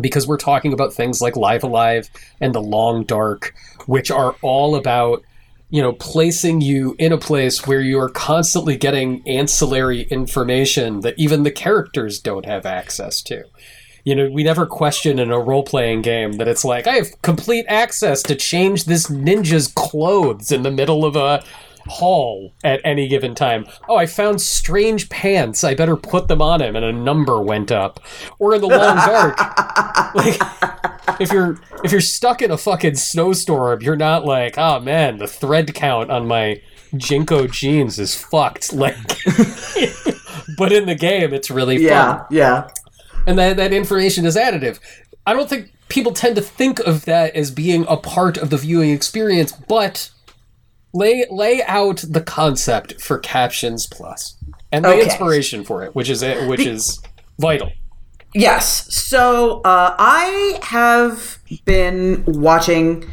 Because 0.00 0.26
we're 0.26 0.38
talking 0.38 0.72
about 0.72 0.94
things 0.94 1.20
like 1.20 1.36
Live 1.36 1.64
A 1.64 1.66
Live 1.66 2.08
and 2.40 2.54
The 2.54 2.62
Long 2.62 3.04
Dark, 3.04 3.54
which 3.86 4.10
are 4.10 4.36
all 4.40 4.76
about 4.76 5.24
you 5.70 5.82
know 5.82 5.92
placing 5.94 6.60
you 6.60 6.94
in 6.98 7.12
a 7.12 7.18
place 7.18 7.66
where 7.66 7.80
you 7.80 7.98
are 7.98 8.08
constantly 8.08 8.76
getting 8.76 9.26
ancillary 9.26 10.02
information 10.02 11.00
that 11.00 11.18
even 11.18 11.42
the 11.42 11.50
characters 11.50 12.20
don't 12.20 12.46
have 12.46 12.66
access 12.66 13.22
to 13.22 13.44
you 14.04 14.14
know 14.14 14.30
we 14.30 14.42
never 14.42 14.66
question 14.66 15.18
in 15.18 15.30
a 15.30 15.38
role-playing 15.38 16.02
game 16.02 16.32
that 16.34 16.48
it's 16.48 16.64
like 16.64 16.86
i 16.86 16.94
have 16.94 17.22
complete 17.22 17.64
access 17.68 18.22
to 18.22 18.34
change 18.34 18.84
this 18.84 19.06
ninja's 19.08 19.68
clothes 19.68 20.52
in 20.52 20.62
the 20.62 20.70
middle 20.70 21.04
of 21.04 21.16
a 21.16 21.42
hall 21.86 22.52
at 22.62 22.80
any 22.84 23.08
given 23.08 23.34
time. 23.34 23.66
Oh 23.88 23.96
i 23.96 24.06
found 24.06 24.40
strange 24.40 25.08
pants. 25.08 25.64
I 25.64 25.74
better 25.74 25.96
put 25.96 26.28
them 26.28 26.42
on 26.42 26.60
him. 26.60 26.76
And 26.76 26.84
a 26.84 26.92
number 26.92 27.40
went 27.40 27.72
up. 27.72 28.00
Or 28.38 28.54
in 28.54 28.60
the 28.60 28.68
long 28.68 28.96
dark 28.96 29.38
like 30.14 30.38
if 31.20 31.32
you're 31.32 31.58
if 31.84 31.92
you're 31.92 32.00
stuck 32.00 32.42
in 32.42 32.50
a 32.50 32.58
fucking 32.58 32.96
snowstorm, 32.96 33.82
you're 33.82 33.96
not 33.96 34.24
like, 34.24 34.56
oh 34.58 34.80
man, 34.80 35.18
the 35.18 35.26
thread 35.26 35.74
count 35.74 36.10
on 36.10 36.26
my 36.26 36.60
JNCO 36.94 37.50
jeans 37.50 37.98
is 37.98 38.14
fucked. 38.14 38.72
Like, 38.80 38.96
but 40.56 40.72
in 40.72 40.86
the 40.86 40.96
game, 40.98 41.34
it's 41.34 41.50
really 41.50 41.76
yeah, 41.82 42.18
fun, 42.18 42.26
yeah. 42.30 42.68
And 43.26 43.38
that 43.38 43.56
that 43.56 43.72
information 43.72 44.24
is 44.26 44.36
additive. 44.36 44.78
I 45.26 45.32
don't 45.34 45.48
think 45.48 45.72
people 45.88 46.12
tend 46.12 46.36
to 46.36 46.42
think 46.42 46.78
of 46.80 47.04
that 47.04 47.34
as 47.36 47.50
being 47.50 47.84
a 47.88 47.96
part 47.96 48.36
of 48.38 48.50
the 48.50 48.56
viewing 48.56 48.90
experience, 48.90 49.52
but 49.52 50.10
lay 50.92 51.24
lay 51.30 51.62
out 51.64 52.04
the 52.08 52.20
concept 52.20 53.00
for 53.00 53.18
Captions 53.18 53.86
Plus 53.86 54.36
and 54.72 54.84
the 54.84 54.90
Okay. 54.90 55.04
inspiration 55.04 55.64
for 55.64 55.82
it, 55.84 55.94
which 55.94 56.08
is 56.08 56.22
it, 56.22 56.48
which 56.48 56.64
is 56.66 57.00
vital. 57.38 57.70
Yes. 58.34 58.92
So 58.94 59.60
uh, 59.62 59.94
I 59.98 60.58
have 60.62 61.38
been 61.64 62.22
watching 62.26 63.10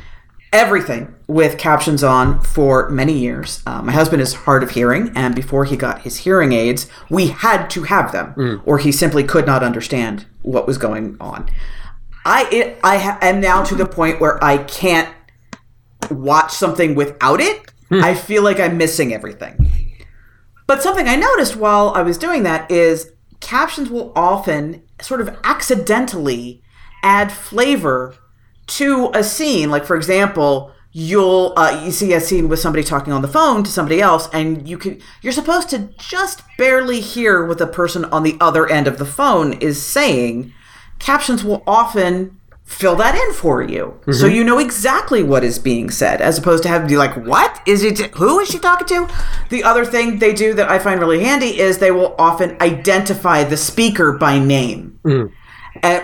everything 0.54 1.14
with 1.28 1.58
captions 1.58 2.04
on 2.04 2.40
for 2.42 2.90
many 2.90 3.14
years. 3.14 3.62
Uh, 3.66 3.82
my 3.82 3.92
husband 3.92 4.22
is 4.22 4.34
hard 4.34 4.64
of 4.64 4.72
hearing, 4.72 5.12
and 5.16 5.36
before 5.36 5.66
he 5.66 5.76
got 5.76 6.02
his 6.02 6.18
hearing 6.18 6.54
aids, 6.54 6.88
we 7.10 7.28
had 7.28 7.70
to 7.72 7.84
have 7.84 8.12
them, 8.12 8.34
or 8.66 8.78
he 8.78 8.92
simply 8.92 9.24
could 9.24 9.46
not 9.46 9.64
understand 9.64 10.26
what 10.42 10.66
was 10.66 10.78
going 10.78 11.18
on. 11.20 11.50
I 12.26 12.48
it, 12.52 12.80
I 12.84 12.98
ha- 12.98 13.18
am 13.22 13.40
now 13.40 13.64
to 13.64 13.76
the 13.76 13.86
point 13.86 14.20
where 14.20 14.42
I 14.44 14.58
can't 14.60 15.14
watch 16.12 16.52
something 16.52 16.96
without 16.96 17.40
it. 17.42 17.72
I 18.04 18.14
feel 18.16 18.44
like 18.44 18.60
I'm 18.60 18.78
missing 18.78 19.14
everything. 19.14 19.72
But 20.66 20.84
something 20.84 21.08
I 21.08 21.16
noticed 21.16 21.56
while 21.56 21.92
I 21.96 22.02
was 22.02 22.18
doing 22.18 22.44
that 22.44 22.70
is 22.70 23.14
captions 23.40 23.90
will 23.90 24.12
often 24.16 24.84
sort 25.02 25.22
of 25.22 25.38
accidentally 25.46 26.62
add 27.04 27.32
flavor 27.32 28.16
to 28.68 29.12
a 29.14 29.24
scene. 29.24 29.70
Like 29.70 29.86
for 29.86 29.96
example, 29.96 30.72
you'll 30.92 31.54
uh, 31.58 31.82
you 31.84 31.92
see 31.92 32.14
a 32.14 32.20
scene 32.20 32.50
with 32.50 32.60
somebody 32.60 32.84
talking 32.84 33.14
on 33.14 33.22
the 33.22 33.28
phone 33.28 33.64
to 33.64 33.72
somebody 33.72 34.02
else, 34.02 34.30
and 34.34 34.68
you 34.68 34.78
can 34.78 35.00
you're 35.22 35.34
supposed 35.34 35.70
to 35.70 35.90
just 35.98 36.44
barely 36.58 37.00
hear 37.00 37.46
what 37.46 37.58
the 37.58 37.68
person 37.68 38.06
on 38.06 38.24
the 38.24 38.38
other 38.40 38.68
end 38.68 38.88
of 38.88 38.98
the 38.98 39.06
phone 39.06 39.54
is 39.54 39.82
saying. 39.82 40.54
Captions 41.00 41.44
will 41.44 41.62
often 41.68 42.40
fill 42.64 42.96
that 42.96 43.14
in 43.16 43.34
for 43.34 43.62
you, 43.62 43.98
so 44.12 44.26
you 44.26 44.44
know 44.44 44.58
exactly 44.58 45.22
what 45.22 45.44
is 45.44 45.60
being 45.60 45.90
said, 45.92 46.20
as 46.20 46.38
opposed 46.40 46.64
to 46.64 46.70
having 46.70 46.88
to 46.88 46.92
be 46.92 46.98
like, 46.98 47.16
"What 47.26 47.62
is 47.68 47.84
it? 47.84 48.00
Who 48.16 48.40
is 48.40 48.50
she 48.50 48.58
talking 48.58 48.88
to?" 48.88 49.08
The 49.50 49.64
other 49.64 49.86
thing 49.86 50.18
they 50.18 50.34
do 50.34 50.56
that 50.56 50.70
I 50.70 50.80
find 50.80 51.00
really 51.00 51.24
handy 51.24 51.60
is 51.60 51.78
they 51.78 51.92
will 51.92 52.16
often 52.18 52.58
identify 52.60 53.44
the 53.44 53.56
speaker 53.58 54.14
by 54.14 54.40
name 54.40 55.00
uh, 55.06 55.28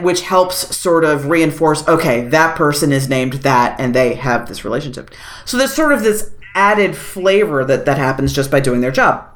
which 0.02 0.22
helps 0.22 0.76
sort 0.76 1.04
of 1.04 1.28
reinforce 1.28 1.88
okay 1.88 2.22
that 2.22 2.56
person 2.56 2.92
is 2.92 3.10
named 3.10 3.34
that 3.34 3.80
and 3.80 3.94
they 3.94 4.16
have 4.16 4.48
this 4.48 4.64
relationship. 4.66 5.12
So 5.46 5.58
there's 5.58 5.74
sort 5.74 5.94
of 5.94 6.04
this 6.04 6.32
added 6.56 6.96
flavor 6.96 7.66
that 7.66 7.86
that 7.86 7.98
happens 7.98 8.34
just 8.34 8.52
by 8.52 8.60
doing 8.60 8.82
their 8.82 8.92
job. 8.92 9.28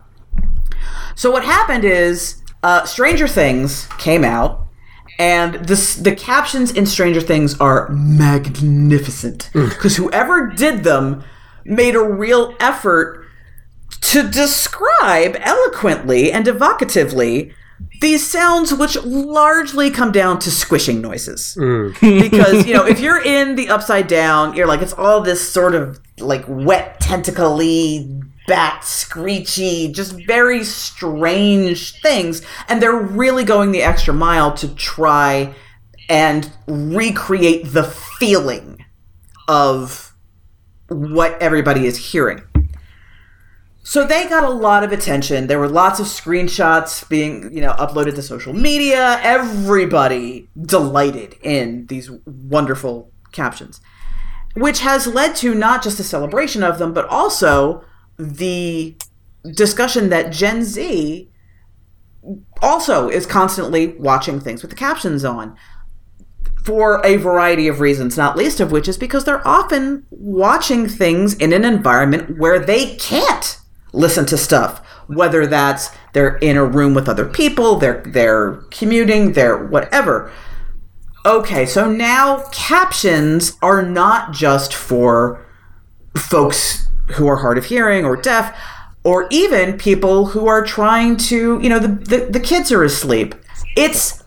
So 1.16 1.32
what 1.32 1.44
happened 1.44 1.84
is 1.84 2.44
uh, 2.64 2.86
stranger 2.86 3.28
things 3.28 3.88
came 3.98 4.24
out 4.24 4.68
and 5.20 5.56
this, 5.56 5.96
the 5.96 6.16
captions 6.16 6.72
in 6.72 6.86
stranger 6.86 7.22
things 7.22 7.60
are 7.60 7.90
magnificent 7.90 9.50
because 9.54 9.96
whoever 9.96 10.48
did 10.48 10.84
them 10.84 11.24
made 11.66 11.96
a 11.96 12.04
real 12.04 12.56
effort 12.60 13.26
to 14.02 14.30
describe 14.30 15.36
eloquently 15.40 16.32
and 16.32 16.46
evocatively 16.46 17.54
these 18.02 18.26
sounds 18.26 18.74
which 18.74 18.96
largely 19.04 19.90
come 19.90 20.12
down 20.12 20.40
to 20.40 20.52
squishing 20.52 21.02
noises. 21.02 21.58
Mm. 21.60 21.98
Because 22.28 22.66
you 22.66 22.74
know 22.74 22.86
if 22.86 23.00
you're 23.00 23.22
in 23.26 23.56
the 23.56 23.70
upside 23.70 24.08
down 24.08 24.56
you're 24.56 24.68
like 24.68 24.82
it's 24.82 24.94
all 24.94 25.22
this 25.22 25.48
sort 25.48 25.76
of 25.76 26.00
like 26.20 26.44
wet 26.48 27.00
tentacly 27.00 28.22
bat 28.48 28.84
screechy 28.84 29.92
just 29.92 30.14
very 30.26 30.64
strange 30.64 32.00
things 32.02 32.42
and 32.70 32.82
they're 32.82 32.96
really 32.96 33.44
going 33.44 33.72
the 33.72 33.82
extra 33.82 34.14
mile 34.14 34.54
to 34.54 34.74
try 34.76 35.54
and 36.10 36.52
recreate 36.66 37.74
the 37.74 37.84
feeling 37.84 38.86
of 39.50 40.14
what 40.88 41.40
everybody 41.42 41.86
is 41.86 42.12
hearing 42.12 42.42
So 43.90 44.06
they 44.06 44.28
got 44.28 44.44
a 44.44 44.50
lot 44.50 44.84
of 44.84 44.92
attention. 44.92 45.48
There 45.48 45.60
were 45.60 45.70
lots 45.70 46.02
of 46.02 46.08
screenshots 46.08 47.08
being, 47.08 47.54
you 47.54 47.62
know, 47.62 47.72
uploaded 47.72 48.16
to 48.16 48.22
social 48.22 48.52
media. 48.52 49.18
Everybody 49.24 50.50
delighted 50.60 51.38
in 51.42 51.86
these 51.86 52.12
wonderful 52.26 53.14
captions, 53.32 53.80
which 54.58 54.82
has 54.82 55.08
led 55.08 55.38
to 55.38 55.56
not 55.56 55.82
just 55.82 56.02
a 56.02 56.04
celebration 56.04 56.64
of 56.64 56.80
them, 56.80 56.94
but 56.94 57.08
also 57.08 57.82
the 58.20 58.98
discussion 59.56 60.10
that 60.10 60.34
Gen 60.34 60.66
Z 60.66 61.32
also 62.62 63.08
is 63.08 63.26
constantly 63.26 63.96
watching 64.00 64.42
things 64.42 64.62
with 64.62 64.70
the 64.70 64.76
captions 64.76 65.24
on 65.24 65.56
for 66.62 67.00
a 67.06 67.16
variety 67.16 67.70
of 67.70 67.80
reasons, 67.80 68.18
not 68.18 68.36
least 68.36 68.60
of 68.60 68.70
which 68.70 68.90
is 68.90 68.98
because 68.98 69.24
they're 69.24 69.48
often 69.48 70.06
watching 70.10 70.90
things 70.90 71.36
in 71.36 71.54
an 71.54 71.64
environment 71.64 72.38
where 72.38 72.60
they 72.60 72.98
can't 72.98 73.62
listen 73.94 74.26
to 74.28 74.38
stuff. 74.38 74.80
Whether 75.08 75.48
that's 75.48 75.90
they're 76.14 76.38
in 76.38 76.58
a 76.58 76.66
room 76.66 76.94
with 76.94 77.08
other 77.08 77.26
people, 77.26 77.78
they're 77.78 78.04
they're 78.06 78.64
commuting, 78.72 79.34
they're 79.34 79.58
whatever. 79.58 80.32
Okay, 81.26 81.66
so 81.66 81.90
now 81.92 82.46
captions 82.52 83.58
are 83.62 83.82
not 83.84 84.32
just 84.32 84.74
for 84.74 85.46
folks 86.16 86.88
who 87.12 87.28
are 87.28 87.38
hard 87.38 87.58
of 87.58 87.66
hearing 87.66 88.06
or 88.06 88.16
deaf, 88.16 88.58
or 89.04 89.28
even 89.30 89.78
people 89.78 90.28
who 90.28 90.48
are 90.48 90.64
trying 90.64 91.16
to, 91.16 91.60
you 91.62 91.70
know, 91.70 91.80
the, 91.80 91.88
the, 91.88 92.28
the 92.32 92.40
kids 92.40 92.72
are 92.72 92.84
asleep. 92.84 93.36
It's 93.76 94.24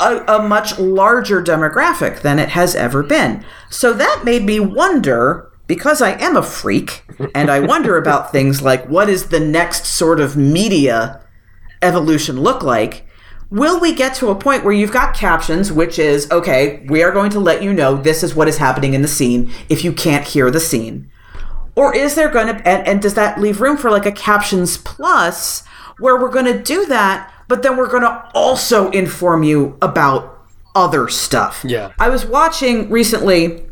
a, 0.00 0.24
a 0.26 0.42
much 0.42 0.78
larger 0.78 1.42
demographic 1.42 2.22
than 2.22 2.38
it 2.38 2.50
has 2.50 2.74
ever 2.74 3.02
been. 3.02 3.44
So 3.70 3.92
that 3.92 4.22
made 4.24 4.44
me 4.44 4.60
wonder 4.60 5.50
because 5.66 6.00
I 6.00 6.12
am 6.12 6.36
a 6.36 6.42
freak 6.42 7.04
and 7.34 7.50
I 7.50 7.60
wonder 7.60 7.96
about 7.96 8.32
things 8.32 8.62
like 8.62 8.88
what 8.88 9.08
is 9.08 9.28
the 9.28 9.40
next 9.40 9.86
sort 9.86 10.20
of 10.20 10.36
media 10.36 11.20
evolution 11.82 12.40
look 12.40 12.62
like? 12.62 13.06
Will 13.50 13.78
we 13.78 13.94
get 13.94 14.14
to 14.16 14.30
a 14.30 14.34
point 14.34 14.64
where 14.64 14.72
you've 14.72 14.92
got 14.92 15.14
captions, 15.14 15.70
which 15.70 15.98
is, 15.98 16.28
okay, 16.32 16.84
we 16.88 17.02
are 17.04 17.12
going 17.12 17.30
to 17.30 17.40
let 17.40 17.62
you 17.62 17.72
know 17.72 17.96
this 17.96 18.24
is 18.24 18.34
what 18.34 18.48
is 18.48 18.58
happening 18.58 18.92
in 18.92 19.02
the 19.02 19.08
scene 19.08 19.52
if 19.68 19.84
you 19.84 19.92
can't 19.92 20.26
hear 20.26 20.50
the 20.50 20.58
scene? 20.58 21.10
Or 21.76 21.94
is 21.94 22.14
there 22.14 22.28
going 22.28 22.48
to, 22.48 22.68
and, 22.68 22.86
and 22.88 23.02
does 23.02 23.14
that 23.14 23.40
leave 23.40 23.60
room 23.60 23.76
for 23.76 23.90
like 23.90 24.06
a 24.06 24.12
captions 24.12 24.78
plus 24.78 25.62
where 25.98 26.20
we're 26.20 26.30
going 26.30 26.46
to 26.46 26.60
do 26.60 26.86
that, 26.86 27.32
but 27.48 27.62
then 27.62 27.76
we're 27.76 27.90
going 27.90 28.02
to 28.02 28.30
also 28.34 28.90
inform 28.90 29.44
you 29.44 29.78
about 29.80 30.44
other 30.74 31.06
stuff? 31.08 31.64
Yeah. 31.64 31.92
I 32.00 32.08
was 32.08 32.26
watching 32.26 32.90
recently 32.90 33.65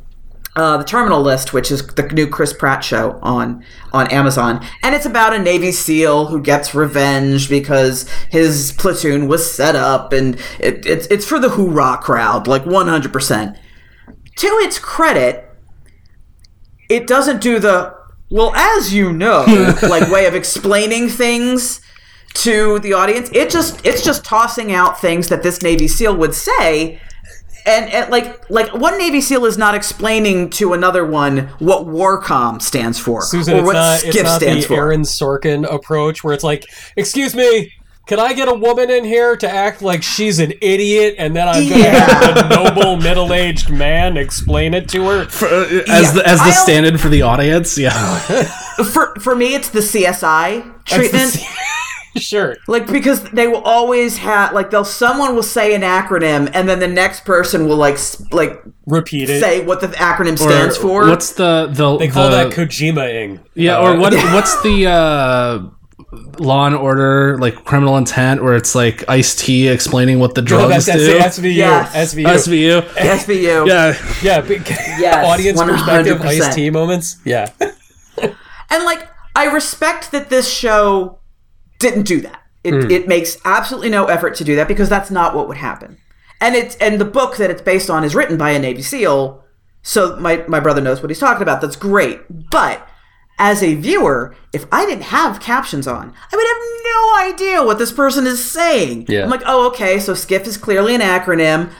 uh, 0.57 0.77
the 0.77 0.85
Terminal 0.85 1.21
List, 1.21 1.53
which 1.53 1.71
is 1.71 1.85
the 1.87 2.03
new 2.09 2.29
Chris 2.29 2.53
Pratt 2.53 2.85
show 2.85 3.19
on 3.23 3.65
on 3.93 4.07
Amazon, 4.09 4.65
and 4.83 4.95
it's 4.95 5.07
about 5.07 5.35
a 5.35 5.39
Navy 5.39 5.73
SEAL 5.73 6.27
who 6.27 6.41
gets 6.41 6.75
revenge 6.75 7.49
because 7.49 8.09
his 8.31 8.73
platoon 8.79 9.27
was 9.27 9.51
set 9.51 9.75
up, 9.75 10.13
and 10.13 10.37
it, 10.61 10.87
it's 10.87 11.07
it's 11.09 11.27
for 11.27 11.41
the 11.41 11.51
hoorah 11.51 11.99
crowd, 11.99 12.47
like 12.47 12.65
one 12.65 12.87
hundred 12.87 13.13
percent. 13.13 13.57
To 14.37 14.47
its 14.47 14.79
credit, 14.79 15.49
it 16.89 17.07
doesn't 17.07 17.41
do 17.41 17.59
the 17.59 17.95
well, 18.31 18.55
as 18.55 18.95
you 18.95 19.13
know, 19.13 19.45
like 19.83 20.09
way 20.11 20.27
of 20.27 20.35
explaining 20.35 21.09
things 21.09 21.81
to 22.35 22.79
the 22.81 22.93
audience. 22.93 23.29
It 23.33 23.51
just 23.51 23.85
it's 23.85 24.05
just 24.05 24.25
tossing 24.25 24.73
out 24.73 25.01
things 25.01 25.29
that 25.29 25.43
this 25.43 25.63
Navy 25.63 25.89
SEAL 25.89 26.17
would 26.17 26.35
say 26.35 27.01
and, 27.67 27.91
and, 27.91 28.11
like 28.11 28.49
like 28.51 28.73
one 28.75 28.99
Navy 28.99 29.21
SEAL 29.21 29.45
is 29.47 29.57
not 29.57 29.75
explaining 29.75 30.51
to 30.51 30.73
another 30.73 31.05
one 31.05 31.49
what 31.59 31.87
WARCOM 31.87 32.61
stands 32.61 32.99
for 32.99 33.23
Susan, 33.23 33.55
or 33.55 33.59
it's 33.59 33.67
what 33.67 33.73
not, 33.75 34.01
SCIF 34.01 34.09
it's 34.09 34.23
not 34.23 34.41
the 34.41 34.47
stands 34.47 34.67
for. 34.67 34.75
Aaron 34.75 35.03
Sorkin 35.03 35.73
approach 35.73 36.23
where 36.23 36.35
it's 36.35 36.45
like, 36.45 36.67
excuse 36.97 37.35
me, 37.35 37.73
can 38.07 38.21
I 38.21 38.35
get 38.35 38.49
a 38.49 38.55
woman 38.55 38.91
in 38.91 39.05
here 39.05 39.35
to 39.37 39.49
act 39.49 39.81
like 39.81 40.03
she's 40.03 40.39
an 40.39 40.53
idiot 40.61 41.15
and 41.17 41.35
then 41.35 41.49
I'm 41.49 41.67
going 41.67 41.83
to 41.83 41.91
have 41.91 42.37
a 42.37 42.49
noble 42.75 42.97
middle 42.97 43.33
aged 43.33 43.71
man 43.71 44.19
explain 44.19 44.75
it 44.75 44.91
to 44.91 45.05
her? 45.07 45.25
For, 45.25 45.47
uh, 45.47 45.85
as 45.89 46.13
the 46.13 46.23
as 46.27 46.39
the 46.41 46.45
I'll- 46.45 46.53
stand-in 46.53 46.99
for 46.99 47.09
the 47.09 47.23
audience, 47.23 47.79
yeah. 47.79 48.19
for 48.93 49.15
for 49.17 49.35
me, 49.35 49.55
it's 49.55 49.71
the 49.71 49.81
CSI 49.81 50.85
treatment. 50.85 51.39
Sure. 52.17 52.57
like 52.69 52.87
because 52.87 53.25
they 53.31 53.49
will 53.49 53.63
always 53.63 54.19
have 54.19 54.53
like 54.53 54.71
they'll 54.71 54.85
someone 54.85 55.35
will 55.35 55.43
say 55.43 55.75
an 55.75 55.83
acronym 55.83 56.51
and 56.55 56.69
then 56.69 56.79
the 56.79 56.87
next 56.89 57.25
person 57.25 57.67
will 57.69 57.77
like 57.77 57.95
s- 57.95 58.23
like 58.33 58.63
Repeat 58.87 59.31
it. 59.31 59.41
say 59.41 59.65
what 59.65 59.81
the 59.81 59.89
acronym 59.89 60.39
stands 60.39 60.77
for. 60.77 61.09
What's 61.09 61.33
the 61.33 61.69
the 61.73 61.97
they 61.99 62.09
call 62.09 62.31
the, 62.31 62.37
that 62.49 62.53
Kojima-ing. 62.53 63.41
Yeah, 63.55 63.79
Uh, 63.79 63.95
or 63.95 63.99
what? 63.99 64.13
What's 64.35 64.63
the 64.63 64.87
uh, 64.87 65.69
Law 66.39 66.67
and 66.67 66.77
Order 66.77 67.39
like 67.41 67.65
criminal 67.65 67.97
intent 67.97 68.43
where 68.43 68.55
it's 68.55 68.75
like 68.77 69.09
Ice 69.09 69.35
T 69.35 69.67
explaining 69.69 70.21
what 70.21 70.35
the 70.37 70.43
drugs 70.43 70.87
that's, 70.87 71.05
that's 71.07 71.37
do? 71.39 71.43
SVU. 71.43 71.55
Yes. 71.57 72.15
SVU. 72.15 72.25
SVU. 72.27 72.83
SVU. 72.83 73.67
Yeah, 74.23 74.23
Yeah, 74.23 74.41
big 74.41 74.61
audience 75.25 75.61
100%. 75.61 75.67
perspective, 75.69 76.21
Ice 76.23 76.55
T 76.55 76.71
moments. 76.71 77.17
Yeah. 77.25 77.51
And 78.71 78.85
like, 78.85 79.09
I 79.35 79.47
respect 79.47 80.13
that 80.13 80.31
this 80.31 80.49
show 80.53 81.19
didn't 81.85 82.05
do 82.05 82.21
that. 82.23 82.43
It, 82.63 82.73
hmm. 82.73 82.91
it 82.91 83.07
makes 83.07 83.37
absolutely 83.45 83.91
no 83.91 84.07
effort 84.07 84.35
to 84.37 84.45
do 84.45 84.57
that 84.57 84.69
because 84.69 84.89
that's 84.89 85.11
not 85.11 85.35
what 85.35 85.49
would 85.49 85.59
happen. 85.59 85.99
And 86.41 86.55
it's 86.55 86.77
and 86.77 87.01
the 87.01 87.05
book 87.05 87.37
that 87.37 87.51
it's 87.51 87.63
based 87.63 87.91
on 87.91 88.05
is 88.05 88.15
written 88.15 88.37
by 88.37 88.51
a 88.51 88.59
Navy 88.59 88.83
SEAL, 88.83 89.45
so 89.83 90.17
my 90.17 90.45
my 90.49 90.61
brother 90.61 90.81
knows 90.81 91.01
what 91.01 91.11
he's 91.11 91.19
talking 91.19 91.43
about. 91.43 91.61
That's 91.61 91.77
great. 91.77 92.51
But 92.51 92.87
as 93.39 93.63
a 93.63 93.75
viewer, 93.75 94.35
if 94.53 94.67
I 94.73 94.87
didn't 94.87 95.05
have 95.05 95.41
captions 95.41 95.87
on, 95.87 96.15
I 96.33 96.37
would 96.37 96.47
have 96.47 96.75
no 96.85 97.33
idea 97.33 97.65
what 97.65 97.79
this 97.79 97.93
person 97.93 98.27
is 98.27 98.43
saying. 98.45 99.07
Yeah. 99.09 99.25
I'm 99.25 99.31
like, 99.31 99.43
oh, 99.45 99.67
okay, 99.69 99.99
so 99.99 100.13
SCIF 100.13 100.47
is 100.47 100.57
clearly 100.57 100.95
an 100.95 101.01
acronym. 101.01 101.71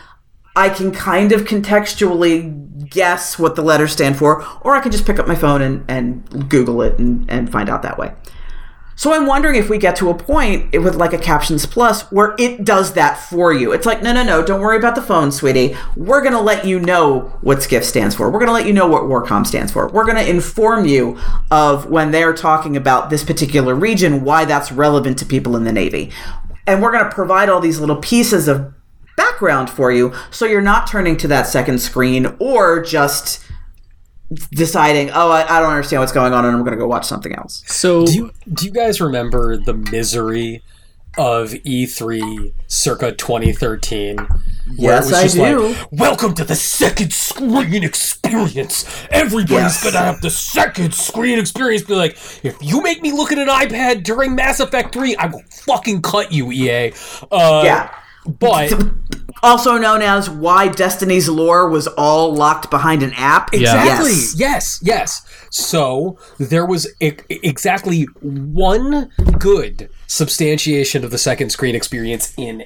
I 0.57 0.69
can 0.69 0.93
kind 0.93 1.33
of 1.33 1.43
contextually 1.43 2.89
guess 2.89 3.39
what 3.39 3.57
the 3.57 3.63
letters 3.63 3.93
stand 3.93 4.17
for, 4.17 4.45
or 4.63 4.75
I 4.75 4.81
can 4.81 4.93
just 4.93 5.07
pick 5.07 5.19
up 5.19 5.29
my 5.29 5.35
phone 5.35 5.63
and, 5.63 5.85
and 5.89 6.49
Google 6.49 6.83
it 6.83 6.99
and, 6.99 7.29
and 7.31 7.51
find 7.51 7.69
out 7.69 7.83
that 7.83 7.99
way. 7.99 8.13
So 8.97 9.13
I'm 9.13 9.27
wondering 9.27 9.57
if 9.57 9.69
we 9.69 9.79
get 9.79 9.97
to 9.97 10.11
a 10.11 10.15
point 10.15 10.73
with 10.73 10.95
like 10.95 11.13
a 11.13 11.19
Captions 11.19 11.67
Plus 11.67 12.03
where 12.13 12.35
it 12.39 12.65
does 12.65 12.93
that 12.95 13.19
for 13.19 13.53
you. 13.53 13.73
It's 13.73 13.87
like, 13.87 14.03
no, 14.03 14.13
no, 14.13 14.23
no, 14.23 14.45
don't 14.45 14.61
worry 14.61 14.77
about 14.77 14.95
the 14.95 15.03
phone, 15.03 15.33
sweetie. 15.33 15.77
We're 15.97 16.21
going 16.21 16.33
to 16.33 16.41
let 16.41 16.65
you 16.65 16.79
know 16.79 17.37
what 17.41 17.59
SCIF 17.59 17.83
stands 17.83 18.15
for. 18.15 18.31
We're 18.31 18.39
going 18.39 18.49
to 18.49 18.53
let 18.53 18.67
you 18.67 18.73
know 18.73 18.87
what 18.87 19.03
WARCOM 19.05 19.47
stands 19.47 19.73
for. 19.73 19.89
We're 19.89 20.05
going 20.05 20.25
to 20.25 20.29
inform 20.29 20.87
you 20.87 21.19
of 21.51 21.91
when 21.91 22.13
they're 22.13 22.35
talking 22.35 22.77
about 22.77 23.11
this 23.11 23.25
particular 23.25 23.75
region, 23.75 24.25
why 24.25 24.45
that's 24.45 24.71
relevant 24.71 25.19
to 25.19 25.27
people 25.27 25.57
in 25.57 25.65
the 25.65 25.73
Navy. 25.73 26.13
And 26.67 26.81
we're 26.81 26.93
going 26.93 27.05
to 27.05 27.11
provide 27.11 27.49
all 27.49 27.61
these 27.61 27.81
little 27.81 27.97
pieces 27.97 28.49
of 28.49 28.73
background 29.17 29.71
for 29.71 29.93
you 29.93 30.13
so 30.31 30.45
you're 30.45 30.61
not 30.61 30.87
turning 30.87 31.17
to 31.17 31.29
that 31.29 31.47
second 31.47 31.79
screen 31.79 32.35
or 32.39 32.83
just 32.83 33.44
deciding, 34.53 35.11
oh, 35.11 35.31
I, 35.31 35.43
I 35.57 35.61
don't 35.61 35.71
understand 35.71 36.01
what's 36.01 36.13
going 36.13 36.33
on 36.33 36.45
and 36.45 36.55
I'm 36.57 36.63
going 36.63 36.73
to 36.77 36.79
go 36.79 36.87
watch 36.87 37.07
something 37.07 37.35
else. 37.35 37.63
So 37.67 38.07
Do 38.07 38.13
you, 38.15 38.31
do 38.53 38.65
you 38.67 38.71
guys 38.73 39.01
remember 39.01 39.57
the 39.57 39.75
misery 39.75 40.63
of 41.17 41.51
E3 41.51 42.53
circa 42.67 43.13
2013? 43.13 44.17
Yes, 44.77 45.13
I 45.13 45.29
do. 45.29 45.69
like, 45.69 45.93
welcome 45.93 46.35
to 46.35 46.45
the 46.45 46.57
second 46.57 47.13
screen 47.13 47.85
experience. 47.85 48.85
Everybody's 49.11 49.51
Yes. 49.51 49.85
gonna 49.85 49.99
have 50.05 50.21
the 50.23 50.31
second 50.31 50.95
screen 50.95 51.39
experience. 51.39 51.83
Be 51.85 51.95
like, 51.95 52.17
if 52.43 52.57
you 52.61 52.83
make 52.83 53.03
me 53.03 53.13
look 53.13 53.31
at 53.31 53.39
an 53.39 53.49
iPad 53.49 54.03
during 54.05 54.35
Mass 54.35 54.59
Effect 54.61 54.93
3, 54.95 55.15
I 55.17 55.27
will 55.27 55.43
fucking 55.51 56.03
cut 56.03 56.33
you, 56.33 56.51
EA. 56.51 56.93
Uh, 57.31 57.63
Yeah. 57.65 57.91
But 58.27 58.73
Also 59.43 59.77
known 59.77 60.01
as 60.01 60.31
why 60.31 60.69
Destiny's 60.69 61.29
lore 61.29 61.69
was 61.69 61.87
all 61.87 62.35
locked 62.35 62.71
behind 62.71 63.03
an 63.03 63.13
app. 63.15 63.53
Exactly. 63.53 64.13
Yes. 64.13 64.35
Yes. 64.39 64.81
Yes. 64.83 65.23
So 65.51 66.19
there 66.39 66.65
was 66.65 66.87
e- 67.01 67.13
exactly 67.29 68.05
one 68.23 69.11
good 69.39 69.91
substantiation 70.07 71.05
of 71.05 71.11
the 71.11 71.19
second 71.19 71.51
screen 71.51 71.75
experience 71.75 72.33
in 72.39 72.65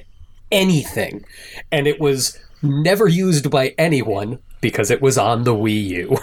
anything, 0.51 1.25
and 1.71 1.85
it 1.87 1.99
was 1.99 2.37
never 2.61 3.07
used 3.07 3.49
by 3.51 3.73
anyone 3.77 4.39
because 4.61 4.89
it 4.89 5.01
was 5.01 5.17
on 5.17 5.43
the 5.43 5.53
Wii 5.53 5.83
U. 5.87 6.17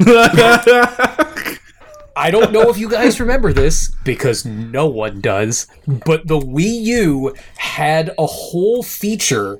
I 2.16 2.30
don't 2.30 2.52
know 2.52 2.68
if 2.68 2.78
you 2.78 2.88
guys 2.88 3.20
remember 3.20 3.52
this 3.52 3.94
because 4.04 4.44
no 4.44 4.86
one 4.86 5.20
does, 5.20 5.66
but 5.86 6.26
the 6.26 6.38
Wii 6.38 6.82
U 6.82 7.34
had 7.56 8.10
a 8.18 8.26
whole 8.26 8.82
feature 8.82 9.58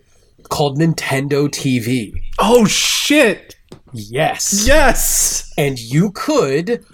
called 0.50 0.78
Nintendo 0.78 1.48
TV. 1.48 2.12
oh 2.38 2.66
shit, 2.66 3.56
Yes. 3.92 4.64
yes. 4.66 5.52
and 5.56 5.78
you 5.78 6.10
could 6.12 6.84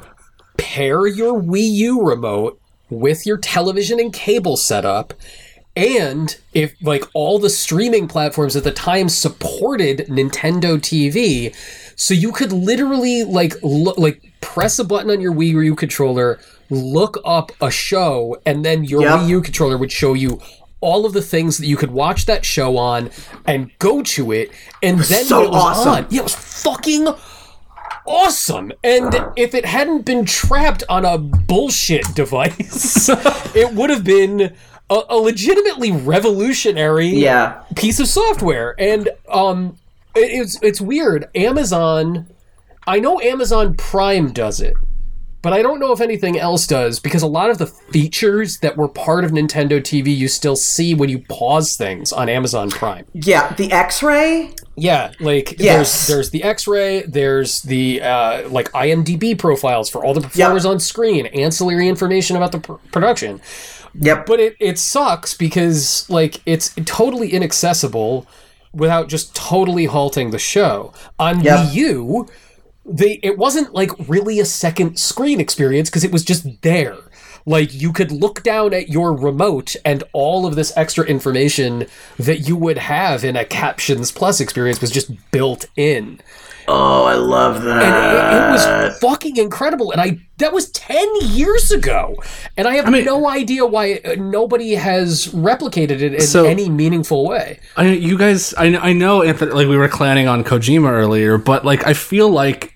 pair 0.57 1.07
your 1.07 1.41
Wii 1.41 1.69
U 1.71 2.03
remote 2.03 2.61
with 2.91 3.27
your 3.27 3.37
television 3.37 3.99
and 4.01 4.13
cable 4.13 4.57
setup. 4.57 5.13
And 5.77 6.37
if 6.55 6.75
like 6.83 7.05
all 7.15 7.39
the 7.39 7.51
streaming 7.51 8.09
platforms 8.09 8.57
at 8.57 8.65
the 8.65 8.73
time 8.73 9.09
supported 9.09 10.07
Nintendo 10.09 10.77
TV, 10.79 11.55
so 11.97 12.15
you 12.15 12.33
could 12.33 12.53
literally 12.53 13.23
like 13.25 13.55
lo- 13.63 13.95
like 13.97 14.28
press 14.41 14.79
a 14.79 14.85
button 14.85 15.11
on 15.11 15.21
your 15.21 15.33
Wii 15.33 15.65
U 15.65 15.75
controller, 15.77 16.39
look 16.71 17.19
up 17.25 17.51
a 17.61 17.71
show, 17.71 18.37
and 18.47 18.65
then 18.65 18.85
your 18.85 19.03
Yep. 19.03 19.11
Wii 19.21 19.29
U 19.29 19.41
controller 19.41 19.77
would 19.79 19.93
show 19.93 20.15
you 20.15 20.41
all 20.81 21.05
of 21.05 21.13
the 21.13 21.23
things 21.23 21.59
that 21.59 21.67
you 21.67 21.77
could 21.77 21.91
watch 21.91 22.27
that 22.27 22.45
show 22.45 22.77
on 22.77 23.11
and 23.47 23.71
go 23.79 24.03
to 24.03 24.31
it, 24.33 24.51
and 24.83 24.99
then 25.01 25.25
so 25.25 25.43
it 25.43 25.51
was 25.51 25.63
awesome. 25.79 25.93
on, 25.93 26.07
yeah, 26.11 26.21
it 26.21 26.25
was 26.25 26.35
fucking 26.37 27.09
awesome. 28.07 28.73
And 28.85 29.15
if 29.37 29.55
it 29.55 29.65
hadn't 29.65 30.05
been 30.05 30.25
trapped 30.25 30.85
on 30.89 31.05
a 31.05 31.19
bullshit 31.19 32.05
device, 32.15 33.09
it 33.55 33.75
would 33.75 33.91
have 33.91 34.05
been 34.05 34.55
a, 34.91 35.01
a 35.11 35.17
legitimately 35.17 35.93
revolutionary 35.93 37.09
Yeah. 37.09 37.63
piece 37.77 38.01
of 38.01 38.07
software. 38.09 38.75
And 38.79 39.09
um, 39.31 39.77
it- 40.15 40.31
it's 40.41 40.63
it's 40.63 40.81
weird. 40.81 41.29
Amazon, 41.35 42.27
I 42.89 42.99
know 43.01 43.21
Amazon 43.21 43.75
Prime 43.75 44.33
does 44.33 44.61
it. 44.61 44.75
But 45.41 45.53
I 45.53 45.63
don't 45.63 45.79
know 45.79 45.93
if 45.93 46.01
anything 46.01 46.37
else 46.37 46.67
does 46.67 46.99
because 46.99 47.23
a 47.23 47.29
lot 47.29 47.49
of 47.49 47.59
the 47.59 47.67
features 47.67 48.59
that 48.59 48.77
were 48.77 48.89
part 48.89 49.25
of 49.25 49.31
Nintendo 49.31 49.81
TV 49.81 50.15
you 50.15 50.27
still 50.27 50.57
see 50.57 50.95
when 50.95 51.09
you 51.09 51.21
pause 51.29 51.77
things 51.77 52.13
on 52.13 52.29
Amazon 52.29 52.71
Prime. 52.71 53.05
Yeah, 53.15 53.53
the 53.55 53.71
X-ray. 53.71 54.51
Yeah, 54.75 55.13
like 55.21 55.55
Yes. 55.61 56.09
there's 56.09 56.09
there's 56.09 56.31
the 56.31 56.43
X-ray, 56.43 57.03
there's 57.03 57.63
the 57.63 58.03
uh, 58.03 58.49
like 58.49 58.71
IMDb 58.73 59.39
profiles 59.39 59.89
for 59.89 60.05
all 60.05 60.13
the 60.13 60.23
performers 60.23 60.67
on 60.67 60.81
screen, 60.81 61.27
ancillary 61.27 61.87
information 61.89 62.37
about 62.37 62.51
the 62.51 62.59
pr- 62.59 62.73
production. 62.91 63.41
Yep. 63.95 64.27
But 64.27 64.41
it 64.41 64.57
it 64.59 64.77
sucks 64.77 65.35
because 65.35 66.05
like 66.11 66.41
it's 66.47 66.75
totally 66.85 67.31
inaccessible 67.33 68.27
without 68.75 69.09
just 69.09 69.37
totally 69.37 69.85
halting 69.87 70.31
the 70.33 70.39
show 70.39 70.93
on 71.19 71.43
Yep. 71.45 71.59
Wii 71.59 71.75
U. 71.75 72.27
They 72.89 73.21
it 73.23 73.37
wasn't 73.39 73.75
like 73.75 73.91
really 74.09 74.41
a 74.41 74.45
second 74.45 74.99
screen 74.99 75.41
experience 75.41 75.91
because 75.91 76.05
it 76.05 76.13
was 76.13 76.25
just 76.25 76.63
there. 76.63 76.97
Like 77.47 77.73
you 77.73 77.93
could 77.93 78.11
look 78.13 78.43
down 78.43 78.75
at 78.75 78.89
your 78.91 79.15
remote 79.15 79.75
and 79.85 80.05
all 80.13 80.45
of 80.47 80.55
this 80.55 80.73
extra 80.77 81.05
information 81.07 81.87
that 82.19 82.41
you 82.47 82.57
would 82.57 82.77
have 82.79 83.25
in 83.25 83.37
a 83.37 83.45
Captions 83.45 84.13
Plus 84.13 84.41
experience 84.41 84.81
was 84.83 84.91
just 84.91 85.11
built 85.31 85.65
in. 85.77 86.21
oh, 86.71 87.05
I 87.05 87.15
love 87.15 87.63
that. 87.63 87.83
And 87.83 88.17
it, 88.17 88.37
it 88.37 88.53
was 88.91 88.99
fucking 88.99 89.39
incredible. 89.39 89.93
And 89.93 90.01
I 90.01 90.19
that 90.39 90.53
was 90.53 90.71
10 90.73 91.07
years 91.23 91.71
ago. 91.71 92.17
And 92.59 92.69
I 92.69 92.75
have 92.75 92.91
mean- 92.91 93.07
no 93.07 93.27
idea 93.29 93.65
why 93.65 93.95
uh, 94.05 94.17
nobody 94.19 94.75
has 94.75 95.29
replicated 95.29 96.03
it 96.03 96.15
in 96.15 96.21
So- 96.21 96.45
any 96.45 96.69
meaningful 96.69 97.27
way. 97.27 97.61
I 97.79 97.93
you 97.93 98.19
guys, 98.19 98.53
I, 98.55 98.67
I 98.77 98.93
know, 98.93 99.23
Anthony, 99.23 99.53
like 99.53 99.69
we 99.69 99.79
were 99.79 99.89
clanning 99.89 100.31
on 100.31 100.45
Kojima 100.45 100.91
earlier, 100.91 101.39
but 101.39 101.65
like 101.65 101.87
I 101.87 101.95
feel 101.95 102.29
like 102.29 102.75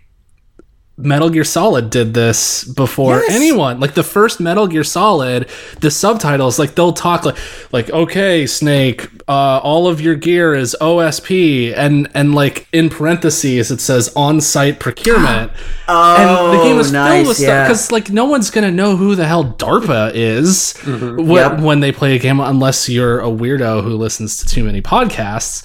Metal 0.98 1.30
Gear 1.30 1.42
Solid 1.42 1.88
did 1.90 2.12
this 2.12 2.64
before 2.64 3.16
Yes. 3.20 3.30
anyone. 3.30 3.80
Like 3.80 3.94
the 3.94 4.02
first 4.02 4.40
Metal 4.40 4.66
Gear 4.66 4.84
Solid, 4.84 5.48
the 5.80 5.90
subtitles, 5.90 6.58
like 6.58 6.74
they'll 6.74 6.92
talk 6.92 7.24
like, 7.24 7.36
like 7.72 7.90
okay, 7.90 8.46
Snake, 8.46 9.08
uh, 9.26 9.58
all 9.58 9.88
of 9.88 10.00
your 10.02 10.14
gear 10.14 10.54
is 10.54 10.76
OSP, 10.82 11.72
and 11.74 12.08
and 12.14 12.34
like 12.34 12.68
in 12.72 12.90
parentheses 12.90 13.70
it 13.70 13.80
says 13.80 14.12
on-site 14.14 14.80
procurement. 14.80 15.50
and 15.88 16.58
the 16.58 16.62
game 16.62 16.78
is 16.78 16.90
Oh, 16.90 16.92
nice, 16.92 17.14
filled 17.16 17.28
with 17.28 17.36
stuff 17.38 17.66
because 17.68 17.90
like 17.90 18.10
no 18.10 18.26
one's 18.26 18.50
gonna 18.50 18.70
know 18.70 18.94
who 18.96 19.14
the 19.14 19.26
hell 19.26 19.44
DARPA 19.44 20.12
is 20.14 20.72
wh- 20.82 21.18
Yep. 21.26 21.60
when 21.60 21.80
they 21.80 21.90
play 21.90 22.16
a 22.16 22.18
game 22.18 22.38
unless 22.38 22.88
you're 22.88 23.18
a 23.20 23.28
weirdo 23.28 23.82
who 23.82 23.96
listens 23.96 24.36
to 24.38 24.46
too 24.46 24.62
many 24.62 24.82
podcasts. 24.82 25.64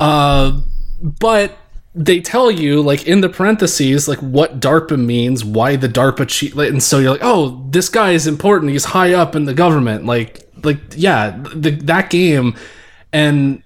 Uh, 0.00 0.60
but 1.02 1.56
they 1.94 2.20
tell 2.20 2.50
you 2.50 2.80
like 2.80 3.06
in 3.06 3.20
the 3.20 3.28
parentheses 3.28 4.08
like 4.08 4.18
what 4.18 4.60
DARPA 4.60 4.98
means, 4.98 5.44
why 5.44 5.76
the 5.76 5.88
DARPA 5.88 6.28
cheat, 6.28 6.54
and 6.54 6.82
so 6.82 6.98
you're 6.98 7.12
like, 7.12 7.20
oh, 7.22 7.66
this 7.70 7.88
guy 7.88 8.12
is 8.12 8.26
important. 8.26 8.72
He's 8.72 8.86
high 8.86 9.12
up 9.12 9.36
in 9.36 9.44
the 9.44 9.54
government. 9.54 10.06
Like, 10.06 10.48
like 10.62 10.78
yeah, 10.96 11.42
the, 11.54 11.70
that 11.70 12.10
game, 12.10 12.56
and 13.12 13.62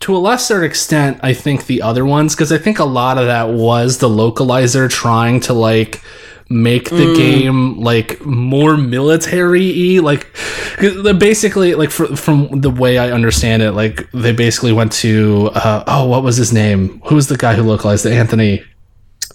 to 0.00 0.16
a 0.16 0.18
lesser 0.18 0.62
extent, 0.62 1.18
I 1.22 1.32
think 1.32 1.66
the 1.66 1.82
other 1.82 2.04
ones, 2.04 2.34
because 2.34 2.52
I 2.52 2.58
think 2.58 2.78
a 2.78 2.84
lot 2.84 3.18
of 3.18 3.26
that 3.26 3.48
was 3.48 3.98
the 3.98 4.08
localizer 4.08 4.90
trying 4.90 5.40
to 5.40 5.52
like 5.52 6.02
make 6.48 6.90
the 6.90 7.12
game 7.16 7.80
like 7.80 8.24
more 8.24 8.76
military-y 8.76 10.00
like 10.00 10.32
the- 10.78 11.16
basically 11.18 11.74
like 11.74 11.90
fr- 11.90 12.14
from 12.14 12.60
the 12.60 12.70
way 12.70 12.98
i 12.98 13.10
understand 13.10 13.62
it 13.62 13.72
like 13.72 14.08
they 14.12 14.30
basically 14.32 14.72
went 14.72 14.92
to 14.92 15.50
uh, 15.54 15.82
oh 15.88 16.06
what 16.06 16.22
was 16.22 16.36
his 16.36 16.52
name? 16.52 17.00
Who 17.06 17.16
was 17.16 17.26
the 17.26 17.36
guy 17.36 17.54
who 17.54 17.62
localized 17.64 18.06
it? 18.06 18.12
Anthony. 18.12 18.62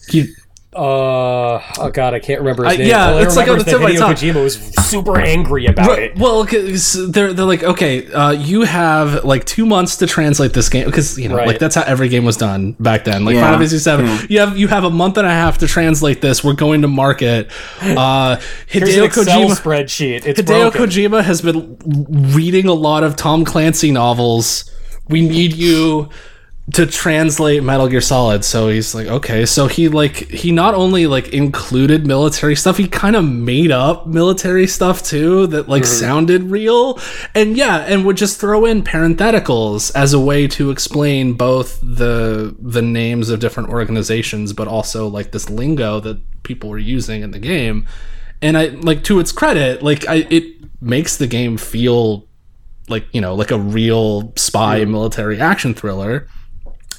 You, 0.10 0.26
Uh, 0.74 1.60
oh 1.80 1.90
god, 1.94 2.14
I 2.14 2.20
can't 2.20 2.40
remember 2.40 2.64
his 2.64 2.74
I- 2.76 2.78
name. 2.78 2.88
yeah, 2.88 3.10
All 3.12 3.18
I 3.18 3.24
it's 3.24 3.36
like 3.36 3.48
remember 3.48 3.52
on 3.54 3.60
is 3.60 3.66
the 3.66 3.72
tip 3.72 3.76
of 3.82 3.84
my 3.84 3.96
tongue. 3.96 4.14
Kojima 4.16 4.42
was 4.44 4.56
super 4.86 5.20
angry 5.20 5.66
about 5.66 6.00
it. 6.00 6.18
well 6.18 6.46
'cause 6.46 7.12
they're, 7.12 7.34
they're 7.34 7.46
like 7.46 7.62
okay 7.64 8.08
uh, 8.12 8.32
you 8.32 8.62
have 8.62 9.26
like 9.26 9.44
two 9.46 9.66
months 9.66 9.98
to 9.98 10.08
translate 10.08 10.54
this 10.54 10.70
game 10.70 10.86
because 10.86 11.20
you 11.20 11.28
know 11.28 11.36
Right. 11.36 11.48
like 11.48 11.60
that's 11.60 11.76
how 11.76 11.84
every 11.84 12.08
game 12.08 12.24
was 12.24 12.38
done 12.38 12.74
back 12.80 13.04
then 13.04 13.26
like 13.26 13.36
Yeah. 13.36 13.42
final 13.42 13.58
fantasy 13.58 13.80
7 13.80 14.28
you 14.30 14.40
have 14.40 14.58
you 14.58 14.68
have 14.70 14.84
a 14.86 14.90
month 14.90 15.18
and 15.18 15.28
a 15.28 15.30
half 15.32 15.58
to 15.60 15.68
translate 15.68 16.22
this 16.22 16.42
we're 16.44 16.54
going 16.54 16.82
to 16.84 16.88
market 16.88 17.52
uh 17.82 18.38
Here's 18.68 18.90
hideo 18.90 18.98
an 19.00 19.04
Excel 19.06 19.26
kojima 19.26 19.62
spreadsheet. 19.62 20.26
It's 20.26 20.40
Hideo 20.42 20.72
broken. 20.72 20.82
Kojima 20.90 21.24
has 21.24 21.42
been 21.42 21.78
reading 22.34 22.68
a 22.68 22.74
lot 22.74 23.04
of 23.04 23.16
Tom 23.18 23.44
Clancy 23.46 23.92
novels. 23.92 24.72
We 25.10 25.22
need 25.28 25.54
you 25.54 26.10
to 26.74 26.86
translate 26.86 27.64
Metal 27.64 27.88
Gear 27.88 28.02
Solid. 28.02 28.46
So 28.46 28.70
he's 28.70 28.94
like, 28.96 29.08
okay. 29.08 29.46
So 29.46 29.68
he 29.68 29.88
like 29.90 30.30
he 30.30 30.52
not 30.52 30.74
only 30.74 31.08
like 31.08 31.30
included 31.30 32.06
military 32.06 32.56
stuff, 32.56 32.78
he 32.78 32.88
kind 32.88 33.16
of 33.16 33.26
made 33.26 33.72
up 33.72 34.08
military 34.08 34.68
stuff 34.68 35.04
too 35.04 35.48
that 35.48 35.68
like 35.68 35.84
mm-hmm. 35.84 36.00
sounded 36.00 36.44
real. 36.44 37.00
And 37.36 37.58
yeah, 37.58 37.78
and 37.80 38.06
would 38.06 38.18
just 38.18 38.40
throw 38.40 38.66
in 38.66 38.84
parentheticals 38.84 39.92
as 39.96 40.14
a 40.14 40.20
way 40.20 40.48
to 40.50 40.72
explain 40.72 41.34
both 41.34 41.80
the 41.82 42.56
the 42.60 42.82
names 42.82 43.30
of 43.30 43.40
different 43.40 43.70
organizations, 43.70 44.54
but 44.54 44.68
also 44.68 45.08
like 45.08 45.32
this 45.32 45.50
lingo 45.50 46.00
that 46.00 46.20
people 46.44 46.70
were 46.70 46.80
using 46.80 47.22
in 47.22 47.32
the 47.32 47.40
game 47.40 47.86
and 48.42 48.58
I 48.58 48.68
like 48.68 49.04
to 49.06 49.20
its 49.20 49.32
credit, 49.32 49.84
like 49.84 50.08
I 50.08 50.28
it 50.30 50.44
makes 50.82 51.18
the 51.18 51.28
game 51.28 51.58
feel 51.58 52.28
like 52.90 53.06
you 53.12 53.22
know 53.22 53.36
like 53.36 53.52
a 53.52 53.60
real 53.60 54.34
spy 54.36 54.84
military 54.86 55.40
action 55.40 55.74
thriller, 55.74 56.28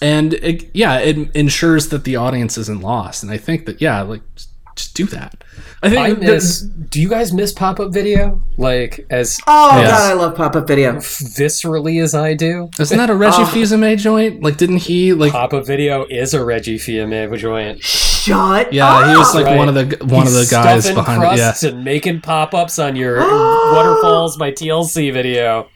and 0.03 0.35
it, 0.35 0.71
yeah, 0.75 0.99
it 0.99 1.17
ensures 1.35 1.89
that 1.89 2.05
the 2.05 2.17
audience 2.17 2.59
isn't 2.59 2.81
lost. 2.81 3.23
And 3.23 3.33
I 3.33 3.39
think 3.39 3.67
that 3.67 3.81
yeah, 3.81 4.03
like 4.03 4.23
just, 4.35 4.51
just 4.77 4.95
do 4.95 5.05
that. 5.07 5.43
I 5.85 5.91
think 5.91 6.01
I 6.01 6.13
that- 6.15 6.87
Do 6.91 7.01
you 7.01 7.09
guys 7.09 7.33
miss 7.33 7.53
pop 7.53 7.81
up 7.81 7.93
video 7.93 8.41
like 8.57 9.05
as 9.11 9.39
Oh 9.47 9.79
Yes. 9.81 9.91
god, 9.91 10.11
I 10.11 10.15
love 10.15 10.37
pop-up 10.37 10.67
video. 10.69 10.93
viscerally 10.95 12.03
as 12.03 12.15
I 12.15 12.35
do? 12.35 12.71
isn't 12.79 12.97
that 12.97 13.11
a 13.11 13.15
Reggie 13.15 13.37
oh. 13.41 13.47
Fils-Aimé 13.47 13.99
joint? 13.99 14.43
Like, 14.43 14.57
didn't 14.59 14.79
he 14.79 15.13
like? 15.13 15.33
Pop 15.33 15.53
up 15.53 15.67
video 15.67 16.07
is 16.09 16.35
a 16.35 16.45
Reggie 16.45 16.79
Fils-Aimé 16.79 17.37
joint. 17.37 17.83
Shut 17.83 18.73
Yeah, 18.73 19.11
he 19.11 19.17
was 19.17 19.35
like 19.35 19.47
Right. 19.47 19.57
one 19.59 19.69
of 19.69 19.75
the 19.75 20.05
one 20.07 20.27
of 20.27 20.33
the 20.33 20.47
guys 20.51 20.85
stuffing 20.85 20.95
behind 20.95 21.23
it. 21.25 21.37
Yeah, 21.39 21.47
crusts 21.49 21.65
and 21.65 21.85
making 21.85 22.21
pop 22.21 22.55
ups 22.55 22.79
on 22.79 22.95
your 22.97 23.19
waterfalls 23.75 24.37
by 24.37 24.53
TLC 24.53 25.13
video. 25.13 25.69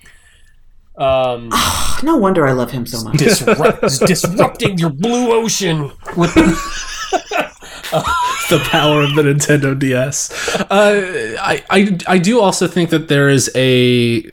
Um, 0.98 1.50
No 2.02 2.16
wonder 2.16 2.46
I 2.46 2.52
love 2.52 2.70
him 2.70 2.86
so 2.86 3.02
much. 3.04 3.18
disrupt, 3.18 3.80
disrupting 4.06 4.78
your 4.78 4.90
blue 4.90 5.32
ocean 5.32 5.92
with 6.16 6.32
the 8.50 8.60
power 8.70 9.02
of 9.02 9.14
the 9.14 9.22
Nintendo 9.22 9.78
DS. 9.78 10.30
Uh, 10.70 11.36
I, 11.40 11.64
I 11.70 11.98
I 12.06 12.18
do 12.18 12.40
also 12.40 12.66
think 12.66 12.90
that 12.90 13.08
there 13.08 13.28
is 13.28 13.50
a 13.54 14.30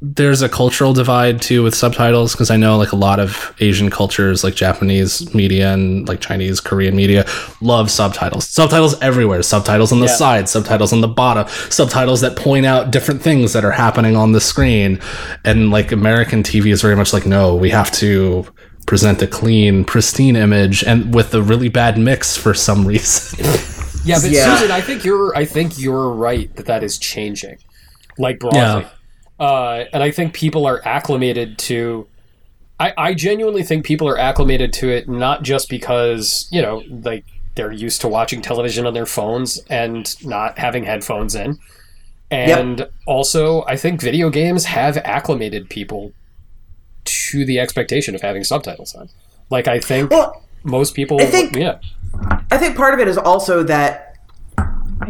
there's 0.00 0.42
a 0.42 0.48
cultural 0.48 0.92
divide 0.92 1.42
too 1.42 1.64
with 1.64 1.74
subtitles 1.74 2.32
because 2.32 2.50
I 2.52 2.56
know 2.56 2.76
like 2.76 2.92
a 2.92 2.96
lot 2.96 3.18
of 3.18 3.52
Asian 3.58 3.90
cultures 3.90 4.44
like 4.44 4.54
Japanese 4.54 5.34
media 5.34 5.72
and 5.74 6.06
like 6.06 6.20
Chinese 6.20 6.60
Korean 6.60 6.94
media 6.94 7.24
love 7.60 7.90
subtitles. 7.90 8.48
Subtitles 8.48 9.00
everywhere. 9.00 9.42
Subtitles 9.42 9.90
on 9.90 9.98
the 9.98 10.06
Yeah. 10.06 10.14
side, 10.14 10.48
subtitles 10.48 10.92
on 10.92 11.00
the 11.00 11.08
bottom, 11.08 11.48
subtitles 11.68 12.20
that 12.20 12.36
point 12.36 12.64
out 12.64 12.92
different 12.92 13.22
things 13.22 13.52
that 13.54 13.64
are 13.64 13.72
happening 13.72 14.14
on 14.14 14.30
the 14.32 14.40
screen. 14.40 15.00
And 15.44 15.70
like 15.70 15.90
American 15.90 16.44
TV 16.44 16.70
is 16.70 16.80
very 16.80 16.94
much 16.94 17.12
like 17.12 17.26
no, 17.26 17.56
we 17.56 17.70
have 17.70 17.90
to 17.92 18.46
present 18.86 19.20
a 19.20 19.26
clean, 19.26 19.84
pristine 19.84 20.36
image 20.36 20.84
and 20.84 21.12
with 21.12 21.34
a 21.34 21.42
really 21.42 21.68
bad 21.68 21.98
mix 21.98 22.36
for 22.36 22.54
some 22.54 22.86
reason. 22.86 23.44
Yeah, 24.04 24.20
but 24.22 24.30
Yeah. 24.30 24.56
Susan, 24.56 24.70
I 24.70 24.80
think 24.80 25.04
you're 25.04 25.36
I 25.36 25.44
think 25.44 25.76
you're 25.78 26.10
right 26.10 26.54
that 26.54 26.66
that 26.66 26.84
is 26.84 26.98
changing, 26.98 27.58
like 28.16 28.38
broadly. 28.38 28.86
Uh, 29.38 29.84
and 29.92 30.02
I 30.02 30.10
think 30.10 30.34
people 30.34 30.66
are 30.66 30.80
acclimated 30.86 31.58
to. 31.58 32.06
I, 32.80 32.92
I 32.96 33.14
genuinely 33.14 33.62
think 33.62 33.84
people 33.84 34.08
are 34.08 34.18
acclimated 34.18 34.72
to 34.74 34.88
it 34.88 35.08
not 35.08 35.42
just 35.42 35.68
because 35.68 36.48
you 36.52 36.62
know 36.62 36.82
like 36.88 37.24
they're 37.54 37.72
used 37.72 38.00
to 38.02 38.08
watching 38.08 38.40
television 38.40 38.86
on 38.86 38.94
their 38.94 39.06
phones 39.06 39.58
and 39.68 40.14
not 40.24 40.58
having 40.58 40.84
headphones 40.84 41.34
in, 41.34 41.58
and 42.30 42.88
also 43.06 43.64
I 43.64 43.76
think 43.76 44.00
video 44.00 44.30
games 44.30 44.64
have 44.66 44.96
acclimated 44.98 45.68
people 45.70 46.12
to 47.04 47.44
the 47.44 47.58
expectation 47.58 48.14
of 48.14 48.20
having 48.20 48.44
subtitles 48.44 48.94
on. 48.94 49.08
Like 49.50 49.66
I 49.66 49.80
think 49.80 50.10
Well, 50.10 50.42
most 50.62 50.94
people, 50.94 51.20
I 51.20 51.26
think- 51.26 51.56
yeah, 51.56 51.78
I 52.50 52.58
think 52.58 52.76
part 52.76 52.94
of 52.94 53.00
it 53.00 53.08
is 53.08 53.16
also 53.18 53.62
that 53.64 54.16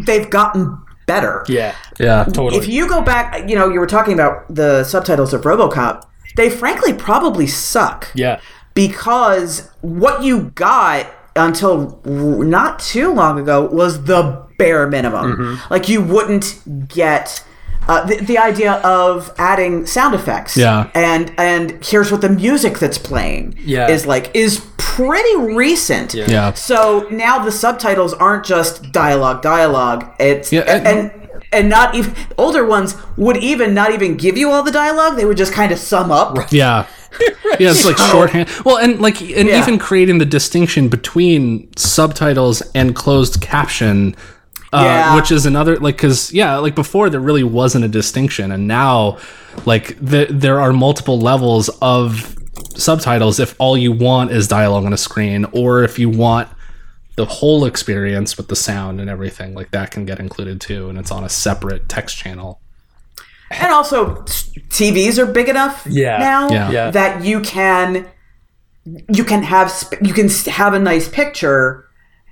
they've 0.07 0.29
gotten 0.31 0.79
better. 1.09 1.45
Yeah, 1.49 1.75
Yeah. 1.99 2.23
totally. 2.25 2.59
If 2.59 2.69
you 2.69 2.87
go 2.89 3.01
back, 3.03 3.49
you 3.49 3.57
know, 3.57 3.69
you 3.69 3.81
were 3.81 3.87
talking 3.97 4.15
about 4.15 4.45
the 4.55 4.85
subtitles 4.85 5.33
of 5.35 5.41
RoboCop. 5.43 6.05
They 6.37 6.49
frankly 6.51 6.93
probably 6.93 7.49
suck 7.49 8.07
yeah, 8.15 8.39
because 8.75 9.69
what 9.81 10.23
you 10.23 10.53
got 10.55 11.07
until 11.35 12.01
not 12.05 12.79
too 12.79 13.13
long 13.13 13.41
ago 13.41 13.67
was 13.67 14.05
the 14.05 14.47
bare 14.59 14.87
minimum. 14.87 15.33
Mm-hmm. 15.33 15.73
Like 15.73 15.89
you 15.89 16.01
wouldn't 16.03 16.61
get 16.89 17.43
uh, 17.89 18.05
the, 18.07 18.17
the 18.17 18.39
idea 18.39 18.75
of 18.85 19.33
adding 19.39 19.87
sound 19.87 20.15
effects. 20.15 20.57
Yeah. 20.57 20.91
and 20.95 21.33
and 21.39 21.83
here's 21.85 22.11
what 22.13 22.21
the 22.21 22.29
music 22.29 22.79
that's 22.79 22.99
playing. 22.99 23.55
Yeah. 23.61 23.89
is 23.89 24.07
like 24.07 24.31
is 24.35 24.65
pretty 24.77 25.37
recent. 25.55 26.15
Yeah. 26.15 26.53
So 26.55 27.07
now 27.11 27.39
the 27.45 27.53
subtitles 27.53 28.13
aren't 28.15 28.45
just 28.45 28.93
dialogue, 28.93 29.43
dialogue. 29.43 30.11
It's 30.19 30.53
Yeah, 30.53 30.61
and, 30.63 30.87
and- 30.87 30.99
and 31.13 31.29
and 31.51 31.71
not 31.71 31.95
even 31.95 32.15
older 32.37 32.67
ones 32.67 32.95
would 33.17 33.39
even 33.39 33.73
not 33.73 33.91
even 33.95 34.17
give 34.19 34.37
you 34.37 34.51
all 34.51 34.63
the 34.63 34.71
dialogue. 34.73 35.17
They 35.17 35.25
would 35.25 35.39
just 35.39 35.53
kind 35.55 35.73
of 35.73 35.79
sum 35.79 36.11
up. 36.13 36.37
Yeah. 36.53 36.87
Yeah, 37.59 37.71
it's 37.71 37.87
like 37.87 37.97
shorthand. 37.97 38.49
Well, 38.67 38.77
and 38.77 39.01
like, 39.01 39.21
and 39.23 39.49
Yeah. 39.49 39.59
even 39.63 39.79
creating 39.79 40.19
the 40.19 40.27
distinction 40.27 40.89
between 40.89 41.75
subtitles 41.77 42.61
and 42.75 42.95
closed 42.95 43.41
caption, 43.41 44.15
uh, 44.73 44.83
Yeah. 44.85 45.17
which 45.17 45.31
is 45.31 45.47
another 45.47 45.77
like, 45.79 45.97
because 45.97 46.33
yeah, 46.33 46.57
like 46.59 46.75
before 46.75 47.11
there 47.11 47.21
really 47.21 47.43
wasn't 47.45 47.85
a 47.85 47.89
distinction, 47.89 48.53
and 48.53 48.67
now, 48.69 49.19
like, 49.67 49.97
the, 50.01 50.27
there 50.31 50.61
are 50.61 50.73
multiple 50.73 51.19
levels 51.19 51.69
of 51.81 52.37
subtitles 52.77 53.41
if 53.41 53.55
all 53.59 53.77
you 53.77 53.93
want 53.93 54.31
is 54.31 54.47
dialogue 54.49 54.85
on 54.85 54.93
a 54.93 54.97
screen, 54.99 55.45
or 55.53 55.83
if 55.83 55.99
you 55.99 56.09
want 56.09 56.49
the 57.17 57.25
whole 57.25 57.65
experience 57.65 58.37
with 58.37 58.47
the 58.49 58.55
sound 58.57 59.01
and 59.01 59.11
everything, 59.11 59.55
like 59.55 59.71
that 59.73 59.91
can 59.91 60.05
get 60.05 60.21
included 60.21 60.61
too, 60.61 60.89
and 60.89 60.99
it's 60.99 61.11
on 61.11 61.25
a 61.25 61.29
separate 61.29 61.89
text 61.89 62.17
channel. 62.17 62.61
And 63.51 63.73
also, 63.73 64.17
TVs 64.69 65.19
are 65.19 65.27
big 65.27 65.49
enough 65.49 65.87
Yeah. 65.89 66.19
now 66.19 66.51
Yeah. 66.51 66.71
Yeah. 66.71 66.91
that 66.91 67.25
you 67.25 67.41
can 67.41 68.07
you 69.09 69.25
can 69.25 69.43
have 69.43 69.73
you 70.01 70.15
can 70.15 70.29
have 70.47 70.73
a 70.75 70.79
nice 70.79 71.09
picture 71.09 71.88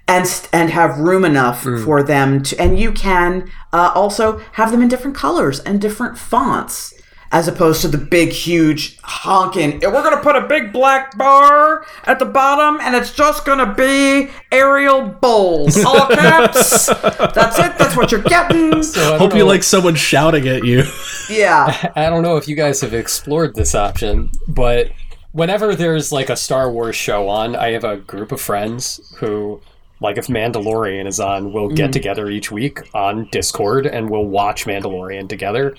and 0.09 0.49
and 0.53 0.71
have 0.71 0.99
room 0.99 1.25
enough 1.25 1.65
Mm. 1.65 1.85
for 1.85 2.03
them 2.03 2.43
to 2.45 2.57
and 2.61 2.79
you 2.79 2.93
can 2.93 3.51
uh, 3.73 3.91
also 3.95 4.39
have 4.53 4.71
them 4.71 4.83
in 4.83 4.89
different 4.89 5.17
colors 5.17 5.61
and 5.61 5.81
different 5.81 6.17
fonts 6.19 6.93
as 7.33 7.49
opposed 7.49 7.81
to 7.83 7.89
the 7.89 7.99
big 7.99 8.29
huge 8.31 8.99
honking 9.03 9.81
we're 9.83 10.03
gonna 10.05 10.23
put 10.23 10.37
a 10.37 10.43
big 10.47 10.73
black 10.73 11.19
bar 11.19 11.85
at 12.05 12.21
the 12.21 12.25
bottom 12.25 12.79
and 12.81 12.95
it's 12.95 13.13
just 13.13 13.45
gonna 13.45 13.75
be 13.75 14.31
Arial 14.53 15.03
bowls 15.21 15.85
all 15.85 16.07
caps. 16.07 16.87
That's 17.35 17.59
it. 17.59 17.77
That's 17.77 17.97
what 17.97 18.13
you're 18.13 18.23
getting. 18.23 18.81
So 18.85 19.01
I 19.01 19.11
don't 19.11 19.19
Hope 19.19 19.33
you 19.33 19.41
know- 19.41 19.47
like 19.47 19.65
someone 19.65 19.97
shouting 19.97 20.47
at 20.47 20.65
you. 20.65 20.85
yeah. 21.29 21.91
I 21.97 22.09
don't 22.09 22.23
know 22.23 22.37
if 22.37 22.47
you 22.47 22.55
guys 22.55 22.81
have 22.83 22.95
explored 22.95 23.57
this 23.57 23.75
option, 23.75 24.31
but 24.47 24.93
whenever 25.33 25.75
there's 25.75 26.13
like 26.13 26.31
a 26.31 26.37
Star 26.37 26.71
Wars 26.71 26.95
show 26.95 27.29
on, 27.29 27.57
I 27.57 27.73
have 27.73 27.85
a 27.85 27.97
group 27.97 28.31
of 28.33 28.41
friends 28.41 29.01
who, 29.19 29.61
like, 30.01 30.19
if 30.19 30.27
Mandalorian 30.27 31.07
is 31.07 31.21
on, 31.21 31.53
we'll 31.53 31.69
get 31.69 31.93
together 31.93 32.29
each 32.29 32.51
week 32.51 32.81
on 32.95 33.29
Discord 33.33 33.87
and 33.87 34.11
we'll 34.11 34.27
watch 34.27 34.65
Mandalorian 34.65 35.29
together. 35.29 35.77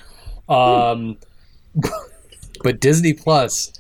Um, 0.50 1.18
but 2.64 2.80
Disney 2.80 3.14
Plus 3.14 3.72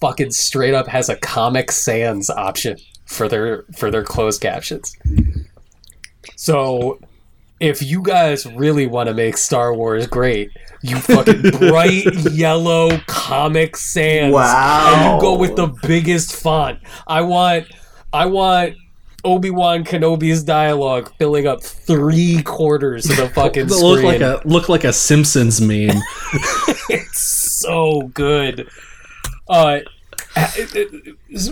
fucking 0.00 0.30
straight 0.30 0.74
up 0.74 0.88
has 0.88 1.08
a 1.08 1.16
Comic 1.16 1.72
Sans 1.72 2.28
option 2.30 2.78
for 3.04 3.28
their 3.28 3.64
for 3.76 3.90
their 3.90 4.02
closed 4.02 4.40
captions. 4.40 4.96
So 6.36 6.98
if 7.60 7.82
you 7.82 8.02
guys 8.02 8.44
really 8.46 8.86
want 8.86 9.08
to 9.08 9.14
make 9.14 9.36
Star 9.36 9.74
Wars 9.74 10.06
great, 10.06 10.50
you 10.82 10.96
fucking 10.96 11.50
bright 11.58 12.04
yellow 12.32 12.98
Comic 13.06 13.76
Sans. 13.76 14.32
Wow. 14.32 14.92
And 14.94 15.14
you 15.14 15.20
go 15.20 15.36
with 15.36 15.56
the 15.56 15.68
biggest 15.86 16.34
font. 16.34 16.80
I 17.06 17.22
want 17.22 17.66
I 18.12 18.26
want 18.26 18.76
Obi-Wan 19.26 19.84
Kenobi's 19.84 20.42
dialogue 20.44 21.12
filling 21.18 21.46
up 21.46 21.62
three 21.62 22.42
quarters 22.44 23.10
of 23.10 23.16
the 23.16 23.28
fucking 23.34 23.68
screen. 23.68 23.82
look 23.84 24.02
like 24.04 24.20
a 24.20 24.40
look 24.44 24.68
like 24.68 24.84
a 24.84 24.92
Simpsons 24.92 25.60
meme. 25.60 25.90
it's 26.88 27.20
so 27.20 28.02
good. 28.14 28.68
Uh, 29.48 29.80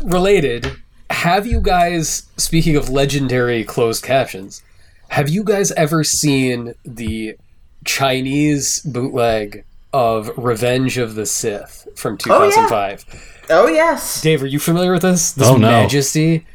related, 0.05 0.71
have 1.11 1.47
you 1.47 1.61
guys, 1.61 2.27
speaking 2.37 2.77
of 2.77 2.89
legendary 2.89 3.65
closed 3.65 4.05
captions, 4.05 4.63
have 5.09 5.29
you 5.29 5.43
guys 5.45 5.71
ever 5.73 6.05
seen 6.05 6.75
the 6.85 7.37
Chinese 7.85 8.81
bootleg 8.81 9.65
of 9.93 10.31
Revenge 10.37 10.99
of 10.99 11.15
the 11.15 11.27
Sith 11.27 11.87
from 11.97 12.19
2005? 12.19 12.71
Oh, 12.71 12.77
yeah. 12.77 12.97
2005? 12.97 13.31
oh 13.51 13.69
yes 13.69 14.23
Dave, 14.23 14.43
are 14.43 14.47
you 14.47 14.59
familiar 14.59 14.93
with 14.93 15.03
this? 15.03 15.33
This 15.33 15.47
Oh, 15.49 15.57
no. 15.57 15.71
Majesty. 15.71 16.47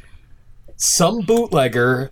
Some 0.82 1.20
bootlegger 1.20 2.10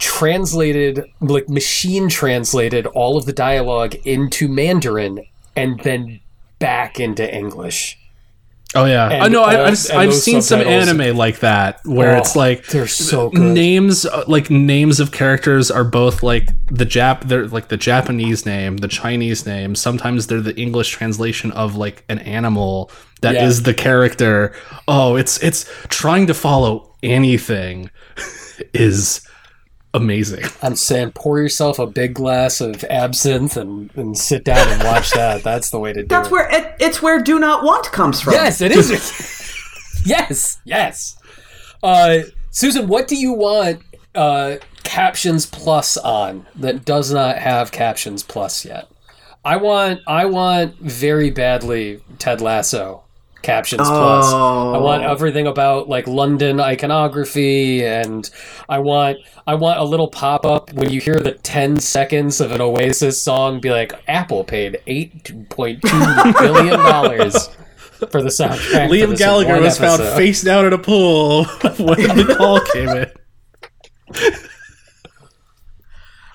translated, 0.00 1.04
like 1.20 1.48
machine 1.48 2.08
translated, 2.08 2.84
all 2.86 3.16
of 3.16 3.26
the 3.26 3.32
dialogue 3.32 3.94
into 4.04 4.48
Mandarin 4.48 5.24
and 5.54 5.78
then 5.80 6.20
back 6.58 6.98
into 6.98 7.32
English. 7.32 7.97
Oh 8.74 8.84
yeah, 8.84 9.08
And 9.08 9.22
I 9.22 9.28
know. 9.28 9.42
I, 9.44 9.56
all- 9.60 9.66
I've, 9.98 10.12
seen 10.14 10.42
some 10.42 10.60
anime 10.60 11.16
like 11.16 11.40
that 11.40 11.80
where 11.86 12.16
Oh, 12.16 12.18
it's 12.18 12.36
like 12.36 12.66
they're 12.66 12.86
so 12.86 13.30
good. 13.30 13.54
names, 13.54 14.04
uh, 14.04 14.24
like 14.28 14.50
names 14.50 15.00
of 15.00 15.10
characters 15.10 15.70
are 15.70 15.84
both 15.84 16.22
like 16.22 16.48
the 16.66 16.84
Jap. 16.84 17.22
They're 17.28 17.48
like 17.48 17.68
the 17.68 17.78
Japanese 17.78 18.44
name, 18.44 18.76
the 18.76 18.88
Chinese 18.88 19.46
name. 19.46 19.74
Sometimes 19.74 20.26
they're 20.26 20.42
the 20.42 20.54
English 20.60 20.90
translation 20.90 21.50
of 21.52 21.76
like 21.76 22.04
an 22.10 22.18
animal 22.18 22.90
that 23.22 23.36
is 23.36 23.60
Yeah. 23.60 23.64
the 23.64 23.74
character. 23.74 24.54
Oh, 24.86 25.16
it's 25.16 25.42
it's 25.42 25.64
trying 25.88 26.26
to 26.26 26.34
follow 26.34 26.94
anything 27.02 27.88
is 28.74 29.22
amazing. 29.94 30.44
I'm 30.62 30.76
saying 30.76 31.12
pour 31.12 31.38
yourself 31.40 31.78
a 31.78 31.86
big 31.86 32.14
glass 32.14 32.60
of 32.60 32.84
absinthe 32.84 33.56
and, 33.56 33.90
and 33.96 34.16
sit 34.16 34.44
down 34.44 34.68
and 34.68 34.82
watch 34.84 35.10
that. 35.12 35.42
That's 35.44 35.70
the 35.70 35.78
way 35.78 35.92
to 35.92 36.02
do 36.02 36.08
That's 36.08 36.28
it. 36.28 36.32
where 36.32 36.48
it, 36.50 36.76
it's 36.80 37.02
where 37.02 37.20
do 37.20 37.38
not 37.38 37.64
want 37.64 37.90
comes 37.92 38.20
from. 38.20 38.34
Yes, 38.34 38.60
it 38.60 38.72
is. 38.72 38.90
yes, 40.06 40.60
yes. 40.64 41.16
Uh, 41.82 42.20
Susan, 42.50 42.88
what 42.88 43.08
do 43.08 43.16
you 43.16 43.32
want 43.32 43.82
uh, 44.14 44.56
captions 44.82 45.46
plus 45.46 45.96
on 45.96 46.46
that 46.56 46.84
does 46.84 47.12
not 47.12 47.38
have 47.38 47.72
captions 47.72 48.22
plus 48.22 48.64
yet? 48.64 48.88
I 49.44 49.56
want, 49.56 50.00
I 50.06 50.26
want 50.26 50.76
very 50.78 51.30
badly 51.30 52.02
Ted 52.18 52.40
Lasso 52.40 53.04
captions 53.42 53.88
plus. 53.88 54.26
Oh. 54.28 54.74
I 54.74 54.78
want 54.78 55.04
oh. 55.04 55.10
everything 55.10 55.46
about 55.46 55.88
like 55.88 56.06
London 56.06 56.60
iconography, 56.60 57.84
and 57.84 58.28
I 58.68 58.78
want, 58.78 59.18
I 59.46 59.54
want 59.54 59.78
a 59.80 59.84
little 59.84 60.08
pop 60.08 60.44
up 60.44 60.72
when 60.72 60.90
you 60.90 61.00
hear 61.00 61.18
the 61.20 61.32
ten 61.32 61.78
seconds 61.78 62.40
of 62.40 62.52
an 62.52 62.60
Oasis 62.60 63.20
song. 63.20 63.60
Be 63.60 63.70
like, 63.70 63.92
Apple 64.08 64.44
paid 64.44 64.80
eight 64.86 65.48
point 65.50 65.82
two 65.82 66.32
billion 66.38 66.78
dollars 66.78 67.48
for 68.10 68.22
the 68.22 68.28
soundtrack. 68.28 68.88
Liam 68.88 69.10
this 69.10 69.18
Gallagher 69.18 69.54
one 69.54 69.62
was 69.62 69.78
found 69.78 70.02
face 70.16 70.42
down 70.42 70.66
in 70.66 70.72
a 70.72 70.78
pool 70.78 71.44
when 71.78 72.16
the 72.16 72.34
call 72.36 72.60
came 72.60 72.88
in. 72.88 73.10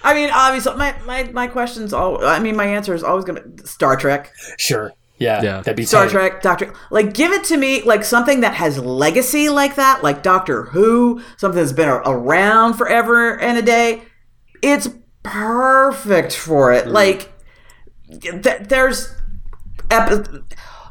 I 0.03 0.13
mean, 0.13 0.29
obviously, 0.33 0.75
my, 0.75 0.95
my, 1.05 1.23
my 1.31 1.47
question's 1.47 1.93
all. 1.93 2.25
I 2.25 2.39
mean, 2.39 2.55
my 2.55 2.65
answer 2.65 2.93
is 2.93 3.03
always 3.03 3.23
going 3.23 3.57
to 3.57 3.67
Star 3.67 3.95
Trek. 3.95 4.33
Sure. 4.57 4.91
Yeah. 5.17 5.41
Yeah. 5.41 5.57
That'd 5.57 5.75
be 5.77 5.85
Star 5.85 6.05
tight. 6.05 6.11
Trek, 6.11 6.41
Doctor. 6.41 6.73
Like, 6.89 7.13
give 7.13 7.31
it 7.31 7.43
to 7.45 7.57
me, 7.57 7.81
like 7.83 8.03
something 8.03 8.41
that 8.41 8.55
has 8.55 8.77
legacy 8.79 9.47
like 9.49 9.75
that, 9.75 10.03
like 10.03 10.23
Doctor 10.23 10.63
Who, 10.65 11.21
something 11.37 11.59
that's 11.59 11.71
been 11.71 11.89
around 11.89 12.73
forever 12.73 13.39
and 13.39 13.57
a 13.57 13.61
day. 13.61 14.01
It's 14.61 14.89
perfect 15.23 16.35
for 16.35 16.73
it. 16.73 16.85
Mm. 16.85 16.91
Like, 16.91 17.31
th- 18.21 18.67
there's 18.67 19.13
epi- 19.91 20.39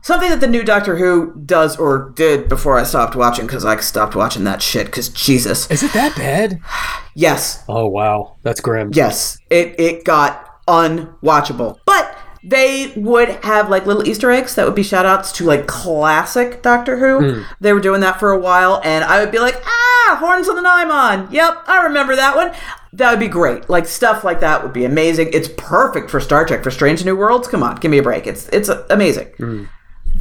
something 0.03 0.31
that 0.31 0.40
the 0.40 0.47
new 0.47 0.62
Doctor 0.62 0.97
Who 0.97 1.35
does 1.44 1.77
or 1.77 2.11
did 2.15 2.49
before 2.49 2.78
I 2.78 2.85
stopped 2.85 3.15
watching 3.16 3.47
because 3.47 3.65
I 3.65 3.77
stopped 3.81 4.15
watching 4.15 4.44
that 4.44 4.62
shit 4.62 4.86
because 4.86 5.09
Jesus. 5.11 5.70
Is 5.70 5.82
it 5.82 5.93
that 5.93 6.16
bad? 6.16 6.61
Yes, 7.15 7.62
Oh 7.69 7.89
wow, 7.89 8.36
that's 8.43 8.62
grim. 8.62 8.90
yes, 8.94 9.36
it 9.51 9.78
it 9.78 10.03
got 10.03 10.65
unwatchable. 10.66 11.78
But 11.85 12.16
they 12.44 12.93
would 12.97 13.28
have 13.44 13.69
like 13.70 13.86
little 13.86 14.06
Easter 14.06 14.31
eggs 14.31 14.55
that 14.56 14.66
would 14.66 14.74
be 14.74 14.82
shout 14.82 15.06
outs 15.06 15.31
to 15.32 15.44
like 15.44 15.66
classic 15.66 16.62
Doctor 16.62 16.98
Who. 16.98 17.44
They 17.60 17.73
were 17.73 17.81
doing 17.81 18.01
that 18.01 18.19
for 18.19 18.31
a 18.32 18.39
while, 18.39 18.81
and 18.85 19.05
I 19.05 19.20
would 19.20 19.31
be 19.31 19.39
like, 19.39 19.55
ah, 19.64 20.16
Horns 20.20 20.48
of 20.48 20.56
the 20.56 20.62
Nimon. 20.62 21.31
Yep, 21.32 21.64
I 21.66 21.85
remember 21.85 22.16
that 22.16 22.35
one. 22.36 22.52
That 22.94 23.10
would 23.10 23.20
be 23.20 23.28
great. 23.28 23.70
Like 23.70 23.86
stuff 23.86 24.24
like 24.24 24.40
that 24.40 24.62
would 24.62 24.73
be 24.73 24.85
amazing. 24.85 25.31
It's 25.32 25.48
perfect 25.56 26.10
for 26.10 26.20
Star 26.20 26.44
Trek 26.44 26.62
for 26.62 26.70
Strange 26.70 27.05
New 27.05 27.16
Worlds. 27.16 27.48
Come 27.48 27.62
on, 27.62 27.77
give 27.77 27.90
me 27.90 27.98
a 27.98 28.02
break. 28.02 28.27
It's 28.27 28.48
it's 28.48 28.69
amazing. 28.90 29.28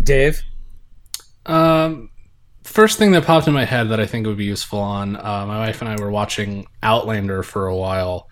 Dave. 0.03 0.41
Um, 1.47 2.09
first 2.63 2.97
thing 2.99 3.11
that 3.11 3.25
popped 3.25 3.47
in 3.47 3.53
my 3.53 3.65
head 3.65 3.89
that 3.89 3.99
I 3.99 4.05
think 4.05 4.27
would 4.27 4.37
be 4.37 4.45
useful 4.45 4.79
on 4.79 5.15
uh, 5.17 5.45
my 5.47 5.57
wife 5.57 5.81
and 5.81 5.89
I 5.89 5.95
were 6.01 6.11
watching 6.11 6.67
Outlander 6.83 7.43
for 7.43 7.67
a 7.67 7.75
while, 7.75 8.27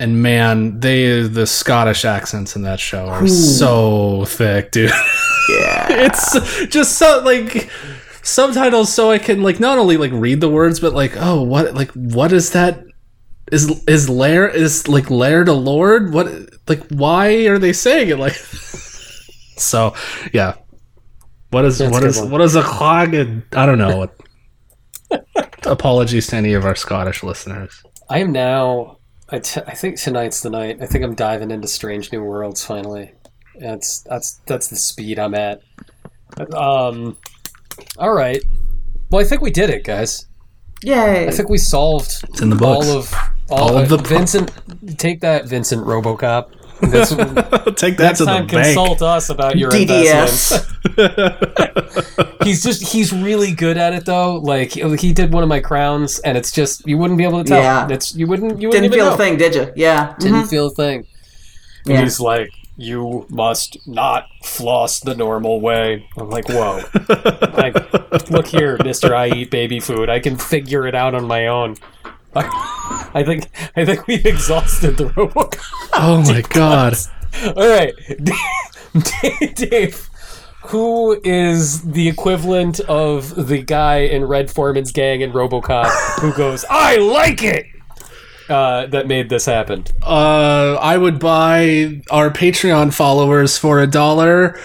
and 0.00 0.22
man, 0.22 0.80
they 0.80 1.22
the 1.22 1.46
Scottish 1.46 2.04
accents 2.04 2.56
in 2.56 2.62
that 2.62 2.80
show 2.80 3.06
are 3.06 3.26
so 3.28 4.24
thick, 4.26 4.72
dude. 4.72 4.90
Yeah. 5.48 5.86
it's 5.90 6.66
just 6.66 6.98
so 6.98 7.22
like 7.24 7.70
subtitles 8.22 8.92
so 8.92 9.10
I 9.10 9.18
can 9.18 9.42
like 9.42 9.60
not 9.60 9.78
only 9.78 9.96
like 9.98 10.10
read 10.12 10.40
the 10.40 10.48
words 10.48 10.80
but 10.80 10.94
like 10.94 11.12
oh 11.18 11.42
what 11.42 11.74
like 11.74 11.90
what 11.90 12.32
is 12.32 12.52
that 12.52 12.82
is 13.52 13.82
is 13.86 14.08
lair 14.08 14.48
is 14.48 14.88
like 14.88 15.10
lair 15.10 15.44
to 15.44 15.52
lord 15.52 16.14
what 16.14 16.28
like 16.66 16.82
why 16.88 17.46
are 17.46 17.58
they 17.58 17.74
saying 17.74 18.08
it 18.08 18.18
like 18.18 18.32
so 19.58 19.94
yeah 20.32 20.54
what 21.50 21.66
is 21.66 21.76
That's 21.76 21.92
what 21.92 22.02
is 22.02 22.18
one. 22.18 22.30
what 22.30 22.40
is 22.40 22.56
a 22.56 22.62
clog 22.62 23.12
and 23.12 23.42
I 23.52 23.66
don't 23.66 23.76
know 23.78 24.08
apologies 25.64 26.28
to 26.28 26.36
any 26.36 26.54
of 26.54 26.64
our 26.64 26.74
Scottish 26.74 27.22
listeners 27.22 27.82
I 28.08 28.18
am 28.18 28.32
now. 28.32 28.98
I, 29.30 29.38
t- 29.38 29.60
I 29.66 29.74
think 29.74 29.98
tonight's 29.98 30.40
the 30.42 30.50
night. 30.50 30.78
I 30.80 30.86
think 30.86 31.04
I'm 31.04 31.14
diving 31.14 31.50
into 31.50 31.66
Strange 31.68 32.12
New 32.12 32.22
Worlds 32.22 32.64
finally. 32.64 33.12
That's 33.58 34.00
that's 34.02 34.40
that's 34.46 34.68
the 34.68 34.76
speed 34.76 35.18
I'm 35.18 35.34
at. 35.34 35.62
Um, 36.52 37.16
all 37.98 38.12
right. 38.12 38.42
Well, 39.10 39.20
I 39.20 39.24
think 39.24 39.40
we 39.42 39.50
did 39.50 39.70
it, 39.70 39.84
guys. 39.84 40.26
Yay. 40.82 41.26
I 41.26 41.30
think 41.30 41.48
we 41.48 41.58
solved 41.58 42.24
it's 42.28 42.42
in 42.42 42.50
the 42.50 42.56
books 42.56 42.88
all 42.88 42.98
of 42.98 43.14
all, 43.50 43.58
All 43.70 43.76
of 43.78 43.84
of 43.84 43.88
the 44.02 44.08
Vincent. 44.08 44.50
Take 44.98 45.20
that, 45.20 45.46
Vincent 45.46 45.86
RoboCop. 45.86 46.50
That's, 46.80 47.10
take 47.80 47.96
that 47.96 48.00
next 48.00 48.18
to 48.18 48.24
the 48.24 48.30
time, 48.32 48.46
bank 48.46 48.66
consult 48.66 49.00
us 49.02 49.30
about 49.30 49.56
your 49.56 49.74
investments. 49.74 50.66
He's 52.44 52.62
just 52.62 52.82
he's 52.92 53.12
really 53.12 53.52
good 53.54 53.76
at 53.78 53.94
it 53.94 54.04
though. 54.04 54.36
Like 54.36 54.72
he 54.72 55.12
did 55.12 55.32
one 55.32 55.42
of 55.42 55.48
my 55.48 55.60
crowns, 55.60 56.18
and 56.20 56.36
it's 56.36 56.52
just 56.52 56.86
you 56.86 56.98
wouldn't 56.98 57.16
be 57.18 57.24
able 57.24 57.42
to 57.42 57.48
tell. 57.48 57.62
Yeah. 57.62 57.88
It's 57.88 58.14
you 58.14 58.26
wouldn't 58.26 58.60
you 58.60 58.68
wouldn't 58.68 58.72
Didn't 58.82 58.84
even 58.84 58.98
feel 58.98 59.06
know. 59.06 59.14
a 59.14 59.16
thing, 59.16 59.36
did 59.38 59.54
you? 59.54 59.72
Yeah. 59.76 60.14
Didn't 60.18 60.42
Mhm. 60.42 60.50
feel 60.50 60.66
a 60.66 60.70
thing. 60.70 61.06
And 61.86 61.94
Yeah. 61.94 62.02
he's 62.02 62.20
like, 62.20 62.50
"You 62.76 63.26
must 63.30 63.78
not 63.86 64.26
floss 64.42 65.00
the 65.00 65.14
normal 65.14 65.60
way." 65.60 66.06
I'm 66.18 66.28
like, 66.28 66.48
"Whoa!" 66.48 66.82
like, 67.56 68.30
look 68.30 68.46
here, 68.46 68.76
Mister. 68.84 69.14
I 69.14 69.28
eat 69.28 69.50
baby 69.50 69.80
food. 69.80 70.10
I 70.10 70.18
can 70.20 70.36
figure 70.36 70.86
it 70.86 70.94
out 70.94 71.14
on 71.14 71.24
my 71.26 71.46
own. 71.46 71.76
I 72.36 73.22
think 73.24 73.48
I 73.76 73.84
think 73.84 74.06
we've 74.06 74.24
exhausted 74.26 74.96
the 74.96 75.06
robot. 75.10 75.56
oh 75.94 76.22
my 76.26 76.40
god 76.48 76.94
All 77.56 77.68
right, 77.68 77.92
Dave, 79.22 79.54
Dave, 79.54 80.08
who 80.66 81.20
is 81.24 81.82
the 81.82 82.08
equivalent 82.08 82.80
of 82.80 83.48
the 83.48 83.62
guy 83.62 83.98
in 83.98 84.24
Red 84.24 84.50
Foreman's 84.50 84.92
gang 84.92 85.20
in 85.20 85.32
RoboCop 85.32 86.20
who 86.20 86.32
goes, 86.34 86.64
"I 86.70 86.96
like 86.96 87.42
it." 87.42 87.66
Uh, 88.48 88.86
that 88.88 89.06
made 89.06 89.30
this 89.30 89.46
happen. 89.46 89.84
Uh, 90.02 90.76
I 90.80 90.98
would 90.98 91.18
buy 91.18 92.02
our 92.10 92.30
Patreon 92.30 92.92
followers 92.92 93.56
for 93.56 93.80
a 93.80 93.86
dollar. 93.86 94.58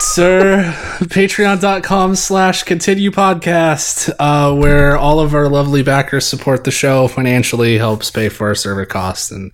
Sir, 0.00 0.74
patreon.com 1.00 2.14
slash 2.14 2.62
continue 2.62 3.10
podcast, 3.10 4.14
uh, 4.18 4.54
where 4.54 4.96
all 4.96 5.18
of 5.20 5.34
our 5.34 5.48
lovely 5.48 5.82
backers 5.82 6.26
support 6.26 6.64
the 6.64 6.70
show 6.70 7.08
financially, 7.08 7.78
helps 7.78 8.10
pay 8.10 8.28
for 8.28 8.46
our 8.46 8.54
server 8.54 8.86
costs 8.86 9.30
and 9.30 9.50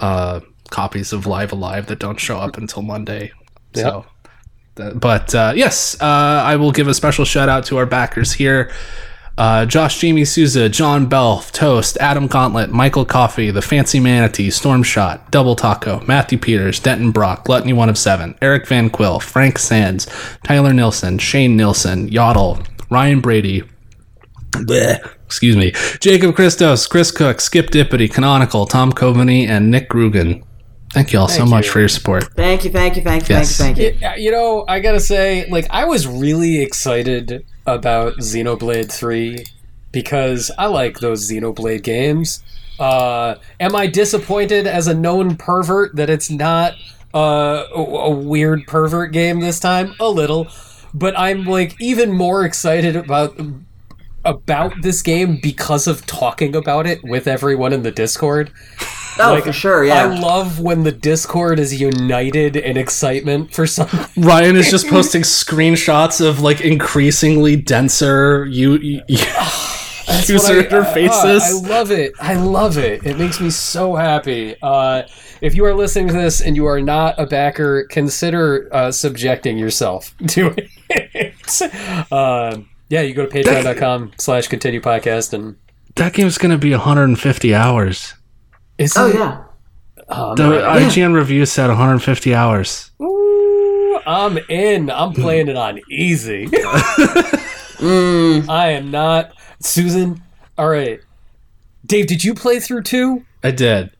uh, 0.00 0.40
copies 0.70 1.12
of 1.12 1.26
Live 1.26 1.52
A 1.52 1.54
Live 1.54 1.86
that 1.86 2.00
don't 2.00 2.18
show 2.18 2.38
up 2.38 2.56
until 2.56 2.82
Monday. 2.82 3.32
So, 3.74 4.06
but 4.94 5.34
uh, 5.34 5.52
yes, 5.54 6.00
uh, 6.00 6.04
I 6.04 6.56
will 6.56 6.72
give 6.72 6.88
a 6.88 6.94
special 6.94 7.24
shout 7.24 7.48
out 7.48 7.64
to 7.66 7.76
our 7.78 7.86
backers 7.86 8.32
here. 8.32 8.72
Uh, 9.36 9.66
Josh 9.66 9.98
Jamie 9.98 10.24
Souza, 10.24 10.68
John 10.68 11.08
Belf, 11.08 11.50
Toast, 11.50 11.96
Adam 11.98 12.28
Gauntlet, 12.28 12.70
Michael 12.70 13.04
Coffey, 13.04 13.50
The 13.50 13.62
Fancy 13.62 13.98
Manatee, 13.98 14.48
Stormshot, 14.48 15.28
Double 15.32 15.56
Taco, 15.56 16.00
Matthew 16.06 16.38
Peters, 16.38 16.78
Denton 16.78 17.10
Brock, 17.10 17.44
Gluttony 17.44 17.72
One 17.72 17.88
of 17.88 17.98
Seven, 17.98 18.36
Eric 18.40 18.68
Van 18.68 18.90
Quill, 18.90 19.18
Frank 19.18 19.58
Sands, 19.58 20.06
Tyler 20.44 20.72
Nilson, 20.72 21.18
Shane 21.18 21.56
Nilson, 21.56 22.06
Yodel, 22.06 22.60
Ryan 22.90 23.20
Brady, 23.20 23.64
bleh, 24.52 25.04
excuse 25.26 25.56
me, 25.56 25.72
Jacob 25.98 26.36
Christos, 26.36 26.86
Chris 26.86 27.10
Cook, 27.10 27.40
Skip 27.40 27.70
Dippity, 27.70 28.08
Canonical, 28.12 28.66
Tom 28.66 28.92
Coveney, 28.92 29.48
and 29.48 29.68
Nick 29.68 29.88
Rugen. 29.88 30.44
Thank 30.92 31.12
you 31.12 31.18
all 31.18 31.26
so 31.26 31.38
Thank 31.38 31.50
much 31.50 31.68
for 31.68 31.80
your 31.80 31.88
support. 31.88 32.22
Thank 32.36 32.62
you, 32.64 32.70
thank 32.70 32.94
you, 32.96 33.02
thank 33.02 33.28
you, 33.28 33.34
Yes. 33.34 33.56
thank 33.56 33.78
you, 33.78 33.94
thank 33.98 34.16
you. 34.16 34.26
You 34.26 34.30
know, 34.30 34.64
I 34.68 34.78
gotta 34.78 35.00
say, 35.00 35.50
like, 35.50 35.66
I 35.70 35.86
was 35.86 36.06
really 36.06 36.62
excited 36.62 37.44
about 37.66 38.14
Xenoblade 38.18 38.90
3 38.90 39.44
because 39.92 40.50
I 40.58 40.66
like 40.66 40.98
those 40.98 41.30
Xenoblade 41.30 41.82
games. 41.82 42.42
Uh, 42.78 43.36
am 43.60 43.76
I 43.76 43.86
disappointed 43.86 44.66
as 44.66 44.88
a 44.88 44.94
known 44.94 45.36
pervert 45.36 45.94
that 45.96 46.10
it's 46.10 46.30
not 46.30 46.74
uh, 47.14 47.64
a, 47.74 47.80
a 47.80 48.10
weird 48.10 48.66
pervert 48.66 49.12
game 49.12 49.40
this 49.40 49.60
time? 49.60 49.94
A 50.00 50.08
little. 50.08 50.48
But 50.92 51.18
I'm, 51.18 51.44
like, 51.44 51.80
even 51.80 52.12
more 52.12 52.44
excited 52.44 52.96
about 52.96 53.38
about 54.24 54.72
this 54.80 55.02
game 55.02 55.38
because 55.42 55.86
of 55.86 56.06
talking 56.06 56.56
about 56.56 56.86
it 56.86 57.02
with 57.04 57.26
everyone 57.26 57.72
in 57.72 57.82
the 57.82 57.90
Discord. 57.90 58.50
Oh, 59.18 59.32
Like, 59.34 59.44
for 59.44 59.52
sure, 59.52 59.84
yeah. 59.84 59.94
I 60.04 60.18
love 60.18 60.58
when 60.60 60.82
the 60.82 60.90
Discord 60.92 61.58
is 61.60 61.80
united 61.80 62.56
in 62.56 62.76
excitement 62.76 63.52
for 63.54 63.66
something. 63.66 64.00
Ryan 64.22 64.56
is 64.56 64.70
just 64.70 64.88
posting 64.88 65.22
screenshots 65.22 66.24
of 66.24 66.40
like 66.40 66.60
increasingly 66.60 67.56
denser 67.56 68.44
you, 68.46 68.74
you 68.78 69.00
That's 70.06 70.28
user 70.28 70.56
what 70.56 70.72
I- 70.72 70.76
uh, 70.78 70.84
interfaces. 70.84 71.40
I 71.40 71.68
love 71.68 71.90
it. 71.90 72.12
I 72.20 72.34
love 72.34 72.76
it. 72.76 73.06
It 73.06 73.16
makes 73.18 73.40
me 73.40 73.50
so 73.50 73.94
happy. 73.94 74.54
Uh, 74.62 75.04
if 75.40 75.54
you 75.54 75.64
are 75.64 75.74
listening 75.74 76.08
to 76.08 76.12
this 76.14 76.40
and 76.42 76.56
you 76.56 76.66
are 76.66 76.80
not 76.80 77.18
a 77.18 77.26
backer, 77.26 77.84
consider 77.90 78.68
uh, 78.72 78.90
subjecting 78.92 79.56
yourself 79.58 80.14
to 80.28 80.54
it. 80.56 82.08
uh, 82.12 82.58
yeah, 82.88 83.00
you 83.00 83.14
go 83.14 83.26
to 83.26 83.32
patreon.com 83.34 84.12
slash 84.18 84.48
continue 84.48 84.80
podcast 84.80 85.32
and 85.32 85.56
that 85.96 86.12
game's 86.12 86.38
gonna 86.38 86.58
be 86.58 86.70
150 86.72 87.54
hours. 87.54 88.14
Is 88.78 88.96
Oh 88.96 89.08
it- 89.08 89.14
yeah. 89.14 89.40
Oh, 90.08 90.34
The 90.34 90.48
man. 90.50 90.60
IGN 90.90 91.14
review 91.14 91.46
said 91.46 91.68
150 91.68 92.34
hours. 92.34 92.90
Ooh, 93.00 93.98
I'm 94.06 94.36
in. 94.50 94.90
I'm 94.90 95.12
hmm. 95.14 95.22
playing 95.22 95.48
it 95.48 95.56
on 95.56 95.80
easy. 95.90 96.48
Hmm. 97.76 98.48
I 98.48 98.68
am 98.70 98.90
not. 98.90 99.32
Susan, 99.60 100.22
all 100.56 100.68
right. 100.68 101.00
Dave, 101.84 102.06
did 102.06 102.22
you 102.24 102.32
play 102.32 102.60
through 102.60 102.82
two? 102.82 103.24
I 103.42 103.50
did. 103.50 103.90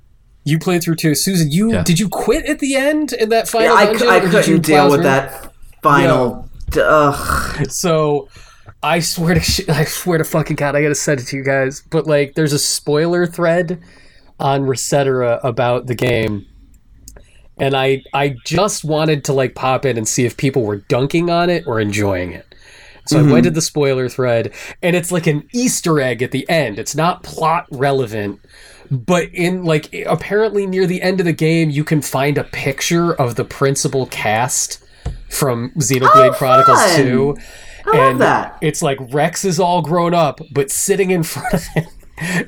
You 0.45 0.59
played 0.59 0.83
through 0.83 0.95
two. 0.97 1.15
Susan, 1.15 1.51
you 1.51 1.73
Yeah. 1.73 1.83
did 1.83 1.99
you 1.99 2.09
quit 2.09 2.47
at 2.47 2.61
the 2.61 2.77
end 2.77 3.13
in 3.13 3.29
that 3.31 3.49
final 3.49 3.75
Yeah, 3.75 3.75
I, 3.75 3.85
dungeon? 3.87 4.07
cou- 4.07 4.13
I 4.13 4.19
or 4.19 4.23
you 4.25 4.31
couldn't 4.31 4.61
deal 4.63 4.77
plow 4.77 4.85
with 4.91 4.95
through? 5.01 5.03
that 5.05 5.53
final. 5.83 6.49
d- 6.71 6.81
Ugh. 6.83 7.71
So, 7.71 8.29
I 8.83 9.01
swear 9.01 9.35
to 9.35 9.41
sh- 9.41 9.61
I 9.69 9.85
swear 9.85 10.19
to 10.19 10.25
fucking 10.25 10.57
god, 10.57 10.77
I 10.77 10.83
gotta 10.83 10.95
send 10.95 11.21
it 11.21 11.25
to 11.27 11.37
you 11.37 11.43
guys. 11.43 11.83
But 11.91 12.07
like, 12.07 12.35
there's 12.37 12.53
a 12.53 12.59
spoiler 12.59 13.27
thread 13.27 13.83
on 14.41 14.63
Resetera 14.63 15.41
about 15.45 15.87
the 15.87 15.95
game, 15.95 16.47
and 17.59 17.75
I 17.77 18.03
I 18.13 18.37
just 18.45 18.85
wanted 18.85 19.25
to 19.25 19.33
like 19.33 19.55
pop 19.55 19.85
in 19.85 19.97
and 19.97 20.09
see 20.09 20.25
if 20.25 20.37
people 20.37 20.63
were 20.63 20.79
dunking 20.79 21.31
on 21.31 21.51
it 21.51 21.67
or 21.67 21.81
enjoying 21.81 22.33
it. 22.33 22.47
So 23.07 23.19
I 23.19 23.23
went 23.23 23.33
mm-hmm. 23.35 23.43
to 23.45 23.51
the 23.51 23.61
spoiler 23.61 24.09
thread, 24.09 24.53
and 24.83 24.97
it's 24.97 25.13
like 25.13 25.27
an 25.27 25.47
Easter 25.53 26.01
egg 26.01 26.23
at 26.23 26.31
the 26.31 26.49
end. 26.49 26.79
It's 26.79 26.97
not 26.97 27.23
plot 27.23 27.67
relevant, 27.71 28.41
but 28.91 29.29
in 29.35 29.65
like 29.65 29.95
apparently 30.07 30.67
near 30.67 30.87
the 30.87 31.03
end 31.03 31.21
of 31.21 31.27
the 31.27 31.33
game, 31.33 31.69
you 31.69 31.85
can 31.85 32.01
find 32.01 32.39
a 32.39 32.45
picture 32.45 33.13
of 33.15 33.35
the 33.35 33.45
principal 33.45 34.07
cast 34.07 34.83
from 35.29 35.71
Xenoblade 35.73 36.31
Oh, 36.31 36.35
Chronicles 36.35 36.83
fun. 36.83 36.97
2. 36.97 37.37
I 37.93 37.99
and 37.99 38.21
that. 38.23 38.57
it's 38.63 38.81
like 38.81 38.99
Rex 39.13 39.45
is 39.45 39.61
all 39.61 39.83
grown 39.83 40.15
up, 40.15 40.41
but 40.53 40.71
sitting 40.71 41.11
in 41.11 41.23
front 41.23 41.53
of 41.53 41.65
him 41.67 41.87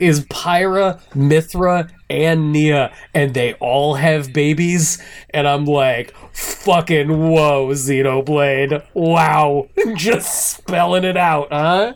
is 0.00 0.24
Pyra, 0.26 1.00
Mythra, 1.12 1.90
and 2.08 2.52
Nia, 2.52 2.94
and 3.14 3.34
they 3.34 3.54
all 3.54 3.94
have 3.94 4.32
babies. 4.32 5.02
And 5.30 5.46
I'm 5.48 5.64
like, 5.64 6.14
fucking 6.32 7.08
whoa, 7.08 7.68
Xenoblade. 7.68 8.84
Wow. 8.94 9.68
Just 9.94 10.56
spelling 10.56 11.04
it 11.04 11.16
out, 11.16 11.48
huh? 11.50 11.94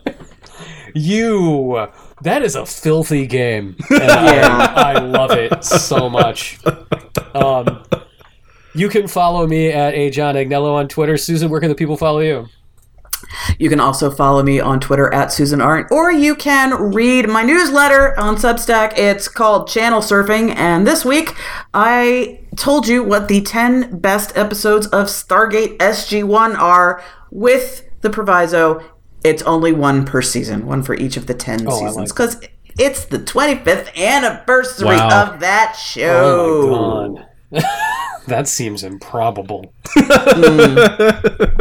You. 0.95 1.87
That 2.23 2.43
is 2.43 2.55
a 2.55 2.67
filthy 2.67 3.27
game. 3.27 3.77
And 3.91 4.01
Yeah. 4.01 4.73
I, 4.77 4.93
I 4.93 4.99
love 4.99 5.31
it 5.31 5.65
so 5.65 6.11
much. 6.11 6.59
Um, 7.35 7.83
you 8.75 8.89
can 8.89 9.09
follow 9.09 9.47
me 9.47 9.69
at 9.71 9.95
a 9.95 10.11
John 10.11 10.35
Agnello 10.35 10.75
on 10.75 10.89
Twitter. 10.89 11.17
Susan, 11.17 11.49
where 11.51 11.61
can 11.61 11.69
the 11.71 11.75
people 11.75 11.97
follow 11.97 12.21
you? 12.21 12.47
You 13.59 13.69
can 13.69 13.81
also 13.81 14.11
follow 14.11 14.43
me 14.43 14.61
on 14.61 14.81
Twitter 14.81 15.13
at 15.13 15.33
Susan 15.33 15.61
Arendt, 15.61 15.91
or 15.93 16.11
you 16.11 16.35
can 16.35 16.93
read 16.93 17.29
my 17.29 17.43
newsletter 17.43 18.19
on 18.19 18.37
Substack. 18.37 18.99
It's 18.99 19.29
called 19.29 19.69
Channel 19.69 20.01
Surfing, 20.01 20.55
and 20.57 20.87
this 20.87 21.05
week 21.05 21.35
I 21.75 22.41
told 22.57 22.89
you 22.89 23.03
what 23.05 23.29
the 23.29 23.41
10 23.41 23.99
best 24.01 24.37
episodes 24.37 24.87
of 24.89 25.07
Stargate 25.07 25.77
SG1 25.79 26.57
are 26.59 27.03
with 27.31 27.89
the 28.01 28.11
proviso 28.11 28.83
it's 29.23 29.43
only 29.43 29.71
one 29.73 30.07
per 30.07 30.23
season, 30.23 30.65
one 30.67 30.83
for 30.83 30.95
each 30.95 31.19
of 31.19 31.27
the 31.27 31.35
10 31.35 31.67
Oh, 31.69 31.79
seasons. 31.79 31.97
like 31.97 32.09
Because 32.09 32.41
It's 32.79 33.05
the 33.05 33.19
25th 33.19 33.95
anniversary 33.95 34.87
Wow. 34.97 35.25
of 35.35 35.41
that 35.41 35.75
show. 35.77 37.19
Oh 37.21 37.27
that 38.27 38.49
seems 38.49 38.83
improbable. 38.83 39.75
Hmm. 39.89 40.77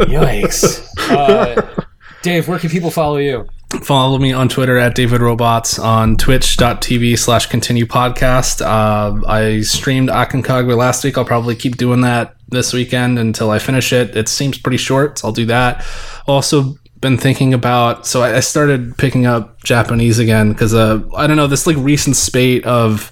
Yikes. 0.08 0.86
Uh, 1.10 1.82
Dave, 2.22 2.48
where 2.48 2.58
can 2.58 2.70
people 2.70 2.90
follow 2.90 3.16
you? 3.16 3.46
Follow 3.82 4.18
me 4.18 4.32
on 4.32 4.48
Twitter 4.48 4.76
at 4.78 4.94
David 4.94 5.20
Robots, 5.20 5.78
on 5.78 6.16
twitch.tv 6.16 7.18
slash 7.18 7.46
continue 7.46 7.86
podcast. 7.86 8.60
Uh, 8.60 9.24
I 9.26 9.60
streamed 9.60 10.08
Aconcagua 10.08 10.76
last 10.76 11.04
week. 11.04 11.16
I'll 11.16 11.24
probably 11.24 11.54
keep 11.54 11.76
doing 11.76 12.00
that 12.00 12.34
this 12.48 12.72
weekend 12.72 13.18
until 13.18 13.50
I 13.50 13.58
finish 13.58 13.92
it. 13.92 14.16
It 14.16 14.28
seems 14.28 14.58
pretty 14.58 14.76
short, 14.76 15.18
so 15.18 15.28
I'll 15.28 15.32
do 15.32 15.46
that. 15.46 15.86
Also, 16.26 16.74
been 17.00 17.16
thinking 17.16 17.54
about 17.54 18.06
so 18.06 18.22
I, 18.22 18.36
I 18.36 18.40
started 18.40 18.96
picking 18.98 19.24
up 19.24 19.62
Japanese 19.62 20.18
again 20.18 20.52
because 20.52 20.74
uh, 20.74 21.00
I 21.16 21.26
don't 21.26 21.36
know 21.36 21.46
this 21.46 21.66
like 21.66 21.76
recent 21.78 22.16
spate 22.16 22.64
of 22.66 23.10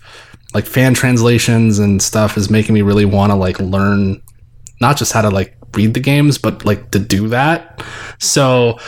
like 0.55 0.67
fan 0.67 0.95
translations 0.95 1.79
and 1.79 2.03
stuff 2.03 2.37
is 2.37 2.51
making 2.51 2.75
me 2.75 2.83
really 2.83 3.05
want 3.05 3.33
to 3.33 3.37
like 3.37 3.59
learn 3.61 4.21
not 4.81 4.97
just 4.97 5.13
how 5.13 5.23
to 5.23 5.31
like 5.31 5.58
read 5.75 5.95
the 5.95 6.01
games 6.01 6.39
but 6.39 6.65
like 6.65 6.91
to 6.93 6.99
do 6.99 7.29
that. 7.29 7.83
So 8.19 8.79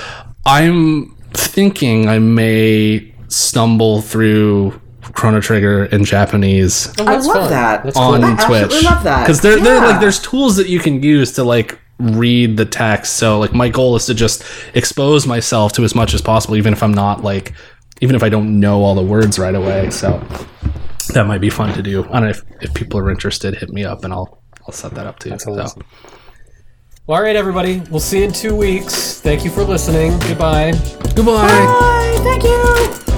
I'm 0.47 1.15
thinking 1.33 2.09
I 2.09 2.19
may 2.19 3.15
stumble 3.29 4.03
through 4.03 4.81
Chrono 5.13 5.41
Trigger 5.41 5.85
in 5.87 6.05
Japanese 6.05 6.93
Oh, 6.99 7.05
I 7.05 7.17
love 7.17 7.25
fun. 7.25 7.51
that. 7.51 7.85
That's 7.85 7.97
on 7.97 8.21
cool. 8.21 8.25
I 8.31 8.33
absolutely 8.33 8.69
Twitch. 8.69 8.85
love 8.85 9.05
that. 9.05 9.23
because 9.23 9.41
there, 9.41 9.59
there, 9.61 9.81
like, 9.81 10.01
there's 10.01 10.21
tools 10.21 10.57
that 10.57 10.69
you 10.69 10.79
can 10.81 11.03
use 11.03 11.33
to 11.33 11.45
like 11.45 11.79
read 11.99 12.57
the 12.57 12.65
text. 12.65 13.15
So, 13.17 13.39
like, 13.39 13.53
my 13.53 13.69
goal 13.69 13.95
is 13.97 14.07
to 14.07 14.15
just 14.15 14.43
expose 14.75 15.27
myself 15.27 15.73
to 15.75 15.85
as 15.85 15.95
much 15.95 16.15
as 16.15 16.23
possible, 16.23 16.57
even 16.57 16.73
if 16.73 16.83
I'm 16.83 16.95
not 16.95 17.23
like, 17.23 17.53
even 18.01 18.17
if 18.17 18.23
I 18.23 18.29
don't 18.31 18.59
know 18.61 18.83
all 18.83 18.95
the 18.95 19.03
words 19.03 19.39
right 19.39 19.55
away. 19.55 19.91
So, 19.91 20.19
that 21.13 21.27
might 21.27 21.41
be 21.41 21.51
fun 21.51 21.75
to 21.75 21.83
do. 21.83 22.05
I 22.05 22.13
don't 22.13 22.23
know 22.23 22.29
if, 22.31 22.43
if 22.63 22.73
people 22.75 23.01
are 23.01 23.11
interested, 23.11 23.55
hit 23.57 23.71
me 23.71 23.85
up 23.85 24.05
and 24.05 24.13
I'll 24.13 24.43
I'll 24.67 24.73
set 24.73 24.93
that 24.95 25.07
up 25.07 25.19
too. 25.19 25.31
That's 25.31 25.45
So, 25.45 25.59
awesome. 25.61 25.83
Well, 27.11 27.19
all 27.19 27.25
right, 27.25 27.35
everybody. 27.35 27.83
We'll 27.91 27.99
see 27.99 28.19
you 28.19 28.27
in 28.27 28.33
two 28.33 28.55
weeks. 28.55 29.19
Thank 29.19 29.45
you 29.45 29.51
for 29.51 29.65
listening. 29.65 30.17
Goodbye. 30.21 30.71
goodbye. 31.17 31.49
Bye. 31.49 32.19
Thank 32.23 32.45
you. 32.45 33.10